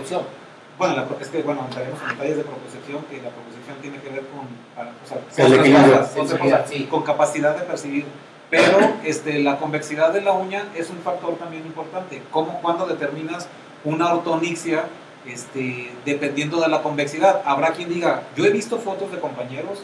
Bueno, 0.78 0.96
la, 0.96 1.06
es 1.22 1.28
que 1.28 1.42
bueno, 1.44 1.62
entraremos 1.68 2.00
en 2.02 2.08
detalles 2.10 2.38
de 2.38 2.44
propiocepción, 2.44 3.04
que 3.10 3.22
la 3.22 3.30
propiocepción 3.30 3.78
tiene 3.82 3.98
que 4.00 4.10
ver 4.10 4.24
con, 4.28 4.48
para- 4.76 4.90
o 4.90 5.08
sea, 5.08 5.48
equilibrio. 5.48 6.08
cosas, 6.16 6.70
sí. 6.70 6.84
con 6.90 7.04
capacidad 7.04 7.56
de 7.56 7.64
percibir. 7.64 8.06
Pero 8.50 8.78
este, 9.04 9.40
la 9.40 9.58
convexidad 9.58 10.14
de 10.14 10.22
la 10.22 10.34
uña 10.34 10.66
es 10.76 10.90
un 10.90 10.98
factor 10.98 11.36
también 11.38 11.66
importante. 11.66 12.22
¿Cómo, 12.32 12.60
cuando 12.62 12.86
determinas 12.86 13.48
una 13.84 14.14
ortonixia 14.14 14.84
este, 15.28 15.92
dependiendo 16.06 16.60
de 16.62 16.68
la 16.68 16.82
convexidad? 16.84 17.42
Habrá 17.46 17.72
quien 17.72 17.90
diga, 17.90 18.24
yo 18.36 18.46
he 18.46 18.50
visto 18.52 18.78
fotos 18.78 19.12
de 19.12 19.20
compañeros 19.20 19.80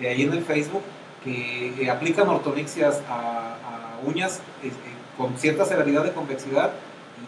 de 0.00 0.08
ahí 0.08 0.22
en 0.22 0.32
el 0.32 0.42
Facebook 0.44 0.82
que 1.22 1.74
eh, 1.80 1.90
aplican 1.90 2.28
ortonixias 2.28 3.00
a, 3.08 3.54
a 3.54 4.06
uñas 4.08 4.40
este, 4.62 4.88
con 5.16 5.36
cierta 5.38 5.64
severidad 5.64 6.04
de 6.04 6.12
convexidad 6.12 6.70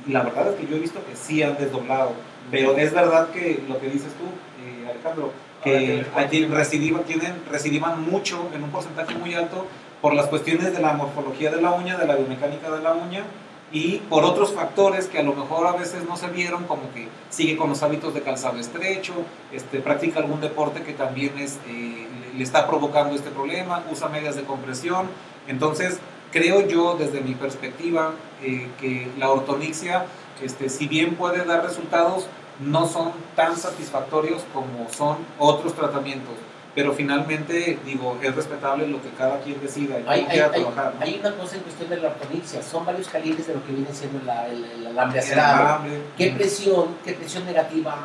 la 0.08 0.22
verdad 0.22 0.48
es 0.48 0.54
que 0.56 0.66
yo 0.66 0.76
he 0.76 0.80
visto 0.80 1.00
que 1.04 1.16
sí 1.16 1.42
han 1.42 1.56
desdoblado. 1.56 2.12
Pero 2.50 2.76
es 2.76 2.92
verdad 2.92 3.30
que 3.30 3.62
lo 3.68 3.78
que 3.78 3.88
dices 3.88 4.12
tú, 4.14 4.24
eh, 4.64 4.90
Alejandro, 4.90 5.32
que 5.62 6.04
allí 6.16 6.46
recidivan, 6.46 7.04
tienen, 7.04 7.34
recidivan 7.50 8.02
mucho, 8.02 8.48
en 8.54 8.64
un 8.64 8.70
porcentaje 8.70 9.14
muy 9.14 9.34
alto, 9.34 9.66
por 10.00 10.14
las 10.14 10.26
cuestiones 10.26 10.72
de 10.72 10.80
la 10.80 10.94
morfología 10.94 11.50
de 11.50 11.60
la 11.60 11.72
uña, 11.72 11.96
de 11.96 12.06
la 12.06 12.16
biomecánica 12.16 12.70
de 12.70 12.82
la 12.82 12.94
uña, 12.94 13.24
y 13.72 13.98
por 14.08 14.24
otros 14.24 14.52
factores 14.52 15.06
que 15.06 15.18
a 15.18 15.22
lo 15.22 15.32
mejor 15.32 15.66
a 15.66 15.72
veces 15.72 16.04
no 16.08 16.16
se 16.16 16.26
vieron, 16.28 16.64
como 16.64 16.92
que 16.92 17.06
sigue 17.28 17.56
con 17.56 17.68
los 17.68 17.82
hábitos 17.84 18.14
de 18.14 18.22
calzado 18.22 18.58
estrecho, 18.58 19.12
este, 19.52 19.78
practica 19.78 20.18
algún 20.18 20.40
deporte 20.40 20.82
que 20.82 20.92
también 20.92 21.38
es, 21.38 21.60
eh, 21.68 22.08
le, 22.32 22.38
le 22.38 22.42
está 22.42 22.66
provocando 22.66 23.14
este 23.14 23.30
problema, 23.30 23.84
usa 23.92 24.08
medias 24.08 24.34
de 24.34 24.42
compresión. 24.42 25.06
Entonces, 25.46 26.00
creo 26.32 26.66
yo, 26.66 26.96
desde 26.98 27.20
mi 27.20 27.34
perspectiva, 27.34 28.12
eh, 28.42 28.68
que 28.80 29.10
la 29.18 29.30
ortonixia, 29.30 30.06
este, 30.42 30.68
si 30.68 30.86
bien 30.88 31.14
puede 31.16 31.44
dar 31.44 31.62
resultados, 31.64 32.26
no 32.60 32.86
son 32.86 33.12
tan 33.36 33.56
satisfactorios 33.56 34.42
como 34.52 34.88
son 34.90 35.18
otros 35.38 35.74
tratamientos. 35.74 36.34
Pero 36.74 36.92
finalmente, 36.92 37.78
digo, 37.84 38.16
es 38.22 38.34
respetable 38.36 38.86
lo 38.86 39.02
que 39.02 39.08
cada 39.10 39.40
quien 39.40 39.60
decida 39.60 39.98
y 39.98 40.04
Hay, 40.06 40.20
hay, 40.20 40.26
quiera 40.26 40.50
hay- 40.54 40.60
trabajar. 40.62 40.94
¿no? 40.94 41.04
hay 41.04 41.18
una 41.18 41.34
cosa 41.34 41.56
en 41.56 41.62
cuestión 41.62 41.90
de 41.90 41.96
la 41.96 42.08
ortonixia, 42.08 42.62
son 42.62 42.86
varios 42.86 43.08
calibres 43.08 43.46
de 43.48 43.54
lo 43.54 43.64
que 43.66 43.72
viene 43.72 43.92
siendo 43.92 44.24
la- 44.24 44.46
el, 44.46 44.64
el 44.64 44.86
alambre 44.86 45.18
El 45.18 45.24
acerado. 45.24 45.62
alambre, 45.66 46.02
¿Qué 46.16 46.30
presión, 46.30 46.86
qué 47.04 47.14
presión 47.14 47.44
negativa 47.44 47.96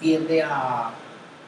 tiende 0.00 0.42
a 0.42 0.90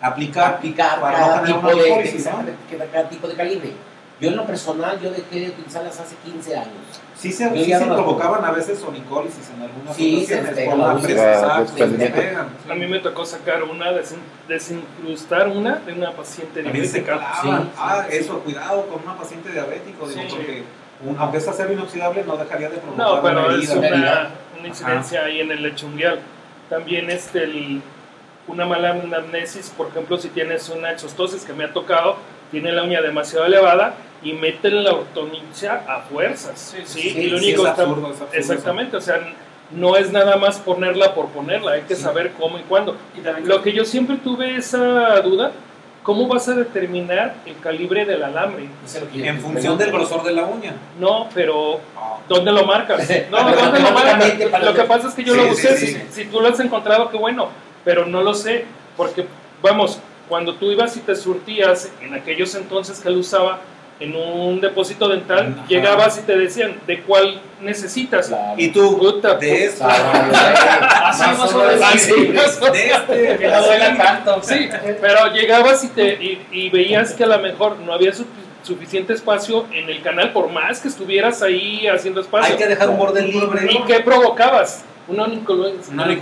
aplicar 0.01 0.55
aplicar 0.55 1.01
para 1.01 1.19
cada 1.19 1.41
no 1.41 1.47
tipo 1.47 1.69
de, 1.69 2.21
¿no? 2.25 2.85
cada 2.93 3.09
tipo 3.09 3.27
de 3.27 3.35
calibre? 3.35 3.73
Yo 4.19 4.31
en 4.31 4.37
lo 4.37 4.47
personal, 4.47 4.99
yo 5.01 5.11
dejé 5.11 5.41
de 5.41 5.49
utilizarlas 5.51 6.01
hace 6.01 6.17
15 6.25 6.57
años. 6.57 6.73
Sí 7.17 7.33
se, 7.33 7.51
sí 7.65 7.71
se 7.73 7.85
provocaban 7.85 8.45
a 8.45 8.51
veces 8.51 8.79
sonicólisis 8.79 9.51
en 9.55 9.63
algunas 9.63 9.95
Sí, 9.97 10.25
se 10.25 10.35
ocasiones. 10.41 10.47
despega 10.57 10.71
por 10.71 10.79
la 10.95 11.03
presa, 11.03 11.33
exacto, 11.33 11.73
se 11.77 12.07
sí. 12.07 12.71
A 12.71 12.75
mí 12.75 12.87
me 12.87 12.99
tocó 13.01 13.27
sacar 13.27 13.63
una, 13.65 13.93
desen- 13.93 14.21
desincrustar 14.49 15.49
una 15.49 15.77
de 15.77 15.93
una 15.93 16.13
paciente 16.13 16.63
se 16.63 16.71
diabética. 16.71 17.19
Sí, 17.43 17.49
ah, 17.79 18.05
sí, 18.11 18.17
eso, 18.17 18.39
cuidado 18.41 18.87
con 18.87 19.03
una 19.03 19.17
paciente 19.17 19.51
diabético, 19.53 20.09
digo, 20.09 20.23
porque 20.31 20.63
un- 21.05 21.17
aunque 21.19 21.39
es 21.39 21.49
acero 21.49 21.73
inoxidable, 21.73 22.25
no 22.25 22.37
dejaría 22.37 22.71
de 22.71 22.79
provocar 22.79 23.07
No, 23.07 23.23
pero 23.23 23.47
una 23.49 23.63
es 23.63 23.71
herida. 23.71 23.95
una, 23.97 24.29
una 24.59 24.69
incidencia 24.69 25.25
ahí 25.25 25.41
en 25.41 25.51
el 25.53 25.63
lecho 25.63 25.87
unguial. 25.87 26.21
También 26.71 27.11
este, 27.11 27.45
el- 27.45 27.83
una 28.49 28.65
mala 28.65 28.91
anamnesis, 28.93 29.73
por 29.77 29.89
ejemplo, 29.89 30.17
si 30.19 30.29
tienes 30.29 30.69
una 30.69 30.93
exostosis 30.93 31.45
que 31.45 31.53
me 31.53 31.65
ha 31.65 31.73
tocado, 31.73 32.17
tiene 32.51 32.73
la 32.73 32.83
uña 32.85 33.01
demasiado 33.03 33.47
elevada 33.47 33.95
y 34.23 34.33
meten 34.33 34.83
la 34.85 34.93
ortonixia 34.93 35.83
a 35.89 36.01
fuerzas. 36.03 36.59
Sí, 36.75 36.83
sí, 36.85 37.11
sí, 37.11 37.19
y 37.19 37.31
lo 37.31 37.39
Sí, 37.39 37.47
único 37.47 37.65
es 37.65 37.71
está- 37.71 37.83
absurdo, 37.83 38.07
es 38.07 38.13
absurdo. 38.21 38.29
Exactamente, 38.33 38.97
o 38.97 39.01
sea, 39.01 39.21
no 39.73 39.97
es 39.97 40.13
nada 40.13 40.37
más 40.37 40.59
ponerla 40.59 41.15
por 41.15 41.27
ponerla, 41.29 41.73
hay 41.73 41.83
que 41.83 41.97
Sí. 41.97 42.03
saber 42.03 42.33
cómo 42.39 42.59
y 42.59 42.63
cuándo. 42.63 42.97
Y 43.17 43.21
también 43.21 43.49
Lo 43.49 43.63
que 43.63 43.73
yo 43.73 43.85
siempre 43.85 44.17
tuve 44.17 44.57
esa 44.57 45.21
duda, 45.21 45.51
¿cómo 46.03 46.29
vas 46.29 46.49
a 46.49 46.55
determinar 46.55 47.35
el 47.47 47.59
calibre 47.59 48.05
del 48.05 48.23
alambre? 48.23 48.69
En 49.15 49.41
función 49.41 49.77
del 49.77 49.91
grosor 49.91 50.23
de 50.23 50.33
la 50.33 50.45
uña. 50.45 50.75
No, 51.01 51.25
Ah, 51.25 51.31
pero 51.35 51.81
¿dónde 52.29 52.53
lo 52.53 52.65
marcas? 52.65 52.99
No, 53.31 53.39
Pero 53.51 53.61
¿dónde 53.63 53.81
lo 53.81 53.91
marcas? 53.91 54.63
Lo 54.65 54.75
que 54.75 54.83
pasa 54.85 55.09
es 55.09 55.15
que 55.15 55.25
yo 55.25 55.35
Sí, 55.35 55.39
lo 55.41 55.47
sí, 55.47 55.51
usé, 55.53 55.77
sí. 55.77 55.87
Si, 55.89 56.23
si 56.23 56.25
tú 56.27 56.41
lo 56.41 56.49
has 56.49 56.61
encontrado, 56.61 57.11
qué 57.11 57.17
bueno, 57.19 57.49
pero 57.85 58.07
no 58.07 58.23
lo 58.23 58.35
sé, 58.35 58.65
porque, 58.97 59.27
vamos, 59.63 59.99
cuando 60.29 60.55
tú 60.55 60.71
ibas 60.71 60.97
y 60.97 61.01
te 61.01 61.15
surtías, 61.15 61.91
en 62.03 62.15
aquellos 62.15 62.55
entonces 62.55 63.01
que 63.01 63.11
lo 63.11 63.19
usaba, 63.19 63.61
en 63.99 64.15
un 64.15 64.61
depósito 64.61 65.09
dental, 65.09 65.55
Ajá. 65.59 65.67
llegabas 65.69 66.19
y 66.19 66.23
te 66.23 66.37
decían, 66.37 66.77
¿de 66.87 67.01
cuál 67.01 67.41
necesitas? 67.63 68.29
Claro. 68.29 68.55
Y 68.59 68.69
tú, 68.69 68.99
Puta, 68.99 69.37
de 69.37 69.73
Claro, 69.75 70.05
Así 71.05 71.23
más 71.23 71.55
o 71.55 71.59
menos. 71.59 71.81
Así, 71.83 72.13
de 72.27 72.37
este, 72.37 73.37
Que 73.39 73.49
no 73.49 73.63
duela 73.63 73.97
tanto. 73.97 74.43
Sí, 74.43 74.69
pero 75.01 75.33
llegabas 75.33 75.83
y, 75.85 75.89
te, 75.89 76.13
y, 76.23 76.47
y 76.53 76.69
veías 76.69 77.15
que 77.15 77.25
a 77.25 77.29
lo 77.29 77.39
mejor 77.39 77.79
no 77.79 77.95
había 77.95 78.13
su- 78.13 78.27
suficiente 78.63 79.15
espacio 79.15 79.65
en 79.73 79.89
el 79.89 80.03
canal, 80.03 80.33
por 80.33 80.51
más 80.51 80.81
que 80.81 80.89
estuvieras 80.89 81.41
ahí 81.43 81.87
haciendo 81.87 82.21
espacio. 82.21 82.53
hay 82.53 82.59
que 82.59 82.67
dejar 82.67 82.91
un 82.91 82.99
borde 82.99 83.23
libre. 83.23 83.67
¿Y 83.73 83.83
qué 83.85 84.01
provocabas? 84.01 84.85
Una 85.09 85.23
onicolisis, 85.25 85.89
Una 85.91 86.03
una 86.05 86.13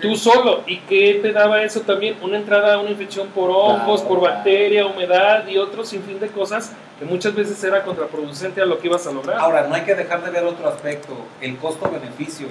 tú 0.00 0.16
solo. 0.16 0.62
¿Y 0.66 0.78
qué 0.80 1.20
te 1.22 1.32
daba 1.32 1.62
eso 1.62 1.80
también? 1.80 2.16
Una 2.22 2.36
entrada 2.38 2.74
a 2.74 2.78
una 2.78 2.90
infección 2.90 3.28
por 3.28 3.50
hongos, 3.50 4.00
Claro, 4.00 4.08
por 4.08 4.20
claro. 4.20 4.34
bacteria, 4.34 4.86
humedad 4.86 5.46
y 5.46 5.58
otro 5.58 5.84
sinfín 5.84 6.18
de 6.20 6.28
cosas 6.28 6.72
que 6.98 7.04
muchas 7.04 7.34
veces 7.34 7.62
era 7.64 7.82
contraproducente 7.82 8.60
a 8.62 8.66
lo 8.66 8.78
que 8.78 8.88
ibas 8.88 9.06
a 9.06 9.12
lograr. 9.12 9.38
Ahora, 9.38 9.66
no 9.68 9.74
hay 9.74 9.82
que 9.82 9.94
dejar 9.94 10.22
de 10.24 10.30
ver 10.30 10.44
otro 10.44 10.68
aspecto, 10.68 11.16
el 11.40 11.56
costo-beneficio. 11.56 12.48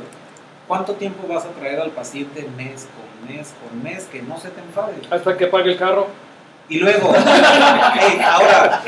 ¿Cuánto 0.67 0.93
tiempo 0.93 1.27
vas 1.27 1.45
a 1.45 1.49
traer 1.49 1.79
al 1.79 1.91
paciente 1.91 2.47
mes 2.55 2.87
con 2.95 3.35
mes 3.35 3.53
con 3.61 3.83
mes 3.83 4.05
que 4.05 4.21
no 4.21 4.39
se 4.39 4.49
te 4.49 4.61
enfade? 4.61 4.93
Hasta 5.09 5.37
que 5.37 5.47
pague 5.47 5.71
el 5.71 5.77
carro. 5.77 6.07
Y 6.69 6.79
luego, 6.79 7.13
eh, 7.15 8.21
ahora, 8.23 8.81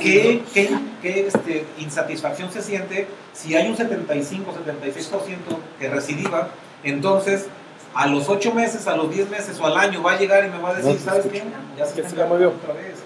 ¿qué, 0.00 0.42
qué, 0.52 0.70
qué, 1.00 1.26
este, 1.28 1.64
insatisfacción 1.78 2.50
se 2.50 2.62
siente 2.62 3.06
si 3.32 3.54
hay 3.54 3.68
un 3.68 3.76
75, 3.76 4.52
76% 4.66 5.36
que 5.78 5.88
recidiva? 5.88 6.48
Entonces, 6.84 7.46
a 7.94 8.06
los 8.06 8.28
8 8.28 8.52
meses, 8.54 8.86
a 8.86 8.96
los 8.96 9.10
10 9.10 9.28
meses 9.30 9.58
o 9.60 9.66
al 9.66 9.76
año 9.76 10.02
va 10.02 10.12
a 10.12 10.18
llegar 10.18 10.44
y 10.44 10.48
me 10.50 10.58
va 10.58 10.70
a 10.70 10.74
decir, 10.74 10.94
No, 10.94 11.00
¿sabes 11.00 11.26
qué? 11.32 11.42
Ya 11.76 11.84
se 11.86 12.08
se 12.08 12.16
la 12.16 12.26
movió. 12.26 12.48
otra 12.50 12.74
vez. 12.74 12.98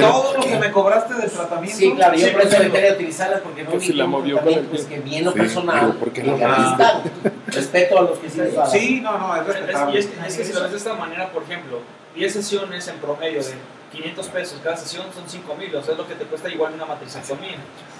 Todo 0.00 0.34
lo 0.36 0.40
que 0.42 0.58
me 0.58 0.70
cobraste 0.72 1.14
del 1.14 1.30
tratamiento. 1.30 1.78
Sí, 1.78 1.92
claro, 1.94 2.14
yo 2.14 2.26
Sí, 2.26 2.32
por 2.32 2.42
eso 2.42 2.56
evité 2.56 2.80
de 2.82 2.92
utilizarlas 2.92 3.40
porque 3.40 3.62
no 3.64 3.80
si 3.80 3.92
la 3.94 4.06
movió 4.06 4.38
con 4.40 4.48
el 4.52 4.60
pues, 4.66 4.84
que 4.84 4.98
bien 4.98 5.24
lo 5.24 5.32
Sí, 5.32 5.38
personal. 5.38 5.80
pero 5.86 5.98
¿por 5.98 6.10
qué 6.12 6.22
lo 6.22 6.36
y 6.36 6.40
realista. 6.40 7.02
Respeto 7.46 7.98
a 7.98 8.02
los 8.02 8.18
que 8.18 8.28
sí. 8.30 8.40
Sí, 8.70 9.00
no, 9.00 9.16
no, 9.18 9.34
es 9.36 9.40
Es, 9.42 9.46
respetable. 9.48 9.94
y 9.94 9.98
es, 10.00 10.06
que- 10.06 10.26
es 10.26 10.36
que 10.36 10.44
si 10.44 10.52
lo 10.52 10.62
ves 10.62 10.72
de 10.72 10.76
esta 10.76 10.94
manera, 10.94 11.30
por 11.32 11.44
ejemplo, 11.44 11.78
10 12.14 12.32
sesiones 12.32 12.86
en 12.88 12.96
promedio 12.96 13.42
de 13.42 13.52
500 13.92 14.26
pesos, 14.28 14.60
cada 14.62 14.76
sesión 14.76 15.06
son 15.12 15.24
5 15.28 15.54
mil, 15.56 15.74
o 15.74 15.82
sea, 15.82 15.92
es 15.92 15.98
lo 15.98 16.06
que 16.06 16.14
te 16.14 16.24
cuesta 16.24 16.48
igual 16.48 16.74
una 16.74 16.86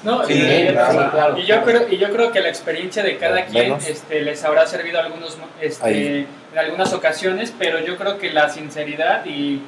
No, 0.05 0.24
Sí, 0.24 0.32
y, 0.34 0.36
Sí, 0.41 0.66
claro, 0.72 1.11
claro. 1.11 1.38
y 1.38 1.45
yo 1.45 1.62
creo 1.64 1.88
y 1.91 1.97
yo 1.99 2.11
creo 2.12 2.30
que 2.32 2.41
la 2.41 2.49
experiencia 2.49 3.03
de 3.03 3.16
cada 3.18 3.45
quien 3.47 3.64
Menos. 3.70 3.86
este, 3.88 4.22
les 4.22 4.45
habrá 4.45 4.66
servido 4.66 5.01
algunos 5.01 5.36
este, 5.61 6.20
en 6.20 6.59
algunas 6.59 6.93
ocasiones, 6.93 7.53
pero 7.59 7.80
yo 7.80 7.97
creo 7.97 8.18
que 8.18 8.30
la 8.32 8.49
sinceridad 8.49 9.24
y 9.26 9.62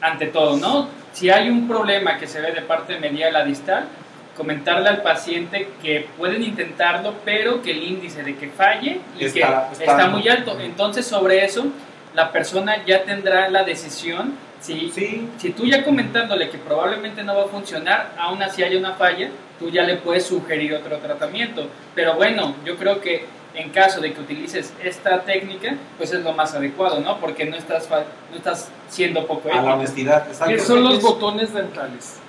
ante 0.00 0.26
todo, 0.26 0.56
¿no? 0.56 0.88
Si 1.12 1.28
hay 1.28 1.50
un 1.50 1.68
problema 1.68 2.16
que 2.18 2.26
se 2.26 2.40
ve 2.40 2.52
de 2.52 2.62
parte 2.62 2.98
medial 2.98 3.36
a 3.36 3.44
distal, 3.44 3.84
comentarle 4.36 4.88
al 4.88 5.02
paciente 5.02 5.68
que 5.82 6.08
pueden 6.16 6.42
intentarlo, 6.42 7.14
pero 7.24 7.60
que 7.60 7.72
el 7.72 7.82
índice 7.82 8.22
de 8.22 8.36
que 8.36 8.48
falle 8.48 9.00
y 9.18 9.24
Está- 9.26 9.66
que 9.68 9.72
está- 9.72 9.84
está 9.92 10.06
muy 10.08 10.26
alto. 10.28 10.58
Entonces, 10.58 11.06
sobre 11.06 11.44
eso, 11.44 11.66
la 12.14 12.32
persona 12.32 12.82
ya 12.86 13.02
tendrá 13.04 13.50
la 13.50 13.64
decisión 13.64 14.34
si 14.60 14.90
Sí, 14.90 15.28
si 15.38 15.50
tú 15.50 15.66
ya 15.66 15.84
comentándole 15.84 16.50
que 16.50 16.58
probablemente 16.58 17.22
no 17.22 17.34
va 17.36 17.44
a 17.44 17.48
funcionar, 17.48 18.12
aún 18.18 18.42
así 18.42 18.62
hay 18.62 18.76
una 18.76 18.92
falla, 18.94 19.30
tú 19.58 19.70
ya 19.70 19.82
le 19.84 19.96
puedes 19.96 20.26
sugerir 20.26 20.74
otro 20.74 20.98
tratamiento. 20.98 21.66
Pero 21.94 22.14
bueno, 22.14 22.54
yo 22.64 22.76
creo 22.76 23.00
que 23.00 23.24
en 23.54 23.70
caso 23.70 24.00
de 24.00 24.12
que 24.12 24.20
utilices 24.20 24.72
esta 24.82 25.22
técnica, 25.22 25.74
pues 25.98 26.12
es 26.12 26.22
lo 26.22 26.32
más 26.32 26.54
adecuado, 26.54 27.00
¿no? 27.00 27.18
Porque 27.18 27.44
no 27.46 27.56
estás, 27.56 27.88
fa- 27.88 28.04
no 28.30 28.36
estás 28.36 28.70
siendo 28.88 29.26
poco 29.26 29.52
a 29.52 29.60
la 29.60 29.74
honestidad. 29.74 30.26
¿Qué 30.46 30.58
son 30.60 30.84
los 30.84 30.98
Es- 30.98 31.02
botones 31.02 31.52
dentales? 31.52 32.20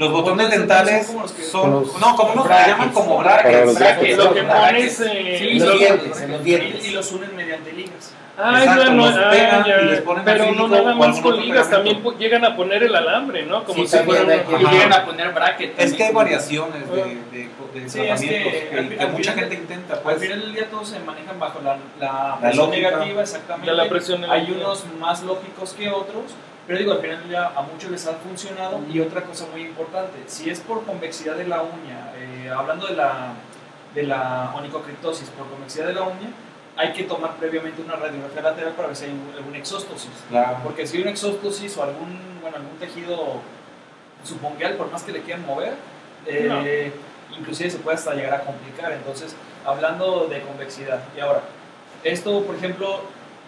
Los 0.00 0.10
botones 0.12 0.50
dentales 0.50 1.06
son 1.06 1.14
como 1.14 1.22
los 1.22 1.32
que- 1.32 1.42
son, 1.42 1.70
Los 1.70 2.00
no, 2.00 2.16
como 2.16 2.34
los 2.34 2.42
que 2.44 2.48
brackets. 2.48 2.68
llaman 2.68 2.88
como 2.90 3.18
brackets. 3.18 3.66
los 3.66 3.74
brackets. 3.78 4.16
Lo 4.16 4.34
que 4.34 4.40
brackets. 4.42 4.96
pones 4.96 5.00
eh, 5.02 5.36
Sí, 5.38 5.48
En 5.50 5.58
los 5.58 5.68
lo- 5.68 5.78
dientes, 5.78 6.20
en 6.22 6.32
los 6.32 6.40
Y, 6.40 6.44
dientes. 6.44 6.84
y 6.86 6.90
los 6.90 7.12
unen 7.12 7.36
mediante 7.36 7.72
ligas. 7.72 8.12
Ah, 8.42 8.54
Exacto, 8.58 8.84
ya 8.84 8.90
no, 8.90 9.06
los 9.06 9.14
ah, 9.18 9.30
pegan 9.30 9.64
ya. 9.66 9.80
y 9.82 9.84
les 9.84 10.00
ponen 10.00 10.24
pero 10.24 10.52
no 10.52 10.66
nada 10.68 10.94
más 10.94 11.20
con 11.20 11.38
ligas, 11.38 11.68
también 11.68 12.02
llegan 12.18 12.42
a 12.46 12.56
poner 12.56 12.82
el 12.82 12.96
alambre, 12.96 13.42
¿no? 13.44 13.64
Como 13.64 13.78
Sí, 13.82 13.86
si 13.86 13.96
también 13.98 14.24
fuera 14.24 14.32
hay 14.40 14.46
que- 14.46 14.52
Y 14.52 14.64
Ajá. 14.64 14.72
llegan 14.72 14.92
a 14.94 15.04
poner 15.04 15.32
bracket. 15.32 15.70
Es 15.72 15.76
que 15.76 15.82
hay 15.84 15.88
también. 16.08 16.14
variaciones 16.14 16.90
de, 16.90 16.96
de, 16.96 17.10
de 17.10 17.90
Sí, 17.90 18.00
es 18.00 18.06
tratamientos 18.06 18.52
que 18.52 18.68
que, 18.70 18.78
al- 18.78 18.88
que 18.88 19.00
al 19.00 19.12
mucha 19.12 19.32
final- 19.32 19.38
gente 19.50 19.54
intenta. 19.56 19.94
Al 19.94 20.00
Pues, 20.00 20.18
final 20.22 20.40
del 20.40 20.52
día 20.54 20.70
todos 20.70 20.88
se 20.88 20.98
manejan 21.00 21.38
bajo 21.38 21.60
la, 21.62 21.76
la 21.98 22.06
La 22.06 22.38
presión 22.40 22.66
lógica. 22.70 22.90
negativa, 22.92 23.20
exactamente. 23.22 23.70
de 23.70 23.76
la 23.76 23.88
presión 23.90 24.24
Hay 24.24 24.30
negativa. 24.30 24.56
unos 24.68 24.84
más 24.98 25.22
lógicos 25.22 25.74
que 25.74 25.90
otros, 25.90 26.24
pero 26.70 26.78
digo, 26.78 26.92
al 26.92 27.00
final 27.00 27.28
día 27.28 27.46
a 27.48 27.62
muchos 27.62 27.90
les 27.90 28.06
ha 28.06 28.12
funcionado. 28.12 28.80
Y 28.88 29.00
otra 29.00 29.22
cosa 29.22 29.44
muy 29.50 29.62
importante, 29.62 30.20
si 30.28 30.50
es 30.50 30.60
por 30.60 30.84
convexidad 30.84 31.34
de 31.34 31.48
la 31.48 31.62
uña, 31.62 32.12
eh, 32.14 32.48
hablando 32.48 32.86
de 32.86 32.94
la, 32.94 33.32
de 33.92 34.04
la 34.04 34.52
onicocriptosis 34.54 35.30
por 35.30 35.48
convexidad 35.50 35.88
de 35.88 35.94
la 35.94 36.02
uña, 36.02 36.30
hay 36.76 36.92
que 36.92 37.02
tomar 37.02 37.34
previamente 37.38 37.82
una 37.82 37.96
radiografía 37.96 38.42
lateral 38.42 38.74
para 38.74 38.86
ver 38.86 38.96
si 38.96 39.06
hay 39.06 39.20
alguna 39.36 39.58
exóstosis. 39.58 40.12
claro. 40.28 40.58
Porque 40.62 40.86
si 40.86 40.98
hay 40.98 41.02
una 41.02 41.10
exóstosis 41.10 41.76
o 41.76 41.82
algún, 41.82 42.38
bueno, 42.40 42.58
algún 42.58 42.78
tejido 42.78 43.40
subungual, 44.22 44.74
por 44.74 44.92
más 44.92 45.02
que 45.02 45.10
le 45.10 45.22
quieran 45.22 45.44
mover, 45.44 45.74
eh, 46.24 46.92
inclusive 47.36 47.68
se 47.68 47.78
puede 47.78 47.96
hasta 47.96 48.14
llegar 48.14 48.34
a 48.34 48.44
complicar. 48.44 48.92
Entonces, 48.92 49.34
hablando 49.66 50.28
de 50.28 50.40
convexidad. 50.42 51.02
Y 51.16 51.20
ahora, 51.20 51.42
esto, 52.04 52.44
por 52.44 52.54
ejemplo, 52.54 53.00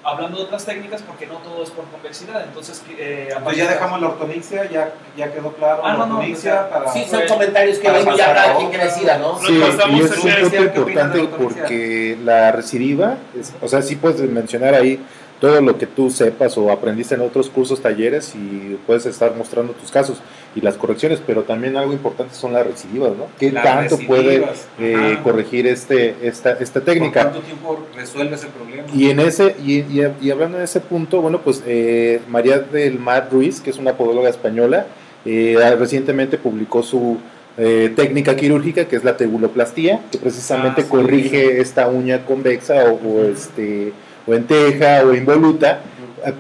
hablando 0.05 0.39
de 0.39 0.45
otras 0.45 0.65
técnicas, 0.65 1.03
porque 1.03 1.27
no 1.27 1.35
todo 1.39 1.63
es 1.63 1.71
por 1.71 1.85
convexidad. 1.87 2.45
Entonces, 2.45 2.83
eh, 2.99 3.29
Entonces 3.37 3.57
ya 3.59 3.71
dejamos 3.71 4.01
la 4.01 4.09
ortonixia, 4.09 4.69
ya, 4.71 4.93
ya 5.17 5.33
quedó 5.33 5.53
claro 5.53 5.83
Ah, 5.85 5.93
la 5.93 5.99
no, 5.99 6.07
no, 6.07 6.15
ortonixia 6.17 6.69
para... 6.71 6.93
Sí, 6.93 7.05
son 7.09 7.21
Pues, 7.21 7.33
comentarios 7.33 7.79
que 7.79 7.91
ven 7.91 8.05
ya 8.05 8.11
pasar 8.11 8.31
a 8.31 8.35
cada 8.35 8.57
quien 8.59 8.71
que 8.71 8.79
decida, 8.79 9.19
¿no? 9.19 9.39
Sí, 9.39 9.53
y 9.55 9.63
es 9.63 10.11
un 10.11 10.21
punto 10.51 10.73
¿qué 10.73 10.81
opinan 10.81 11.13
de 11.13 11.19
importante 11.21 11.43
porque 11.43 12.19
la 12.25 12.53
recidiva, 12.53 13.17
es- 13.39 13.53
o 13.61 13.69
sea, 13.69 13.83
sí 13.83 13.97
puedes 13.97 14.21
mencionar 14.21 14.75
ahí 14.75 14.99
todo 15.41 15.61
lo 15.61 15.77
que 15.77 15.87
tú 15.89 16.09
sepas 16.09 16.57
o 16.57 16.71
aprendiste 16.71 17.17
en 17.17 17.21
otros 17.23 17.51
cursos, 17.51 17.83
talleres 17.83 18.33
y 18.37 18.79
puedes 18.87 19.07
estar 19.07 19.35
mostrando 19.35 19.73
tus 19.73 19.91
casos 19.91 20.19
y 20.55 20.61
las 20.61 20.77
correcciones, 20.77 21.23
pero 21.27 21.43
también 21.45 21.77
algo 21.77 21.93
importante 21.93 22.35
son 22.35 22.53
las 22.53 22.67
recidivas, 22.67 23.13
¿no? 23.17 23.27
¿Qué 23.39 23.51
Las 23.51 23.65
tanto 23.65 23.99
puede 24.07 24.45
eh, 24.79 25.19
corregir 25.23 25.67
este 25.67 26.15
esta, 26.23 26.53
esta 26.53 26.81
¿Por 26.81 26.85
técnica? 26.85 27.23
cuánto 27.23 27.41
tiempo 27.41 27.87
resuelve 27.97 28.35
ese 28.35 28.49
problema? 28.49 28.83
Y 28.95 29.11
en 29.11 29.21
ese 29.21 29.55
y, 29.65 29.79
y- 29.79 30.13
y 30.21 30.31
hablando 30.31 30.59
de 30.59 30.65
ese 30.65 30.81
punto, 30.81 31.23
bueno, 31.23 31.41
pues 31.41 31.63
eh, 31.67 32.21
María 32.29 32.59
del 32.59 32.99
Mar 32.99 33.29
Ruiz, 33.33 33.61
que 33.61 33.71
es 33.71 33.79
una 33.79 33.95
podóloga 33.95 34.29
española, 34.29 34.87
eh, 35.25 35.57
recientemente 35.79 36.37
publicó 36.37 36.83
su 36.83 37.17
eh, 37.57 37.93
técnica 37.97 38.35
quirúrgica, 38.37 38.87
que 38.87 38.97
es 38.97 39.05
la 39.05 39.17
teguloplastía, 39.17 40.01
que 40.11 40.19
precisamente 40.19 40.81
Ah, 40.83 40.85
sí. 40.85 40.91
corrige 40.91 41.61
esta 41.61 41.89
uña 41.89 42.25
convexa 42.27 42.85
o, 42.93 42.95
o, 42.95 43.25
este 43.25 43.93
o 44.27 44.35
en 44.35 44.45
teja 44.47 45.03
o 45.05 45.15
involuta 45.15 45.81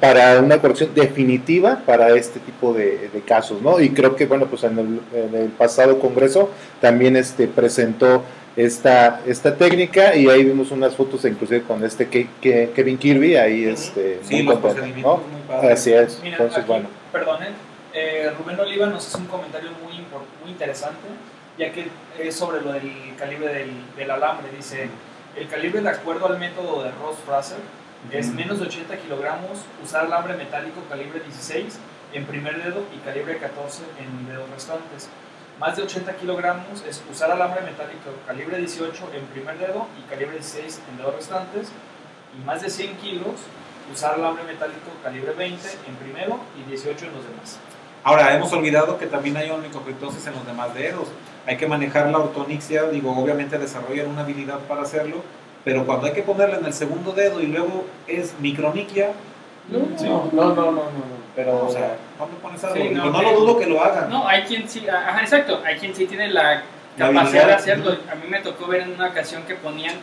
para 0.00 0.38
una 0.40 0.58
corrección 0.60 0.90
definitiva 0.94 1.82
para 1.84 2.10
este 2.14 2.40
tipo 2.40 2.72
de, 2.72 3.08
de 3.12 3.20
casos, 3.20 3.60
¿no? 3.62 3.80
Y 3.80 3.90
creo 3.90 4.14
que, 4.16 4.26
bueno, 4.26 4.46
pues 4.46 4.64
en 4.64 4.78
el, 4.78 5.00
en 5.14 5.34
el 5.34 5.48
pasado 5.50 5.98
congreso 5.98 6.50
también 6.80 7.16
este, 7.16 7.48
presentó 7.48 8.22
esta, 8.56 9.20
esta 9.26 9.56
técnica 9.56 10.14
y 10.14 10.28
ahí 10.28 10.44
vimos 10.44 10.70
unas 10.72 10.94
fotos 10.94 11.24
inclusive 11.24 11.62
con 11.62 11.82
este 11.84 12.08
Ke- 12.10 12.28
Ke- 12.42 12.70
Kevin 12.74 12.98
Kirby, 12.98 13.36
ahí 13.36 13.64
este, 13.64 14.18
Sí, 14.22 14.42
muy 14.42 14.56
contento, 14.56 14.98
¿no? 15.00 15.20
muy. 15.58 15.70
Así 15.70 15.92
es, 15.92 16.18
Mira, 16.22 16.36
entonces 16.36 16.58
aquí, 16.58 16.66
bueno. 16.68 16.88
Perdonen, 17.10 17.54
eh, 17.94 18.30
Rubén 18.38 18.60
Oliva 18.60 18.86
nos 18.86 19.06
hace 19.08 19.16
un 19.18 19.26
comentario 19.26 19.70
muy, 19.82 19.94
muy 20.42 20.50
interesante, 20.50 20.98
ya 21.58 21.72
que 21.72 21.86
es 22.20 22.34
sobre 22.34 22.60
lo 22.60 22.72
del 22.72 22.90
calibre 23.18 23.52
del, 23.54 23.70
del 23.96 24.10
alambre. 24.10 24.48
Dice, 24.56 24.88
el 25.36 25.48
calibre 25.48 25.80
de 25.80 25.88
acuerdo 25.88 26.26
al 26.26 26.38
método 26.38 26.82
de 26.84 26.90
Ross 26.90 27.16
Fraser 27.26 27.58
es 28.10 28.28
menos 28.28 28.58
de 28.58 28.66
80 28.66 28.96
kilogramos, 28.98 29.58
usar 29.82 30.06
alambre 30.06 30.34
metálico 30.36 30.80
calibre 30.88 31.20
16 31.20 31.78
en 32.12 32.24
primer 32.26 32.62
dedo 32.62 32.82
y 32.94 32.98
calibre 32.98 33.38
14 33.38 33.82
en 33.98 34.26
dedos 34.26 34.50
restantes. 34.50 35.08
Más 35.60 35.76
de 35.76 35.84
80 35.84 36.16
kilogramos 36.16 36.82
es 36.88 37.02
usar 37.10 37.30
alambre 37.30 37.60
metálico 37.62 38.10
calibre 38.26 38.58
18 38.58 39.10
en 39.14 39.24
primer 39.26 39.58
dedo 39.58 39.86
y 39.98 40.10
calibre 40.10 40.34
16 40.34 40.80
en 40.90 40.96
dedos 40.98 41.14
restantes. 41.14 41.68
Y 42.36 42.44
más 42.44 42.62
de 42.62 42.70
100 42.70 42.96
kilos, 42.96 43.34
usar 43.92 44.14
alambre 44.14 44.44
metálico 44.44 44.90
calibre 45.02 45.32
20 45.32 45.68
en 45.86 45.94
primero 45.96 46.40
y 46.58 46.68
18 46.68 47.06
en 47.06 47.12
los 47.12 47.24
demás. 47.24 47.58
Ahora, 48.04 48.34
hemos 48.34 48.52
olvidado 48.52 48.98
que 48.98 49.06
también 49.06 49.36
hay 49.36 49.50
onicocriptosis 49.50 50.26
en 50.26 50.34
los 50.34 50.44
demás 50.44 50.74
dedos. 50.74 51.06
Hay 51.46 51.56
que 51.56 51.68
manejar 51.68 52.10
la 52.10 52.18
ortonixia, 52.18 52.88
digo, 52.88 53.16
obviamente 53.16 53.58
desarrollan 53.58 54.08
una 54.08 54.22
habilidad 54.22 54.58
para 54.60 54.82
hacerlo, 54.82 55.22
pero 55.64 55.84
cuando 55.86 56.06
hay 56.06 56.12
que 56.12 56.22
ponerla 56.22 56.56
en 56.58 56.66
el 56.66 56.72
segundo 56.72 57.12
dedo 57.12 57.40
y 57.40 57.46
luego 57.46 57.84
es 58.06 58.34
microniquia, 58.40 59.10
No, 59.68 59.78
no, 59.78 60.30
no, 60.32 60.54
no, 60.54 60.54
no, 60.54 60.72
no, 60.72 60.82
pero 61.36 61.66
o 61.66 61.70
sea, 61.70 61.96
¿cuándo 62.18 62.36
pones 62.38 62.62
algo? 62.64 62.76
Sí, 62.76 62.90
no, 62.90 63.10
lo 63.22 63.32
dudo 63.40 63.58
que 63.58 63.66
lo 63.66 63.82
hagan. 63.82 64.10
No, 64.10 64.26
hay 64.26 64.42
quien 64.42 64.68
sí, 64.68 64.86
ajá, 64.88 65.20
exacto, 65.20 65.60
hay 65.64 65.76
quien 65.78 65.94
sí 65.94 66.06
tiene 66.06 66.28
la 66.30 66.62
capacidad 66.98 67.46
de 67.46 67.52
hacerlo. 67.54 67.96
A 68.10 68.14
mí 68.16 68.24
me 68.28 68.40
tocó 68.40 68.66
ver 68.66 68.82
en 68.82 68.92
una 68.92 69.08
ocasión 69.08 69.44
que 69.44 69.54
ponían 69.54 69.94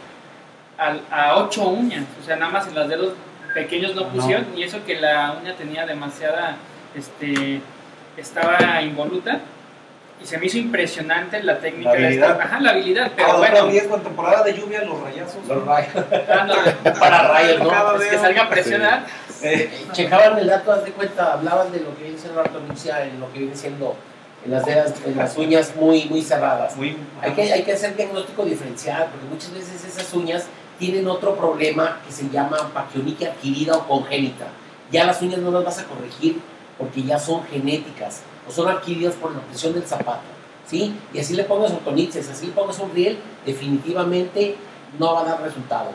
al- 0.78 1.02
a 1.12 1.36
ocho 1.38 1.68
uñas, 1.68 2.06
o 2.22 2.26
sea, 2.26 2.38
nada 2.38 2.52
más 2.52 2.68
en 2.68 2.76
los 2.76 2.88
dedos 2.88 3.14
pequeños 3.54 3.94
no 3.96 4.02
No. 4.02 4.08
pusieron, 4.10 4.46
y 4.56 4.64
eso 4.64 4.80
que 4.86 5.00
la 5.00 5.36
uña 5.42 5.54
tenía 5.56 5.86
demasiada, 5.86 6.56
este, 6.96 7.62
estaba 8.18 8.82
involuta, 8.82 9.40
y 10.22 10.26
se 10.26 10.38
me 10.38 10.48
hizo 10.48 10.58
impresionante 10.58 11.42
la 11.44 11.60
técnica 11.60 11.92
La 11.94 11.96
de 12.00 12.06
habilidad. 12.08 12.32
esta, 12.32 12.44
ajá, 12.44 12.60
la 12.60 12.72
habilidad, 12.72 13.12
pero 13.16 13.28
Ahora, 13.30 13.52
bueno, 13.52 13.68
riesgo 13.70 13.96
en 13.96 14.04
temporada 14.04 14.44
de 14.44 14.54
lluvia, 14.54 14.82
los 14.84 15.02
rayazos. 15.02 15.48
los 15.48 15.66
rayos. 15.66 15.96
ándale, 16.30 16.72
Para 17.00 17.28
rayos, 17.30 17.60
¿no? 17.60 17.70
Cada 17.70 17.96
es 17.98 18.04
que 18.10 18.18
salga 18.18 18.44
a 18.44 18.50
presionar, 18.50 19.06
Eh, 19.42 19.72
Checaban 19.94 20.38
el 20.38 20.48
dato, 20.48 20.72
haz 20.74 20.84
de 20.84 20.92
cuenta, 20.92 21.34
hablaban 21.34 21.72
de 21.72 21.80
lo 21.80 21.96
que 21.96 22.04
viene 22.04 22.18
siendo 22.18 22.36
la 22.42 22.50
ortodoxia, 22.50 23.06
en 23.06 23.20
lo 23.22 23.32
que 23.32 23.40
viene 23.40 23.56
siendo 23.56 23.96
en 24.46 24.52
las, 24.52 24.66
dedas- 24.66 24.94
en 25.06 25.18
las 25.18 25.38
uñas 25.38 25.74
muy, 25.78 26.06
muy 26.06 26.22
cerradas. 26.22 26.76
muy, 26.76 26.98
Hay 27.22 27.32
que, 27.32 27.54
hay 27.54 27.64
que 27.64 27.72
hacer 27.74 27.96
diagnóstico 27.96 28.44
diferencial, 28.44 29.08
porque 29.12 29.26
muchas 29.34 29.54
veces 29.54 29.86
esas 29.86 30.14
uñas 30.14 30.46
tienen 30.78 31.08
otro 31.08 31.36
problema 31.36 32.00
que 32.06 32.12
se 32.12 32.30
llama 32.30 32.58
paquioniquia 32.74 33.30
adquirida 33.32 33.76
o 33.78 33.88
congénita. 33.88 34.48
Ya 34.92 35.06
las 35.06 35.22
uñas 35.22 35.40
no 35.40 35.52
las 35.52 35.64
vas 35.64 35.80
a 35.80 35.84
corregir 35.86 36.40
porque 36.80 37.04
ya 37.04 37.20
son 37.20 37.44
genéticas 37.44 38.22
o 38.48 38.52
son 38.52 38.70
adquiridas 38.70 39.14
por 39.16 39.36
la 39.36 39.42
presión 39.42 39.74
del 39.74 39.84
zapato. 39.84 40.24
¿sí? 40.66 40.96
Y 41.14 41.20
así 41.20 41.36
le 41.36 41.44
pongas 41.44 41.72
ortonices, 41.72 42.28
así 42.30 42.48
le 42.48 42.54
pongas 42.54 42.80
un 42.80 42.92
riel, 42.92 43.20
definitivamente 43.46 44.56
no 44.98 45.14
va 45.14 45.22
a 45.22 45.26
dar 45.26 45.42
resultado. 45.42 45.92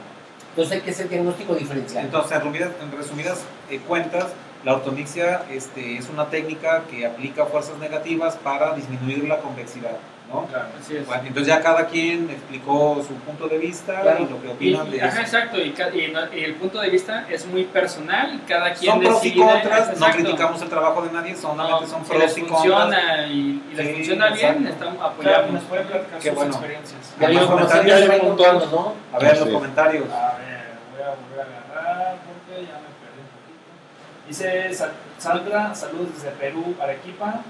Entonces 0.51 0.76
hay 0.76 0.80
que 0.82 0.91
hacer 0.93 1.09
diagnóstico 1.09 1.55
diferencial. 1.55 2.05
Entonces, 2.05 2.30
en 2.30 2.39
resumidas, 2.39 2.70
en 2.80 2.93
resumidas 2.97 3.41
eh, 3.70 3.80
cuentas, 3.89 4.26
La 4.64 4.72
ortonixia 4.72 5.45
este, 5.51 5.99
es 5.99 6.09
una 6.09 6.30
técnica 6.30 6.85
que 6.91 7.05
aplica 7.05 7.45
fuerzas 7.45 7.76
negativas 7.78 8.37
para 8.37 8.74
disminuir 8.74 9.24
la 9.24 9.41
convexidad, 9.41 9.99
¿no? 10.29 10.49
Así 10.81 10.97
es. 10.97 11.07
Bueno, 11.07 11.22
entonces 11.27 11.47
ya 11.47 11.61
cada 11.62 11.87
quien 11.87 12.29
explicó 12.31 13.03
su 13.07 13.14
punto 13.14 13.47
de 13.47 13.59
vista 13.59 14.01
Claro. 14.01 14.25
y 14.25 14.31
lo 14.33 14.41
que 14.43 14.49
opinan 14.49 14.87
y- 14.89 14.91
de 14.93 15.03
ajá, 15.03 15.12
eso. 15.22 15.37
exacto, 15.39 15.59
y, 15.59 15.75
y 16.01 16.11
no- 16.12 16.35
y 16.35 16.45
el 16.45 16.55
punto 16.55 16.81
de 16.81 16.91
vista 16.91 17.27
es 17.31 17.47
muy 17.47 17.64
personal, 17.64 18.41
cada 18.49 18.72
quien 18.75 18.93
Son 18.93 19.01
pros 19.03 19.25
y 19.25 19.35
contras, 19.37 19.99
no 20.01 20.07
criticamos 20.11 20.62
el 20.62 20.68
trabajo 20.68 21.03
de 21.03 21.12
nadie, 21.12 21.33
No, 21.33 21.39
solamente 21.39 21.87
son 21.87 22.05
si 22.07 22.12
les 22.14 22.22
pros 22.33 22.39
y 22.39 22.41
contras. 22.41 22.61
funciona 22.62 23.27
y, 23.27 23.33
y 23.70 23.75
les 23.75 23.87
Sí, 23.87 23.95
funciona 23.95 24.31
bien, 24.31 24.66
estamos 24.66 24.95
Claro, 24.97 25.09
apoyamos. 25.12 25.51
nos 25.53 25.62
pueden 25.64 25.87
platicar 25.87 26.18
Qué 26.18 26.29
sus 26.29 26.35
bueno. 26.37 26.51
experiencias. 26.53 27.01
Como 27.18 27.59
comentarios. 27.61 28.72
¿no? 28.72 28.95
A 29.12 29.18
ver, 29.18 29.39
los 29.39 29.49
Sí. 29.49 29.55
comentarios. 29.55 30.05
A 30.11 30.39
ver, 30.39 30.64
voy 30.93 31.03
a 31.03 31.09
volver 31.11 31.41
a 31.41 31.75
agarrar 31.75 32.16
porque 32.25 32.62
ya 32.66 32.72
me 32.81 32.91
perdí 32.99 33.20
un 33.20 33.31
poquito. 33.37 34.27
Dice 34.29 34.75
Sa- 34.75 34.93
Sandra, 35.18 35.75
saludos 35.75 36.09
desde 36.14 36.31
Perú, 36.31 36.75
Arequipa. 36.83 37.41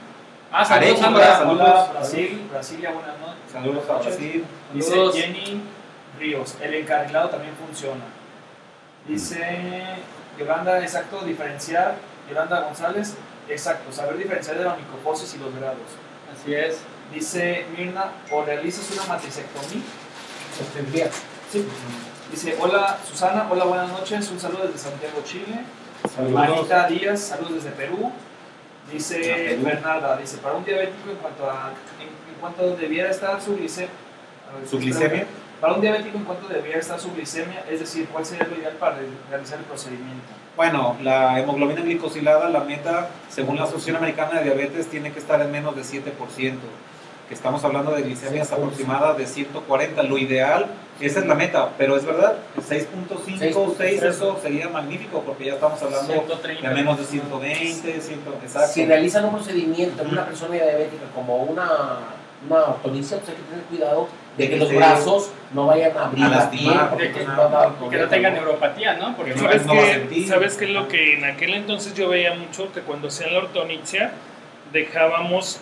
Ah, 0.57 0.65
saludos, 0.65 1.01
Arequipa, 1.03 1.07
Sandra. 1.09 1.37
saludos. 1.37 1.61
Hola, 1.61 1.89
Brasil, 1.95 2.49
Brasilia, 2.49 2.91
buenas 2.93 3.19
noches. 3.19 3.53
Saludos 3.53 3.91
a 3.91 3.95
Brasil. 3.95 4.45
Dice 4.73 4.91
Saludos. 4.91 5.17
Jenny 5.17 5.61
Ríos, 6.21 6.55
el 6.61 6.75
encarrilado 6.75 7.29
también 7.29 7.55
funciona. 7.57 8.05
Dice 9.09 9.97
Yolanda, 10.39 10.81
exacto, 10.81 11.23
diferenciar. 11.25 11.97
Yolanda 12.29 12.61
González, 12.61 13.15
exacto, 13.49 13.91
saber 13.91 14.17
diferenciar 14.17 14.57
de 14.57 14.65
la 14.65 14.75
onicoposis 14.75 15.35
y 15.35 15.39
los 15.39 15.53
grados. 15.57 15.91
Así 16.33 16.55
es. 16.55 16.79
Dice 17.13 17.67
Mirna, 17.77 18.13
o 18.31 18.45
realizas 18.45 18.89
una 18.93 19.07
matricectomía. 19.13 19.83
Se 20.57 20.65
tendría. 20.73 21.11
Sí. 21.51 21.67
Dice, 22.31 22.57
hola 22.61 22.99
Susana, 23.05 23.49
hola, 23.51 23.65
buenas 23.65 23.91
noches, 23.91 24.31
un 24.31 24.39
saludo 24.39 24.69
desde 24.69 24.79
Santiago, 24.79 25.21
Chile. 25.25 25.65
Saludos. 26.15 26.33
Marita 26.33 26.87
Díaz, 26.87 27.21
saludos 27.21 27.55
desde 27.55 27.71
Perú. 27.71 28.13
Dice. 28.93 29.59
Bernarda, 29.63 30.17
dice, 30.17 30.39
para 30.39 30.55
un 30.55 30.65
diabético 30.65 31.11
en 31.11 31.17
cuanto 31.17 31.51
a 31.51 31.73
en, 32.01 32.09
en 32.09 32.41
cuanto 32.41 32.77
debiera 32.77 33.11
estar 33.11 33.41
su 33.41 33.57
glicemia. 33.57 33.91
¿Su 34.69 34.79
glicemia? 34.79 35.27
Para 35.61 35.73
un 35.75 35.81
diabético 35.81 36.19
en 36.19 36.25
cuanto 36.25 36.47
debería 36.49 36.77
estar 36.79 37.01
su 37.01 37.13
glicemia, 37.13 37.65
es 37.71 37.81
decir, 37.81 38.07
¿cuál 38.13 38.27
sería 38.27 38.47
lo 38.47 38.57
ideal 38.57 38.75
para 38.75 38.97
re- 38.97 39.07
realizar 39.31 39.59
el 39.59 39.65
procedimiento? 39.65 40.23
Bueno, 40.57 40.97
la 41.03 41.41
hemoglobina 41.41 41.81
glicosilada, 41.81 42.49
la 42.51 42.61
meta, 42.61 43.09
según 43.31 43.57
la 43.57 43.63
Asociación 43.65 43.97
Americana 43.97 44.39
de 44.41 44.45
Diabetes, 44.45 44.89
tiene 44.89 45.13
que 45.13 45.19
estar 45.21 45.41
en 45.41 45.51
menos 45.51 45.75
de 45.75 45.83
7%. 45.83 46.03
Que 47.29 47.35
estamos 47.35 47.65
hablando 47.65 47.93
de 47.93 48.03
glicemias 48.03 48.53
aproximadas 48.53 49.17
de 49.17 49.27
140. 49.27 50.03
Lo 50.03 50.19
ideal, 50.19 50.67
esa 51.01 51.21
es 51.21 51.27
la 51.27 51.35
meta, 51.35 51.71
pero 51.79 51.97
es 51.97 52.05
verdad, 52.05 52.35
6.5 52.59 53.57
o 53.57 53.75
6, 53.77 54.03
eso 54.03 54.39
sería 54.43 54.69
magnífico 54.69 55.23
porque 55.23 55.47
ya 55.47 55.55
estamos 55.55 55.83
hablando 55.83 56.13
130. 56.13 56.69
de 56.69 56.75
menos 56.75 56.99
de 56.99 57.05
120, 57.05 58.01
100, 58.01 58.21
exacto. 58.43 58.73
Si 58.73 58.85
realizan 58.85 59.25
un 59.25 59.33
procedimiento 59.33 60.03
en 60.03 60.09
una 60.11 60.27
persona 60.27 60.55
diabética 60.55 61.05
como 61.15 61.39
una, 61.45 61.71
una 62.47 62.65
ortonicia, 62.65 63.17
pues 63.19 63.31
hay 63.31 63.37
que 63.37 63.43
tener 63.43 63.65
cuidado 63.65 64.09
de 64.37 64.51
que 64.51 64.57
los 64.57 64.75
brazos 64.75 65.31
no 65.55 65.67
vayan 65.67 65.97
a 65.97 66.07
abrir 66.07 66.25
A 66.25 66.29
la 66.29 66.51
piel, 66.51 66.73
que, 66.99 67.07
entonces 67.07 67.29
va 67.29 67.45
a 67.45 67.49
dar 67.49 67.71
y 67.87 67.89
que 67.89 67.97
no 67.99 68.09
tengan 68.09 68.35
¿no? 68.35 68.41
neuropatía, 68.41 68.95
¿no? 68.99 69.17
Porque 69.17 69.33
Que 69.33 69.41
no- 69.41 69.47
¿Sabes 69.47 69.65
no 69.67 69.75
va 69.77 69.81
a 69.81 69.85
qué, 69.87 69.93
sentir. 69.95 70.29
¿Sabes 70.29 70.57
qué 70.57 70.65
es 70.67 70.71
lo 70.73 70.89
que 70.89 71.15
en 71.15 71.25
aquel 71.25 71.55
entonces 71.55 71.95
yo 71.95 72.09
veía 72.11 72.35
mucho? 72.35 72.71
Que 72.73 72.81
cuando 72.81 73.09
hacían 73.09 73.33
la 73.33 73.39
ortonictia 73.39 74.13
dejábamos 74.73 75.61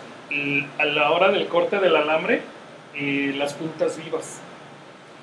a 0.79 0.85
la 0.85 1.11
hora 1.11 1.29
del 1.31 1.47
corte 1.47 1.79
del 1.79 1.95
alambre 1.95 2.41
eh, 2.95 3.33
las 3.37 3.53
puntas 3.53 3.97
vivas. 4.03 4.39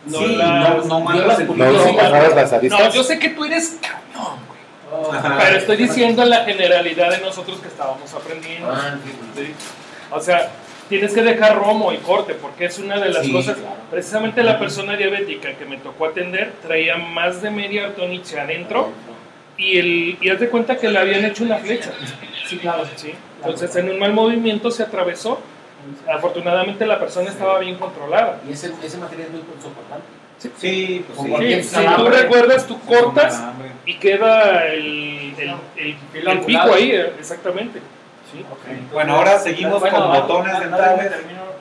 No 0.07 0.19
Sí, 0.19 0.37
las- 0.37 0.77
no, 0.79 0.85
no 0.85 1.01
mandas 1.01 1.27
las 1.27 1.41
publico, 1.43 1.71
No, 1.71 1.93
no, 1.93 2.01
agarras 2.01 2.35
las 2.35 2.53
aristas. 2.53 2.81
No, 2.81 2.91
yo 2.91 3.03
sé 3.05 3.19
que 3.19 3.29
tú 3.31 3.45
eres 3.45 3.79
cabrón, 3.83 4.39
güey. 4.49 5.11
Ajá. 5.19 5.39
Pero 5.45 5.57
estoy 5.59 5.77
diciendo 5.77 6.25
la 6.25 6.45
generalidad 6.45 7.11
de 7.11 7.19
nosotros 7.19 7.59
que 7.61 7.69
estábamos 7.69 8.13
aprendiendo. 8.15 8.71
Ah, 8.73 8.97
sí. 9.05 9.45
¿sí? 9.47 9.53
O 10.11 10.21
sea, 10.21 10.51
tienes 10.89 11.13
que 11.13 11.23
dejar 11.23 11.57
romo 11.57 11.93
y 11.93 11.99
corte, 11.99 12.35
porque 12.35 12.65
es 12.65 12.79
una 12.79 12.99
de 12.99 13.11
las 13.11 13.25
Sí, 13.27 13.33
cosas. 13.33 13.57
claro. 13.59 13.77
Precisamente 13.91 14.43
la 14.43 14.59
persona 14.59 14.97
diabética 14.97 15.53
que 15.55 15.65
me 15.67 15.77
tocó 15.77 16.07
atender 16.07 16.53
traía 16.63 16.97
más 16.97 17.43
de 17.43 17.51
media 17.51 17.87
ortonicia 17.89 18.43
adentro 18.43 18.91
y, 19.59 19.79
el, 19.79 20.19
y 20.21 20.31
haz 20.31 20.41
de 20.41 20.49
cuenta 20.49 20.77
que 20.79 20.89
le 20.89 20.99
habían 20.99 21.25
hecho 21.27 21.45
una 21.45 21.59
flecha. 21.59 21.91
Sí, 22.51 22.59
claro. 22.59 22.85
¿sí? 22.97 23.15
Entonces, 23.37 23.75
en 23.77 23.91
un 23.91 23.99
mal 23.99 24.13
movimiento 24.13 24.71
se 24.71 24.83
atravesó. 24.83 25.39
Afortunadamente, 26.13 26.87
la 26.87 26.99
persona 26.99 27.31
estaba 27.31 27.59
bien 27.59 27.77
controlada. 27.77 28.41
Y 28.49 28.53
ese, 28.53 28.73
ese 28.83 28.99
material 28.99 29.29
es 29.29 29.33
muy 29.33 29.43
soportante. 29.63 30.07
Sí, 30.59 31.05
pues 31.07 31.29
sí. 31.39 31.63
Sí, 31.63 31.79
si 31.79 31.87
tú 31.97 32.09
recuerdas, 32.09 32.67
tú 32.67 32.81
cortas 32.81 33.43
y 33.87 33.99
queda 33.99 34.67
el, 34.67 35.35
el, 35.39 35.55
el- 35.77 35.97
Filo 36.13 36.31
el 36.33 36.41
pico 36.41 36.73
ahí, 36.75 36.91
eh, 36.93 37.13
exactamente. 37.19 37.81
¿sí? 38.33 38.45
Bueno, 38.93 39.17
ahora 39.17 39.39
seguimos 39.39 39.81
Bueno, 39.81 39.97
con 39.99 40.17
ah, 40.17 40.21
botones 40.21 40.61
dentales. 40.61 41.13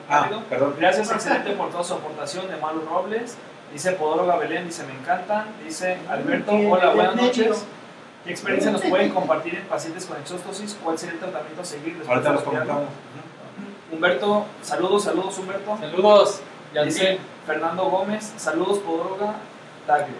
Ah, 0.08 0.28
perdón. 0.48 0.74
Gracias, 0.78 1.10
excelente 1.12 1.50
por 1.52 1.70
toda 1.70 1.84
su 1.84 1.94
aportación 1.94 2.48
de 2.48 2.56
Malu 2.56 2.82
Robles. 2.88 3.36
Dice 3.72 3.92
Podóloga 3.92 4.36
Belén, 4.36 4.66
dice 4.66 4.82
me 4.84 4.92
encantan. 4.94 5.46
Dice 5.64 5.98
Alberto, 6.08 6.52
hola, 6.52 6.90
buenas 6.90 7.16
noches. 7.16 7.64
¿Qué 8.24 8.30
experiencia 8.32 8.70
nos 8.70 8.82
pueden 8.82 9.10
compartir 9.10 9.54
en 9.54 9.64
pacientes 9.64 10.04
con 10.04 10.18
exóstosis? 10.18 10.76
¿Cuál 10.82 10.98
sería 10.98 11.14
el 11.14 11.20
tratamiento 11.20 11.62
a 11.62 11.64
seguir 11.64 11.96
después 11.96 12.08
Ahorita 12.08 12.28
de 12.28 12.34
los 12.34 12.44
comentamos. 12.44 12.84
Humberto, 13.90 14.46
saludos, 14.62 15.04
saludos 15.04 15.38
Humberto. 15.38 15.78
Saludos. 15.78 16.40
Dice. 16.84 17.18
Fernando 17.46 17.84
Gómez, 17.86 18.32
saludos 18.36 18.78
Podóloga 18.80 19.34
Tagle. 19.86 20.14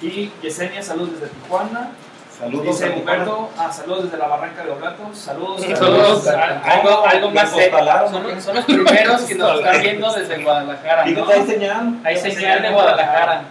Y 0.00 0.32
Yesenia, 0.40 0.82
saludos 0.82 1.20
desde 1.20 1.34
Tijuana. 1.34 1.90
Saludos 2.38 2.66
Dice. 2.66 2.90
Humberto, 2.90 3.50
ah, 3.58 3.72
saludos 3.72 4.04
desde 4.04 4.18
la 4.18 4.28
Barranca 4.28 4.62
de 4.64 4.70
Oblatos. 4.70 5.18
Saludos. 5.18 5.62
Saludos. 5.62 6.26
Algo, 6.28 7.06
algo 7.06 7.30
más 7.32 7.50
Son, 7.50 8.40
son 8.40 8.56
los 8.56 8.64
primeros 8.64 9.22
que 9.22 9.34
nos 9.34 9.58
están 9.58 9.82
viendo 9.82 10.12
desde 10.12 10.42
Guadalajara. 10.42 11.06
¿no? 11.06 11.28
Hay 11.28 11.42
señal. 11.46 12.00
Hay 12.04 12.16
señal 12.16 12.62
de 12.62 12.70
Guadalajara. 12.70 13.44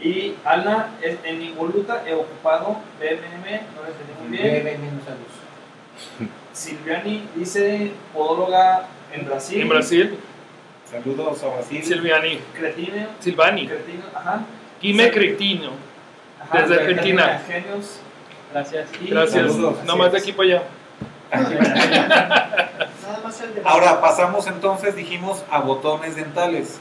Y 0.00 0.34
Alna, 0.44 0.90
en, 1.02 1.18
en 1.24 1.42
Involuta 1.42 2.04
he 2.06 2.14
ocupado 2.14 2.76
BMM, 3.00 3.44
no 3.74 3.82
lo 3.82 3.88
entendí 3.88 4.12
muy 4.20 4.28
bien. 4.38 4.64
ve, 4.64 4.78
menos 4.78 5.02
años. 5.08 6.30
Silviani 6.52 7.28
dice 7.34 7.92
podóloga 8.14 8.86
en 9.12 9.26
Brasil. 9.26 9.60
En 9.62 9.68
Brasil, 9.68 10.18
Saludos 10.90 11.42
a 11.42 11.48
Brasil. 11.48 11.84
Silviani, 11.84 12.38
Cretino. 12.54 13.06
Silvani, 13.20 13.66
Cretino, 13.68 14.04
ajá. 14.14 14.40
Quime 14.80 15.10
Cretino. 15.10 15.70
ajá, 16.40 16.62
Desde 16.62 16.74
Argentina. 16.82 17.42
Genios. 17.46 17.98
Gracias. 18.52 18.88
Y- 19.02 19.10
Gracias. 19.10 19.52
Saludos. 19.52 19.84
No 19.84 19.96
más 19.96 20.12
de 20.12 20.18
aquí 20.18 20.32
para 20.32 20.48
allá. 20.48 20.62
Ahora 23.64 24.00
pasamos 24.00 24.46
entonces, 24.46 24.96
dijimos, 24.96 25.44
a 25.50 25.60
botones 25.60 26.16
dentales. 26.16 26.80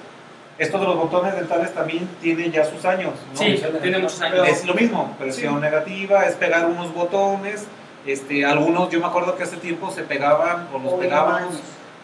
Estos 0.58 0.82
de 0.82 0.88
los 0.88 0.98
botones 0.98 1.36
dentales 1.36 1.74
también 1.74 2.08
tienen 2.22 2.52
ya 2.52 2.66
sus 2.66 2.84
años. 2.86 3.14
¿no? 3.34 3.38
Sí, 3.40 3.62
tiene 3.82 4.00
muchos 4.00 4.20
años. 4.22 4.48
Es 4.48 4.66
lo 4.66 4.74
mismo, 4.74 5.16
presión 5.20 5.62
negativa, 5.62 6.26
es 6.26 6.36
pegar 6.36 6.66
unos 6.66 6.94
botones. 6.94 7.66
Este, 8.06 8.46
algunos, 8.46 8.90
yo 8.90 9.00
me 9.00 9.06
acuerdo 9.06 9.36
que 9.36 9.44
hace 9.44 9.58
tiempo 9.58 9.92
se 9.92 10.02
pegaban 10.04 10.68
o 10.74 10.80
los 10.80 10.94
pegábamos, 10.94 11.56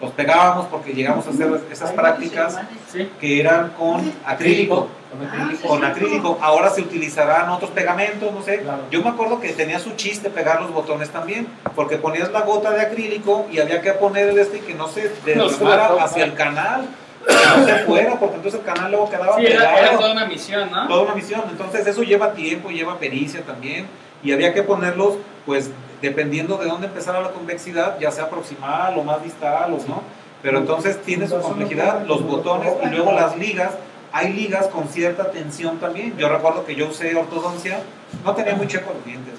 los 0.01 0.11
pegábamos 0.11 0.65
porque 0.67 0.91
llegamos 0.93 1.25
a 1.27 1.29
hacer 1.29 1.61
esas 1.71 1.93
prácticas 1.93 2.59
Sí. 2.91 3.09
que 3.19 3.39
eran 3.39 3.69
con 3.69 4.13
acrílico. 4.25 4.89
Con 5.09 5.25
acrílico. 5.27 5.67
Con 5.67 5.85
acrílico. 5.85 6.37
Ahora 6.41 6.69
se 6.69 6.81
utilizarán 6.81 7.49
otros 7.49 7.71
pegamentos, 7.71 8.31
no 8.33 8.41
sé. 8.43 8.59
Claro. 8.59 8.83
Yo 8.91 9.01
me 9.01 9.09
acuerdo 9.09 9.39
que 9.39 9.49
tenía 9.53 9.79
su 9.79 9.91
chiste 9.95 10.29
pegar 10.29 10.61
los 10.61 10.71
botones 10.73 11.09
también, 11.09 11.47
porque 11.73 11.97
ponías 11.97 12.31
la 12.31 12.41
gota 12.41 12.71
de 12.71 12.81
acrílico 12.81 13.45
y 13.51 13.59
había 13.59 13.81
que 13.81 13.93
poner 13.93 14.29
el 14.29 14.37
este 14.39 14.57
y 14.57 14.61
que 14.61 14.73
no 14.73 14.87
se 14.89 15.09
derramara 15.25 15.83
derrama. 15.83 16.03
hacia 16.03 16.25
el 16.25 16.33
canal, 16.33 16.85
no 17.27 17.65
se 17.65 17.75
fuera, 17.85 18.19
porque 18.19 18.35
entonces 18.35 18.59
el 18.59 18.65
canal 18.65 18.91
luego 18.91 19.09
quedaba 19.09 19.37
Sí, 19.37 19.45
era, 19.45 19.59
pegado. 19.59 19.77
era 19.77 19.97
toda 19.97 20.11
una 20.11 20.25
misión, 20.25 20.71
¿no? 20.71 20.87
Toda 20.87 21.01
una 21.03 21.15
misión. 21.15 21.43
Entonces 21.49 21.87
eso 21.87 22.03
lleva 22.03 22.33
tiempo, 22.33 22.69
lleva 22.69 22.97
pericia 22.99 23.41
también. 23.41 23.87
Y 24.23 24.31
había 24.31 24.53
que 24.53 24.63
ponerlos, 24.63 25.15
pues, 25.45 25.69
dependiendo 26.01 26.57
de 26.57 26.67
dónde 26.67 26.87
empezara 26.87 27.21
la 27.21 27.31
convexidad, 27.31 27.99
ya 27.99 28.11
sea 28.11 28.29
proximal 28.29 28.97
o 28.97 29.03
más 29.03 29.23
distal 29.23 29.73
o 29.73 29.77
no. 29.87 30.01
Pero 30.41 30.57
entonces 30.59 31.01
tiene 31.03 31.27
su 31.27 31.39
complejidad, 31.39 32.05
los 32.05 32.23
botones 32.25 32.73
y 32.83 32.87
luego 32.87 33.11
las 33.13 33.37
ligas. 33.37 33.71
Hay 34.11 34.31
ligas 34.33 34.67
con 34.67 34.87
cierta 34.89 35.31
tensión 35.31 35.79
también. 35.79 36.15
Yo 36.17 36.29
recuerdo 36.29 36.65
que 36.65 36.75
yo 36.75 36.87
usé 36.87 37.15
ortodoncia, 37.15 37.79
no 38.23 38.35
tenía 38.35 38.53
muy 38.55 38.67
checo 38.67 38.91
los 38.93 39.03
dientes, 39.05 39.32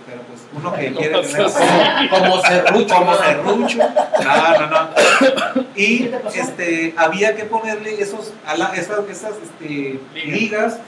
uno 0.57 0.73
que 0.75 0.93
quiere 0.97 1.23
tener 1.23 1.47
Como 2.11 2.41
serrucho. 2.43 2.95
como 2.95 3.15
serrucho. 3.17 3.79
No, 4.25 4.61
no, 4.61 4.67
no. 4.71 4.89
Y 5.77 6.11
este, 6.35 6.95
había 6.97 7.35
que 7.37 7.45
ponerle 7.45 8.01
esos, 8.01 8.33
a 8.47 8.57
la- 8.57 8.75
esas, 8.75 9.01
esas 9.09 9.33
este, 9.43 10.01
Ligas. 10.15 10.79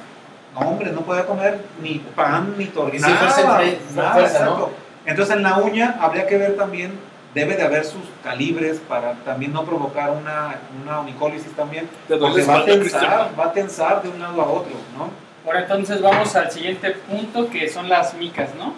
No, 0.54 0.60
hombre, 0.68 0.90
no 0.92 1.02
podía 1.02 1.26
comer 1.26 1.60
ni 1.82 1.98
pan 2.14 2.54
ni 2.56 2.66
fuerza, 2.66 4.44
¿no? 4.44 4.70
Entonces 5.04 5.36
en 5.36 5.42
la 5.42 5.58
uña 5.58 5.96
habría 6.00 6.26
que 6.26 6.38
ver 6.38 6.56
también, 6.56 6.98
debe 7.34 7.56
de 7.56 7.62
haber 7.62 7.84
sus 7.84 8.02
calibres 8.24 8.80
para 8.88 9.12
también 9.24 9.52
no 9.52 9.64
provocar 9.64 10.10
una, 10.10 10.56
una 10.82 11.00
onicólisis 11.00 11.52
también. 11.54 11.88
¿De 12.08 12.16
dónde 12.16 12.42
Porque 12.42 12.58
va 12.58 12.58
a 12.60 12.64
tensar, 12.64 13.30
va 13.38 13.44
a 13.44 13.52
tensar 13.52 14.02
de 14.02 14.08
un 14.08 14.18
lado 14.20 14.40
a 14.42 14.46
otro, 14.46 14.72
¿no? 14.96 15.10
Ahora 15.44 15.60
entonces 15.60 16.00
vamos 16.02 16.34
al 16.34 16.50
siguiente 16.50 16.90
punto 16.90 17.48
que 17.50 17.68
son 17.68 17.88
las 17.88 18.14
micas, 18.14 18.48
¿no? 18.58 18.74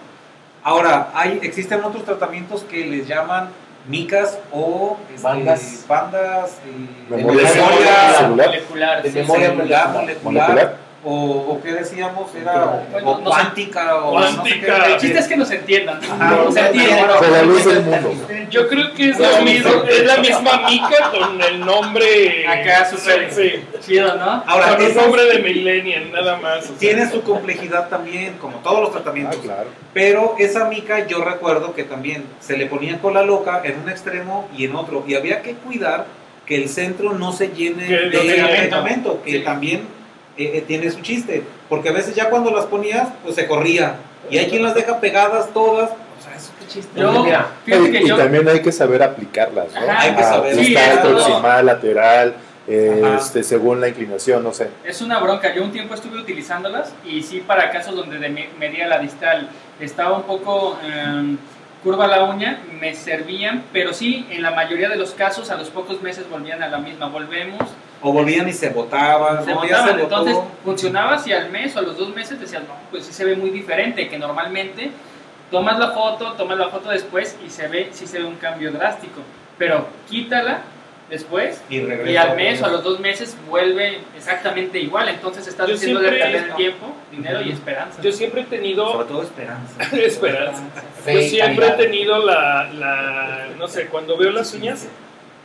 Ahora, 0.62 1.10
hay, 1.14 1.38
existen 1.42 1.82
otros 1.84 2.04
tratamientos 2.04 2.62
que 2.64 2.86
les 2.86 3.06
llaman 3.06 3.48
micas 3.88 4.38
o 4.52 4.98
este, 5.14 5.22
Bandas. 5.22 5.84
bandas 5.88 6.58
eh, 6.66 6.88
de 7.08 7.16
Memoria 7.16 7.48
memoria 7.54 8.14
celular. 8.18 9.02
De 9.02 9.10
memoria 9.10 9.48
celular, 9.50 9.52
molecular. 9.52 9.88
molecular, 9.92 10.24
Molecular. 10.24 10.87
O, 11.04 11.14
o 11.14 11.60
qué 11.62 11.72
decíamos, 11.74 12.34
era 12.34 12.82
Bueno, 12.90 13.10
o 13.12 13.22
cuántica 13.22 13.96
o 14.04 14.18
no 14.18 14.26
sé 14.28 14.34
Cuántica. 14.36 14.82
qué. 14.84 14.92
El 14.94 14.98
chiste 15.00 15.18
es 15.20 15.28
que 15.28 15.36
nos 15.36 15.50
entiendan. 15.52 16.00
Ajá. 16.02 16.30
No 16.30 16.50
la 17.30 17.42
luz 17.42 17.64
del 17.64 17.82
mundo. 17.84 18.10
Yo 18.50 18.66
creo 18.68 18.92
que 18.94 19.10
es 19.10 19.18
lo 19.18 19.42
mismo, 19.42 19.70
es 19.88 20.04
la 20.04 20.16
misma 20.16 20.68
mica 20.68 21.10
con 21.16 21.40
el 21.40 21.60
nombre. 21.60 22.46
Acá, 22.48 22.84
súper 22.90 23.30
Sí, 23.32 23.64
chido, 23.80 24.16
¿no? 24.16 24.42
Ahora, 24.46 24.76
con 24.76 24.84
esas 24.86 24.96
nombre 25.02 25.24
de 25.26 25.38
millennial, 25.40 26.10
nada 26.12 26.36
más. 26.38 26.64
o 26.64 26.68
sea. 26.68 26.76
tiene 26.78 27.08
su 27.08 27.22
complejidad 27.22 27.88
también, 27.88 28.34
como 28.40 28.56
todos 28.58 28.80
los 28.80 28.88
Ah, 28.90 28.92
tratamientos. 28.94 29.36
claro. 29.36 29.68
Pero 29.94 30.34
esa 30.38 30.64
mica 30.64 31.06
yo 31.06 31.22
recuerdo 31.22 31.74
que 31.74 31.84
también 31.84 32.24
se 32.40 32.56
le 32.56 32.66
ponía 32.66 32.98
cola 32.98 33.22
loca 33.22 33.60
en 33.64 33.78
un 33.80 33.88
extremo 33.88 34.48
y 34.56 34.64
en 34.64 34.74
otro. 34.74 35.04
Y 35.06 35.14
había 35.14 35.42
que 35.42 35.52
cuidar 35.52 36.06
que 36.44 36.56
el 36.56 36.68
centro 36.68 37.12
no 37.12 37.30
se 37.32 37.50
llene 37.50 37.86
Que 37.86 37.94
de 38.10 38.42
medicamento, 38.42 39.22
que 39.22 39.32
Sí. 39.32 39.38
también 39.40 39.86
eh, 40.38 40.52
eh, 40.58 40.64
tiene 40.66 40.90
su 40.90 41.00
chiste. 41.00 41.42
Porque 41.68 41.88
a 41.90 41.92
veces 41.92 42.14
ya 42.14 42.30
cuando 42.30 42.50
las 42.50 42.64
ponías, 42.66 43.08
pues 43.22 43.34
se 43.34 43.46
corría. 43.46 43.96
Y 44.30 44.38
hay 44.38 44.46
quien 44.46 44.62
las 44.62 44.74
deja 44.74 45.00
pegadas 45.00 45.52
todas. 45.52 45.90
O 45.90 46.22
sea, 46.22 46.34
eso 46.36 46.52
qué 46.58 46.66
chiste. 46.66 47.00
Yo, 47.00 47.22
Mira, 47.24 47.46
fíjate 47.64 47.90
que 47.92 48.02
y 48.02 48.08
yo, 48.08 48.16
también 48.16 48.48
hay 48.48 48.60
que 48.60 48.72
saber 48.72 49.02
aplicarlas, 49.02 49.72
¿no? 49.74 49.80
Ajá, 49.80 50.00
hay 50.00 50.14
que 50.14 50.22
Ah, 50.22 50.28
saber. 50.32 50.54
Sí, 50.56 50.76
proximal, 51.02 51.66
lateral, 51.66 52.34
eh, 52.66 53.16
este, 53.18 53.42
según 53.42 53.80
la 53.80 53.88
inclinación, 53.88 54.42
no 54.42 54.52
sé. 54.52 54.68
es 54.84 55.00
una 55.00 55.18
bronca. 55.20 55.54
Yo 55.54 55.62
un 55.62 55.72
tiempo 55.72 55.94
estuve 55.94 56.18
utilizándolas 56.20 56.92
y 57.04 57.22
sí 57.22 57.42
para 57.46 57.70
casos 57.70 57.94
donde 57.96 58.18
de 58.18 58.28
me- 58.28 58.48
medía 58.58 58.86
la 58.86 58.98
distal 58.98 59.48
estaba 59.80 60.16
un 60.16 60.24
poco 60.24 60.78
em, 60.84 61.38
curva 61.82 62.06
la 62.08 62.24
uña, 62.24 62.60
me 62.78 62.94
servían, 62.94 63.62
pero 63.72 63.94
sí, 63.94 64.26
en 64.30 64.42
la 64.42 64.50
mayoría 64.50 64.88
de 64.90 64.96
los 64.96 65.12
casos 65.12 65.50
a 65.50 65.54
los 65.56 65.70
pocos 65.70 66.02
meses 66.02 66.28
volvían 66.28 66.62
a 66.62 66.68
la 66.68 66.78
misma. 66.78 67.06
Volvemos, 67.08 67.62
O 68.00 68.12
volvían 68.12 68.48
y 68.48 68.52
se 68.52 68.68
botaban. 68.70 69.44
se 69.44 69.52
¿no? 69.52 69.64
Ya 69.66 69.78
botaban. 69.80 69.86
se 69.96 70.02
botó. 70.02 70.18
Entonces 70.18 70.38
funcionaba 70.64 71.18
si 71.18 71.32
al 71.32 71.50
mes 71.50 71.74
o 71.76 71.80
a 71.80 71.82
los 71.82 71.96
dos 71.96 72.14
meses 72.14 72.38
decías, 72.40 72.62
no, 72.62 72.74
pues 72.90 73.04
sí 73.06 73.12
se 73.12 73.24
ve 73.24 73.34
muy 73.36 73.50
diferente, 73.50 74.08
que 74.08 74.18
normalmente 74.18 74.90
tomas 75.50 75.78
la 75.78 75.90
foto, 75.90 76.32
tomas 76.34 76.58
la 76.58 76.68
foto 76.68 76.90
después 76.90 77.36
y 77.44 77.50
se 77.50 77.66
ve, 77.68 77.88
sí 77.92 78.06
se 78.06 78.18
ve 78.18 78.24
un 78.24 78.36
cambio 78.36 78.70
drástico. 78.70 79.20
Pero 79.58 79.86
quítala 80.08 80.60
después 81.10 81.62
y, 81.70 81.78
y 81.78 82.16
al 82.18 82.36
mes 82.36 82.60
o 82.60 82.66
a 82.66 82.68
los 82.68 82.84
dos 82.84 83.00
meses 83.00 83.34
vuelve 83.48 83.98
exactamente 84.16 84.78
igual. 84.78 85.08
Entonces 85.08 85.46
estás 85.48 85.66
diciendo 85.66 86.00
de 86.00 86.10
perder 86.12 86.54
tiempo, 86.54 86.94
dinero 87.10 87.40
y 87.40 87.44
Ujú. 87.46 87.52
esperanza. 87.54 88.00
Yo 88.02 88.12
siempre 88.12 88.42
he 88.42 88.44
tenido. 88.44 88.92
Sobre 88.92 89.08
todo 89.08 89.22
esperanza. 89.22 89.82
Esperanza. 89.96 90.62
fe 91.02 91.14
Yo 91.14 91.20
y 91.20 91.28
siempre 91.30 91.66
he 91.66 91.70
calidad. 91.70 91.76
tenido 91.76 92.18
la, 92.24 92.70
la- 92.74 93.46
No 93.58 93.66
sé, 93.66 93.86
cuando 93.86 94.16
veo 94.16 94.30
las 94.30 94.52
uñas, 94.54 94.86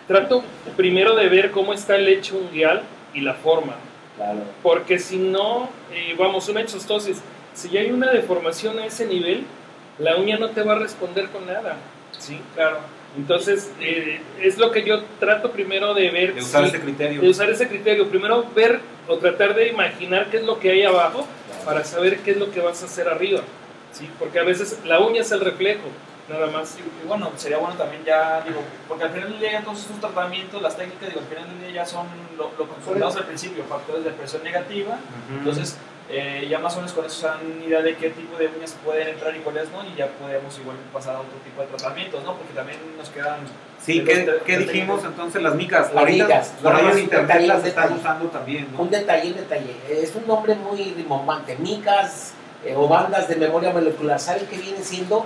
trato 0.07 0.43
primero 0.75 1.15
de 1.15 1.29
ver 1.29 1.51
cómo 1.51 1.73
está 1.73 1.95
el 1.95 2.05
lecho 2.05 2.37
unguial 2.37 2.83
y 3.13 3.21
la 3.21 3.33
forma. 3.33 3.75
Claro. 4.15 4.41
Porque 4.61 4.99
si 4.99 5.17
no, 5.17 5.69
eh, 5.91 6.15
vamos, 6.17 6.47
una 6.49 6.61
exostosis, 6.61 7.21
si 7.53 7.69
ya 7.69 7.81
hay 7.81 7.91
una 7.91 8.11
deformación 8.11 8.79
a 8.79 8.85
ese 8.85 9.05
nivel, 9.05 9.43
la 9.99 10.17
uña 10.17 10.37
no 10.37 10.49
te 10.49 10.61
va 10.63 10.73
a 10.73 10.79
responder 10.79 11.29
con 11.29 11.45
nada. 11.45 11.77
¿Sí? 12.17 12.39
Claro. 12.55 12.79
Entonces, 13.17 13.71
eh, 13.79 14.21
es 14.41 14.57
lo 14.57 14.71
que 14.71 14.83
yo 14.83 15.03
trato 15.19 15.51
primero 15.51 15.93
de 15.93 16.09
ver. 16.09 16.33
De 16.33 16.41
usar 16.41 16.65
ese 16.65 16.79
criterio. 16.79 17.21
de 17.21 17.29
usar 17.29 17.49
ese 17.49 17.67
criterio. 17.67 18.07
Primero 18.07 18.45
ver 18.55 18.79
o 19.07 19.17
tratar 19.17 19.55
de 19.55 19.67
imaginar 19.67 20.29
qué 20.31 20.37
es 20.37 20.43
lo 20.43 20.59
que 20.59 20.71
hay 20.71 20.83
abajo 20.83 21.27
para 21.65 21.83
saber 21.83 22.19
qué 22.19 22.31
es 22.31 22.37
lo 22.37 22.51
que 22.51 22.59
vas 22.59 22.81
a 22.81 22.85
hacer 22.85 23.07
arriba. 23.07 23.41
¿sí? 23.91 24.09
Porque 24.17 24.39
a 24.39 24.43
veces 24.43 24.79
la 24.85 24.99
uña 24.99 25.21
es 25.21 25.31
el 25.31 25.41
reflejo, 25.41 25.83
nada 26.29 26.47
más. 26.47 26.77
Y, 26.77 26.81
y 26.81 27.07
bueno, 27.07 27.31
sería 27.35 27.57
bueno 27.57 27.75
también 27.75 28.03
ya, 28.03 28.41
digo, 28.41 28.61
porque 28.87 29.05
al 29.05 29.11
final 29.11 29.29
del 29.31 29.39
día 29.39 29.61
todos 29.63 29.79
estos 29.79 29.99
tratamientos, 29.99 30.61
las 30.61 30.75
técnicas, 30.75 31.09
digo, 31.09 31.21
al 31.21 31.27
final 31.27 31.49
del 31.49 31.59
día 31.61 31.83
ya 31.83 31.85
son 31.85 32.07
lo, 32.37 32.51
lo 32.57 33.07
al 33.07 33.25
principio, 33.25 33.63
factores 33.65 34.03
de 34.03 34.11
presión 34.11 34.43
negativa, 34.43 34.97
entonces 35.29 35.77
eh, 36.09 36.47
ya 36.49 36.59
más 36.59 36.73
o 36.73 36.77
menos 36.77 36.91
con 36.93 37.05
eso 37.05 37.15
se 37.15 37.27
dan 37.27 37.63
idea 37.65 37.81
de 37.81 37.95
qué 37.95 38.09
tipo 38.09 38.37
de 38.37 38.47
uñas 38.47 38.75
pueden 38.83 39.07
entrar 39.07 39.35
y 39.35 39.39
cuáles 39.39 39.69
no, 39.71 39.83
y 39.85 39.95
ya 39.95 40.07
podemos 40.07 40.57
igual 40.59 40.77
pasar 40.91 41.15
a 41.15 41.19
otro 41.21 41.37
tipo 41.43 41.61
de 41.61 41.67
tratamientos, 41.67 42.23
¿no? 42.23 42.35
Porque 42.35 42.53
también 42.53 42.77
nos 42.97 43.09
quedan... 43.09 43.39
Sí, 43.81 44.03
¿qué, 44.03 44.39
qué 44.45 44.59
dijimos 44.59 45.03
entonces? 45.03 45.41
Las 45.41 45.55
micas. 45.55 45.93
Las 45.93 46.03
Ahorita, 46.03 46.25
micas, 46.25 46.53
por 46.61 46.75
ahí 46.75 46.85
en 46.85 46.99
internet 46.99 47.27
detalle, 47.27 47.47
las 47.47 47.65
están 47.65 47.93
usando 47.93 48.25
también, 48.29 48.71
¿no? 48.71 48.81
Un 48.81 48.89
detalle, 48.89 49.29
un 49.29 49.35
detalle. 49.35 49.75
Es 49.89 50.15
un 50.15 50.27
nombre 50.27 50.55
muy 50.55 50.93
rimbombante. 50.95 51.57
Micas 51.57 52.33
eh, 52.65 52.73
o 52.75 52.87
bandas 52.87 53.27
de 53.27 53.35
memoria 53.35 53.71
molecular. 53.71 54.19
¿Saben 54.19 54.45
qué 54.47 54.57
viene 54.57 54.81
siendo? 54.83 55.25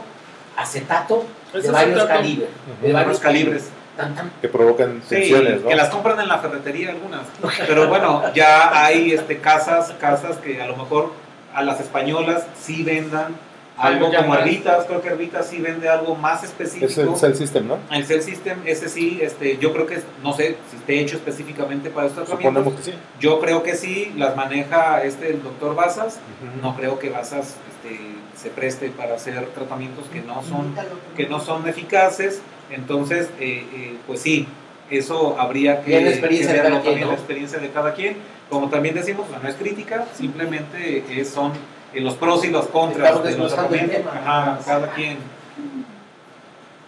Acetato 0.57 1.25
Es 1.53 1.63
de 1.63 1.71
varios 1.71 1.97
acetato. 1.99 2.19
calibres. 2.19 2.49
De 2.81 2.93
varios 2.93 3.19
calibres. 3.19 3.69
Tan, 3.95 4.13
tan. 4.15 4.31
Que 4.41 4.47
provocan 4.49 5.01
Sí, 5.07 5.15
tensiones, 5.15 5.61
¿no? 5.61 5.69
que 5.69 5.75
las 5.75 5.89
compran 5.89 6.19
en 6.19 6.27
la 6.27 6.37
ferretería 6.39 6.89
algunas. 6.89 7.21
Pero 7.67 7.87
bueno, 7.87 8.23
ya 8.33 8.83
hay 8.85 9.11
este, 9.13 9.39
casas, 9.39 9.93
casas 9.99 10.37
que 10.37 10.61
a 10.61 10.67
lo 10.67 10.75
mejor 10.75 11.13
a 11.53 11.63
las 11.63 11.79
españolas 11.79 12.45
sí 12.59 12.83
vendan 12.83 13.35
algo 13.77 14.11
como. 14.13 14.35
Herbitas, 14.35 14.85
creo 14.85 15.01
que 15.01 15.09
Herbitas 15.09 15.47
sí 15.47 15.59
vende 15.59 15.87
algo 15.89 16.15
más 16.15 16.43
específico. 16.43 16.85
Es 16.87 16.97
el 16.97 17.15
Cell 17.15 17.33
System, 17.35 17.67
¿no? 17.67 17.77
El 17.91 18.05
Cell 18.05 18.21
System, 18.21 18.59
ese 18.65 18.89
sí, 18.89 19.19
este, 19.21 19.57
yo 19.57 19.73
creo 19.73 19.85
que, 19.85 19.95
es- 19.95 20.03
no 20.23 20.33
sé 20.33 20.57
si 20.69 20.77
esté 20.77 20.99
hecho 20.99 21.15
específicamente 21.17 21.89
para 21.89 22.07
estos 22.07 22.25
tratamientos. 22.25 22.63
Suponemos 22.63 22.85
que 22.85 22.91
sí. 22.91 22.97
Yo 23.19 23.39
creo 23.39 23.63
que 23.63 23.75
sí, 23.75 24.11
las 24.15 24.35
maneja 24.35 25.03
este, 25.03 25.29
el 25.31 25.43
doctor 25.43 25.75
Basas. 25.75 26.19
No 26.61 26.75
creo 26.75 26.99
que 26.99 27.09
Basas 27.09 27.55
este, 27.69 27.99
se 28.35 28.49
preste 28.49 28.89
para 28.89 29.15
hacer 29.15 29.45
tratamientos 29.47 30.05
que 30.11 30.21
no 30.21 30.41
son, 30.43 30.73
que 31.15 31.27
no 31.27 31.39
son 31.39 31.67
eficaces. 31.67 32.41
Entonces, 32.71 33.29
eh, 33.39 33.65
eh, 33.73 33.97
pues 34.07 34.21
sí, 34.21 34.47
eso 34.89 35.39
habría 35.39 35.81
que, 35.81 36.01
la 36.01 36.09
experiencia 36.09 36.51
que 36.51 36.57
de 36.57 36.63
verlo 36.63 36.77
cada 36.77 36.83
quien, 36.83 36.93
también, 36.93 37.07
¿no? 37.07 37.11
la 37.13 37.17
experiencia 37.17 37.59
de 37.59 37.69
cada 37.69 37.93
quien. 37.93 38.17
Como 38.49 38.69
también 38.69 38.95
decimos, 38.95 39.25
no 39.41 39.47
es 39.49 39.55
crítica, 39.55 40.05
simplemente 40.15 41.03
es- 41.09 41.29
son 41.29 41.51
eh, 41.93 42.01
los 42.01 42.15
pros 42.15 42.43
y 42.45 42.49
los 42.49 42.67
contras 42.67 43.09
Estamos 43.09 43.23
de 43.23 43.37
los 43.37 43.51
desglosando 43.51 43.75
el 43.75 43.89
tema. 43.89 44.11
Ajá, 44.11 44.59
cada 44.65 44.89
quien. 44.93 45.17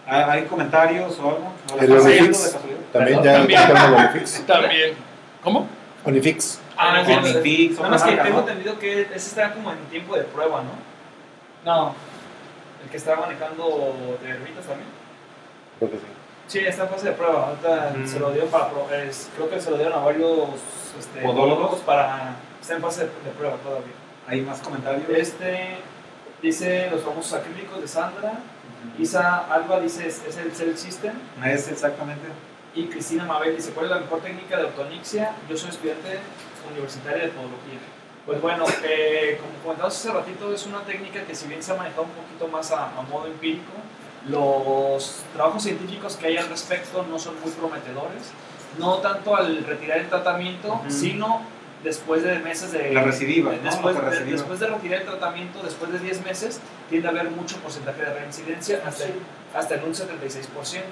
¿Hay 0.06 0.44
comentarios 0.44 1.18
o 1.20 1.28
algo? 1.28 1.52
¿O 1.72 1.76
la 1.76 1.84
El 1.84 1.92
Onifix. 1.92 2.06
haciendo 2.06 2.38
de 2.38 2.52
casualidad? 2.52 2.78
También 2.92 3.22
ya 3.22 3.32
También. 3.34 3.94
Onifix. 3.94 4.40
También. 4.46 4.94
¿Cómo? 5.42 5.68
Onifix. 6.04 6.60
Ah, 6.76 7.04
Onifix, 7.06 7.76
Nada 7.76 7.88
más 7.90 8.02
que 8.02 8.16
tengo 8.16 8.30
¿no? 8.36 8.40
entendido 8.40 8.78
que 8.78 9.02
ese 9.02 9.14
está 9.16 9.52
como 9.52 9.70
en 9.70 9.78
tiempo 9.90 10.16
de 10.16 10.22
prueba, 10.24 10.62
¿no? 10.62 10.70
No, 11.64 11.94
El 12.82 12.90
que 12.90 12.96
está 12.96 13.16
manejando 13.16 14.18
de 14.22 14.30
Herbitas 14.30 14.64
también. 14.64 14.88
Creo 15.78 15.90
que 15.90 15.96
sí. 15.98 16.02
Sí, 16.48 16.58
está 16.60 16.84
en 16.84 16.88
fase 16.88 17.06
de 17.10 17.12
prueba. 17.12 17.48
Ahorita 17.48 17.92
Mm. 17.96 18.06
se 18.06 18.18
lo 18.18 18.30
dieron 18.32 18.48
para. 18.50 18.70
pro- 18.70 18.88
es- 18.94 19.28
creo 19.36 19.48
que 19.50 19.60
se 19.60 19.70
lo 19.70 19.76
dieron 19.76 19.92
a 19.98 20.02
varios 20.04 20.48
este, 20.98 21.20
¿Podólogos? 21.20 21.50
podólogos 21.50 21.80
para. 21.80 22.32
Está 22.60 22.74
en 22.74 22.82
fase 22.82 23.00
de, 23.02 23.06
de 23.06 23.30
prueba 23.38 23.56
todavía. 23.58 23.92
¿Hay 24.26 24.42
más 24.42 24.60
comentarios? 24.60 25.08
Este 25.08 25.76
dice 26.42 26.88
los 26.90 27.02
famosos 27.02 27.32
acrílicos 27.34 27.80
de 27.80 27.88
Sandra. 27.88 28.32
Isa 28.98 29.38
Alba 29.52 29.80
dice 29.80 30.06
es, 30.08 30.22
es 30.26 30.36
el 30.36 30.52
Cell 30.52 30.76
System. 30.76 31.12
Es 31.44 31.68
exactamente. 31.68 32.26
Y 32.74 32.86
Cristina 32.86 33.24
Mabel 33.24 33.56
dice: 33.56 33.72
¿Cuál 33.72 33.86
es 33.86 33.90
la 33.92 33.98
mejor 33.98 34.20
técnica 34.20 34.56
de 34.56 34.64
ortonixia? 34.64 35.32
Yo 35.48 35.56
soy 35.56 35.70
estudiante 35.70 36.20
universitaria 36.70 37.24
de 37.24 37.28
podología. 37.30 37.78
Pues 38.26 38.40
bueno, 38.40 38.64
eh, 38.84 39.40
como 39.40 39.62
comentamos 39.62 39.96
hace 39.96 40.12
ratito, 40.12 40.52
es 40.54 40.66
una 40.66 40.80
técnica 40.82 41.24
que, 41.24 41.34
si 41.34 41.48
bien 41.48 41.62
se 41.62 41.72
ha 41.72 41.74
manejado 41.74 42.02
un 42.02 42.10
poquito 42.10 42.46
más 42.48 42.70
a, 42.70 42.90
a 42.96 43.02
modo 43.02 43.26
empírico, 43.26 43.72
los 44.28 45.22
trabajos 45.34 45.62
científicos 45.62 46.16
que 46.16 46.26
hay 46.26 46.36
al 46.36 46.48
respecto 46.48 47.04
no 47.10 47.18
son 47.18 47.40
muy 47.40 47.50
prometedores. 47.50 48.30
No 48.78 48.98
tanto 48.98 49.34
al 49.34 49.64
retirar 49.64 49.98
el 49.98 50.08
tratamiento, 50.08 50.74
Ujú. 50.74 50.90
sino 50.90 51.42
después 51.84 52.22
de 52.22 52.38
meses 52.38 52.72
de. 52.72 52.92
La 52.92 53.02
recidiva, 53.02 53.52
¿no? 53.52 53.62
Después, 53.62 53.96
de, 53.96 54.24
después 54.24 54.60
de 54.60 54.66
retirar 54.66 55.00
el 55.00 55.06
tratamiento, 55.06 55.62
después 55.62 55.92
de 55.92 55.98
10 55.98 56.24
meses, 56.24 56.60
tiende 56.88 57.08
a 57.08 57.10
haber 57.10 57.30
mucho 57.30 57.56
porcentaje 57.58 58.02
de 58.02 58.12
reincidencia, 58.14 58.80
hasta, 58.86 59.04
hasta 59.54 59.74
en 59.76 59.84
un 59.84 59.94
76%. 59.94 60.82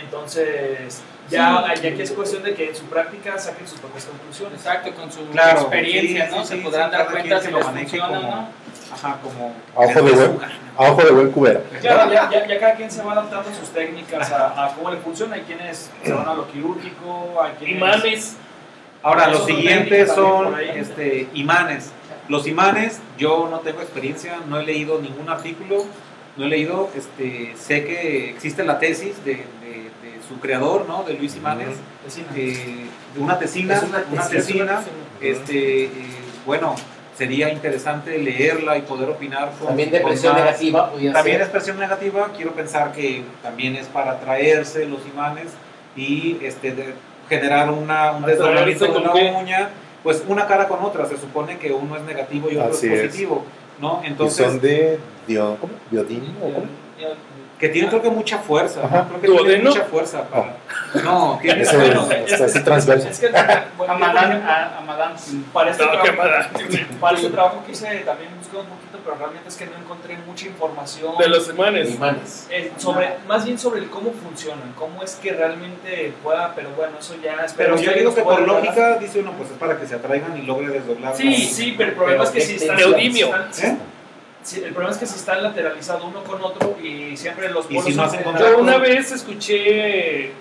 Entonces, 0.00 1.00
ya, 1.28 1.64
ya 1.66 1.88
aquí 1.90 2.00
es 2.02 2.10
cuestión 2.12 2.42
de 2.42 2.54
que 2.54 2.68
en 2.70 2.74
su 2.76 2.84
práctica 2.84 3.38
saquen 3.38 3.66
sus 3.68 3.78
propias 3.78 4.04
conclusiones. 4.06 4.58
exacto, 4.60 4.94
con 4.94 5.10
su 5.12 5.26
Claro, 5.28 5.60
experiencia, 5.62 6.26
sí, 6.30 6.34
¿no? 6.34 6.42
sí, 6.42 6.48
Se 6.48 6.56
sí, 6.56 6.60
podrán 6.62 6.90
sí, 6.90 6.96
dar 6.96 7.10
cuenta 7.10 7.40
si 7.40 7.46
que 7.46 7.52
lo 7.52 7.60
funciona 7.62 8.18
o 8.18 8.22
no. 8.22 8.48
Ajá, 8.92 9.18
como. 9.22 9.52
A 9.74 9.80
ojo 9.80 10.02
de 10.02 10.12
buen, 10.12 10.38
a 10.76 10.82
ojo 10.90 11.02
de 11.04 11.10
buen 11.10 11.30
cubero. 11.32 11.62
Claro, 11.80 12.12
ya, 12.12 12.30
ya, 12.30 12.46
ya 12.46 12.60
cada 12.60 12.74
quien 12.74 12.90
se 12.90 13.02
va 13.02 13.12
adaptando 13.12 13.50
sus 13.52 13.68
técnicas 13.70 14.30
a, 14.30 14.66
a 14.66 14.74
cómo 14.74 14.90
le 14.90 14.98
funciona. 14.98 15.34
Hay 15.34 15.42
quienes 15.42 15.90
se 16.02 16.12
van 16.12 16.28
a 16.28 16.34
lo 16.34 16.46
quirúrgico, 16.50 17.42
hay 17.42 17.52
quienes... 17.58 17.76
Imanes. 17.76 18.36
Ahora, 19.06 19.28
los 19.28 19.38
son 19.38 19.46
siguientes 19.46 20.12
son 20.12 20.54
este, 20.60 21.28
imanes. 21.34 21.90
Los 22.28 22.46
imanes, 22.48 22.98
yo 23.16 23.46
no 23.48 23.60
tengo 23.60 23.80
experiencia, 23.80 24.40
no 24.48 24.58
he 24.58 24.64
leído 24.64 25.00
ningún 25.00 25.28
artículo, 25.28 25.84
no 26.36 26.44
he 26.44 26.48
leído, 26.48 26.90
este, 26.96 27.54
sé 27.56 27.84
que 27.84 28.30
existe 28.30 28.64
la 28.64 28.80
tesis 28.80 29.24
de, 29.24 29.34
de- 29.34 29.90
de 30.02 30.20
su 30.28 30.40
creador, 30.40 30.86
¿no? 30.88 31.04
De 31.04 31.14
Luis 31.14 31.36
Imanes, 31.36 31.76
eh, 32.34 32.86
de 33.14 33.20
una 33.20 33.38
tesina, 33.38 33.74
Es 33.76 33.82
una 34.10 34.28
tesina, 34.28 34.82
este, 35.20 35.84
eh, 35.84 35.90
bueno, 36.44 36.74
sería 37.16 37.50
interesante 37.52 38.18
leerla 38.18 38.76
y 38.76 38.82
poder 38.82 39.08
opinar 39.08 39.52
con 39.58 39.68
También 39.68 39.90
depresión 39.92 40.34
con 40.34 40.42
negativa 40.44 40.92
También 41.12 41.40
es 41.42 41.48
presión 41.48 41.78
negativa, 41.78 42.28
quiero 42.36 42.52
pensar 42.54 42.90
que 42.92 43.22
también 43.42 43.76
es 43.76 43.86
para 43.86 44.12
atraerse 44.12 44.84
los 44.86 45.06
imanes 45.06 45.46
y 45.96 46.38
este, 46.42 46.72
de- 46.72 46.94
generar 47.28 47.70
una, 47.70 48.12
un 48.12 48.24
¿Atraerse 48.24 48.26
desdoblamiento 48.26 48.84
de 48.86 49.12
qué? 49.12 49.34
uña, 49.42 49.70
pues 50.02 50.22
una 50.28 50.46
cara 50.46 50.68
con 50.68 50.82
otra, 50.82 51.06
se 51.06 51.16
supone 51.16 51.58
que 51.58 51.72
uno 51.72 51.96
es 51.96 52.02
negativo 52.02 52.50
y 52.50 52.56
otro 52.56 52.70
Así 52.70 52.86
es 52.86 52.92
es. 52.92 53.06
positivo, 53.08 53.44
¿no? 53.80 54.00
Y 54.04 54.08
Entonces, 54.08 54.46
son 54.46 54.60
de 54.60 54.98
dio, 55.26 55.56
¿cómo? 55.60 55.72
Biodín, 55.90 56.36
¿o 56.40 56.44
cómo? 56.54 56.66
Que 57.58 57.68
tiene 57.70 57.88
creo 57.88 58.02
que 58.02 58.10
mucha 58.10 58.38
fuerza, 58.38 58.80
¿no? 58.80 58.86
Ajá. 58.86 59.08
creo 59.20 59.36
que 59.38 59.44
tiene 59.44 59.64
mucha 59.64 59.84
fuerza 59.84 60.22
para... 60.28 60.56
No, 61.02 61.38
tiene 61.42 61.62
Eso 61.62 61.78
bueno, 61.78 62.08
es, 62.10 62.32
está 62.32 62.44
así 62.44 62.60
transverso. 62.62 63.08
Es 63.08 63.18
que, 63.18 63.30
bueno, 63.78 63.94
A 63.94 63.98
Madame, 63.98 64.34
a, 64.44 64.78
a 64.78 64.80
Madame 64.82 65.14
para 65.52 65.70
este 65.70 65.84
No, 65.84 65.90
trabajo, 65.92 66.50
para 67.00 67.16
este 67.16 67.30
trabajo 67.30 67.64
quise 67.66 67.86
también 68.00 68.30
buscar 68.38 68.60
un 68.60 68.66
poquito, 68.66 68.98
pero 69.02 69.16
realmente 69.16 69.48
es 69.48 69.56
que 69.56 69.66
no 69.66 69.76
encontré 69.76 70.16
mucha 70.26 70.46
información. 70.46 71.16
De 71.16 71.28
los 71.28 71.48
imanes. 71.48 71.94
Imanes. 71.94 72.46
Eh, 72.50 72.72
sobre, 72.76 73.16
más 73.26 73.44
bien 73.44 73.58
sobre 73.58 73.80
el 73.80 73.88
cómo 73.88 74.12
funcionan, 74.12 74.72
cómo 74.76 75.02
es 75.02 75.14
que 75.14 75.32
realmente 75.32 76.12
pueda, 76.22 76.54
pero 76.54 76.70
bueno, 76.70 76.98
eso 77.00 77.14
ya 77.22 77.36
es 77.44 77.54
Pero 77.54 77.76
yo 77.76 77.92
digo 77.92 78.14
que 78.14 78.22
por 78.22 78.40
lógica, 78.40 78.98
dice 78.98 79.20
uno, 79.20 79.32
pues 79.32 79.50
es 79.50 79.56
para 79.56 79.78
que 79.78 79.86
se 79.86 79.94
atraigan 79.94 80.36
y 80.36 80.42
logre 80.42 80.68
desdoblar. 80.68 81.16
Sí, 81.16 81.34
sí, 81.34 81.74
pero 81.76 81.90
el 81.90 81.96
problema 81.96 82.24
es 82.24 82.30
que 82.30 82.40
si 82.40 82.52
este, 82.52 82.64
están, 82.66 82.76
neodimio. 82.76 83.28
¿Eh? 83.34 83.76
El 84.54 84.72
problema 84.72 84.90
es 84.92 84.98
que 84.98 85.06
si 85.06 85.16
están 85.16 85.42
lateralizados 85.42 86.04
uno 86.04 86.22
con 86.24 86.42
otro 86.42 86.76
y 86.82 87.16
siempre 87.16 87.50
los 87.50 87.66
polos 87.66 87.84
si 87.84 87.90
no 87.90 87.96
son- 87.96 88.04
hacen 88.06 88.22
contacto. 88.24 88.48
Yo 88.50 88.58
una 88.58 88.78
vez 88.78 89.10
escuché 89.12 90.32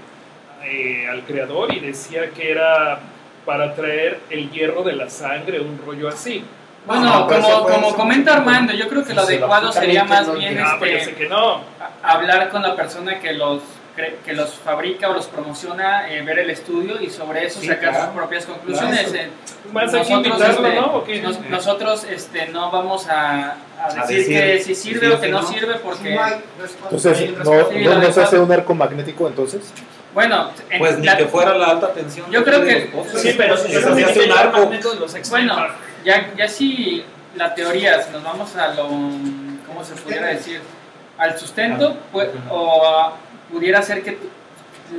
eh, 0.64 1.08
al 1.10 1.24
creador 1.24 1.74
y 1.74 1.80
decía 1.80 2.30
que 2.32 2.52
era 2.52 3.00
para 3.46 3.74
traer 3.76 4.20
el 4.30 4.50
hierro 4.52 4.84
de 4.84 4.94
la 4.94 5.10
sangre, 5.10 5.60
un 5.60 5.80
rollo 5.86 6.08
así. 6.10 6.44
Bueno, 6.88 7.04
No, 7.04 7.28
pero 7.28 7.42
como, 7.42 7.64
como 7.68 7.96
comenta 7.96 8.34
Armando, 8.34 8.74
yo 8.74 8.88
creo 8.88 9.04
que 9.04 9.14
lo 9.14 9.22
adecuado 9.22 9.72
sería 9.72 10.04
más 10.04 10.32
bien 10.36 10.56
no 10.58 10.66
Ah, 10.66 10.78
este, 10.84 11.16
que 11.16 11.28
no. 11.28 11.62
hablar 12.04 12.50
con 12.50 12.62
la 12.62 12.76
persona 12.76 13.20
que 13.20 13.34
los 13.34 13.62
que 13.96 14.34
los 14.34 14.54
fabrica 14.56 15.10
o 15.10 15.14
los 15.14 15.28
promociona, 15.28 16.10
eh, 16.12 16.22
ver 16.22 16.40
el 16.40 16.50
estudio 16.50 17.02
y 17.02 17.10
sobre 17.10 17.46
eso 17.46 17.62
Sí, 17.62 17.68
sacar 17.68 17.92
claro. 17.92 18.06
sus 18.06 18.14
propias 18.16 18.46
conclusiones. 18.46 19.04
Claro. 19.04 19.16
eh. 19.18 19.30
Más 19.72 19.92
Nosotros, 19.94 20.42
este, 20.42 20.76
¿no? 20.76 21.04
Nos- 21.24 21.40
nosotros 21.50 22.04
este, 22.04 22.48
no 22.50 22.72
vamos 22.72 23.08
a, 23.08 23.56
a 23.80 23.86
A 23.86 24.06
decir, 24.08 24.18
decir 24.18 24.42
que 24.42 24.60
si 24.60 24.76
si 24.76 24.82
sirve 24.90 25.08
sí 25.08 25.14
o 25.14 25.20
que 25.20 25.26
si 25.28 25.32
no 25.32 25.42
no. 25.42 25.48
sirve 25.48 25.76
porque, 25.76 26.14
Entonces, 26.84 27.30
¿no, 27.38 27.44
no 27.44 27.70
verdad. 28.00 28.20
hace 28.20 28.40
un 28.40 28.52
arco 28.52 28.76
magnético 28.76 29.28
entonces? 29.28 29.62
bueno, 30.14 30.50
en 30.70 30.80
Pues 30.80 30.98
ni 31.00 31.06
la- 31.06 31.18
que 31.18 31.26
fuera 31.26 31.58
la 31.58 31.66
alta 31.68 31.92
tensión. 31.94 32.30
Yo 32.32 32.44
creo 32.44 32.64
que-. 32.64 32.90
Sí, 33.16 33.34
pero 33.38 33.56
yo 33.56 33.82
se 33.82 34.04
hace 34.06 34.26
un 34.26 34.32
arco. 34.32 34.72
Bueno, 35.30 35.68
ya, 36.06 36.32
ya 36.38 36.48
si 36.48 37.04
la 37.36 37.54
teoría, 37.54 38.02
si 38.02 38.12
nos 38.12 38.24
vamos 38.24 38.56
a 38.56 38.68
lo, 38.76 38.84
¿cómo 39.68 39.84
se 39.84 39.94
pudiera 39.96 40.28
decir? 40.28 40.62
Al 41.18 41.38
sustento, 41.40 41.98
pues, 42.12 42.30
o 42.50 42.86
a- 42.86 43.14
pudiera 43.52 43.82
ser 43.82 44.04
que 44.04 44.18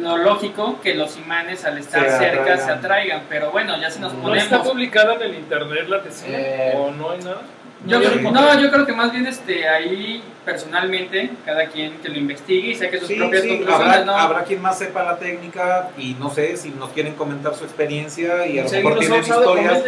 lo 0.01 0.17
lógico 0.17 0.81
que 0.83 0.95
los 0.95 1.17
imanes 1.17 1.65
al 1.65 1.79
estar 1.79 2.03
Se 2.05 2.19
cerca 2.19 2.41
atraigan. 2.43 2.67
se 2.67 2.73
atraigan, 2.73 3.23
pero 3.29 3.51
bueno, 3.53 3.77
ya 3.81 3.91
si 3.91 4.01
nos 4.01 4.13
¿No 4.15 4.35
está 4.35 4.57
ponemos... 4.59 4.69
publicada 4.73 5.15
en 5.15 5.23
el 5.23 5.35
internet 5.37 5.89
la 5.89 6.03
tesis? 6.03 6.25
Eh, 6.29 6.75
¿O 6.77 6.91
no 6.91 7.11
hay 7.13 7.19
nada? 7.19 7.43
Yo 7.87 8.01
creo, 8.01 8.31
no, 8.33 8.61
yo 8.61 8.71
creo 8.71 8.87
que 8.87 8.93
más 8.93 9.13
bien 9.13 9.27
este, 9.27 9.69
ahí 9.69 10.23
personalmente, 10.45 11.31
cada 11.45 11.67
quien 11.67 11.99
que 11.99 12.09
lo 12.09 12.17
investigue 12.19 12.69
y 12.71 12.75
saque 12.75 12.99
sus 12.99 13.09
Sí, 13.09 13.15
propias 13.17 13.43
sí, 13.43 13.49
conclusiones, 13.49 13.87
habrá, 13.97 14.05
¿no? 14.05 14.13
habrá 14.17 14.45
quien 14.45 14.63
más 14.63 14.79
sepa 14.79 15.03
la 15.03 15.19
técnica 15.19 15.89
y 15.99 16.15
no 16.15 16.31
sé 16.31 16.57
si 16.57 16.71
nos 16.71 16.91
quieren 16.91 17.15
comentar 17.15 17.55
su 17.55 17.65
experiencia 17.65 18.47
y 18.47 18.59
a 18.59 18.65
lo 18.65 18.71
mejor 18.71 18.99
tienen 18.99 19.21
historias, 19.21 19.83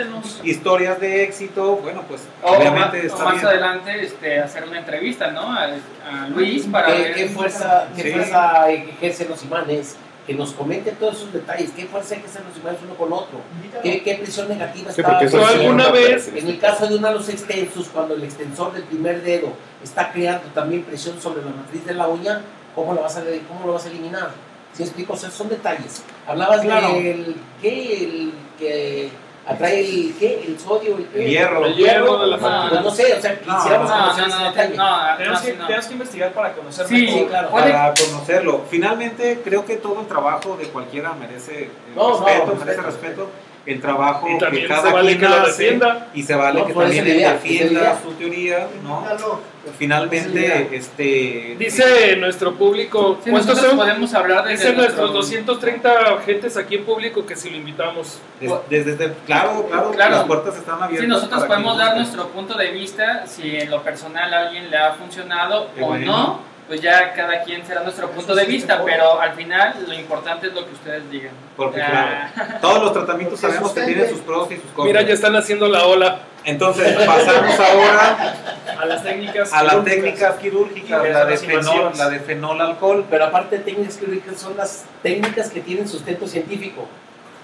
historias 0.45 1.01
de 1.01 1.23
éxito, 1.25 1.77
bueno, 1.77 2.03
pues 2.09 2.23
O, 2.43 2.53
obviamente 2.57 3.01
o 3.01 3.07
está 3.07 3.25
más 3.25 3.35
bien. 3.35 3.47
adelante 3.47 4.03
este, 4.05 4.41
hacer 4.41 4.65
una 4.65 4.79
entrevista, 4.79 5.31
¿no? 5.31 5.53
A, 5.53 5.65
a 5.65 6.29
Luis 6.29 6.67
para 6.67 6.87
¿Qué, 6.89 7.03
ver... 7.03 7.15
qué 7.15 7.27
fuerza, 7.27 7.89
qué 7.97 8.03
Sí. 8.03 8.11
fuerza 8.13 8.71
ejercen 8.71 9.29
los 9.29 9.43
imanes? 9.45 9.97
Que 10.29 10.35
nos 10.35 10.53
comenten 10.53 10.95
todos 10.97 11.17
esos 11.17 11.33
detalles. 11.33 11.71
¿Qué 11.75 11.87
fuerza 11.87 12.15
ejercen 12.15 12.43
los 12.47 12.57
imanes 12.59 12.79
uno 12.85 12.95
con 12.97 13.11
otro? 13.13 13.41
¿Qué, 13.83 14.03
qué 14.03 14.15
presión 14.17 14.47
negativa 14.49 14.93
Sí, 14.93 15.01
está? 15.01 15.13
porque 15.13 15.25
eso 15.25 15.39
¿Tú 15.39 15.43
es 15.43 15.51
alguna 15.51 15.73
una 15.73 15.91
vez-. 15.91 16.29
En 16.37 16.47
el 16.49 16.59
caso 16.61 16.87
de 16.87 16.97
uno 16.97 17.09
de 17.09 17.15
los 17.15 17.29
extensos, 17.31 17.89
cuando 17.89 18.15
el 18.15 18.23
extensor 18.23 18.73
del 18.75 18.83
primer 18.85 19.23
dedo 19.23 19.55
está 19.83 20.13
creando 20.13 20.47
también 20.55 20.83
presión 20.85 21.19
sobre 21.21 21.43
la 21.43 21.51
matriz 21.51 21.85
de 21.87 21.95
la 21.95 22.07
uña, 22.09 22.43
¿cómo 22.75 22.93
lo 22.93 23.01
vas 23.01 23.17
a, 23.17 23.23
cómo 23.49 23.67
lo 23.67 23.73
vas 23.73 23.87
a 23.87 23.89
eliminar? 23.89 24.31
¿Sí 24.75 24.83
explico? 24.83 25.15
O 25.15 25.17
sea, 25.17 25.31
son 25.31 25.49
detalles. 25.49 26.03
Hablabas 26.27 26.61
Claro. 26.61 26.93
del 26.93 27.35
¿qué? 27.63 28.05
El 28.05 28.33
que 28.59 29.09
atrae 29.49 29.81
el 29.81 30.15
¿qué? 30.19 30.45
El 30.47 30.59
sodio, 30.59 30.97
el? 30.97 31.09
El 31.21 31.29
hierro. 31.31 31.65
El 31.67 31.75
hierro 31.75 32.19
de 32.19 32.27
la 32.27 32.37
No, 32.37 32.43
matriz. 32.43 32.71
Pues 32.71 32.83
no 32.85 32.91
sé, 32.91 33.15
o 33.15 33.21
sea, 33.21 33.41
No, 33.47 33.57
quisiéramos 33.57 33.91
No, 33.91 33.97
conocer 33.99 34.23
no, 34.23 34.35
ese 34.35 34.39
no, 34.39 34.45
detalle. 34.51 34.77
no, 34.77 35.17
Tenemos, 35.17 35.39
no, 35.41 35.45
que, 35.47 35.51
sí, 35.53 35.57
no. 35.59 35.67
tenemos 35.67 35.87
que 35.87 35.93
investigar 35.95 36.33
para 36.33 36.53
conocer 36.53 36.87
Sí, 36.87 37.03
mejor. 37.07 37.29
claro. 37.29 37.51
para 37.51 37.95
conocerlo. 37.95 38.61
Finalmente, 38.71 39.41
creo 39.43 39.65
que 39.65 39.77
todo 39.77 40.01
el 40.01 40.07
trabajo 40.07 40.57
de 40.57 40.65
cualquiera 40.69 41.13
merece 41.15 41.63
eh, 41.65 41.71
No, 41.97 42.11
no, 42.21 42.27
respeto. 42.27 42.57
merece 42.57 42.83
respeto. 42.83 43.31
El 43.69 43.81
trabajo 43.83 44.27
Y 44.29 44.39
que 44.39 44.67
cada 44.67 44.83
se 44.89 44.93
vale 44.93 45.09
quien 45.09 45.21
que 45.21 45.29
lo 45.29 45.35
hace, 45.43 45.63
defienda. 45.63 46.09
y 46.15 46.23
se 46.23 46.35
vale 46.35 46.61
No, 46.61 46.67
que 46.67 46.73
también 46.73 47.07
él 47.07 47.19
defienda 47.19 47.81
idea. 47.81 47.99
su 48.03 48.13
teoría, 48.13 48.67
¿no? 48.83 49.05
Esa 49.05 49.15
es 49.15 49.21
la 49.21 49.73
Finalmente, 49.77 50.69
este 50.73 51.57
Dice 51.59 52.17
nuestro 52.17 52.55
público, 52.55 53.19
Sí, 53.23 53.31
¿cuántos 53.31 53.59
son? 53.59 53.77
podemos 53.77 54.15
hablar 54.15 54.45
desde 54.47 54.69
Dice 54.71 54.77
nuestros 54.77 55.13
nuestro- 55.13 55.39
230 55.43 55.91
gentes 56.25 56.57
aquí 56.57 56.77
en 56.77 56.85
público 56.85 57.27
que 57.27 57.37
si 57.37 57.51
lo 57.51 57.57
invitamos. 57.59 58.19
des- 58.41 58.51
desde, 58.71 58.97
desde- 58.97 59.15
claro, 59.27 59.67
claro, 59.71 59.91
Claro. 59.91 60.15
las 60.17 60.25
puertas 60.25 60.57
están 60.57 60.83
abiertas. 60.83 61.01
Sí, 61.01 61.07
nosotros 61.07 61.45
podemos 61.45 61.77
dar 61.77 61.95
nuestro 61.97 62.29
punto 62.29 62.57
de 62.57 62.71
vista, 62.71 63.27
si 63.27 63.57
en 63.57 63.71
lo 63.71 63.83
personal 63.83 64.33
a 64.33 64.47
alguien 64.47 64.71
le 64.71 64.79
ha 64.79 64.93
funcionado 64.95 65.69
Qué 65.75 65.83
o 65.83 65.87
bueno. 65.89 66.07
no, 66.07 66.41
pues 66.69 66.81
ya 66.83 67.13
cada 67.15 67.43
quien 67.43 67.67
será 67.67 67.83
nuestro 67.83 68.11
punto 68.11 68.35
de 68.35 68.45
vista, 68.45 68.83
pero 68.85 69.19
al 69.21 69.33
final 69.35 69.75
lo 69.87 69.95
importante 69.95 70.49
es 70.49 70.53
lo 70.53 70.65
que 70.67 70.75
ustedes 70.75 71.11
digan. 71.11 71.33
Porque 71.57 71.81
Ah, 71.83 72.31
claro, 72.35 72.55
todos 72.61 72.83
los 72.85 72.93
tratamientos 72.93 73.41
Porque 73.41 73.55
sabemos 73.55 73.73
que 73.73 73.81
tienen 73.83 74.09
sus 74.11 74.21
pros 74.21 74.51
y 74.53 74.55
sus 74.57 74.65
contras. 74.67 74.87
Mira, 74.87 75.03
ya 75.03 75.15
están 75.15 75.35
haciendo 75.35 75.67
la 75.69 75.87
ola. 75.87 76.21
Entonces, 76.45 76.93
pasamos 77.05 77.59
ahora 77.59 78.35
A 78.81 78.85
las 78.87 79.03
técnicas 79.03 79.53
a 79.53 79.63
las 79.65 79.73
quirúrgicas. 79.75 79.95
técnicas 80.05 80.35
quirúrgicas, 80.37 81.09
la 81.11 81.25
de, 81.25 81.37
fenol, 81.39 81.93
la 81.97 82.11
de 82.11 82.21
fenol 82.21 82.61
alcohol. 82.61 83.05
Pero 83.11 83.25
aparte 83.25 83.59
de 83.59 83.65
técnicas 83.65 83.97
quirúrgicas 83.97 84.37
son 84.39 84.57
las 84.57 84.85
técnicas 85.03 85.51
que 85.51 85.61
tienen 85.61 85.89
sustento 85.89 86.27
científico. 86.27 86.87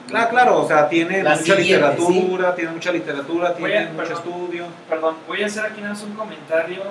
Claro, 0.08 0.28
claro, 0.30 0.60
o 0.62 0.68
sea, 0.68 0.86
tiene 0.88 1.22
mucha 1.24 1.54
literatura, 1.54 2.54
tiene 2.54 2.70
mucha 2.72 2.92
literatura, 2.92 3.54
tiene 3.54 3.78
a- 3.78 3.80
mucho 3.84 3.96
perdón. 3.96 4.16
estudio. 4.18 4.66
Perdón, 4.88 5.14
voy 5.26 5.42
a 5.42 5.46
hacer 5.46 5.64
aquí 5.64 5.80
nada 5.80 5.94
más 5.94 6.02
un 6.02 6.12
comentario 6.14 6.82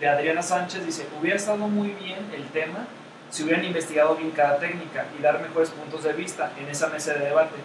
de 0.00 0.08
Adriana 0.08 0.42
Sánchez. 0.42 0.84
Dice, 0.86 1.06
hubiera 1.20 1.36
estado 1.36 1.58
muy 1.58 1.88
bien 1.90 2.18
el 2.34 2.44
tema 2.48 2.86
si 3.30 3.42
hubieran 3.42 3.64
investigado 3.64 4.14
bien 4.16 4.30
cada 4.30 4.58
técnica 4.58 5.04
y 5.18 5.22
dar 5.22 5.40
mejores 5.40 5.70
puntos 5.70 6.02
de 6.04 6.12
vista 6.14 6.50
en 6.58 6.68
esa 6.68 6.88
mesa 6.88 7.12
de 7.14 7.26
debate. 7.26 7.56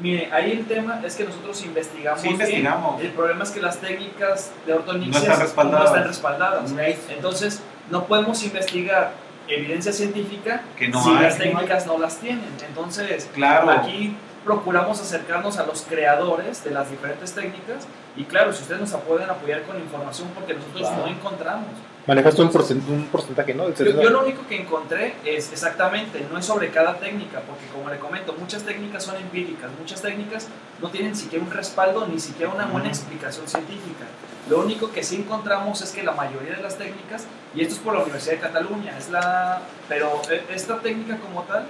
Mire, 0.00 0.28
ahí 0.32 0.52
el 0.52 0.66
tema 0.66 1.00
es 1.04 1.14
que 1.14 1.24
nosotros 1.24 1.62
investigamos 1.64 2.20
Sí, 2.20 2.28
bien. 2.28 2.40
investigamos. 2.40 3.00
El 3.00 3.10
problema 3.10 3.44
es 3.44 3.50
que 3.50 3.60
las 3.60 3.78
técnicas 3.78 4.50
de 4.66 4.72
ortodoncia 4.72 5.10
No 5.10 5.18
están 5.18 5.40
respaldadas. 5.40 5.80
no 5.80 5.86
están 5.96 6.08
respaldadas. 6.08 6.72
Entonces, 7.10 7.60
no 7.90 8.06
podemos 8.06 8.42
investigar 8.42 9.12
evidencia 9.48 9.92
científica 9.92 10.62
Que 10.78 10.88
no 10.88 11.02
si 11.04 11.10
hay. 11.10 11.22
las 11.22 11.38
técnicas 11.38 11.86
no 11.86 11.98
las 11.98 12.16
tienen. 12.16 12.48
Entonces, 12.66 13.28
Claro. 13.34 13.70
aquí 13.70 14.16
procuramos 14.44 15.00
acercarnos 15.00 15.58
a 15.58 15.66
los 15.66 15.82
creadores 15.82 16.64
de 16.64 16.70
las 16.70 16.90
diferentes 16.90 17.32
técnicas 17.32 17.86
y 18.16 18.24
claro, 18.24 18.52
si 18.52 18.62
ustedes 18.62 18.80
nos 18.80 18.90
pueden 19.02 19.30
apoyar 19.30 19.62
con 19.62 19.76
información 19.78 20.28
porque 20.34 20.54
nosotros 20.54 20.88
Claro. 20.88 21.06
no 21.06 21.12
encontramos. 21.12 21.66
Manejaste 22.04 22.42
un, 22.42 22.50
porcent- 22.50 22.88
un 22.88 23.06
porcentaje, 23.12 23.54
¿no? 23.54 23.68
Yo, 23.68 23.76
70. 23.76 24.02
yo 24.02 24.10
lo 24.10 24.22
único 24.24 24.44
que 24.48 24.60
encontré 24.60 25.14
es 25.24 25.52
exactamente, 25.52 26.26
no 26.32 26.36
es 26.36 26.44
sobre 26.44 26.70
cada 26.70 26.94
técnica, 26.98 27.40
porque 27.46 27.64
como 27.72 27.88
le 27.90 27.98
comento, 28.00 28.32
muchas 28.36 28.64
técnicas 28.64 29.04
son 29.04 29.14
empíricas, 29.16 29.70
muchas 29.78 30.02
técnicas 30.02 30.48
no 30.80 30.90
tienen 30.90 31.14
siquiera 31.14 31.44
un 31.44 31.52
respaldo 31.52 32.04
ni 32.08 32.18
siquiera 32.18 32.52
una 32.52 32.66
buena 32.66 32.88
explicación 32.88 33.46
científica. 33.46 34.04
Lo 34.50 34.58
único 34.58 34.90
que 34.90 35.04
sí 35.04 35.14
encontramos 35.14 35.80
es 35.82 35.92
que 35.92 36.02
la 36.02 36.10
mayoría 36.12 36.56
de 36.56 36.62
las 36.62 36.76
técnicas, 36.76 37.24
y 37.54 37.60
esto 37.62 37.74
es 37.74 37.80
por 37.80 37.94
la 37.94 38.00
Universidad 38.02 38.34
de 38.34 38.40
Cataluña, 38.40 38.98
es 38.98 39.08
la, 39.08 39.60
pero 39.88 40.20
eh, 40.28 40.42
esta 40.52 40.80
técnica 40.80 41.18
como 41.18 41.42
tal, 41.44 41.66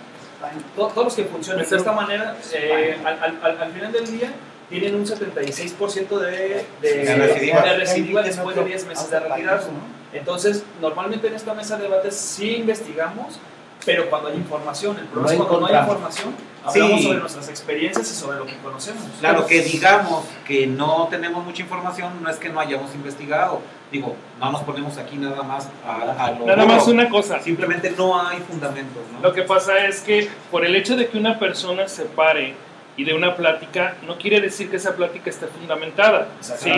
todos 0.76 1.04
los 1.04 1.14
que 1.14 1.24
funcionan 1.24 1.68
de 1.68 1.76
esta 1.76 1.92
manera, 1.92 2.36
eh, 2.52 2.96
al, 3.04 3.22
al- 3.22 3.40
al- 3.42 3.60
al 3.62 3.72
final 3.72 3.92
del 3.92 4.18
día, 4.18 4.32
tienen 4.68 4.94
un 4.94 5.04
76% 5.06 6.18
de, 6.18 6.64
de, 6.80 6.94
De 7.04 7.14
recidiva. 7.16 7.62
de 7.62 7.76
recidiva 7.76 8.22
después 8.22 8.56
de 8.56 8.64
10 8.64 8.86
meses 8.86 9.10
de 9.10 9.20
retirarse. 9.20 9.68
Entonces, 10.12 10.62
normalmente 10.80 11.26
en 11.28 11.34
esta 11.34 11.54
mesa 11.54 11.76
de 11.76 11.84
debates 11.84 12.16
sí 12.16 12.56
investigamos, 12.56 13.38
pero 13.84 14.08
cuando 14.08 14.28
hay 14.28 14.36
información, 14.36 14.96
el 14.98 15.06
problema 15.06 15.26
No 15.26 15.42
es 15.42 15.48
cuando 15.48 15.60
no 15.60 15.66
hay 15.74 15.80
información, 15.82 16.34
hablamos 16.64 17.00
Sí. 17.00 17.06
sobre 17.06 17.18
nuestras 17.18 17.48
experiencias 17.48 18.10
y 18.10 18.14
sobre 18.14 18.38
lo 18.38 18.46
que 18.46 18.56
conocemos. 18.58 19.02
Claro, 19.20 19.46
que 19.46 19.60
digamos 19.62 20.24
que 20.46 20.66
no 20.66 21.08
tenemos 21.10 21.44
mucha 21.44 21.62
información, 21.62 22.22
no 22.22 22.30
es 22.30 22.36
que 22.36 22.48
no 22.48 22.60
hayamos 22.60 22.94
investigado. 22.94 23.60
Digo, 23.92 24.16
no 24.40 24.50
nos 24.50 24.62
ponemos 24.62 24.96
aquí 24.96 25.16
nada 25.16 25.42
más 25.42 25.68
a, 25.86 26.24
a 26.24 26.30
lo 26.32 26.46
Nada 26.46 26.64
más 26.64 26.88
una 26.88 27.08
cosa. 27.08 27.40
Simplemente 27.40 27.92
no 27.96 28.18
hay 28.18 28.38
fundamentos, 28.38 29.02
¿no? 29.12 29.20
Lo 29.20 29.34
que 29.34 29.42
pasa 29.42 29.86
es 29.86 30.00
que 30.00 30.30
por 30.50 30.64
el 30.64 30.74
hecho 30.74 30.96
de 30.96 31.08
que 31.08 31.18
una 31.18 31.38
persona 31.38 31.86
se 31.86 32.06
pare 32.06 32.54
y 32.96 33.04
de 33.04 33.14
una 33.14 33.36
plática, 33.36 33.96
no 34.06 34.18
quiere 34.18 34.40
decir 34.40 34.70
que 34.70 34.76
esa 34.76 34.94
plática 34.94 35.30
esté 35.30 35.46
fundamentada. 35.46 36.28
¿sí? 36.40 36.72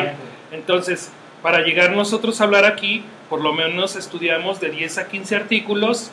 Entonces, 0.53 1.11
para 1.43 1.63
llegar 1.63 1.91
nosotros 1.93 2.41
a 2.41 2.45
hablar 2.45 2.65
aquí, 2.65 3.05
por 3.29 3.41
lo 3.41 3.53
menos 3.53 3.97
estudiamos 3.97 4.61
de 4.61 4.71
10 4.71 4.99
a 4.99 5.09
15 5.09 5.37
artículos, 5.37 6.11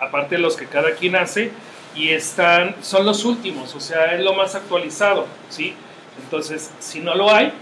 aparte 0.00 0.36
de 0.36 0.40
los 0.40 0.56
que 0.56 0.66
cada 0.66 0.92
quien 0.92 1.16
hace, 1.16 1.50
y 1.94 2.10
están, 2.10 2.76
son 2.82 3.06
los 3.06 3.24
últimos, 3.24 3.74
o 3.74 3.80
sea, 3.80 4.14
es 4.14 4.20
lo 4.22 4.34
más 4.34 4.54
actualizado, 4.54 5.26
¿sí? 5.48 5.74
Entonces, 6.22 6.70
si 6.78 7.00
no 7.00 7.14
lo 7.14 7.32
hay, 7.34 7.52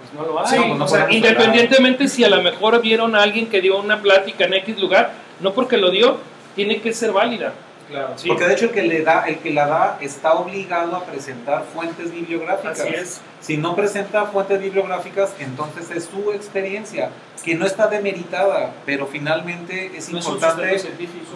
pues 0.00 0.12
no 0.14 0.26
lo 0.32 0.40
hay. 0.40 0.46
Sí, 0.46 0.56
no 0.76 0.84
o 0.84 0.88
sea, 0.88 1.00
podemos 1.06 1.14
independientemente 1.16 2.08
si 2.08 2.24
a 2.24 2.28
lo 2.28 2.42
mejor 2.42 2.80
vieron 2.80 3.14
a 3.14 3.22
alguien 3.22 3.46
que 3.48 3.60
dio 3.60 3.78
una 3.78 4.00
plática 4.00 4.44
en 4.44 4.54
X 4.54 4.78
lugar, 4.80 5.12
no 5.40 5.52
porque 5.52 5.76
lo 5.76 5.90
dio, 5.90 6.18
tiene 6.56 6.80
que 6.80 6.92
ser 6.92 7.12
válida. 7.12 7.52
Claro. 7.88 8.12
¿sí? 8.16 8.28
Porque 8.28 8.46
de 8.46 8.54
hecho 8.54 8.66
el 8.66 8.70
que 8.70 8.82
le 8.84 9.02
da, 9.02 9.24
el 9.26 9.38
que 9.38 9.50
la 9.50 9.66
da 9.66 9.98
está 10.00 10.34
obligado 10.34 10.94
a 10.94 11.04
presentar 11.04 11.64
fuentes 11.74 12.12
bibliográficas. 12.12 12.78
Así 12.80 12.94
es. 12.94 13.20
Si 13.40 13.56
no 13.56 13.74
presenta 13.74 14.26
fuentes 14.26 14.60
bibliográficas, 14.60 15.32
entonces 15.40 15.90
es 15.90 16.04
su 16.04 16.30
experiencia, 16.30 17.10
que 17.44 17.56
no 17.56 17.66
está 17.66 17.88
demeritada, 17.88 18.70
pero 18.86 19.06
finalmente 19.08 19.90
es 19.96 20.08
No 20.10 20.18
importante 20.18 20.80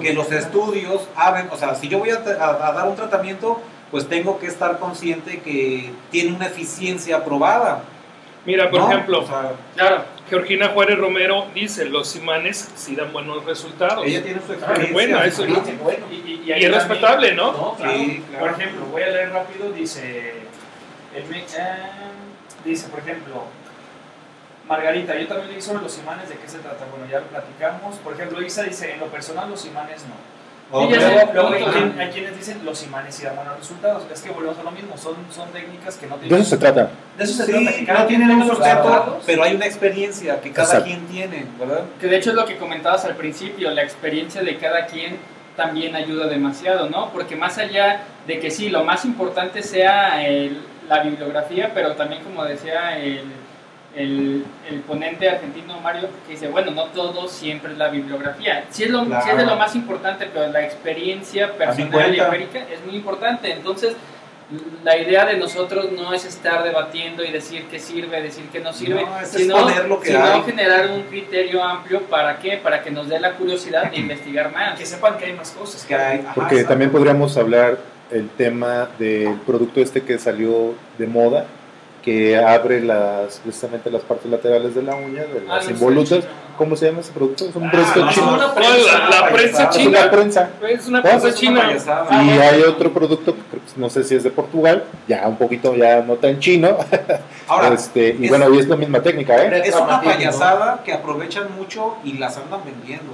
que 0.00 0.12
los 0.12 0.30
estudios 0.30 1.08
hablen, 1.16 1.48
o 1.50 1.56
sea, 1.56 1.74
si 1.74 1.88
yo 1.88 1.98
voy 1.98 2.10
a, 2.10 2.16
a- 2.40 2.68
a 2.68 2.72
dar 2.72 2.86
un 2.88 2.94
tratamiento, 2.94 3.60
pues 3.90 4.06
tengo 4.08 4.38
que 4.38 4.46
estar 4.46 4.78
consciente 4.78 5.40
que 5.40 5.90
tiene 6.12 6.36
una 6.36 6.46
eficiencia 6.46 7.24
probada. 7.24 7.82
Mira, 8.46 8.70
por 8.70 8.80
¿no? 8.80 8.90
ejemplo, 8.90 9.20
O 9.22 9.26
sea, 9.26 9.52
Claro, 9.74 10.04
Georgina 10.28 10.68
Juárez 10.68 10.98
Romero 10.98 11.46
dice, 11.54 11.86
los 11.86 12.14
imanes 12.16 12.70
sí 12.76 12.94
dan 12.94 13.12
buenos 13.12 13.44
resultados. 13.44 14.04
ella 14.06 14.22
tiene 14.22 14.40
su 14.40 14.52
Ah, 14.52 14.54
experiencia. 14.54 14.92
bueno, 14.92 15.22
eso 15.22 15.44
bueno. 15.82 16.06
Y, 16.10 16.14
y- 16.14 16.42
Y 16.46 16.52
ahí 16.52 16.64
es 16.64 16.72
respetable, 16.74 17.32
¿no? 17.34 17.52
No, 17.52 17.74
claro. 17.74 17.92
Sí, 17.98 18.22
claro. 18.28 18.44
Por 18.46 18.54
ejemplo, 18.60 18.84
voy 18.86 19.02
a 19.02 19.06
leer 19.08 19.30
rápido, 19.32 19.72
dice, 19.72 20.32
el 21.14 21.24
me- 21.26 21.38
eh, 21.38 21.76
dice, 22.64 22.88
por 22.88 23.00
ejemplo, 23.00 23.44
Margarita, 24.68 25.14
yo 25.18 25.26
también 25.26 25.50
leí 25.52 25.60
sobre 25.60 25.82
los 25.82 25.98
imanes, 25.98 26.28
¿de 26.28 26.36
qué 26.36 26.48
se 26.48 26.58
trata? 26.58 26.84
Bueno, 26.90 27.06
ya 27.10 27.20
lo 27.20 27.26
platicamos. 27.26 27.96
Por 27.96 28.14
ejemplo, 28.14 28.40
Isa 28.42 28.62
dice, 28.62 28.92
en 28.92 29.00
lo 29.00 29.06
personal 29.06 29.48
los 29.50 29.64
imanes 29.66 30.02
no. 30.06 30.14
Ok. 30.70 30.90
ya 30.90 31.00
sé. 31.00 31.14
Luego, 31.14 31.32
luego 31.32 31.54
hay, 31.54 31.62
Ajá. 31.62 31.72
quien- 31.72 32.00
hay 32.00 32.08
quienes 32.10 32.36
dicen 32.36 32.60
los 32.64 32.82
imanes 32.84 33.14
sí 33.14 33.24
dan 33.24 33.36
buenos 33.36 33.56
resultados. 33.58 34.02
Es 34.12 34.22
que 34.22 34.30
volvemos 34.30 34.58
a 34.58 34.62
lo 34.62 34.70
mismo, 34.72 34.96
son, 34.98 35.14
son 35.30 35.48
técnicas 35.50 35.96
que 35.96 36.06
no 36.06 36.16
De 36.16 36.22
tienen... 36.22 36.40
eso 36.40 36.50
se 36.50 36.56
trata. 36.58 36.90
De 37.16 37.24
eso 37.24 37.32
se 37.34 37.46
Sí, 37.46 37.52
trata, 37.52 37.76
que 37.78 37.84
cada 37.84 37.98
no 38.00 38.06
tienen 38.06 38.30
un 38.30 38.48
sustento, 38.48 39.20
pero 39.26 39.42
hay 39.44 39.54
una 39.54 39.66
experiencia 39.66 40.40
que 40.40 40.50
cada 40.52 40.66
Exacto. 40.68 40.86
quien 40.86 41.06
tiene, 41.06 41.46
¿verdad? 41.58 41.82
que 42.00 42.06
de 42.08 42.16
hecho 42.16 42.30
es 42.30 42.36
lo 42.36 42.44
que 42.46 42.56
comentabas 42.56 43.04
al 43.04 43.14
principio, 43.16 43.70
la 43.70 43.82
experiencia 43.82 44.42
de 44.42 44.56
cada 44.58 44.86
quien 44.86 45.18
también 45.56 45.94
ayuda 45.94 46.26
demasiado, 46.26 46.88
¿no? 46.90 47.10
Porque 47.12 47.36
más 47.36 47.58
allá 47.58 48.00
de 48.26 48.40
que 48.40 48.50
sí, 48.50 48.70
lo 48.70 48.82
más 48.82 49.04
importante 49.04 49.62
sea 49.62 50.26
el- 50.26 50.60
la 50.88 51.00
bibliografía, 51.02 51.70
pero 51.72 51.94
también 51.94 52.22
como 52.24 52.44
decía 52.44 52.98
el, 52.98 53.22
el, 53.96 54.44
el 54.68 54.80
ponente 54.80 55.28
argentino 55.28 55.80
Mario, 55.80 56.08
que 56.26 56.32
dice, 56.32 56.48
bueno, 56.48 56.72
no 56.72 56.86
todo 56.86 57.28
siempre 57.28 57.72
es 57.72 57.78
la 57.78 57.88
bibliografía. 57.88 58.64
Sí 58.70 58.84
es, 58.84 58.90
lo, 58.90 59.04
sí 59.04 59.30
es 59.30 59.36
de 59.36 59.46
lo 59.46 59.56
más 59.56 59.74
importante, 59.74 60.28
pero 60.32 60.50
la 60.50 60.64
experiencia 60.64 61.52
personal 61.52 62.14
y 62.14 62.20
empírica 62.20 62.60
es 62.60 62.84
muy 62.84 62.96
importante. 62.96 63.52
Entonces, 63.52 63.96
la 64.82 64.96
idea 64.98 65.24
de 65.24 65.36
nosotros 65.36 65.90
no 65.92 66.12
es 66.12 66.24
estar 66.24 66.62
debatiendo 66.62 67.24
y 67.24 67.30
decir 67.30 67.64
qué 67.70 67.78
sirve, 67.78 68.20
decir 68.20 68.44
qué 68.52 68.60
no 68.60 68.72
sirve, 68.72 69.02
No, 69.02 69.08
sino, 69.24 69.56
exponer 69.56 69.88
lo 69.88 70.00
que 70.00 70.08
sino 70.08 70.44
generar 70.44 70.90
un 70.90 71.02
criterio 71.04 71.62
amplio 71.62 72.02
para 72.02 72.38
qué, 72.38 72.58
para 72.58 72.82
que 72.82 72.90
nos 72.90 73.08
dé 73.08 73.18
la 73.18 73.32
curiosidad 73.32 73.90
de 73.90 73.96
investigar 74.00 74.52
más. 74.52 74.78
Que 74.78 74.86
sepan 74.86 75.16
que 75.16 75.26
hay 75.26 75.32
más 75.32 75.50
cosas. 75.52 75.84
Que 75.84 75.94
hay, 75.94 76.20
ajá, 76.20 76.34
Porque 76.34 76.64
también 76.64 76.90
podríamos 76.90 77.36
hablar 77.36 77.78
el 78.10 78.28
tema 78.28 78.88
del 78.98 79.34
producto 79.46 79.80
este 79.80 80.02
que 80.02 80.18
salió 80.18 80.74
de 80.98 81.06
moda, 81.06 81.46
que 82.04 82.36
abre 82.36 82.82
las 82.82 83.38
precisamente 83.38 83.90
las 83.90 84.02
partes 84.02 84.30
laterales 84.30 84.74
de 84.74 84.82
la 84.82 84.94
uña, 84.94 85.22
de 85.22 85.42
Ah, 85.48 85.56
las 85.56 85.70
involutas. 85.70 86.18
chino. 86.20 86.44
¿Cómo 86.58 86.76
se 86.76 86.86
llama 86.86 87.00
ese 87.00 87.12
producto? 87.12 87.46
Es 87.48 87.56
un 87.56 87.64
Ah, 87.66 87.70
producto 87.72 88.04
no, 88.04 88.10
chino. 88.12 88.30
no, 88.36 88.36
la, 88.38 89.20
la 89.20 89.28
prensa. 89.32 89.64
Es 89.64 89.70
china. 89.70 89.98
una 90.02 90.10
prensa. 90.10 90.50
Es 90.68 90.86
una 90.86 91.02
prensa 91.02 91.26
una 91.28 91.34
china. 91.34 91.62
payasada. 91.62 92.22
Y 92.22 92.30
hay 92.30 92.62
otro 92.62 92.92
producto, 92.92 93.34
no 93.76 93.88
sé 93.88 94.04
si 94.04 94.14
es 94.14 94.22
de 94.22 94.30
Portugal, 94.30 94.84
ya 95.08 95.26
un 95.26 95.36
poquito 95.38 95.74
ya 95.74 96.02
no 96.02 96.14
tan 96.16 96.38
chino. 96.38 96.76
Ahora, 97.48 97.68
este, 97.72 98.16
y 98.20 98.24
es- 98.24 98.30
bueno, 98.30 98.54
y 98.54 98.58
es 98.58 98.68
la 98.68 98.76
misma 98.76 99.00
técnica, 99.02 99.42
¿eh? 99.42 99.62
es 99.64 99.74
una 99.74 100.00
payasada 100.02 100.82
que 100.84 100.92
aprovechan 100.92 101.56
mucho 101.56 101.96
y 102.04 102.18
las 102.18 102.36
andan 102.36 102.60
vendiendo. 102.64 103.12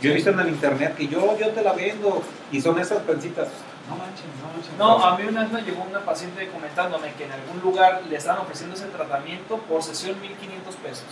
Yo 0.00 0.10
he 0.10 0.14
visto 0.14 0.30
en 0.30 0.40
el 0.40 0.48
internet 0.48 0.94
que 0.96 1.06
yo, 1.08 1.36
yo 1.38 1.48
te 1.50 1.62
la 1.62 1.74
vendo 1.74 2.22
y 2.50 2.60
son 2.62 2.78
esas 2.80 2.98
prensitas. 3.00 3.48
No 3.90 3.96
manches, 3.96 4.24
no 4.40 4.52
manches. 4.52 4.72
No, 4.78 5.04
a 5.04 5.18
mí 5.18 5.24
una 5.28 5.42
vez 5.42 5.52
me 5.52 5.62
llegó 5.62 5.82
una 5.82 6.00
paciente 6.00 6.48
comentándome 6.48 7.12
que 7.18 7.24
en 7.24 7.32
algún 7.32 7.60
lugar 7.60 8.02
le 8.08 8.16
estaban 8.16 8.40
ofreciendo 8.42 8.76
ese 8.76 8.86
tratamiento 8.86 9.58
por 9.58 9.82
sesión 9.82 10.20
1500 10.20 10.74
pesos. 10.76 11.04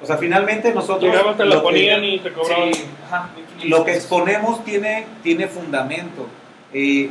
O 0.00 0.06
sea, 0.06 0.16
finalmente 0.16 0.72
nosotros. 0.72 1.10
Llegaban, 1.12 1.36
te 1.36 1.44
lo 1.44 1.56
que- 1.56 1.60
ponían 1.60 2.04
y 2.04 2.18
te 2.20 2.32
cobraban. 2.32 2.72
Sí, 2.74 2.84
ajá, 3.06 3.28
1500 3.36 3.78
lo 3.78 3.84
que 3.84 3.94
exponemos 3.94 4.64
tiene, 4.64 5.06
tiene 5.22 5.46
fundamento. 5.48 6.26
Eh, 6.72 7.10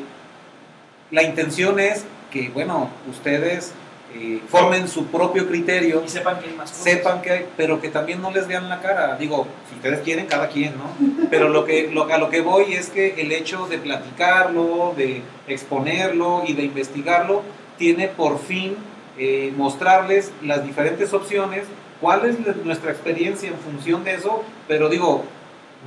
la 1.12 1.24
intención 1.24 1.80
es 1.80 2.06
que, 2.32 2.50
bueno, 2.50 2.90
ustedes 3.10 3.74
eh, 4.14 4.42
formen 4.48 4.88
su 4.88 5.06
propio 5.06 5.48
criterio, 5.48 6.04
Y 6.06 6.10
sepan 6.10 6.40
que 6.40 6.50
hay 6.50 6.56
más 6.56 6.70
cosas. 6.70 6.84
sepan 6.84 7.22
que 7.22 7.32
hay, 7.32 7.46
pero 7.58 7.80
que 7.82 7.90
también 7.90 8.22
no 8.22 8.32
les 8.32 8.48
vean 8.48 8.70
la 8.70 8.82
cara. 8.82 9.16
Digo, 9.18 9.48
si 9.70 9.76
ustedes 9.76 10.00
quieren, 10.02 10.26
cada 10.28 10.48
quien, 10.50 10.74
¿no? 10.78 11.28
Pero 11.30 11.50
lo 11.50 11.66
que, 11.66 11.90
lo, 11.92 12.04
a 12.12 12.18
lo 12.18 12.30
que 12.30 12.42
voy 12.42 12.74
es 12.74 12.90
que 12.90 13.22
el 13.22 13.32
hecho 13.32 13.68
de 13.68 13.78
platicarlo, 13.78 14.94
de 14.98 15.22
exponerlo 15.48 16.44
y 16.46 16.54
de 16.54 16.64
investigarlo, 16.64 17.42
tiene 17.78 18.08
por 18.08 18.40
fin 18.40 18.76
eh, 19.18 19.54
mostrarles 19.56 20.32
las 20.44 20.64
diferentes 20.66 21.14
opciones, 21.14 21.64
cuál 22.00 22.26
es 22.26 22.38
nuestra 22.66 22.92
experiencia 22.92 23.50
en 23.50 23.56
función 23.56 24.04
de 24.04 24.16
eso, 24.16 24.44
pero 24.68 24.90
digo, 24.90 25.24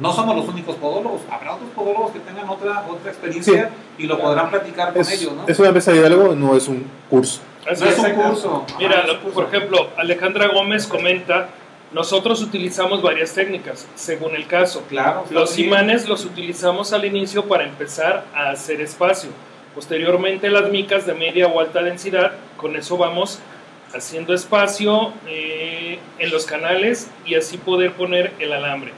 no 0.01 0.13
somos 0.13 0.35
los 0.37 0.49
únicos 0.49 0.77
podólogos, 0.77 1.21
habrá 1.31 1.55
otros 1.55 1.71
podólogos 1.71 2.13
que 2.13 2.21
tengan 2.21 2.49
otra, 2.49 2.85
otra 2.89 3.11
experiencia 3.11 3.71
y 3.99 4.07
lo 4.07 4.19
podrán 4.21 4.51
platicar 4.51 4.93
con 4.93 5.03
Es, 5.03 5.13
ellos, 5.13 5.33
¿no? 5.35 5.45
es 5.47 5.59
una 5.59 5.73
mesa 5.73 5.93
de 5.93 6.01
diálogo, 6.01 6.35
no 6.35 6.57
es 6.57 6.67
un 6.69 6.85
curso. 7.09 7.41
Así 7.71 7.85
no 7.85 7.91
es 7.91 7.99
un 7.99 8.11
curso. 8.13 8.67
Mira, 8.79 8.99
Ajá, 8.99 9.07
lo- 9.07 9.21
curso. 9.21 9.35
por 9.35 9.45
ejemplo, 9.55 9.89
Alejandra 9.97 10.49
Gómez 10.49 10.87
comenta, 10.87 11.49
nosotros 11.93 12.43
utilizamos 12.43 13.01
varias 13.03 13.33
técnicas, 13.35 13.87
según 13.95 14.35
el 14.35 14.47
caso. 14.47 14.85
Claro, 14.89 15.25
Los 15.31 15.55
bien. 15.57 15.69
imanes 15.69 16.09
los 16.09 16.25
utilizamos 16.25 16.93
al 16.93 17.05
inicio 17.05 17.45
para 17.47 17.65
empezar 17.65 18.25
a 18.35 18.51
hacer 18.51 18.81
espacio. 18.81 19.31
Posteriormente 19.75 20.51
las 20.51 20.71
micas 20.71 21.07
de 21.07 21.15
media 21.15 21.47
o 21.47 21.61
alta 21.61 21.83
densidad, 21.83 22.33
con 22.57 22.77
eso 22.77 22.97
vamos 22.97 23.41
haciendo 23.93 24.35
espacio 24.35 25.13
eh, 25.29 25.99
en 26.19 26.31
los 26.31 26.47
canales 26.47 27.09
y 27.25 27.35
así 27.37 27.59
poder 27.59 27.93
poner 27.93 28.33
el 28.41 28.53
alambre. 28.53 28.93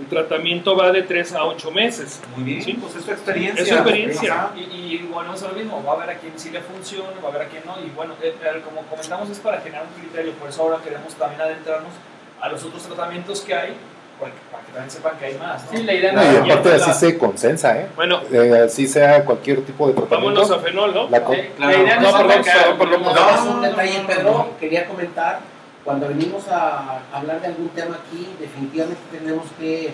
El 0.00 0.06
tratamiento 0.06 0.74
va 0.76 0.90
de 0.90 1.02
3 1.02 1.34
a 1.34 1.44
8 1.44 1.70
meses. 1.70 2.20
Muy 2.34 2.44
bien, 2.44 2.62
Sí. 2.62 2.72
pues 2.80 2.96
es 2.96 3.04
tu 3.04 3.10
experiencia. 3.12 3.62
Es 3.62 3.68
su 3.68 3.74
experiencia. 3.74 4.48
Y, 4.56 4.60
y 4.60 5.08
bueno, 5.12 5.34
es 5.34 5.42
lo 5.42 5.50
mismo, 5.50 5.84
va 5.84 5.92
a 5.92 5.96
haber 5.96 6.16
a 6.16 6.18
quien 6.18 6.32
sí 6.38 6.50
le 6.50 6.60
funcione, 6.62 7.08
va 7.22 7.28
a 7.28 7.30
haber 7.30 7.42
a 7.42 7.48
quien 7.50 7.62
no, 7.66 7.76
y 7.78 7.90
bueno, 7.90 8.14
eh, 8.22 8.34
eh, 8.42 8.62
como 8.64 8.80
comentamos 8.88 9.28
es 9.30 9.38
para 9.38 9.60
generar 9.60 9.84
un 9.86 10.00
criterio, 10.00 10.32
por 10.32 10.48
eso 10.48 10.62
ahora 10.62 10.78
queremos 10.82 11.12
también 11.14 11.40
adentrarnos 11.42 11.92
a 12.40 12.48
los 12.48 12.64
otros 12.64 12.82
tratamientos 12.84 13.42
que 13.42 13.54
hay, 13.54 13.76
para 14.18 14.32
que, 14.32 14.38
para 14.50 14.62
que 14.64 14.72
también 14.72 14.90
sepan 14.90 15.18
que 15.18 15.24
hay 15.26 15.34
más, 15.38 15.64
¿no? 15.70 15.76
Sí, 15.78 15.84
la 15.84 15.92
idea 15.94 16.12
No, 16.12 16.22
no 16.22 16.46
y 16.46 16.50
aparte 16.50 16.68
la- 16.70 16.76
así 16.86 16.92
se 16.94 17.18
consensa, 17.18 17.78
¿eh? 17.78 17.86
Bueno, 17.94 18.22
Eh, 18.32 18.62
así 18.66 18.86
sea 18.88 19.24
cualquier 19.26 19.62
tipo 19.64 19.88
de 19.88 19.92
tratamiento. 19.94 20.40
vámonos 20.40 20.50
a 20.50 20.58
fenol, 20.64 20.94
¿no? 20.94 21.10
La 21.10 21.18
Eh, 21.18 21.52
Claro. 21.56 21.72
La 21.76 21.82
idea 21.82 21.96
no, 21.96 22.02
No, 22.02 22.08
es 22.08 22.14
perdón, 22.14 22.78
perdón, 22.78 23.02
no, 23.02 23.12
perdón. 23.12 23.34
No, 23.44 23.50
un 23.50 23.56
no, 23.62 23.68
detalle, 23.68 24.00
no, 24.00 24.06
Pedro, 24.06 24.50
quería 24.58 24.86
comentar, 24.86 25.40
cuando 25.84 26.08
venimos 26.08 26.46
a 26.48 27.00
hablar 27.12 27.40
de 27.40 27.48
algún 27.48 27.68
tema 27.70 27.96
aquí, 28.06 28.28
definitivamente 28.38 29.00
tenemos 29.10 29.44
que 29.58 29.92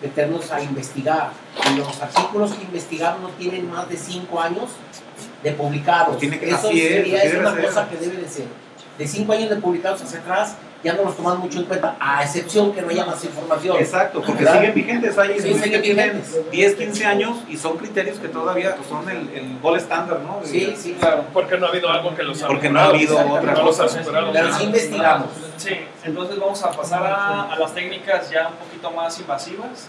meternos 0.00 0.50
a 0.50 0.62
investigar. 0.62 1.30
Y 1.72 1.76
los 1.76 2.00
artículos 2.00 2.52
que 2.54 2.62
investigamos 2.62 3.20
no 3.20 3.28
tienen 3.30 3.68
más 3.70 3.88
de 3.88 3.96
5 3.96 4.40
años 4.40 4.70
de 5.42 5.52
publicados. 5.52 6.08
Pues 6.08 6.18
tiene 6.20 6.38
que- 6.38 6.50
Eso 6.50 6.68
sería 6.68 7.22
es 7.22 7.32
debe 7.32 7.46
una 7.46 7.60
cosa 7.60 7.88
que 7.88 7.96
debe 7.96 8.16
de 8.22 8.28
ser. 8.28 8.46
De 8.96 9.06
5 9.06 9.32
años 9.32 9.50
de 9.50 9.56
publicados 9.56 10.02
hacia 10.02 10.20
atrás, 10.20 10.54
ya 10.82 10.94
no 10.94 11.04
los 11.04 11.16
toman 11.16 11.38
mucho 11.38 11.58
en 11.58 11.64
cuenta, 11.64 11.96
a 11.98 12.22
excepción 12.22 12.72
que 12.72 12.82
no 12.82 12.88
haya 12.88 13.04
más 13.04 13.22
información. 13.24 13.76
Exacto, 13.78 14.22
porque 14.24 14.44
¿Verdad? 14.44 14.60
siguen 14.60 14.74
vigentes. 14.74 15.18
Hay 15.18 15.40
Sí, 15.40 15.54
siguen 15.54 15.70
que 15.70 15.78
tienen 15.80 16.10
vigentes. 16.20 16.50
10, 16.50 16.74
15 16.76 17.04
años 17.06 17.36
y 17.48 17.56
son 17.56 17.76
criterios 17.76 18.18
que 18.18 18.28
todavía 18.28 18.76
son 18.88 19.08
el, 19.08 19.28
el 19.30 19.58
gol 19.60 19.76
estándar, 19.76 20.20
¿no? 20.20 20.40
Sí, 20.44 20.74
sí, 20.76 20.96
Claro. 20.98 21.24
Porque 21.32 21.58
no 21.58 21.66
ha 21.66 21.68
habido 21.70 21.88
algo 21.90 22.14
que 22.14 22.22
los 22.22 22.42
ha 22.42 22.46
Porque 22.46 22.70
no 22.70 22.80
ha 22.80 22.84
habido 22.84 23.18
otra 23.18 23.52
No 23.54 23.64
cosa. 23.64 23.86
Pero 24.32 24.52
sí 24.54 24.64
investigamos. 24.64 25.28
Sí, 25.56 25.76
entonces 26.04 26.38
vamos 26.38 26.62
a 26.62 26.70
pasar 26.70 27.04
a, 27.04 27.52
a 27.52 27.58
las 27.58 27.74
técnicas 27.74 28.30
ya 28.30 28.48
un 28.48 28.54
poquito 28.54 28.90
más 28.92 29.18
invasivas. 29.18 29.88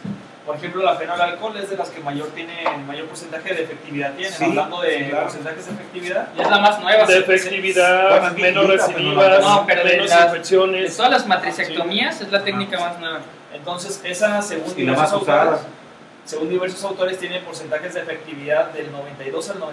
Por 0.50 0.58
ejemplo, 0.58 0.82
la 0.82 0.96
fenol 0.96 1.22
alcohol 1.22 1.56
es 1.58 1.70
de 1.70 1.78
las 1.78 1.90
que 1.90 2.00
mayor 2.00 2.30
tiene 2.30 2.64
mayor 2.88 3.06
porcentaje 3.06 3.54
de 3.54 3.64
efectividad 3.66 4.14
tiene. 4.16 4.32
Sí, 4.32 4.46
Hablando 4.46 4.82
de 4.82 5.08
claro. 5.10 5.24
porcentajes 5.26 5.66
de 5.68 5.72
efectividad, 5.74 6.28
Y 6.36 6.42
es 6.42 6.50
la 6.50 6.58
más 6.58 6.80
nueva. 6.82 7.06
De 7.06 7.14
se- 7.14 7.20
efectividad, 7.20 8.26
es 8.32 8.34
menos 8.34 8.66
recidivas, 8.68 9.42
no, 9.42 9.66
pero 9.68 9.84
de 9.84 9.90
menos 9.92 10.10
las- 10.10 10.20
De 10.20 10.26
infecciones. 10.26 10.98
todas 10.98 11.12
las 11.12 11.28
matricectomías 11.28 12.22
es 12.22 12.32
la 12.32 12.44
técnica 12.44 12.80
más 12.80 13.00
nueva. 13.00 13.20
entonces 13.54 14.02
esa 14.04 14.42
según 14.42 14.74
Y 14.76 14.86
la 14.86 14.94
más 14.94 15.14
usada. 15.14 15.60
Según 16.26 16.50
diversos 16.50 16.84
autores, 16.84 17.18
tiene 17.18 17.40
porcentajes 17.40 17.94
de 17.96 18.02
efectividad 18.02 18.72
del 18.72 18.92
92 18.92 19.50
al 19.50 19.60
94% 19.60 19.70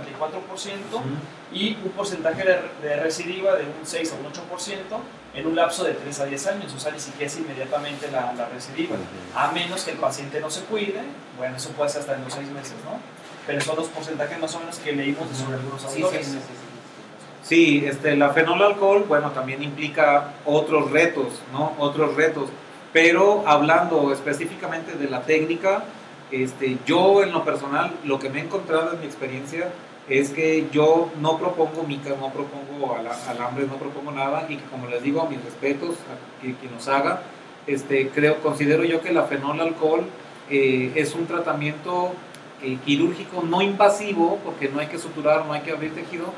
y 1.53 1.77
un 1.85 1.91
porcentaje 1.91 2.45
de, 2.45 2.89
de, 2.89 2.97
recidiva 2.97 3.57
de 3.57 3.65
un 3.65 3.85
6 3.85 4.13
a 4.13 4.15
un 4.17 4.33
8% 4.33 4.77
en 5.35 5.47
un 5.47 5.55
lapso 5.55 5.85
de 5.85 5.93
3 5.93 6.21
a 6.21 6.25
10 6.25 6.47
años, 6.47 6.75
o 6.75 6.79
sea, 6.79 6.93
ni 6.93 7.01
siquiera 7.01 7.27
es 7.27 7.37
inmediatamente 7.37 8.11
la, 8.11 8.33
la 8.33 8.49
recidiva, 8.49 8.97
a 9.35 9.53
menos 9.53 9.85
que 9.85 9.91
el 9.91 9.99
paciente 9.99 10.41
no 10.41 10.51
se 10.51 10.63
cuide, 10.63 11.03
bueno, 11.37 11.57
eso 11.57 11.71
puede 11.71 11.91
ser 11.91 12.01
hasta 12.01 12.15
en 12.15 12.25
los 12.25 12.33
6 12.33 12.49
meses, 12.51 12.75
¿no? 12.85 12.99
Pero 13.47 13.61
son 13.61 13.77
los 13.77 13.89
porcentajes 13.89 14.39
más 14.39 14.55
o 14.55 14.61
menos 14.61 14.77
que 14.79 14.93
leímos 14.93 15.29
sobre 15.37 15.57
algunos 15.57 15.85
autores. 15.85 16.27
Sí, 16.27 16.33
sí, 16.33 16.39
sí, 17.43 17.87
este, 17.87 18.17
la 18.17 18.31
fenol 18.31 18.63
alcohol, 18.63 19.05
bueno, 19.07 19.31
también 19.33 19.63
implica 19.63 20.33
otros 20.47 20.91
retos, 20.91 21.43
¿no? 21.53 21.75
Otros 21.79 22.17
retos. 22.17 22.49
Pero 22.93 23.45
hablando 23.47 24.11
específicamente 24.13 24.93
de 24.93 25.11
la 25.11 25.23
técnica, 25.23 25.85
este, 26.31 26.79
yo 26.87 27.23
en 27.23 27.33
lo 27.33 27.45
personal, 27.45 27.93
lo 28.05 28.19
que 28.19 28.31
me 28.31 28.41
he 28.41 28.45
encontrado 28.45 28.93
en 28.93 29.01
mi 29.01 29.07
experiencia 29.07 29.69
es 30.09 30.31
que 30.31 30.67
yo 30.73 31.11
no 31.21 31.39
propongo 31.39 31.83
mica, 31.83 32.11
no 32.11 32.31
propongo 32.31 32.97
alambre, 33.29 33.67
no 33.67 33.75
propongo 33.75 34.13
nada 34.13 34.47
y 34.49 34.57
que 34.57 34.65
como 34.65 34.87
les 34.87 35.03
digo, 35.03 35.23
a 35.23 35.29
mis 35.29 35.43
respetos 35.45 35.97
a 35.97 36.41
quien, 36.41 36.57
nos 36.73 36.87
haga, 36.89 37.23
este, 37.67 38.09
creo, 38.11 38.37
considero 38.41 38.85
yo 38.85 39.01
que 39.03 39.13
la 39.13 39.25
fenol 39.25 39.61
alcohol 39.61 40.05
eh, 40.49 40.93
es 40.95 41.15
un 41.15 41.27
tratamiento 41.27 42.13
eh, 42.63 42.79
quirúrgico 42.85 43.43
no 43.43 43.63
invasivo 43.63 44.39
porque 44.45 44.69
no 44.69 44.79
hay 44.79 44.87
que 44.87 44.99
suturar, 44.99 45.45
no 45.47 45.53
hay 45.53 45.63
que 45.63 45.73
abrir 45.73 45.95
tejido 45.95 46.33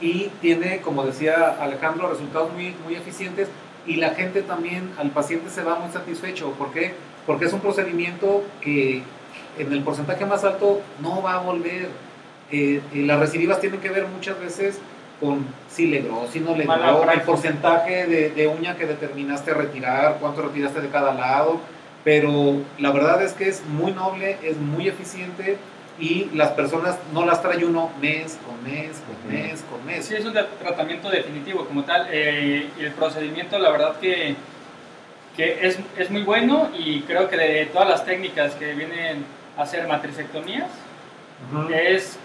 y 0.00 0.30
tiene, 0.40 0.80
como 0.80 1.04
decía 1.04 1.56
Alejandro, 1.60 2.08
resultados 2.08 2.52
muy, 2.52 2.74
muy 2.84 2.96
eficientes 2.96 3.48
y 3.86 3.96
la 3.96 4.10
gente 4.10 4.42
también, 4.42 4.90
al 4.98 5.10
paciente 5.10 5.50
se 5.50 5.62
va 5.62 5.78
muy 5.78 5.92
satisfecho. 5.92 6.50
¿Por 6.52 6.72
qué? 6.72 6.94
Porque 7.26 7.44
es 7.44 7.52
un 7.52 7.60
procedimiento 7.60 8.42
que 8.60 9.02
en 9.58 9.72
el 9.72 9.82
porcentaje 9.82 10.24
más 10.26 10.44
alto 10.44 10.80
no 11.00 11.22
va 11.22 11.34
a 11.34 11.38
volver. 11.38 11.88
Eh, 12.50 12.80
las 12.94 13.18
recidivas 13.18 13.60
tienen 13.60 13.80
que 13.80 13.90
ver 13.90 14.06
muchas 14.06 14.38
veces 14.38 14.78
con 15.20 15.46
si 15.68 15.86
le 15.86 16.04
si 16.30 16.40
no 16.40 16.54
le 16.56 16.64
el 16.64 17.20
porcentaje 17.22 18.06
de, 18.06 18.30
de, 18.30 18.46
uña 18.48 18.76
que 18.76 18.86
determinaste 18.86 19.54
retirar, 19.54 20.18
cuánto 20.20 20.42
retiraste 20.42 20.80
de 20.80 20.88
cada 20.88 21.14
lado, 21.14 21.60
pero 22.02 22.58
la 22.78 22.90
verdad 22.90 23.22
es 23.22 23.32
que 23.32 23.48
es 23.48 23.64
muy 23.64 23.92
noble, 23.92 24.36
es 24.42 24.56
muy 24.58 24.88
eficiente 24.88 25.56
y 25.98 26.28
las 26.34 26.50
personas 26.50 26.98
no 27.12 27.24
las 27.24 27.40
trae 27.40 27.64
uno 27.64 27.90
mes 28.00 28.38
con 28.44 28.62
mes, 28.64 29.00
con 29.06 29.32
mes, 29.32 29.64
con 29.70 29.84
mes. 29.86 30.04
Sí, 30.04 30.14
es 30.14 30.24
un 30.24 30.32
tratamiento 30.32 31.08
definitivo 31.08 31.64
como 31.66 31.84
tal. 31.84 32.08
Eh, 32.10 32.68
el 32.78 32.92
procedimiento, 32.92 33.58
la 33.58 33.70
verdad 33.70 33.96
que, 34.00 34.34
que 35.36 35.66
es, 35.66 35.78
es, 35.96 36.10
muy 36.10 36.22
bueno 36.22 36.70
y 36.76 37.02
creo 37.02 37.28
que 37.28 37.36
de 37.36 37.66
todas 37.66 37.88
las 37.88 38.04
técnicas 38.04 38.54
que 38.54 38.74
vienen 38.74 39.24
hacer 39.56 39.86
matricectomías, 39.86 40.68
es 41.70 42.16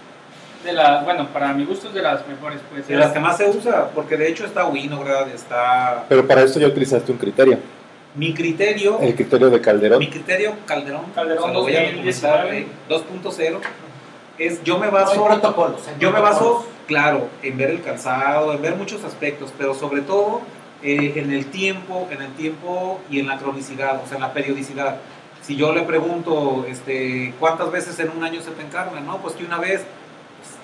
de 0.64 0.72
las, 0.72 1.04
bueno, 1.04 1.28
para 1.28 1.52
mi 1.52 1.64
gusto 1.64 1.88
es 1.88 1.94
de 1.94 2.02
las 2.02 2.26
mejores. 2.26 2.60
Pues, 2.70 2.86
de 2.86 2.96
las 2.96 3.12
que 3.12 3.20
más 3.20 3.36
se 3.36 3.48
usa, 3.48 3.90
porque 3.94 4.16
de 4.16 4.28
hecho 4.28 4.44
está 4.44 4.66
Winograd, 4.66 5.28
está... 5.28 6.04
Pero 6.08 6.26
para 6.26 6.42
esto 6.42 6.60
ya 6.60 6.66
utilizaste 6.66 7.12
un 7.12 7.18
criterio. 7.18 7.58
Mi 8.14 8.34
criterio. 8.34 8.98
El 9.00 9.14
criterio 9.14 9.50
de 9.50 9.60
Calderón. 9.60 10.00
Mi 10.00 10.10
criterio 10.10 10.54
Calderón. 10.66 11.04
Calderón 11.14 11.54
2.0 12.88 13.60
es 14.40 14.64
yo 14.64 14.78
me 14.78 14.88
baso. 14.88 15.28
yo 15.98 16.10
me 16.10 16.20
baso, 16.20 16.66
claro, 16.86 17.28
en 17.42 17.56
ver 17.58 17.70
el 17.70 17.82
calzado, 17.82 18.52
en 18.54 18.62
ver 18.62 18.74
muchos 18.74 19.04
aspectos, 19.04 19.52
pero 19.56 19.74
sobre 19.74 20.00
todo 20.00 20.40
eh, 20.82 21.12
en 21.16 21.30
el 21.30 21.46
tiempo, 21.46 22.08
en 22.10 22.22
el 22.22 22.32
tiempo 22.32 23.00
y 23.10 23.20
en 23.20 23.28
la 23.28 23.36
cronicidad, 23.38 24.00
o 24.02 24.06
sea, 24.06 24.16
en 24.16 24.22
la 24.22 24.32
periodicidad. 24.32 24.96
Si 25.50 25.56
yo 25.56 25.72
le 25.72 25.82
pregunto, 25.82 26.64
este, 26.68 27.34
¿cuántas 27.40 27.72
veces 27.72 27.98
en 27.98 28.10
un 28.16 28.22
año 28.22 28.40
se 28.40 28.52
te 28.52 28.62
encarna? 28.62 29.00
No, 29.00 29.18
pues 29.18 29.34
que 29.34 29.44
una 29.44 29.58
vez 29.58 29.82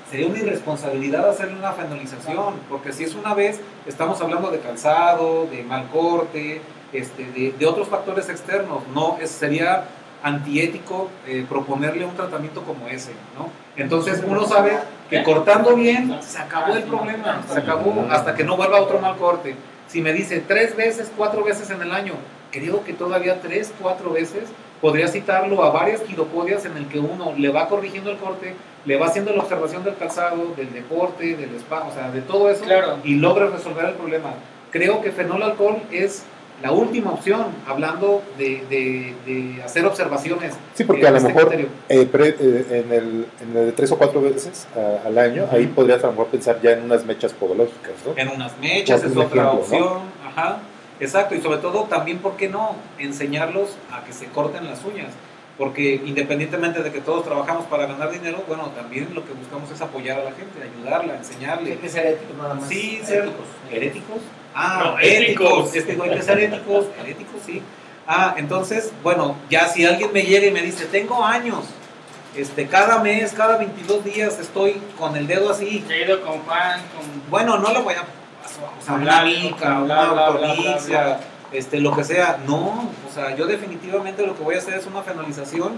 sería 0.09 0.29
una 0.29 0.39
irresponsabilidad 0.39 1.29
hacerle 1.29 1.59
una 1.59 1.73
fenolización, 1.73 2.55
porque 2.69 2.93
si 2.93 3.03
es 3.03 3.17
una 3.17 3.35
vez, 3.35 3.59
estamos 3.85 4.21
hablando 4.21 4.49
de 4.53 4.61
calzado, 4.61 5.49
de 5.51 5.65
mal 5.65 5.89
corte, 5.89 6.61
este, 6.93 7.25
de, 7.59 7.67
otros 7.67 7.89
factores 7.89 8.29
externos. 8.29 8.85
No 8.95 9.19
es, 9.21 9.29
sería 9.33 9.89
antiético 10.23 11.11
eh, 11.27 11.45
proponerle 11.49 12.05
un 12.05 12.15
tratamiento 12.15 12.63
como 12.63 12.87
ese, 12.87 13.11
¿no? 13.37 13.51
Entonces 13.75 14.23
uno 14.25 14.47
sabe 14.47 14.79
que 15.11 15.25
cortando 15.25 15.75
bien 15.75 16.17
se 16.23 16.39
acabó 16.39 16.77
el 16.77 16.85
problema, 16.85 17.43
se 17.53 17.59
acabó 17.59 18.07
hasta 18.09 18.37
que 18.37 18.45
no 18.45 18.57
vuelva 18.57 18.81
otro 18.81 19.01
mal 19.01 19.17
corte. 19.17 19.57
Si 19.89 20.01
me 20.01 20.13
dice 20.13 20.45
tres 20.47 20.77
veces, 20.77 21.11
cuatro 21.17 21.43
veces 21.43 21.71
en 21.71 21.83
el 21.83 21.91
año, 21.91 22.15
creo 22.59 22.85
que 22.85 22.93
todavía 22.93 23.41
tres, 23.41 23.73
cuatro 23.81 24.13
veces 24.13 24.45
podría 24.81 25.09
citarlo 25.09 25.63
a 25.63 25.71
varias 25.71 26.01
quidopodias 26.03 26.65
en 26.65 26.77
el 26.77 26.87
que 26.87 26.99
uno 26.99 27.35
le 27.37 27.49
va 27.49 27.69
corrigiendo 27.69 28.11
el 28.11 28.19
corte, 28.19 28.55
le 28.85 28.97
va 28.97 29.07
haciendo 29.07 29.33
la 29.33 29.43
observación 29.43 29.85
del 29.85 29.97
calzado, 29.97 30.55
del 30.57 30.73
deporte, 30.73 31.37
del 31.37 31.55
spa, 31.57 31.85
o 31.85 31.93
sea, 31.93 32.11
de 32.11 32.23
todo 32.23 32.51
eso 32.51 32.65
y 33.05 33.15
logra 33.15 33.47
resolver 33.49 33.87
el 33.87 33.95
problema. 33.95 34.35
Creo 34.71 35.01
que 35.01 35.13
fenol 35.13 35.43
alcohol 35.43 35.79
es 35.91 36.25
la 36.63 36.73
última 36.73 37.13
opción, 37.13 37.47
hablando 37.67 38.23
de, 38.39 39.15
de, 39.27 39.63
hacer 39.63 39.85
observaciones. 39.85 40.55
Sí, 40.75 40.85
porque 40.85 41.07
a 41.07 41.11
lo 41.11 41.19
este 41.19 41.29
mejor 41.29 41.55
eh, 41.55 41.69
eh, 41.89 42.67
en, 42.71 42.93
el, 42.93 43.27
en 43.43 43.57
el 43.57 43.67
de 43.67 43.73
tres 43.73 43.93
o 43.93 43.99
cuatro 43.99 44.23
veces 44.23 44.67
al 45.05 45.19
año, 45.19 45.47
ahí 45.51 45.67
podrías 45.67 46.03
a 46.03 46.07
lo 46.07 46.13
mejor 46.13 46.29
pensar 46.29 46.61
ya 46.63 46.73
en 46.73 46.85
unas 46.85 47.05
mechas 47.05 47.33
podológicas, 47.35 47.95
¿no? 48.07 48.17
En 48.17 48.29
unas 48.29 48.57
mechas 48.59 49.03
es 49.03 49.17
otra 49.17 49.53
opción, 49.53 50.01
ajá, 50.27 50.61
exacto, 51.01 51.35
y 51.35 51.41
sobre 51.41 51.59
todo 51.59 51.85
también, 51.85 52.19
¿por 52.19 52.37
qué 52.37 52.49
no? 52.49 52.77
Enseñarlos 52.99 53.77
a 53.93 54.05
que 54.05 54.13
se 54.13 54.27
corten 54.27 54.67
las 54.67 54.85
uñas, 54.85 55.09
porque 55.59 56.03
independientemente 56.05 56.83
de 56.83 56.93
que 56.93 57.01
todos 57.01 57.25
trabajamos 57.25 57.67
para 57.67 57.87
ganar 57.87 58.11
dinero, 58.11 58.43
bueno, 58.47 58.71
también 58.77 59.09
lo 59.15 59.25
que 59.25 59.33
buscamos 59.33 59.71
es 59.71 59.81
apoyar 59.81 60.21
a 60.21 60.25
la 60.25 60.33
gente, 60.33 60.63
ayudarla, 60.63 61.17
enseñarle. 61.17 61.73
Hay 61.73 61.79
que 61.79 61.89
ser 61.89 62.07
éticos 62.07 62.37
nada 62.37 62.55
más. 62.55 62.69
Sí, 62.69 63.01
ser 63.05 63.31
heréticos. 63.71 64.19
Ah, 64.55 64.97
éticos. 65.03 65.75
Este 65.75 65.95
güey 65.95 66.11
que 66.11 66.23
ser 66.23 66.39
éticos, 66.39 66.87
éticos, 67.07 67.43
sí. 67.45 67.63
Ah, 68.07 68.35
entonces, 68.39 68.93
bueno, 69.03 69.37
ya 69.51 69.67
si 69.69 69.85
alguien 69.85 70.13
me 70.13 70.23
llega 70.23 70.47
y 70.47 70.51
me 70.51 70.63
dice, 70.63 70.87
tengo 70.87 71.25
años, 71.25 71.65
este, 72.37 72.67
cada 72.67 73.03
mes, 73.03 73.33
cada 73.33 73.57
22 73.57 74.05
días 74.05 74.39
estoy 74.39 74.81
con 74.99 75.17
el 75.17 75.27
dedo 75.27 75.51
así. 75.51 75.85
He 75.91 76.05
ido 76.05 76.21
con 76.23 76.41
Juan, 76.41 76.81
con... 76.95 77.31
Bueno, 77.31 77.59
no 77.59 77.73
le 77.73 77.81
voy 77.81 77.95
a... 77.95 78.05
O 78.81 78.85
sea, 78.85 78.95
una 78.95 79.25
mica, 79.25 79.81
una 79.81 81.19
este, 81.53 81.81
lo 81.81 81.95
que 81.95 82.05
sea. 82.05 82.39
No, 82.47 82.91
o 83.09 83.15
sea, 83.15 83.35
yo 83.37 83.47
definitivamente 83.47 84.27
lo 84.27 84.37
que 84.37 84.43
voy 84.43 84.55
a 84.57 84.59
hacer 84.59 84.75
es 84.75 84.87
una 84.87 85.03
fenolización 85.03 85.73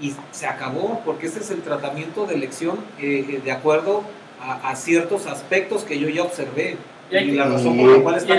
y 0.00 0.14
se 0.30 0.46
acabó, 0.46 1.00
porque 1.04 1.26
ese 1.26 1.40
es 1.40 1.50
el 1.50 1.62
tratamiento 1.62 2.26
de 2.26 2.34
elección 2.34 2.78
eh, 2.98 3.24
eh, 3.28 3.40
de 3.44 3.52
acuerdo 3.52 4.02
a, 4.40 4.70
a, 4.70 4.76
ciertos 4.76 5.26
aspectos 5.26 5.84
que 5.84 5.98
yo 5.98 6.08
ya 6.08 6.22
observé. 6.22 6.76
Y, 7.10 7.32
la 7.32 7.44
razón 7.44 7.76
por 7.76 7.90
la 7.90 8.02
cual 8.02 8.14
está 8.16 8.34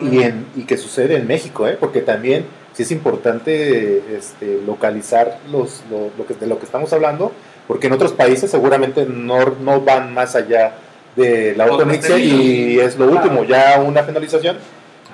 y, 0.00 0.22
en, 0.22 0.46
y 0.56 0.64
que 0.64 0.76
sucede 0.76 1.16
en 1.16 1.28
México, 1.28 1.68
¿eh? 1.68 1.76
porque 1.78 2.00
también 2.00 2.46
sí 2.72 2.82
es 2.82 2.90
importante 2.90 4.02
este, 4.16 4.60
localizar 4.66 5.38
los, 5.52 5.84
lo, 5.88 6.26
que, 6.26 6.34
de 6.34 6.48
lo 6.48 6.58
que 6.58 6.64
estamos 6.64 6.92
hablando, 6.92 7.30
porque 7.68 7.86
en 7.86 7.92
otros 7.92 8.12
países 8.12 8.50
seguramente 8.50 9.06
no, 9.06 9.54
no 9.62 9.82
van 9.82 10.12
más 10.14 10.34
allá 10.34 10.74
de 11.18 11.54
la 11.56 11.66
ortodoxia 11.66 12.18
y 12.18 12.78
es 12.80 12.96
lo 12.96 13.06
último, 13.06 13.44
ya 13.44 13.80
una 13.84 14.02
finalización 14.02 14.56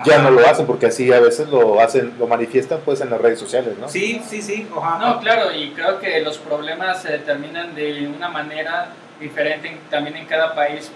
ya 0.04 0.18
no 0.18 0.30
lo 0.30 0.46
hacen 0.46 0.66
porque 0.66 0.86
así 0.86 1.12
a 1.12 1.20
veces 1.20 1.48
lo 1.48 1.80
hacen 1.80 2.14
lo 2.18 2.26
manifiestan 2.26 2.80
pues 2.84 3.00
en 3.00 3.10
las 3.10 3.20
redes 3.20 3.38
sociales 3.38 3.78
no 3.80 3.88
sí 3.88 4.20
sí 4.28 4.42
sí 4.42 4.66
no 4.72 5.20
claro 5.20 5.54
y 5.54 5.70
creo 5.70 6.00
que 6.00 6.20
los 6.20 6.38
problemas 6.38 7.00
se 7.00 7.12
determinan 7.12 7.76
de 7.76 8.08
una 8.08 8.28
manera 8.28 8.88
diferente 9.20 9.76
también 9.90 10.16
en 10.16 10.26
cada 10.26 10.54
país 10.54 10.90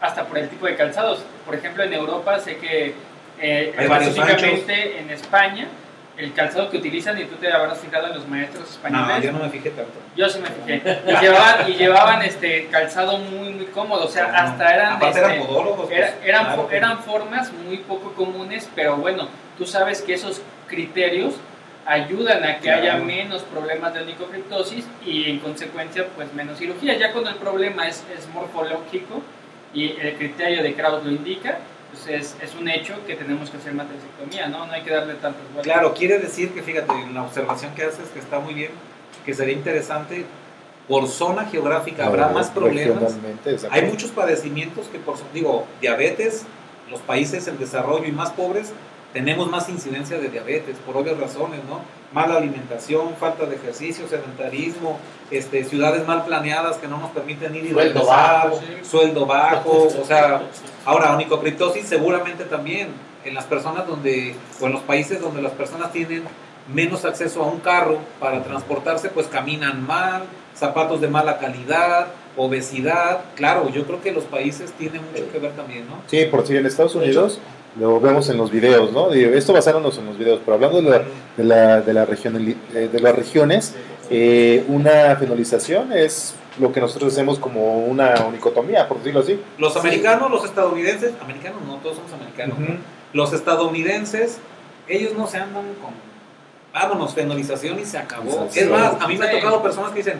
hasta 0.00 0.24
por 0.24 0.38
el 0.38 0.48
tipo 0.48 0.66
de 0.66 0.76
calzados. 0.76 1.24
Por 1.46 1.54
ejemplo, 1.54 1.82
en 1.82 1.92
Europa 1.92 2.38
sé 2.38 2.56
que 2.58 2.94
eh, 3.40 3.74
específicamente 3.76 4.98
en 4.98 5.10
España 5.10 5.68
el 6.16 6.32
calzado 6.32 6.70
que 6.70 6.78
utilizan, 6.78 7.20
y 7.20 7.24
tú 7.24 7.36
te 7.36 7.52
habrás 7.52 7.78
fijado 7.78 8.06
en 8.06 8.14
los 8.14 8.28
maestros 8.28 8.70
españoles. 8.70 9.16
No, 9.16 9.22
yo 9.22 9.32
no 9.32 9.38
me 9.40 9.50
fijé 9.50 9.70
tanto. 9.70 9.92
Yo 10.16 10.28
sí 10.28 10.38
me 10.38 10.48
fijé. 10.48 11.00
Y 11.06 11.20
llevaban, 11.20 11.70
y 11.70 11.74
llevaban 11.74 12.22
este 12.22 12.68
calzado 12.68 13.18
muy, 13.18 13.50
muy 13.50 13.66
cómodo. 13.66 14.04
O 14.04 14.08
sea, 14.08 14.26
hasta 14.26 14.74
eran. 14.74 14.92
Aparte 14.94 15.18
eran, 15.18 15.30
este, 15.32 15.46
podólogos, 15.46 15.88
pues, 15.88 16.14
eran, 16.24 16.56
eran 16.70 16.98
formas 17.00 17.52
muy 17.52 17.78
poco 17.78 18.12
comunes, 18.12 18.68
pero 18.74 18.96
bueno, 18.96 19.28
tú 19.58 19.66
sabes 19.66 20.02
que 20.02 20.14
esos 20.14 20.40
criterios 20.68 21.34
ayudan 21.86 22.44
a 22.44 22.58
que 22.58 22.70
haya 22.70 22.96
menos 22.96 23.42
problemas 23.42 23.92
de 23.92 24.00
onicocriptosis 24.00 24.86
y 25.04 25.30
en 25.30 25.38
consecuencia 25.40 26.06
pues 26.14 26.32
menos 26.32 26.58
cirugía. 26.58 26.96
Ya 26.96 27.12
cuando 27.12 27.30
el 27.30 27.36
problema 27.36 27.86
es, 27.88 28.04
es 28.16 28.26
morfológico, 28.28 29.22
y 29.74 29.96
el 30.00 30.14
criterio 30.14 30.62
de 30.62 30.74
Kraus 30.74 31.04
lo 31.04 31.10
indica, 31.10 31.58
pues 31.94 32.08
es, 32.08 32.36
es, 32.42 32.54
un 32.54 32.68
hecho 32.68 32.94
que 33.06 33.14
tenemos 33.14 33.50
que 33.50 33.56
hacer 33.56 33.72
matricectomía, 33.72 34.48
¿no? 34.48 34.66
No 34.66 34.72
hay 34.72 34.82
que 34.82 34.90
darle 34.90 35.14
tantas 35.14 35.42
vueltas. 35.52 35.64
Claro, 35.64 35.94
quiere 35.94 36.18
decir 36.18 36.52
que, 36.52 36.62
fíjate, 36.62 36.92
la 37.12 37.22
observación 37.22 37.74
que 37.74 37.84
haces 37.84 38.08
que 38.08 38.18
está 38.18 38.40
muy 38.40 38.54
bien, 38.54 38.70
que 39.24 39.34
sería 39.34 39.54
interesante, 39.54 40.26
por 40.88 41.08
zona 41.08 41.46
geográfica 41.46 42.06
habrá 42.06 42.28
más 42.28 42.50
problemas. 42.50 43.16
Hay 43.70 43.82
muchos 43.82 44.10
padecimientos 44.10 44.88
que, 44.88 44.98
por 44.98 45.16
digo, 45.32 45.66
diabetes, 45.80 46.44
los 46.90 47.00
países 47.00 47.46
en 47.48 47.58
desarrollo 47.58 48.04
y 48.04 48.12
más 48.12 48.30
pobres 48.32 48.72
tenemos 49.14 49.48
más 49.48 49.68
incidencia 49.68 50.18
de 50.18 50.28
diabetes, 50.28 50.76
por 50.84 50.96
obvias 50.96 51.16
razones, 51.16 51.60
¿no? 51.64 51.80
Mala 52.12 52.36
alimentación, 52.36 53.14
falta 53.18 53.46
de 53.46 53.54
ejercicio, 53.54 54.08
sedentarismo, 54.08 54.98
este, 55.30 55.64
ciudades 55.64 56.04
mal 56.04 56.24
planeadas 56.24 56.78
que 56.78 56.88
no 56.88 56.98
nos 56.98 57.12
permiten 57.12 57.54
ir 57.54 57.66
y 57.66 57.70
Sueldo 57.70 58.00
regresar, 58.00 58.50
bajo. 58.50 58.60
sueldo 58.82 59.24
bajo, 59.24 59.88
o 60.00 60.04
sea, 60.04 60.42
ahora 60.84 61.14
onicocriptosis 61.14 61.86
seguramente 61.86 62.44
también 62.44 62.88
en 63.24 63.34
las 63.34 63.44
personas 63.44 63.86
donde, 63.86 64.34
o 64.60 64.66
en 64.66 64.72
los 64.72 64.82
países 64.82 65.20
donde 65.20 65.40
las 65.40 65.52
personas 65.52 65.92
tienen 65.92 66.24
menos 66.74 67.04
acceso 67.04 67.44
a 67.44 67.46
un 67.46 67.60
carro 67.60 67.98
para 68.18 68.42
transportarse, 68.42 69.10
pues 69.10 69.28
caminan 69.28 69.86
mal, 69.86 70.24
zapatos 70.56 71.00
de 71.00 71.06
mala 71.06 71.38
calidad, 71.38 72.08
obesidad, 72.36 73.20
claro, 73.36 73.68
yo 73.70 73.84
creo 73.84 74.00
que 74.02 74.12
los 74.12 74.24
países 74.24 74.72
tienen 74.72 75.02
mucho 75.10 75.30
que 75.30 75.38
ver 75.38 75.52
también, 75.52 75.86
¿no? 75.86 75.96
Sí, 76.06 76.24
por 76.30 76.46
si 76.46 76.56
en 76.56 76.66
Estados 76.66 76.94
Unidos 76.94 77.38
lo 77.78 78.00
vemos 78.00 78.28
en 78.28 78.36
los 78.36 78.50
videos, 78.50 78.92
¿no? 78.92 79.12
Esto 79.12 79.52
basándonos 79.52 79.98
en 79.98 80.06
los 80.06 80.18
videos, 80.18 80.40
pero 80.44 80.54
hablando 80.54 80.80
de, 80.80 80.90
la, 80.90 81.04
de, 81.36 81.44
la, 81.44 81.80
de, 81.80 81.92
la 81.92 82.04
región, 82.04 82.36
eh, 82.74 82.88
de 82.92 83.00
las 83.00 83.14
regiones, 83.14 83.74
eh, 84.10 84.64
una 84.68 85.16
fenolización 85.16 85.92
es 85.92 86.34
lo 86.60 86.72
que 86.72 86.80
nosotros 86.80 87.12
hacemos 87.12 87.38
como 87.38 87.78
una 87.86 88.14
onicotomía, 88.26 88.86
por 88.86 88.98
decirlo 88.98 89.20
así. 89.20 89.40
Los 89.58 89.76
americanos, 89.76 90.30
los 90.30 90.44
estadounidenses, 90.44 91.12
americanos 91.20 91.62
no, 91.66 91.76
todos 91.76 91.96
somos 91.96 92.12
americanos, 92.12 92.58
Uh 92.58 92.62
-huh. 92.62 92.78
los 93.12 93.32
estadounidenses, 93.32 94.38
ellos 94.86 95.14
no 95.16 95.26
se 95.26 95.38
andan 95.38 95.64
con, 95.82 95.92
vámonos, 96.72 97.14
fenolización 97.14 97.78
y 97.80 97.84
se 97.84 97.98
acabó. 97.98 98.48
Es 98.54 98.68
más, 98.70 99.00
a 99.00 99.08
mí 99.08 99.16
me 99.16 99.26
ha 99.26 99.30
tocado 99.32 99.62
personas 99.62 99.90
que 99.90 99.98
dicen, 99.98 100.18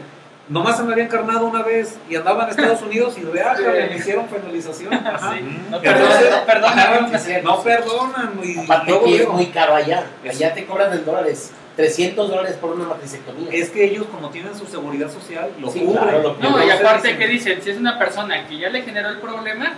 nomás 0.49 0.76
se 0.76 0.82
me 0.82 0.92
había 0.92 1.05
encarnado 1.05 1.47
una 1.47 1.62
vez 1.62 1.97
y 2.09 2.16
andaba 2.16 2.45
en 2.45 2.51
Estados 2.51 2.82
Unidos 2.88 3.14
y 3.18 3.22
real, 3.22 3.57
Sí. 3.57 3.62
me 3.64 3.97
hicieron 3.97 4.28
fenolización. 4.28 4.92
Ajá. 4.95 5.32
Sí. 5.34 5.59
No 5.70 5.76
Entonces, 5.76 6.34
perdonan, 6.47 6.76
perdonan. 6.76 7.20
Sí, 7.20 7.32
sí. 7.34 7.40
No 7.42 7.62
perdonan. 7.62 8.30
Y 8.42 8.59
Aparte 8.64 8.90
luego 8.90 9.05
que 9.07 9.16
es 9.22 9.28
muy 9.28 9.47
caro 9.47 9.74
allá. 9.74 10.05
Allá 10.28 10.55
te 10.55 10.64
cobran 10.66 10.92
en 10.92 11.05
dólares. 11.05 11.51
300 11.76 12.28
dólares 12.30 12.57
por 12.61 12.70
una 12.70 12.84
matricectomía. 12.84 13.49
es 13.53 13.68
que 13.70 13.84
ellos 13.84 14.07
como 14.07 14.30
tienen 14.30 14.57
su 14.57 14.64
seguridad 14.64 15.11
social, 15.11 15.51
lo 15.61 15.70
Sí, 15.72 15.80
cubren. 15.80 16.05
claro, 16.05 16.22
lo 16.22 16.34
No, 16.51 16.64
y 16.64 16.70
aparte, 16.70 17.16
¿qué 17.18 17.26
dicen? 17.26 17.61
Si 17.62 17.70
es 17.70 17.78
una 17.78 17.99
persona 17.99 18.47
que 18.47 18.59
ya 18.59 18.68
le 18.68 18.82
generó 18.82 19.09
el 19.09 19.18
problema, 19.18 19.72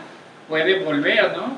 puede 0.47 0.85
volver, 0.85 1.35
¿no? 1.37 1.57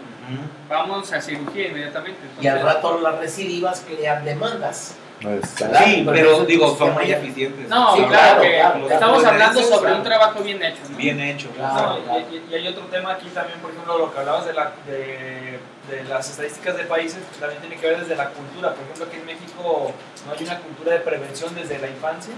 Vamos 0.68 1.10
a 1.12 1.20
cirugía 1.20 1.68
inmediatamente. 1.68 2.20
y 2.40 2.46
al 2.46 2.60
rato 2.62 3.00
las 3.00 3.18
recidivas 3.18 3.82
crean 3.88 4.24
demandas. 4.24 4.94
Sí, 5.20 6.06
Pero 6.10 6.44
digo, 6.44 6.76
son 6.76 6.94
muy 6.94 7.10
eficientes. 7.10 7.68
No, 7.68 7.94
Sí, 7.96 8.02
claro, 8.04 8.10
claro, 8.10 8.42
que 8.42 8.50
claro, 8.56 8.72
claro. 8.80 8.88
estamos 8.94 9.24
hablando 9.24 9.62
sobre 9.62 9.92
un 9.92 10.02
trabajo 10.02 10.40
bien 10.40 10.62
hecho, 10.62 10.80
¿no? 10.90 10.96
Bien 10.96 11.20
hecho. 11.20 11.48
Claro. 11.50 11.98
No, 12.06 12.18
y, 12.18 12.42
y- 12.50 12.54
hay 12.54 12.68
otro 12.68 12.84
tema 12.84 13.12
aquí 13.12 13.28
también, 13.28 13.58
por 13.60 13.70
ejemplo, 13.70 13.98
lo 13.98 14.12
que 14.12 14.18
hablabas 14.20 14.46
de, 14.46 14.52
la, 14.54 14.72
de, 14.86 15.58
de 15.90 16.04
las 16.08 16.30
estadísticas 16.30 16.76
de 16.76 16.84
países, 16.84 17.18
pues, 17.28 17.40
también 17.40 17.60
tiene 17.60 17.76
que 17.76 17.86
ver 17.88 18.00
desde 18.00 18.14
la 18.16 18.28
cultura. 18.30 18.74
Por 18.74 18.84
ejemplo, 18.84 19.06
aquí 19.06 19.16
en 19.16 19.26
México 19.26 19.92
no 20.26 20.32
hay 20.32 20.44
una 20.44 20.58
cultura 20.60 20.92
de 20.92 21.00
prevención 21.00 21.54
desde 21.54 21.78
la 21.78 21.88
infancia. 21.88 22.34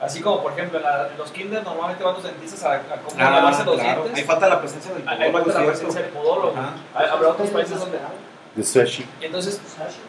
Así 0.00 0.20
como, 0.20 0.42
por 0.42 0.52
ejemplo, 0.52 0.78
en, 0.78 0.84
la- 0.84 1.08
en 1.12 1.16
los 1.16 1.30
kinder 1.30 1.62
normalmente 1.62 2.02
van 2.02 2.14
los 2.14 2.24
dentistas 2.24 2.64
a, 2.64 2.72
a 2.74 2.78
cómo 2.80 3.16
Ah, 3.18 3.30
lavarse 3.30 3.64
los 3.64 3.76
claro. 3.76 4.02
dientes. 4.02 4.22
Ahí 4.22 4.26
falta 4.26 4.48
la 4.48 4.58
presencia 4.60 4.92
del 4.92 5.08
Ahí 5.08 5.16
podólogo, 5.30 5.44
falta 5.44 5.60
la 5.60 5.66
presencia 5.66 6.00
del 6.02 6.10
podólogo. 6.10 6.54
Hay- 6.94 7.06
Habrá 7.06 7.28
otros 7.28 7.50
países 7.50 7.78
donde... 7.78 7.98
de 8.54 8.62
sushi. 8.62 9.04
Y 9.20 9.24
entonces, 9.24 9.60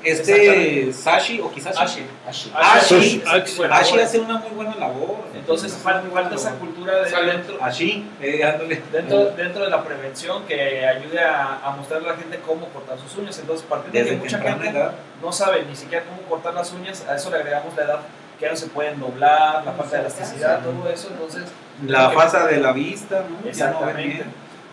Este 0.03 0.93
Sashi 0.93 1.41
o 1.41 1.51
quizás 1.51 1.75
Ashi. 1.77 2.05
Ashi. 2.27 2.51
Ashi. 2.55 3.21
Bueno, 3.57 3.73
Ashi 3.73 3.91
ahora- 3.91 4.03
hace 4.03 4.19
una 4.19 4.37
muy 4.37 4.51
buena 4.51 4.75
labor. 4.75 5.17
Entonces 5.33 5.73
falta, 5.73 6.07
falta 6.11 6.35
esa 6.35 6.51
cultura 6.55 7.01
de 7.03 7.25
dentro, 7.25 7.57
Ashi, 7.63 8.07
eh, 8.21 8.45
dentro, 8.91 9.31
dentro 9.31 9.63
de 9.63 9.69
la 9.69 9.83
prevención 9.83 10.43
que 10.45 10.85
ayude 10.85 11.19
a, 11.19 11.59
a 11.63 11.71
mostrarle 11.71 12.09
a 12.09 12.11
la 12.13 12.17
gente 12.17 12.39
cómo 12.45 12.67
cortar 12.69 12.99
sus 12.99 13.15
uñas. 13.17 13.37
Entonces, 13.39 13.65
partiendo 13.67 13.99
de 13.99 14.15
que 14.15 14.21
mucha 14.21 14.39
gente 14.39 14.69
edad. 14.69 14.91
no 15.21 15.31
sabe 15.31 15.63
ni 15.65 15.75
siquiera 15.75 16.05
cómo 16.05 16.21
cortar 16.29 16.53
las 16.53 16.71
uñas, 16.71 17.03
a 17.09 17.15
eso 17.15 17.29
le 17.31 17.37
agregamos 17.37 17.75
la 17.75 17.83
edad 17.83 17.99
que 18.39 18.45
ya 18.45 18.51
no 18.51 18.57
se 18.57 18.67
pueden 18.67 18.99
doblar, 18.99 19.63
la 19.65 19.71
falta 19.71 19.95
de 19.95 20.01
elasticidad, 20.01 20.61
todo 20.61 20.89
eso. 20.89 21.07
Entonces, 21.09 21.43
La 21.87 22.09
falta 22.11 22.45
de 22.47 22.57
la 22.59 22.73
vista, 22.73 23.23
¿no? 23.27 23.27
Ya 23.27 23.31
no 23.31 23.39
ven 23.39 23.49
Exactamente. 23.49 24.03
bien. 24.03 24.25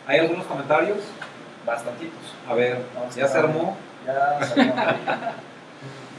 ¿Hay 0.06 0.18
algunos 0.18 0.44
comentarios? 0.46 0.98
bastantitos. 1.64 2.18
A 2.52 2.54
ver, 2.54 2.78
Vamos 2.94 3.14
ya 3.14 3.24
a 3.24 3.28
se 3.28 3.34
ver. 3.36 3.44
armó. 3.44 3.76
Ya 4.06 4.46
salió 4.46 4.72
ahí. 4.76 4.96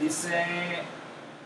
Dice 0.00 0.44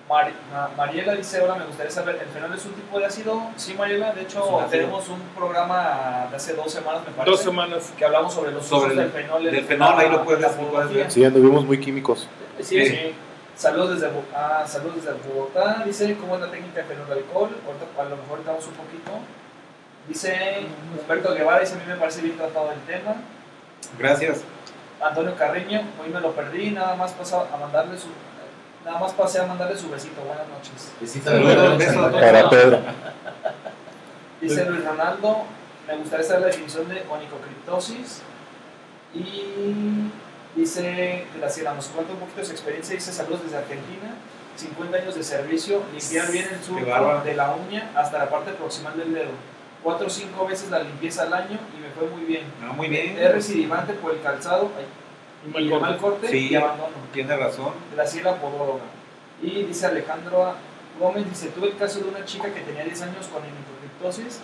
Ma- 0.09 0.70
Mariela 0.74 1.14
dice, 1.14 1.39
ahora 1.39 1.57
me 1.57 1.66
gustaría 1.66 1.91
saber, 1.93 2.18
¿el 2.22 2.28
fenol 2.28 2.55
es 2.55 2.64
un 2.64 2.72
tipo 2.72 2.99
de 2.99 3.05
ácido? 3.05 3.43
Sí, 3.57 3.74
Mariela, 3.74 4.12
de 4.12 4.22
hecho 4.22 4.66
tenemos 4.70 5.07
un 5.11 5.20
programa 5.36 6.28
de 6.30 6.36
hace 6.36 6.55
dos 6.55 6.72
semanas, 6.72 7.03
me 7.05 7.11
parece, 7.12 7.30
Dos 7.30 7.41
semanas. 7.41 7.93
que 7.97 8.05
hablamos 8.07 8.32
sobre 8.32 8.53
los 8.53 8.64
Sobre 8.64 8.86
usos 8.86 8.93
el- 8.93 9.12
del 9.12 9.22
fenol. 9.22 9.47
en 9.47 9.55
del 9.55 9.64
fenol, 9.66 9.99
ahí 9.99 10.09
lo 10.09 10.24
puedes- 10.24 10.41
ver. 10.95 11.11
Sí, 11.11 11.22
anduvimos 11.26 11.66
muy 11.66 11.78
químicos. 11.78 12.26
Sí, 12.59 12.64
Sí. 12.64 12.86
sí. 12.86 13.14
Saludos 13.55 14.01
desde, 14.01 14.11
ah, 14.34 14.64
saludos 14.66 14.97
desde 15.05 15.12
Bogotá. 15.28 15.82
Dice, 15.84 16.16
¿cómo 16.18 16.36
es 16.36 16.41
la 16.41 16.51
técnica 16.51 16.80
de 16.80 16.84
fenol 16.86 17.12
alcohol? 17.12 17.51
Ahorita, 17.66 18.01
a 18.01 18.05
lo 18.05 18.16
mejor 18.16 18.39
estamos 18.39 18.66
un 18.66 18.74
poquito. 18.74 19.11
Dice 20.09 20.66
Humberto 21.03 21.34
Guevara, 21.34 21.59
dice, 21.61 21.74
a 21.74 21.76
mí 21.76 21.82
me 21.86 21.97
parece 21.97 22.22
bien 22.22 22.36
tratado 22.39 22.72
el 22.72 22.80
tema. 22.82 23.14
Gracias. 23.99 24.41
Antonio 25.01 25.34
Carreño, 25.36 25.82
hoy 26.03 26.09
me 26.12 26.20
lo 26.20 26.32
perdí, 26.32 26.70
nada 26.70 26.96
más 26.96 27.12
pasa 27.12 27.46
a 27.53 27.57
mandarle 27.57 27.99
su 27.99 28.09
nada 28.84 29.01
más 29.01 29.12
pasé 29.12 29.40
a 29.40 29.46
mandarle 29.46 29.76
su 29.76 29.90
besito, 29.90 30.22
buenas 30.22 30.49
noches. 30.49 30.92
Besito. 31.01 31.30
Para 32.12 32.49
Pedro. 32.49 32.78
Dice 34.40 34.64
Luis 34.64 34.84
Ronaldo, 34.84 35.44
me 35.86 35.96
gustaría 35.96 36.24
saber 36.24 36.42
la 36.42 36.46
definición 36.49 36.88
de 36.88 37.03
onicocriptosis. 37.09 38.22
Y 39.14 40.11
dice 40.55 41.26
Graciela, 41.36 41.72
nos 41.74 41.86
cuenta 41.86 42.12
un 42.12 42.18
poquito 42.18 42.40
de 42.40 42.46
su 42.46 42.53
experiencia, 42.53 42.94
dice 42.94 43.11
saludos 43.11 43.42
desde 43.42 43.57
Argentina, 43.57 44.14
50 44.57 44.96
años 44.99 45.14
de 45.14 45.22
servicio, 45.22 45.82
limpiar 45.92 46.30
bien 46.30 46.46
el 46.53 46.62
surco 46.62 47.22
de 47.24 47.34
la 47.34 47.55
uña 47.55 47.90
hasta 47.94 48.18
la 48.18 48.28
parte 48.28 48.53
proximal 48.53 48.96
del 48.99 49.14
dedo. 49.14 49.30
Cuatro 49.83 50.07
o 50.07 50.11
cinco 50.11 50.47
veces 50.47 50.70
la 50.70 50.81
limpieza 50.81 51.22
al 51.22 51.33
año 51.33 51.59
y 51.76 51.81
me 51.81 51.89
fue 51.91 52.07
muy 52.09 52.24
bien. 52.24 52.45
Ah, 52.62 52.72
muy 52.72 52.89
bien. 52.89 53.16
Es 53.18 53.33
recidivante 53.33 53.93
por 53.95 54.12
el 54.12 54.20
calzado 54.20 54.70
Y 55.47 55.57
y 55.62 55.72
el 55.72 55.81
mal 55.81 55.97
corte 55.99 56.29
Sí. 56.29 56.49
y 56.51 56.55
abandono. 56.57 56.95
Tiene 57.12 57.37
razón. 57.37 57.72
Graciela 57.95 58.34
Podóloga. 58.37 58.83
Y 59.41 59.63
dice 59.63 59.87
Alejandro 59.87 60.55
Gómez, 60.99 61.29
dice, 61.30 61.49
tuve 61.50 61.68
el 61.68 61.76
caso 61.76 62.00
de 62.00 62.09
una 62.09 62.25
chica 62.25 62.53
que 62.53 62.61
tenía 62.61 62.83
10 62.84 63.03
años 63.03 63.26
con 63.29 63.42
onicocriptosis. 63.42 64.41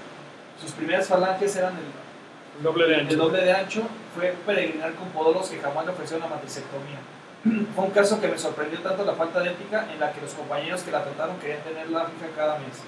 Sus 0.61 0.71
primeras 0.71 1.09
falanges 1.09 1.57
eran 1.57 1.73
el, 1.75 2.63
Doble 2.63 2.87
de 2.87 2.95
el 2.95 3.01
ancho. 3.01 3.17
doble 3.17 3.43
de 3.45 3.53
ancho. 3.53 3.83
Fue 4.17 4.33
peregrinar 4.47 4.95
con 4.95 5.09
podólogos 5.09 5.49
que 5.49 5.59
jamás 5.59 5.85
le 5.85 5.91
ofrecieron 5.91 6.25
una 6.27 6.37
matricectomía. 6.37 6.99
Fue 7.75 7.85
un 7.85 7.91
caso 7.91 8.21
que 8.21 8.29
me 8.29 8.39
sorprendió 8.39 8.79
tanto 8.79 9.05
la 9.05 9.15
falta 9.15 9.41
de 9.41 9.51
ética 9.51 9.87
en 9.93 9.99
la 9.99 10.13
que 10.13 10.21
los 10.21 10.33
compañeros 10.33 10.83
que 10.83 10.93
la 10.93 11.03
trataron 11.03 11.37
querían 11.41 11.61
tenerla 11.63 12.05
fija 12.07 12.31
cada 12.37 12.59
mes. 12.61 12.81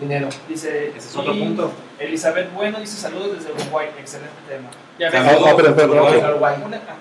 Dinero. 0.00 0.28
Dice, 0.48 0.88
Ese 0.88 0.98
es 0.98 1.16
otro 1.16 1.32
punto. 1.32 1.70
Elizabeth 1.98 2.52
Bueno 2.54 2.78
dice 2.80 2.96
saludos 2.96 3.38
desde 3.38 3.52
Uruguay, 3.52 3.88
excelente 3.98 4.34
tema. 4.48 4.68
Ya 4.98 5.08
Ah, 5.08 5.32
ves, 5.32 5.40
no, 5.40 5.56
pero, 5.56 5.74
pero, 5.74 5.74
pero, 5.76 5.92
Uruguay. 5.92 6.22
Uruguay. 6.30 6.54
Una- 6.66 6.76
ah, 6.76 6.96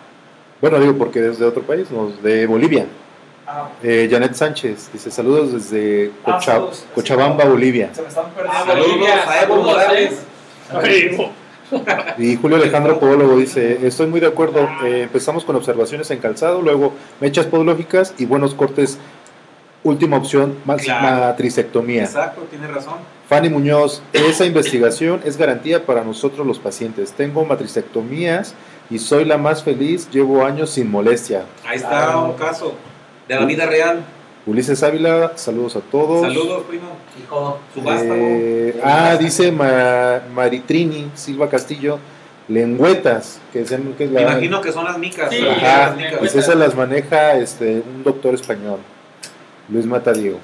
Bueno, 0.61 0.79
digo, 0.79 0.97
porque 0.97 1.21
desde 1.21 1.45
otro 1.45 1.63
país, 1.63 1.89
nos- 1.91 2.21
de 2.23 2.45
Bolivia. 2.47 2.85
ah, 3.47 3.69
Eh, 3.83 4.07
Janet 4.09 4.33
Sánchez 4.35 4.89
dice 4.93 5.11
saludos 5.11 5.51
desde 5.53 6.11
Ah, 6.25 6.39
saludos. 6.41 6.85
Cochabamba, 6.95 7.45
Bolivia. 7.45 7.89
se 7.93 8.01
me 8.01 8.07
están 8.07 8.25
perdiendo. 8.31 8.65
Saludos 8.65 8.87
Bolivia, 8.89 9.13
a 9.15 9.41
Evo 9.43 9.55
saludos, 9.55 9.65
Morales. 9.73 10.11
¿eh? 10.11 11.17
No. 11.17 11.39
Y 12.17 12.35
Julio 12.37 12.57
Alejandro 12.57 12.99
Podólogo 12.99 13.37
dice, 13.37 13.85
estoy 13.85 14.07
muy 14.07 14.19
de 14.19 14.25
acuerdo, 14.27 14.67
eh, 14.83 15.03
empezamos 15.03 15.45
con 15.45 15.55
observaciones 15.55 16.09
en 16.09 16.17
calzado, 16.17 16.63
luego 16.63 16.93
mechas 17.19 17.45
podológicas 17.45 18.15
y 18.17 18.25
buenos 18.25 18.55
cortes. 18.55 18.97
Última 19.83 20.17
opción, 20.17 20.55
Claro. 20.83 21.27
matricectomía. 21.27 22.03
Exacto, 22.03 22.41
tiene 22.49 22.67
razón. 22.67 22.95
Fanny 23.29 23.49
Muñoz, 23.49 24.01
esa 24.11 24.45
investigación 24.45 25.21
es 25.23 25.37
garantía 25.37 25.85
para 25.85 26.03
nosotros 26.03 26.45
los 26.45 26.59
pacientes. 26.59 27.11
Tengo 27.13 27.45
matricectomías 27.45 28.55
y 28.89 28.99
soy 28.99 29.23
la 29.23 29.37
más 29.37 29.63
feliz, 29.63 30.09
llevo 30.11 30.43
años 30.43 30.71
sin 30.71 30.89
molestia. 30.91 31.43
Ahí 31.65 31.77
está 31.77 32.17
un 32.17 32.33
caso 32.33 32.73
de 33.27 33.35
la 33.35 33.45
vida 33.45 33.65
real. 33.67 34.03
Ulises 34.45 34.81
Ávila, 34.83 35.33
saludos 35.35 35.75
a 35.75 35.79
todos. 35.81 36.21
Saludos, 36.21 36.63
primo. 36.67 36.89
Hijo. 37.23 37.59
Subasta. 37.73 38.15
Eh, 38.15 38.79
ah, 38.83 39.15
dice 39.19 39.51
Ma- 39.51 40.21
Maritrini 40.33 41.11
Silva 41.13 41.47
Castillo, 41.49 41.99
lengüetas, 42.47 43.39
que, 43.53 43.61
es, 43.61 43.69
que 43.97 44.03
es 44.05 44.09
Me 44.11 44.21
la... 44.21 44.31
imagino 44.31 44.59
que 44.61 44.71
son 44.71 44.85
las 44.85 44.97
micas. 44.97 45.29
Sí, 45.29 45.39
las 45.41 45.95
micas. 45.95 46.15
Pues 46.19 46.35
esas 46.35 46.55
las 46.55 46.75
maneja 46.75 47.33
este, 47.37 47.83
un 47.95 48.03
doctor 48.03 48.33
español, 48.33 48.79
Luis 49.69 49.85
Matadiego. 49.85 50.39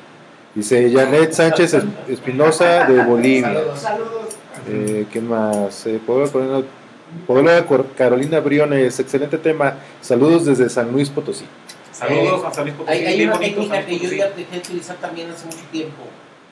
Dice 0.54 0.92
Janet 0.92 1.34
Sánchez 1.34 1.74
Es- 1.74 1.84
Espinosa 2.08 2.86
de 2.86 3.04
Bolivia. 3.04 3.54
Saludos. 3.76 4.36
Eh, 4.70 5.06
¿Quién 5.12 5.28
más? 5.28 5.86
Eh, 5.86 6.00
Podóloga 6.06 6.64
Carolina- 7.98 8.40
Briones, 8.40 9.00
excelente 9.00 9.38
tema. 9.38 9.76
Saludos 10.02 10.46
desde 10.46 10.70
San 10.70 10.92
Luis 10.92 11.10
Potosí. 11.10 11.46
Saludos 11.92 12.44
a 12.46 12.54
San 12.54 12.64
Luis 12.66 12.76
Potosí. 12.76 12.98
Hay, 13.06 13.24
una 13.24 13.34
bonito 13.36 13.62
técnica 13.62 13.86
que 13.86 14.00
yo 14.00 14.10
ya 14.12 14.30
dejé 14.30 14.52
de 14.52 14.58
utilizar 14.60 14.96
también 14.98 15.30
hace 15.30 15.46
mucho 15.46 15.64
tiempo. 15.72 16.04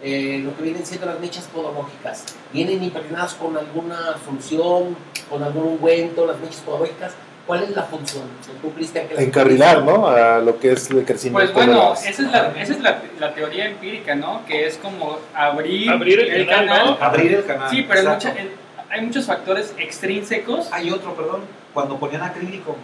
eh, 0.06 0.42
lo 0.44 0.54
que 0.58 0.64
vienen 0.64 0.86
siendo 0.86 1.06
las 1.06 1.18
mechas 1.22 1.46
podológicas. 1.46 2.26
Vienen 2.52 2.84
impregnadas 2.84 3.36
con 3.36 3.56
alguna 3.56 4.18
solución, 4.26 4.98
con 5.30 5.42
algún 5.42 5.64
ungüento, 5.64 6.26
las 6.28 6.38
mechas 6.42 6.58
podológicas, 6.58 7.14
¿Cuál 7.46 7.64
es 7.64 7.72
la 7.72 7.84
función? 7.84 8.24
¿Tú, 8.62 8.72
Cristian, 8.74 9.08
que 9.08 9.16
la- 9.16 9.22
Encarrilar, 9.22 9.84
¿no? 9.84 10.08
A 10.08 10.40
lo 10.40 10.58
que 10.60 10.72
es 10.72 10.90
el 10.92 11.04
crecimiento 11.04 11.52
Pues 11.54 11.68
bueno, 11.68 11.82
de 11.84 11.90
las- 11.90 12.06
esa 12.06 12.22
es, 12.24 12.32
la, 12.32 12.48
esa 12.58 12.74
es 12.74 12.80
la, 12.82 13.02
la 13.20 13.34
teoría 13.34 13.66
empírica, 13.66 14.16
¿no? 14.16 14.46
Que 14.46 14.66
es 14.66 14.78
como 14.78 15.20
abrir, 15.34 15.90
Abrir 15.90 16.20
el 16.22 16.48
canal, 16.48 16.86
¿no? 16.86 16.98
Abrir 17.06 17.34
el 17.34 17.46
canal. 17.46 17.70
Sí, 17.70 17.86
pero 17.88 18.00
hay, 18.00 18.08
mucha- 18.16 18.34
hay 18.90 19.02
muchos 19.02 19.26
factores 19.26 19.74
extrínsecos. 19.78 20.70
Hay 20.72 20.90
otro, 20.92 21.14
perdón, 21.16 21.42
cuando 21.74 21.98
ponían 21.98 22.22
acrílico. 22.24 22.78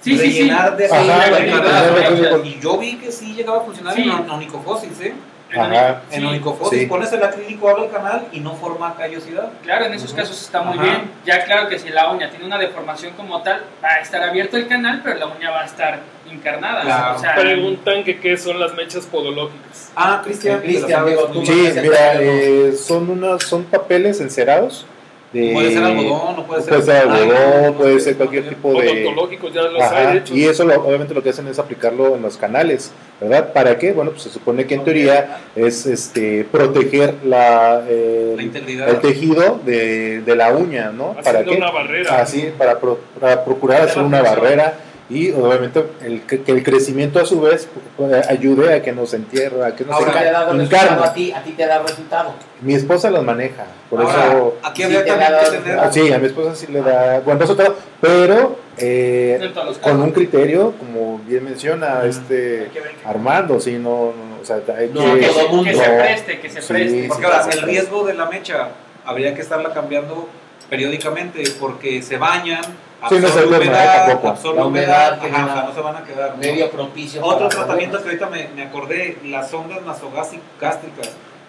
Sí, 0.00 0.16
sí, 0.16 0.18
sí. 0.18 0.38
rellenar 0.40 0.76
de 0.76 0.86
acrílico 0.86 1.58
rellenar. 1.62 2.46
Y 2.46 2.58
yo 2.60 2.76
vi 2.78 2.96
que 2.96 3.12
sí 3.12 3.34
llegaba 3.34 3.58
a 3.58 3.60
funcionar 3.62 3.94
Sí. 3.94 4.02
en 4.02 4.30
onicofosis, 4.30 5.00
¿eh? 5.00 5.12
Ajá. 5.56 6.02
En 6.10 6.20
Sí, 6.20 6.26
onicofosis 6.26 6.80
sí. 6.80 6.86
pones 6.86 7.12
el 7.12 7.22
acrílico, 7.22 7.68
abre 7.70 7.86
el 7.86 7.90
canal 7.90 8.26
y 8.32 8.40
no 8.40 8.54
forma 8.56 8.94
callosidad. 8.96 9.50
Claro, 9.62 9.86
en 9.86 9.94
esos 9.94 10.10
Ujú. 10.12 10.20
casos 10.20 10.40
está 10.42 10.60
muy 10.62 10.74
Ajá. 10.78 10.82
bien. 10.82 11.10
Ya 11.24 11.44
claro 11.44 11.68
que 11.68 11.78
si 11.78 11.88
la 11.88 12.10
uña 12.10 12.28
tiene 12.30 12.44
una 12.44 12.58
deformación 12.58 13.14
como 13.14 13.40
tal, 13.42 13.62
va 13.82 13.88
a 13.88 14.00
estar 14.00 14.22
abierto 14.22 14.56
el 14.56 14.68
canal, 14.68 15.00
pero 15.02 15.16
la 15.18 15.26
uña 15.26 15.50
va 15.50 15.62
a 15.62 15.66
estar 15.66 16.00
encarnada. 16.30 16.82
Claro. 16.82 17.16
O 17.16 17.18
sea, 17.18 17.34
Preguntan 17.34 18.04
que 18.04 18.20
qué 18.20 18.36
son 18.36 18.60
las 18.60 18.74
mechas 18.74 19.06
podológicas. 19.06 19.90
Ah, 19.96 20.20
Cristian, 20.22 20.60
Cristian. 20.60 21.04
Sí, 21.44 21.72
mira, 21.82 22.14
eh, 22.20 22.72
son 22.72 23.08
unos, 23.10 23.42
son 23.44 23.64
papeles 23.64 24.20
encerados. 24.20 24.84
De, 25.32 25.52
Puede 25.52 25.72
ser 25.74 25.84
algodón, 25.84 26.36
no 26.36 26.46
puede 26.46 26.62
ser. 26.62 26.70
Puede 26.70 26.82
ser 26.84 26.96
algodón, 27.08 27.74
puede 27.74 28.00
ser 28.00 28.16
cualquier 28.16 28.48
tipo 28.48 28.72
de... 28.80 28.88
Odontológicos 28.88 29.52
ya 29.52 29.60
los 29.62 29.82
Ajá, 29.82 30.10
hay, 30.12 30.16
hecho. 30.18 30.34
y 30.34 30.44
eso 30.46 30.64
lo- 30.64 30.82
obviamente 30.82 31.12
lo 31.12 31.22
que 31.22 31.28
hacen 31.28 31.46
es 31.48 31.58
aplicarlo 31.58 32.16
en 32.16 32.22
los 32.22 32.38
canales, 32.38 32.92
¿verdad? 33.20 33.52
¿Para 33.52 33.78
qué? 33.78 33.92
Bueno, 33.92 34.12
pues 34.12 34.22
se 34.22 34.30
supone 34.30 34.66
que 34.66 34.76
en 34.76 34.84
teoría 34.84 35.40
es 35.54 35.84
este 35.84 36.46
proteger 36.50 37.16
la, 37.26 37.82
eh, 37.86 38.32
La 38.36 38.42
integridad. 38.42 38.88
el 38.88 39.00
tejido 39.00 39.60
de, 39.66 40.22
de 40.22 40.34
la 40.36 40.50
uña, 40.50 40.92
¿no? 40.92 41.08
¿Para 41.12 41.20
Haciendo 41.40 41.50
qué? 41.52 41.56
una 41.58 41.70
barrera. 41.72 42.22
Así, 42.22 42.48
para, 42.56 42.78
pro- 42.80 42.98
para 43.20 43.44
procurar 43.44 43.82
hacer 43.82 44.02
una 44.02 44.22
barrera 44.22 44.78
y 45.10 45.30
obviamente 45.32 45.84
el, 46.02 46.22
que 46.22 46.42
que 46.42 46.52
el 46.52 46.62
crecimiento 46.62 47.18
a 47.18 47.24
su 47.24 47.40
vez 47.40 47.66
eh, 47.98 48.22
ayude 48.28 48.74
a 48.74 48.82
que 48.82 48.92
nos 48.92 49.14
entierre, 49.14 49.64
a 49.64 49.74
que 49.74 49.84
nos 49.84 49.96
Si 49.98 50.04
te 50.04 50.10
ha 50.18 50.32
dado 50.32 50.52
resultado 50.52 51.04
a 51.04 51.12
ti, 51.14 51.32
a 51.32 51.42
ti 51.42 51.52
te 51.52 51.66
da 51.66 51.82
resultado. 51.82 52.34
Mi 52.60 52.74
esposa 52.74 53.10
los 53.10 53.24
maneja, 53.24 53.64
por 53.88 54.02
Ahora, 54.02 54.26
eso... 54.28 54.56
aquí 54.62 54.82
sí 54.82 54.96
habría 54.96 55.06
también 55.06 55.32
da- 55.32 55.40
que 55.50 55.56
tener. 55.58 55.78
Ah, 55.78 55.90
sí, 55.92 56.12
a 56.12 56.18
mi 56.18 56.26
esposa 56.26 56.54
sí 56.54 56.66
le 56.70 56.82
da 56.82 57.20
buen 57.20 57.38
resultado, 57.40 57.74
pero 58.02 58.58
eh, 58.76 59.52
con 59.82 60.02
un 60.02 60.10
criterio, 60.12 60.74
como 60.78 61.18
bien 61.26 61.44
menciona 61.44 62.02
este 62.04 62.68
que 62.72 62.80
ver 62.80 62.92
que- 62.92 63.08
Armando, 63.08 63.58
sí, 63.60 63.72
no, 63.78 64.12
no, 64.12 64.40
o 64.42 64.44
sea, 64.44 64.60
hay 64.76 64.90
No, 64.92 65.14
que, 65.14 65.20
que, 65.20 65.26
todo 65.28 65.40
se, 65.40 65.48
mundo. 65.48 65.64
que 65.64 65.74
se 65.74 65.88
preste, 65.90 66.40
que 66.40 66.50
se 66.50 66.60
Sí, 66.62 66.68
preste. 66.72 67.02
sí, 67.02 67.08
Porque 67.08 67.24
ahora, 67.24 67.42
sí. 67.44 67.50
el 67.54 67.62
riesgo 67.62 68.04
de 68.06 68.14
la 68.14 68.26
mecha 68.26 68.68
habría 69.06 69.34
que 69.34 69.40
estarla 69.40 69.72
cambiando 69.72 70.28
periódicamente 70.68 71.42
porque 71.58 72.02
se 72.02 72.18
bañan, 72.18 72.60
Sí, 73.08 73.14
no 73.14 73.20
se 73.20 73.26
absorbe 73.26 73.46
duerme, 73.48 73.66
humedad, 73.68 74.06
tampoco. 74.06 74.28
absorbe 74.28 74.58
La 74.58 74.66
humedad, 74.66 75.12
ajá, 75.14 75.44
o 75.46 75.52
sea, 75.54 75.62
no 75.64 75.74
se 75.74 75.80
van 75.80 75.96
a 75.96 76.04
quedar. 76.04 76.30
¿no? 76.32 76.36
Medio 76.38 76.70
propicio. 76.70 77.24
Otro 77.24 77.48
tratamiento 77.48 77.98
que 78.02 78.04
ahorita 78.08 78.26
me, 78.28 78.48
me 78.56 78.62
acordé, 78.64 79.18
las 79.24 79.50
sondas 79.50 79.82
nasogástricas 79.82 80.78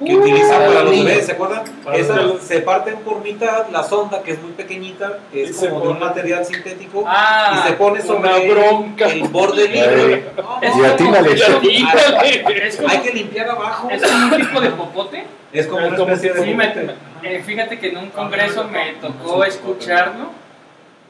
que 0.05 0.15
Uh, 0.15 0.21
utilizan 0.21 0.61
para 0.65 0.83
los 0.83 0.91
bebés, 0.91 1.25
¿se 1.25 1.33
acuerdan? 1.33 1.61
Esas 1.93 2.21
se 2.41 2.61
parten 2.61 2.99
por 2.99 3.21
mitad, 3.21 3.67
la 3.67 3.83
sonda 3.83 4.23
que 4.23 4.31
es 4.31 4.41
muy 4.41 4.53
pequeñita, 4.53 5.19
que 5.29 5.43
es 5.43 5.57
como 5.57 5.81
de 5.81 5.87
un 5.89 5.99
material 5.99 6.45
sintético, 6.45 7.03
Ah, 7.05 7.59
y 7.65 7.67
se 7.67 7.73
pone 7.73 8.01
sobre 8.01 8.49
bronca. 8.49 9.07
el 9.07 9.23
borde 9.27 9.67
libre. 9.67 10.31
No, 10.37 10.61
no. 10.61 10.81
Y 10.81 10.85
atínale. 10.85 11.35
Hay 12.87 12.97
que 12.99 13.11
limpiar 13.13 13.49
abajo. 13.49 13.89
es 13.89 14.01
como 14.01 14.25
un 14.25 14.37
tipo 14.41 14.61
de 14.61 14.69
popote. 14.69 15.25
Es 15.51 15.67
como 15.67 15.85
una 15.87 15.97
especie 15.97 16.33
de 16.33 16.53
boquete. 16.53 16.95
eh, 17.23 17.43
fíjate 17.45 17.79
que 17.79 17.89
en 17.89 17.97
un 17.97 18.09
congreso 18.11 18.63
me 18.65 18.93
tocó 19.01 19.43
escucharlo, 19.43 20.29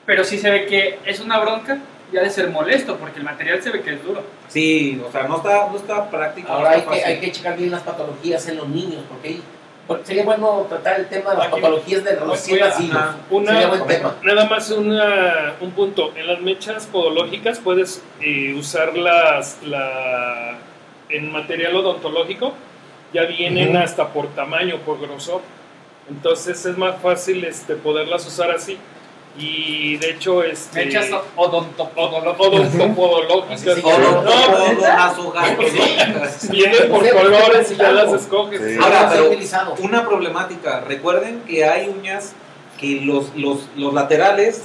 pero 0.09 0.23
sí 0.23 0.39
se 0.39 0.49
ve 0.49 0.65
que 0.65 0.97
es 1.05 1.19
una 1.19 1.37
bronca 1.39 1.77
y 2.11 2.17
ha 2.17 2.23
de 2.23 2.31
ser 2.31 2.49
molesto 2.49 2.97
porque 2.97 3.19
el 3.19 3.23
material 3.25 3.61
se 3.61 3.69
ve 3.69 3.83
que 3.83 3.93
es 3.93 4.03
duro. 4.03 4.23
Sí, 4.47 4.99
o 5.07 5.11
sea, 5.11 5.27
no 5.27 5.37
está, 5.37 5.69
no 5.69 5.77
está 5.77 6.09
práctico. 6.09 6.51
Ahora 6.51 6.71
no 6.83 6.91
hay 6.91 6.99
que, 6.99 7.05
hay 7.05 7.19
que 7.19 7.31
checar 7.31 7.55
bien 7.55 7.69
las 7.69 7.83
patologías 7.83 8.47
en 8.47 8.57
los 8.57 8.67
niños, 8.67 9.03
porque 9.07 9.27
hay- 9.27 9.43
porque 9.85 10.05
sería 10.05 10.23
bueno 10.23 10.65
tratar 10.67 10.99
el 10.99 11.07
tema 11.09 11.29
de 11.29 11.37
las 11.37 11.47
Aquí- 11.47 11.55
patologías 11.61 12.03
de 12.03 12.15
voy 12.15 12.29
recién 12.31 12.63
a- 12.63 12.67
nacidos. 12.69 12.95
ajá, 12.97 13.15
Una- 13.29 13.51
Sería 13.51 13.67
buen 13.67 13.85
tema. 13.87 14.15
Nada 14.23 14.45
más 14.45 14.71
una, 14.71 15.53
un 15.61 15.71
punto. 15.73 16.11
En 16.15 16.25
las 16.25 16.41
mechas 16.41 16.87
podológicas 16.87 17.59
puedes 17.59 18.01
eh, 18.19 18.55
usarlas 18.57 19.59
la, 19.63 20.57
en 21.09 21.31
material 21.31 21.75
odontológico. 21.75 22.53
Ya 23.13 23.25
vienen 23.25 23.77
hasta 23.77 24.07
por 24.07 24.29
tamaño, 24.29 24.77
por 24.77 24.99
grosor. 24.99 25.41
Entonces 26.09 26.65
es 26.65 26.75
más 26.77 26.99
fácil 26.99 27.43
este, 27.43 27.75
poderlas 27.75 28.25
usar 28.25 28.49
así. 28.49 28.79
Y 29.39 29.97
de 29.97 30.11
hecho, 30.11 30.43
este, 30.43 30.85
Mechas 30.85 31.07
odontopodológicas. 31.37 32.73
vienen 36.49 36.89
por 36.89 37.09
colores 37.09 37.71
y 37.71 37.75
ya 37.77 37.91
las 37.91 38.11
escoges. 38.11 38.61
Sí. 38.61 38.77
Ahora, 38.81 39.09
pero-. 39.09 39.29
Una 39.81 40.05
problemática. 40.05 40.81
Recuerden 40.81 41.43
que 41.47 41.63
hay 41.63 41.87
uñas 41.87 42.33
que 42.77 42.99
los, 43.01 43.33
los, 43.35 43.69
los 43.77 43.93
laterales 43.93 44.61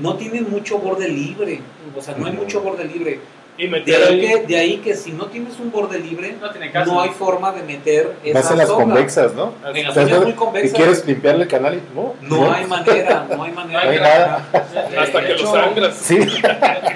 no 0.00 0.16
tienen 0.16 0.50
mucho 0.50 0.78
borde 0.78 1.08
libre. 1.08 1.60
O 1.96 2.02
sea, 2.02 2.16
no 2.16 2.26
hay 2.26 2.32
mucho 2.32 2.60
borde 2.60 2.84
libre. 2.84 3.20
Y 3.58 3.64
De 3.64 3.68
meter 3.70 4.02
ahí, 4.08 4.20
ahí. 4.24 4.40
que, 4.40 4.46
de 4.46 4.56
ahí 4.56 4.76
que 4.78 4.94
si 4.94 5.10
no 5.12 5.26
tienes 5.26 5.58
un 5.58 5.70
borde 5.72 5.98
libre, 5.98 6.36
No 6.40 6.48
tiene 6.50 6.70
caso. 6.70 6.92
no 6.92 7.00
hay 7.00 7.10
forma 7.10 7.50
de 7.52 7.62
meter 7.64 8.16
esa 8.24 8.38
Vas 8.40 8.50
en 8.52 8.58
las 8.58 8.70
convexas, 8.70 9.34
¿no? 9.34 9.52
En 9.74 9.84
las 9.86 9.96
uñas 9.96 10.20
muy 10.22 10.30
Y 10.30 10.34
convexas. 10.34 10.72
quieres 10.76 11.04
limpiarle 11.06 11.42
el 11.42 11.48
canal 11.48 11.74
y 11.74 11.82
no, 11.94 12.14
No 12.22 12.52
hay 12.52 12.64
manera, 12.66 13.26
no 13.28 13.42
hay 13.42 13.52
manera. 13.52 13.82
No 13.84 13.90
hay 13.90 13.98
nada. 13.98 14.44
Hasta 14.52 15.20
De 15.20 15.26
que 15.26 15.32
hecho, 15.34 15.44
lo 15.44 15.52
sangras. 15.52 15.94
Sí, 15.96 16.18
De 16.18 16.26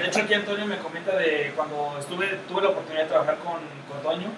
hecho, 0.07 0.19
aquí 0.21 0.33
Antonio 0.33 0.65
me 0.65 0.77
comenta 0.77 1.15
de 1.17 1.51
cuando 1.55 1.95
estuve, 1.99 2.27
tuve 2.47 2.61
la 2.61 2.69
oportunidad 2.69 3.03
de 3.03 3.09
trabajar 3.09 3.37
con, 3.43 3.59
con 3.89 4.01
Toño, 4.01 4.29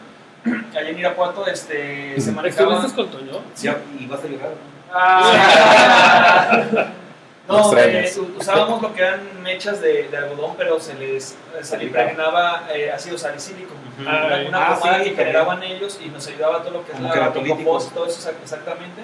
allá 0.75 0.89
en 0.89 0.99
Irapuato, 0.99 1.45
este, 1.47 2.19
se 2.19 2.31
manejaba... 2.31 2.73
¿Estuviste 2.75 2.95
con 3.01 3.09
Toño? 3.11 3.41
Ya, 3.61 3.77
y 3.99 4.05
vas 4.07 4.19
a 4.23 4.27
llegar. 4.27 4.49
Ah. 4.91 6.85
No, 7.47 7.59
extrañas. 7.59 8.17
eh, 8.17 8.21
usábamos 8.39 8.81
lo 8.81 8.93
que 8.93 9.01
eran 9.01 9.43
mechas 9.43 9.79
de, 9.81 10.07
de 10.09 10.17
algodón, 10.17 10.55
pero 10.57 10.79
se 10.79 10.95
les 10.95 11.35
se 11.61 11.77
le 11.77 11.85
impregnaba 11.85 12.63
eh, 12.73 12.91
ácido 12.91 13.17
salicílico. 13.17 13.73
Ah, 14.07 14.25
Una, 14.27 14.47
una 14.49 14.67
ah, 14.67 14.75
pomada 14.79 14.97
sí, 14.97 15.03
que 15.03 15.09
también. 15.11 15.15
generaban 15.15 15.63
ellos 15.63 15.99
y 16.03 16.09
nos 16.09 16.27
ayudaba 16.27 16.59
todo 16.63 16.71
lo 16.71 16.85
que 16.85 16.91
es 16.91 16.97
Como 16.97 17.07
la 17.07 17.13
queratolítico. 17.13 17.55
glucosa 17.57 17.89
y 17.91 17.93
todo 17.93 18.05
eso 18.07 18.29
exac- 18.29 18.41
exactamente. 18.43 19.01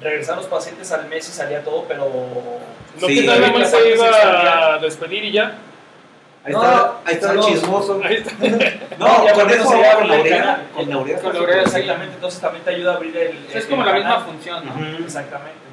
Regresaban 0.00 0.40
los 0.40 0.48
pacientes 0.50 0.92
al 0.92 1.06
mes 1.08 1.28
y 1.28 1.32
salía 1.32 1.62
todo, 1.64 1.84
pero... 1.88 2.10
No 3.00 3.06
Sí, 3.06 3.20
que 3.20 3.26
nada 3.26 3.40
más 3.50 3.58
la 3.60 3.64
se 3.66 3.80
se 3.82 3.94
iba 3.94 4.74
a 4.74 4.78
despedir 4.78 5.24
y 5.24 5.32
ya. 5.32 5.54
Ahí 6.44 6.52
No, 6.52 6.62
está, 6.62 6.92
ahí 7.04 7.14
está 7.14 7.32
el 7.32 7.40
chismoso. 7.40 8.00
Ahí 8.04 8.14
está. 8.16 8.32
No, 8.98 9.24
ya 9.26 9.32
con 9.32 9.50
eso 9.50 9.62
se 9.64 9.64
con 9.74 9.80
la 9.82 9.94
con 9.94 10.10
el 10.12 10.20
urea. 10.20 10.38
canal. 10.38 10.62
Con 10.74 10.90
la 10.90 10.98
urea. 10.98 11.18
Con 11.20 11.34
la 11.34 11.40
urea, 11.42 11.62
exactamente, 11.62 12.14
entonces 12.14 12.40
también 12.40 12.64
te 12.64 12.70
ayuda 12.70 12.92
a 12.92 12.96
abrir 12.96 13.16
el... 13.16 13.46
Es 13.48 13.54
el 13.64 13.68
como 13.68 13.84
la 13.84 13.92
misma 13.94 14.10
canal. 14.16 14.24
función, 14.26 14.66
¿no? 14.66 14.72
Ujú. 14.74 15.04
Exactamente. 15.04 15.65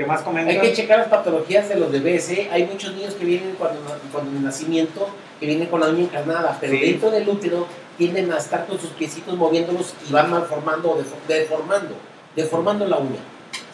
¿Qué 0.00 0.06
más 0.06 0.22
comentan? 0.22 0.54
Hay 0.54 0.62
que 0.62 0.72
checar 0.72 0.98
las 1.00 1.08
patologías 1.08 1.68
de 1.68 1.74
los 1.74 1.92
bebés, 1.92 2.30
¿eh? 2.30 2.48
Hay 2.50 2.64
muchos 2.64 2.94
niños 2.94 3.12
que 3.12 3.24
vienen 3.26 3.54
cuando, 3.58 3.80
cuando 4.10 4.30
el 4.34 4.42
nacimiento, 4.42 5.06
que 5.38 5.44
vienen 5.44 5.68
con 5.68 5.78
la 5.78 5.88
uña 5.90 6.04
encarnada, 6.04 6.56
pero 6.58 6.72
Sí. 6.72 6.80
dentro 6.80 7.10
del 7.10 7.28
útero 7.28 7.66
tienden 7.98 8.32
a 8.32 8.38
estar 8.38 8.64
con 8.64 8.80
sus 8.80 8.88
piecitos 8.92 9.36
moviéndolos 9.36 9.92
y 10.08 10.10
van 10.10 10.30
malformando 10.30 10.92
o 10.92 10.96
defo- 10.98 11.20
deformando, 11.28 11.96
deformando 12.34 12.86
la 12.86 12.96
uña. 12.96 13.18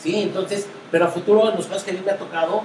¿Sí? 0.03 0.21
Entonces, 0.23 0.67
pero 0.91 1.05
a 1.05 1.09
futuro, 1.09 1.49
en 1.49 1.55
los 1.59 1.67
casos 1.67 1.85
que 1.85 1.93
a 1.93 1.95
mí 1.95 2.01
me 2.05 2.11
ha 2.11 2.17
tocado, 2.19 2.63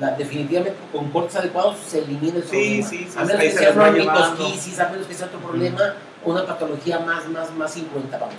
la- 0.00 0.10
definitivamente 0.16 0.76
con 0.90 1.08
cortes 1.12 1.36
adecuados 1.36 1.76
se 1.86 2.00
elimina 2.00 2.38
el 2.38 2.42
Sí, 2.42 2.48
problema. 2.48 2.88
sí, 2.88 3.06
sí, 3.08 3.18
a 3.20 3.24
menos 3.24 3.40
que 3.40 3.50
se 3.52 3.58
sea 3.58 3.70
una 3.70 3.86
a 3.86 3.90
menos 3.92 5.06
que 5.06 5.14
sea 5.14 5.26
otro 5.28 5.38
problema, 5.38 5.94
una 6.24 6.44
patología 6.44 6.98
más, 6.98 7.28
más, 7.28 7.52
más 7.54 7.76
incruenta, 7.76 8.18
vamos, 8.18 8.34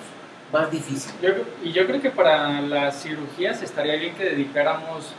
más 0.51 0.71
difícil. 0.71 1.11
Yo, 1.21 1.29
y 1.63 1.71
yo 1.73 1.85
creo 1.87 2.01
que 2.01 2.09
para 2.09 2.61
las 2.61 3.01
cirugías 3.03 3.61
estaría 3.61 3.95
bien 3.95 4.15
que 4.15 4.23
dedicáramos 4.25 5.13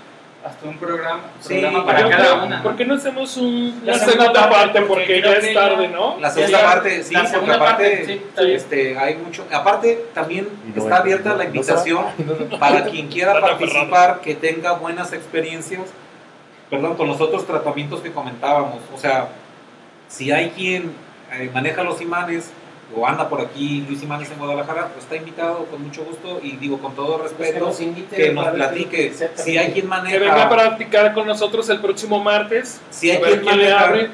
hasta 0.44 0.68
un 0.68 0.78
programa, 0.78 1.20
Sí, 1.40 1.58
programa 1.58 1.84
para 1.84 2.08
cada 2.08 2.16
creo, 2.16 2.44
una. 2.46 2.56
¿no? 2.58 2.62
¿Por 2.62 2.76
qué 2.76 2.84
no 2.84 2.94
hacemos 2.94 3.36
un- 3.36 3.80
La 3.84 3.94
una 3.94 4.04
segunda 4.04 4.24
segunda 4.32 4.50
parte, 4.50 4.80
porque 4.82 5.20
ya 5.20 5.32
es 5.32 5.52
tarde, 5.54 5.88
¿no? 5.88 6.16
La 6.20 6.30
segunda 6.30 6.62
parte, 6.62 7.02
sí, 7.02 7.12
la 7.12 7.26
segunda 7.26 7.54
aparte, 7.56 7.84
parte, 7.90 8.06
sí, 8.06 8.12
está 8.28 8.42
bien. 8.42 8.56
este, 8.56 8.98
hay 8.98 9.16
mucho. 9.16 9.44
Aparte, 9.52 10.06
también 10.14 10.48
no 10.74 10.82
está 10.82 10.98
abierta 10.98 11.30
la 11.30 11.38
no 11.38 11.44
invitación 11.44 12.04
para 12.60 12.84
quien 12.84 13.08
quiera 13.08 13.40
participar, 13.40 14.20
que 14.20 14.36
tenga 14.36 14.72
buenas 14.74 15.12
experiencias, 15.12 15.82
perdón, 16.70 16.94
con 16.96 17.08
los 17.08 17.20
otros 17.20 17.44
tratamientos 17.44 18.00
que 18.00 18.12
comentábamos. 18.12 18.78
O 18.94 18.98
sea, 18.98 19.28
si 20.06 20.30
hay 20.30 20.50
quien 20.50 20.92
eh, 21.32 21.50
maneja 21.52 21.82
los 21.82 22.00
imanes 22.00 22.52
o 22.96 23.06
anda 23.06 23.28
por 23.28 23.40
aquí, 23.40 23.84
Luis 23.86 24.02
Imanes 24.02 24.30
en 24.30 24.38
Guadalajara, 24.38 24.88
pues 24.88 25.04
está 25.04 25.16
invitado 25.16 25.66
con 25.66 25.82
mucho 25.82 26.04
gusto 26.04 26.40
y 26.42 26.56
digo 26.56 26.78
con 26.78 26.94
todo 26.94 27.18
Pues 27.18 27.32
que 27.32 27.42
respeto 27.44 27.66
nos 27.66 27.80
invite 27.80 28.16
que 28.16 28.32
nos 28.32 28.48
platique. 28.48 29.12
Si 29.34 29.58
hay 29.58 29.72
quien 29.72 29.86
Que 29.86 30.18
venga 30.18 30.32
maneja, 30.32 30.42
a 30.44 30.48
practicar 30.48 31.14
con 31.14 31.26
nosotros 31.26 31.68
el 31.68 31.80
próximo 31.80 32.22
martes. 32.22 32.80
si 32.90 33.10
hay 33.10 33.18
quien 33.20 33.40
quién 33.40 33.58
le 33.58 33.70
maneja, 33.70 33.86
abre. 33.86 34.10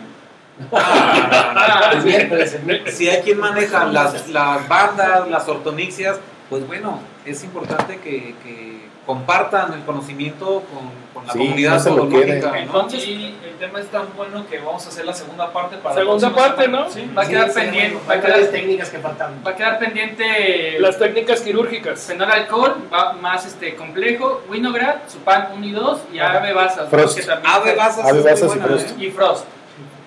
Ah, 0.72 1.92
si 2.86 3.08
hay 3.08 3.22
quien 3.22 3.38
maneja 3.38 3.84
las, 3.86 4.28
las 4.28 4.68
bandas, 4.68 5.28
las 5.28 5.48
ortonixias, 5.48 6.18
pues 6.50 6.66
bueno, 6.66 7.00
es 7.24 7.42
importante 7.44 7.98
que, 7.98 8.34
que 8.42 8.80
compartan 9.06 9.72
el 9.72 9.82
conocimiento 9.84 10.62
con, 10.72 10.88
con 10.88 11.03
la 11.26 11.32
Sí, 11.32 11.38
comunidad 11.38 11.72
no 11.74 11.80
se 11.80 11.90
lo. 11.90 12.04
¿no? 12.04 12.54
Entonces, 12.56 13.06
y 13.08 13.34
el 13.44 13.54
tema 13.58 13.80
es 13.80 13.86
tan 13.88 14.06
bueno 14.16 14.46
que 14.48 14.58
vamos 14.58 14.84
a 14.84 14.88
hacer 14.88 15.04
la 15.04 15.12
segunda 15.14 15.52
parte 15.52 15.76
para 15.78 15.94
Segunda 15.94 16.28
la 16.28 16.34
parte, 16.36 16.64
semana. 16.64 16.84
¿no? 16.84 16.90
Sí. 16.90 17.10
Va 17.16 17.22
a 17.22 17.28
quedar 17.28 17.48
Sí, 17.50 17.60
pendiente, 17.60 17.98
va 18.06 18.12
a 18.12 18.14
hay 18.14 18.20
quedar, 18.20 18.32
varias 18.32 18.50
técnicas 18.52 18.90
que 18.90 18.98
faltan. 18.98 19.42
va 19.46 19.50
a 19.50 19.56
quedar 19.56 19.78
pendiente 19.78 20.76
Las 20.80 20.98
técnicas 20.98 21.40
quirúrgicas. 21.40 22.00
Fenol 22.06 22.30
alcohol, 22.30 22.76
va 22.92 23.12
más 23.14 23.46
este 23.46 23.74
complejo, 23.74 24.42
Winograd, 24.48 24.96
Supan 25.08 25.48
1 25.54 25.66
y 25.66 25.70
2 25.72 26.00
y 26.12 26.18
Ave 26.18 26.52
Basas. 26.52 26.88
Frost. 26.88 27.18
Que 27.18 27.24
también 27.24 27.52
Ave 27.52 27.74
Basas 27.74 27.98
Ave 28.06 28.18
es 28.18 28.24
muy 28.24 28.30
Basas 28.32 28.56
y 28.56 28.58
Frost. 28.60 29.00
y 29.02 29.10
Frost. 29.10 29.44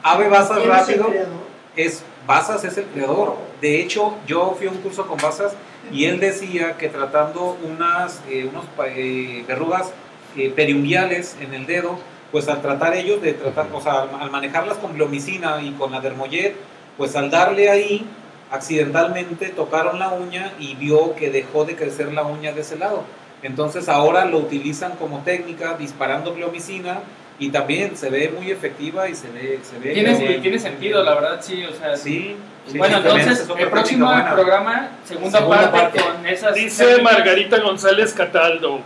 Ave 0.03 0.29
Basas 0.29 0.57
¿Quién 0.59 0.61
es 0.61 0.65
el 0.65 0.79
rápido 0.79 1.05
creador? 1.09 1.27
es 1.75 2.03
Basas 2.27 2.63
es 2.63 2.77
el 2.77 2.85
creador. 2.85 3.35
De 3.61 3.81
hecho, 3.81 4.15
yo 4.27 4.53
fui 4.57 4.67
a 4.67 4.69
un 4.69 4.77
curso 4.77 5.07
con 5.07 5.17
Basas 5.17 5.53
y 5.91 6.05
él 6.05 6.19
decía 6.19 6.75
que 6.77 6.89
tratando 6.89 7.57
unas 7.63 8.21
eh, 8.29 8.45
unos 8.51 8.65
pa- 8.75 8.87
eh, 8.89 9.43
verrugas 9.47 9.91
eh, 10.37 10.51
periunguiales 10.55 11.35
en 11.41 11.53
el 11.53 11.65
dedo, 11.65 11.99
pues 12.31 12.47
al 12.47 12.61
tratar 12.61 12.93
ellos 12.95 13.21
de 13.21 13.33
tratar, 13.33 13.67
o 13.73 13.81
sea, 13.81 14.01
al, 14.03 14.09
al 14.21 14.31
manejarlas 14.31 14.77
con 14.77 14.93
bleomicina 14.93 15.61
y 15.61 15.71
con 15.71 15.91
la 15.91 15.99
dermoyet, 16.01 16.55
pues 16.97 17.15
al 17.15 17.29
darle 17.31 17.69
ahí 17.69 18.05
accidentalmente 18.51 19.49
tocaron 19.49 19.99
la 19.99 20.09
uña 20.09 20.51
y 20.59 20.75
vio 20.75 21.15
que 21.15 21.29
dejó 21.29 21.65
de 21.65 21.75
crecer 21.75 22.13
la 22.13 22.23
uña 22.23 22.51
de 22.53 22.61
ese 22.61 22.77
lado. 22.77 23.03
Entonces 23.43 23.87
ahora 23.87 24.25
lo 24.25 24.39
utilizan 24.39 24.93
como 24.93 25.19
técnica 25.19 25.75
disparando 25.77 26.33
bleomicina 26.33 26.99
y 27.39 27.49
también 27.49 27.95
se 27.95 28.09
ve 28.09 28.33
muy 28.35 28.49
efectiva 28.49 29.07
y 29.09 29.15
se 29.15 29.29
ve 29.29 29.59
se 29.61 29.77
ve 29.77 29.93
Tiene, 29.93 30.39
tiene 30.39 30.57
sentido, 30.59 31.03
la 31.03 31.13
verdad, 31.13 31.37
sí. 31.41 31.63
O 31.65 31.71
sea, 31.73 31.95
Sí. 31.95 32.35
sí, 32.67 32.77
Bueno, 32.77 32.97
entonces, 32.97 33.47
el 33.57 33.69
próximo 33.69 34.07
buena. 34.07 34.33
programa, 34.33 34.89
segunda, 35.05 35.37
Segunda 35.39 35.71
parte, 35.71 35.99
parte. 35.99 36.17
con 36.17 36.25
esas. 36.27 36.55
Dice. 36.55 37.01
Margarita 37.01 37.59
González 37.61 38.11
Cataldo. 38.13 38.79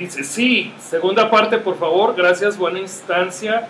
Dice, 0.00 0.24
sí, 0.24 0.72
segunda 0.80 1.30
parte, 1.30 1.58
por 1.58 1.78
favor. 1.78 2.14
Gracias, 2.16 2.56
buena 2.56 2.78
instancia 2.80 3.68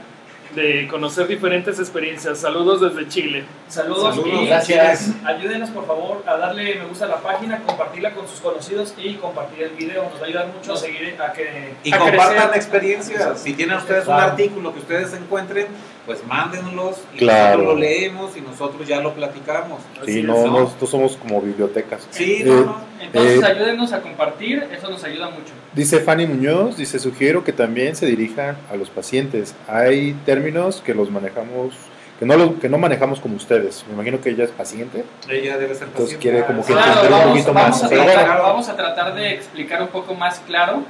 de 0.54 0.86
conocer 0.88 1.26
diferentes 1.26 1.78
experiencias. 1.78 2.38
Saludos 2.38 2.80
desde 2.80 3.08
Chile. 3.08 3.44
Saludos, 3.68 4.14
Saludos, 4.16 4.42
y 4.42 4.46
gracias. 4.46 5.10
ayúdenos 5.24 5.70
por 5.70 5.86
favor 5.86 6.24
a 6.26 6.36
darle 6.36 6.74
me 6.76 6.86
gusta 6.86 7.04
a 7.04 7.08
la 7.08 7.18
página, 7.18 7.60
compartirla 7.60 8.12
con 8.14 8.26
sus 8.28 8.40
conocidos 8.40 8.94
y 8.96 9.14
compartir 9.14 9.62
el 9.64 9.70
video. 9.70 10.04
Nos 10.04 10.20
va 10.20 10.24
a 10.24 10.26
ayudar 10.28 10.46
mucho 10.48 10.72
a 10.72 10.76
seguir 10.76 11.16
a 11.20 11.32
que 11.32 11.74
Y 11.84 11.92
a 11.94 11.98
compartan 11.98 12.48
crecer. 12.50 12.56
experiencias. 12.56 13.40
Si 13.40 13.52
tienen 13.54 13.76
ustedes 13.76 14.06
un 14.06 14.14
artículo 14.14 14.72
que 14.72 14.80
ustedes 14.80 15.12
encuentren, 15.14 15.66
pues 16.10 16.26
mándenlos 16.26 16.96
y 17.14 17.18
Claro. 17.18 17.58
nosotros 17.58 17.74
lo 17.76 17.80
leemos 17.80 18.36
y 18.36 18.40
nosotros 18.40 18.88
ya 18.88 19.00
lo 19.00 19.14
platicamos. 19.14 19.78
Sí, 20.04 20.24
no, 20.24 20.44
¿no? 20.44 20.60
nosotros 20.62 20.90
somos 20.90 21.16
como 21.16 21.40
bibliotecas. 21.40 22.08
Sí, 22.10 22.38
Eh, 22.40 22.44
no, 22.46 22.60
no. 22.64 22.76
Entonces, 23.00 23.40
Eh, 23.40 23.46
ayúdenos 23.46 23.92
a 23.92 24.00
compartir, 24.02 24.66
eso 24.76 24.90
nos 24.90 25.04
ayuda 25.04 25.26
mucho. 25.30 25.52
Dice 25.72 26.00
Fanny 26.00 26.26
Muñoz, 26.26 26.76
dice, 26.76 26.98
sugiero 26.98 27.44
que 27.44 27.52
también 27.52 27.94
se 27.94 28.06
dirijan 28.06 28.56
a 28.72 28.74
los 28.74 28.90
pacientes. 28.90 29.54
Hay 29.68 30.14
términos 30.26 30.82
que 30.84 30.94
los 30.94 31.12
manejamos, 31.12 31.74
que 32.18 32.26
no, 32.26 32.36
lo- 32.36 32.58
que 32.58 32.68
no 32.68 32.76
manejamos 32.78 33.20
como 33.20 33.36
ustedes. 33.36 33.84
Me 33.86 33.94
imagino 33.94 34.20
que 34.20 34.30
ella 34.30 34.42
es 34.42 34.50
paciente. 34.50 35.04
Ella 35.28 35.58
debe 35.58 35.76
ser 35.76 35.86
Entonces 35.86 36.16
paciente. 36.16 36.18
quiere 36.18 36.44
como 36.44 36.66
que 36.66 36.72
Claro, 36.72 36.88
entender 36.88 37.12
un 37.12 37.18
vamos, 37.20 37.32
poquito 37.34 37.52
vamos 37.54 37.70
más. 37.70 37.84
a 37.84 37.88
Pero 37.88 38.02
tratar, 38.04 38.26
bueno, 38.26 38.42
vamos 38.42 38.68
a 38.68 38.76
tratar 38.76 39.14
de 39.14 39.30
explicar 39.32 39.80
un 39.80 39.88
poco 39.88 40.12
más 40.14 40.40
claro. 40.40 40.82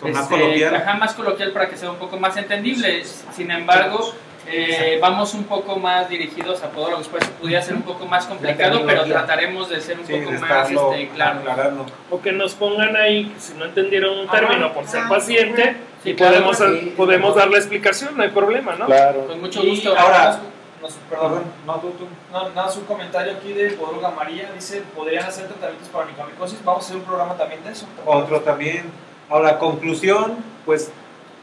Con 0.00 0.12
más 0.12 0.22
este, 0.30 0.38
coloquial. 0.40 0.76
Ajá, 0.76 0.94
más 0.94 1.12
coloquial 1.14 1.50
para 1.50 1.68
que 1.68 1.76
sea 1.76 1.90
un 1.90 1.96
poco 1.96 2.16
más 2.20 2.36
entendible. 2.36 3.02
Sin 3.34 3.50
embargo, 3.50 4.14
eh, 4.50 4.98
vamos 5.00 5.34
un 5.34 5.44
poco 5.44 5.76
más 5.78 6.08
dirigidos 6.08 6.62
a 6.62 6.70
podólogos, 6.70 7.06
eso 7.06 7.30
podría 7.40 7.60
ser 7.62 7.74
un 7.74 7.82
poco 7.82 8.06
más 8.06 8.26
complicado, 8.26 8.82
pero 8.86 9.04
trataremos 9.04 9.68
de 9.68 9.80
ser 9.80 9.98
un 9.98 10.06
Sí, 10.06 10.14
poco 10.14 10.32
más 10.40 10.70
este, 10.70 11.08
claro. 11.14 11.40
aclarando. 11.40 11.86
O 12.10 12.20
que 12.20 12.32
nos 12.32 12.54
pongan 12.54 12.96
ahí, 12.96 13.34
si 13.38 13.54
no 13.54 13.64
entendieron 13.66 14.18
un 14.18 14.28
Ajá. 14.28 14.40
término 14.40 14.72
por 14.72 14.86
ser 14.86 15.02
paciente, 15.08 15.76
Sí, 16.02 16.10
y 16.10 16.14
claro, 16.14 16.34
podemos, 16.44 16.56
sí, 16.58 16.94
podemos 16.96 17.32
claro. 17.32 17.40
dar 17.46 17.50
la 17.50 17.58
explicación, 17.58 18.16
no 18.16 18.22
hay 18.22 18.30
problema, 18.30 18.74
¿no? 18.76 18.86
claro. 18.86 19.26
Con 19.26 19.40
mucho 19.40 19.62
Y 19.64 19.70
gusto. 19.70 19.96
ahora, 19.98 20.38
nos- 20.80 20.92
perdón, 21.10 21.42
no, 21.66 21.74
tú, 21.80 21.90
tú. 21.90 22.06
no, 22.32 22.48
nada, 22.50 22.70
su 22.70 22.86
comentario 22.86 23.32
aquí 23.32 23.52
de 23.52 23.70
Podróloga 23.70 24.10
María 24.12 24.50
dice, 24.54 24.82
podrían 24.94 25.24
hacer 25.24 25.46
tratamientos 25.48 25.88
para 25.88 26.06
micomicosis, 26.06 26.64
vamos 26.64 26.84
a 26.84 26.86
hacer 26.86 26.96
un 26.98 27.02
programa 27.02 27.34
también 27.36 27.64
de 27.64 27.72
eso. 27.72 27.86
Otro 28.06 28.40
también. 28.40 28.84
Ahora, 29.28 29.58
conclusión, 29.58 30.36
pues 30.64 30.90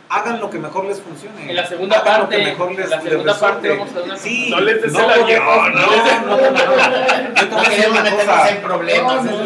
hagan 0.09 0.39
lo 0.39 0.49
que 0.49 0.59
mejor 0.59 0.85
les 0.85 1.01
funcione. 1.01 1.49
En 1.49 1.55
la 1.55 1.67
segunda 1.67 1.97
Hagan 1.99 2.13
lo 2.13 2.19
parte, 2.29 2.37
que 2.37 2.43
mejor 2.45 2.71
les, 2.73 2.85
en 2.85 2.89
la 2.89 2.95
les 2.97 3.05
segunda 3.09 3.33
resulte. 3.33 3.51
parte 3.51 3.69
vamos 3.69 3.89
a 3.91 3.93
dar 3.95 4.03
una 4.03 4.17
Sí, 4.17 4.47
No 4.49 4.59
les 4.61 4.81
des 4.81 4.93
no 4.93 4.99
el 4.99 5.21
avión, 5.23 5.45
no 5.45 5.69
no, 5.69 5.91
les 5.91 6.03
no, 6.21 6.37
no, 6.37 6.37
no, 6.37 6.51
no. 6.51 6.75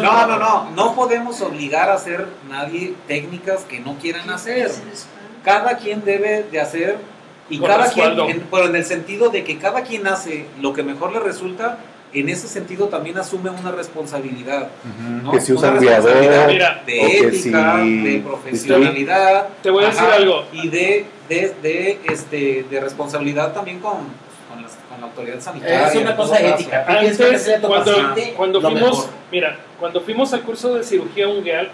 No, 0.00 0.26
no, 0.26 0.38
no, 0.38 0.70
no 0.70 0.94
podemos 0.94 1.40
obligar 1.40 1.90
a 1.90 1.94
hacer 1.94 2.26
nadie 2.48 2.94
técnicas 3.06 3.64
que 3.64 3.80
no 3.80 3.96
quieran 3.98 4.30
hacer. 4.30 4.70
Cada 5.44 5.76
quien 5.78 6.04
debe 6.04 6.44
de 6.50 6.60
hacer 6.60 6.98
y 7.48 7.58
Con 7.58 7.68
cada 7.68 7.90
quien, 7.90 8.18
en, 8.20 8.40
pero 8.50 8.66
en 8.66 8.76
el 8.76 8.84
sentido 8.84 9.30
de 9.30 9.42
que 9.44 9.58
cada 9.58 9.82
quien 9.82 10.06
hace 10.06 10.46
lo 10.60 10.72
que 10.72 10.82
mejor 10.82 11.12
le 11.12 11.20
resulta, 11.20 11.78
en 12.12 12.28
ese 12.28 12.48
sentido 12.48 12.88
también 12.88 13.16
asume 13.18 13.50
una 13.50 13.70
responsabilidad. 13.72 14.68
Ujú, 14.84 15.22
¿no? 15.24 15.32
Que 15.32 15.40
si. 15.40 15.52
Mira, 16.48 16.82
de 16.86 17.18
ética, 17.18 17.32
si- 17.82 18.02
de 18.02 18.18
profesionalidad. 18.20 19.48
te 19.62 19.70
voy 19.70 19.84
a 19.84 19.86
decir 19.88 20.02
ajá, 20.02 20.14
algo. 20.16 20.44
Y 20.52 20.68
de, 20.68 21.06
de, 21.28 21.54
de, 21.62 22.00
este, 22.08 22.64
de 22.68 22.80
responsabilidad 22.80 23.52
también 23.52 23.78
con, 23.80 23.98
con, 24.48 24.62
las- 24.62 24.76
con 24.88 25.00
la 25.00 25.06
autoridad 25.06 25.40
sanitaria. 25.40 25.88
Es 25.88 25.96
una 25.96 26.16
cosa 26.16 26.40
ética. 26.40 26.84
Antes, 26.88 27.16
cuando, 27.60 27.68
paciente 27.84 28.34
cuando 28.36 28.60
fuimos, 28.60 28.82
mejor. 28.90 29.04
mira, 29.30 29.56
cuando 29.78 30.00
fuimos 30.00 30.32
al 30.32 30.42
curso 30.42 30.74
de 30.74 30.84
cirugía 30.84 31.28
ungueal, 31.28 31.70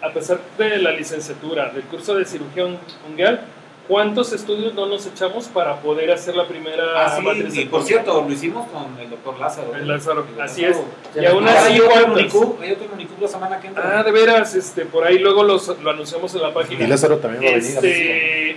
a 0.00 0.10
pesar 0.12 0.40
de 0.58 0.78
la 0.78 0.92
licenciatura, 0.92 1.70
del 1.70 1.82
curso 1.84 2.14
de 2.14 2.24
cirugía 2.24 2.66
un- 2.66 2.78
ungueal, 3.08 3.40
¿cuántos 3.88 4.32
estudios 4.32 4.74
no 4.74 4.86
nos 4.86 5.06
echamos 5.06 5.48
para 5.48 5.80
poder 5.80 6.10
hacer 6.12 6.36
la 6.36 6.46
primera 6.46 6.84
Ah, 7.06 7.16
sí, 7.16 7.22
matriz 7.22 7.56
y 7.56 7.64
por 7.66 7.82
cierto, 7.82 8.22
lo 8.26 8.32
hicimos 8.32 8.68
con 8.68 8.98
el 9.00 9.10
doctor 9.10 9.38
Lázaro. 9.38 9.74
El 9.74 9.88
Lázaro, 9.88 10.26
El 10.34 10.40
así 10.40 10.62
Lázaro. 10.62 10.84
Y 11.20 11.24
aún 11.26 11.48
así, 11.48 11.72
hay 11.72 11.80
otro 11.80 12.00
en 12.00 12.12
¿cuántos? 12.12 12.60
Hay 12.60 12.72
otro 12.72 12.86
Unicub 12.94 13.20
la 13.20 13.28
semana 13.28 13.60
que 13.60 13.66
entra. 13.68 14.00
Ah, 14.00 14.02
de 14.02 14.12
veras, 14.12 14.54
este, 14.54 14.84
por 14.86 15.04
ahí 15.04 15.18
luego 15.18 15.42
los, 15.42 15.68
lo 15.80 15.90
anunciamos 15.90 16.34
en 16.34 16.42
la 16.42 16.52
página. 16.54 16.84
Y 16.84 16.86
Lázaro 16.86 17.18
también 17.18 17.42
va 17.44 17.48
a 17.48 17.58
venir. 17.58 17.70
Este, 17.70 18.56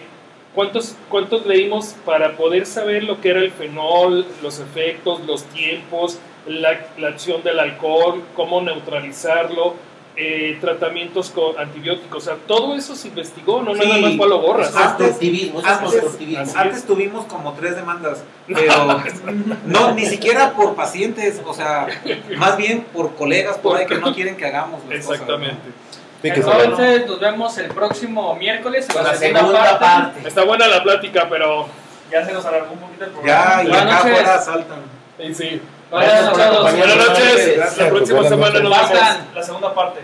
¿cuántos, 0.53 0.95
¿Cuántos 1.09 1.45
leímos 1.45 1.95
para 2.05 2.37
poder 2.37 2.65
saber 2.65 3.03
lo 3.03 3.19
que 3.21 3.29
era 3.31 3.39
el 3.39 3.51
fenol, 3.51 4.25
los 4.41 4.59
efectos, 4.59 5.21
los 5.25 5.43
tiempos, 5.45 6.19
la, 6.47 6.79
la 6.97 7.07
acción 7.09 7.43
del 7.43 7.59
alcohol, 7.59 8.21
cómo 8.35 8.61
neutralizarlo, 8.61 9.73
eh, 10.17 10.57
tratamientos 10.61 11.29
con 11.29 11.57
antibióticos? 11.59 12.23
O 12.23 12.25
sea, 12.25 12.35
todo 12.47 12.75
eso 12.75 12.95
se 12.95 13.09
investigó, 13.09 13.61
no 13.61 13.73
Sí. 13.75 13.81
nada 13.87 13.99
más 14.01 14.11
para 14.13 14.29
lo 14.29 14.39
borras. 14.41 14.69
Es 14.69 14.75
constructivismo, 14.75 15.59
eso 15.59 15.67
es 15.67 15.73
antes- 15.73 15.91
constructivismo. 15.91 16.41
así 16.43 16.53
Antes 16.57 16.85
tuvimos 16.85 17.25
como 17.25 17.53
tres 17.53 17.75
demandas, 17.75 18.23
pero 18.47 19.01
no, 19.65 19.91
ni 19.93 20.05
siquiera 20.05 20.51
por 20.53 20.75
pacientes, 20.75 21.41
o 21.45 21.53
sea, 21.53 21.87
más 22.37 22.57
bien 22.57 22.85
por 22.93 23.15
colegas 23.15 23.57
por 23.57 23.77
ahí 23.77 23.85
que 23.85 23.95
no 23.97 24.13
quieren 24.13 24.35
que 24.37 24.45
hagamos 24.45 24.81
las 24.89 24.99
cosas, 25.05 25.11
Exactamente. 25.21 25.61
Que 26.21 26.33
se- 26.33 26.39
Entonces, 26.39 27.05
nos 27.07 27.19
vemos 27.19 27.57
el 27.59 27.67
próximo 27.67 28.35
miércoles 28.35 28.87
en 28.89 28.95
Con 28.95 29.03
la, 29.03 29.11
la 29.11 29.17
segunda, 29.17 29.39
segunda 29.41 29.63
parte. 29.79 29.85
parte. 30.13 30.27
Está 30.27 30.43
buena 30.43 30.67
la 30.67 30.81
plática, 30.81 31.27
pero... 31.29 31.67
Ya 32.11 32.25
se 32.25 32.33
nos 32.33 32.45
alargó 32.45 32.71
un 32.73 32.79
poquito 32.79 33.05
el 33.05 33.11
¿no? 33.13 33.19
programa. 33.19 33.63
Ya, 33.63 33.69
y 33.69 33.71
acá 33.73 33.97
afuera 33.97 34.39
saltan. 34.41 34.79
Sí, 35.19 35.33
sí. 35.33 35.61
Buenas 35.95 36.37
noches. 36.37 36.77
Buenas 36.77 36.97
noches. 36.97 37.77
La 37.77 37.89
próxima 37.89 38.19
Buenas 38.19 38.29
semana 38.29 38.59
nos 38.59 38.89
vemos. 38.89 39.17
La 39.33 39.43
segunda 39.43 39.73
parte. 39.73 40.01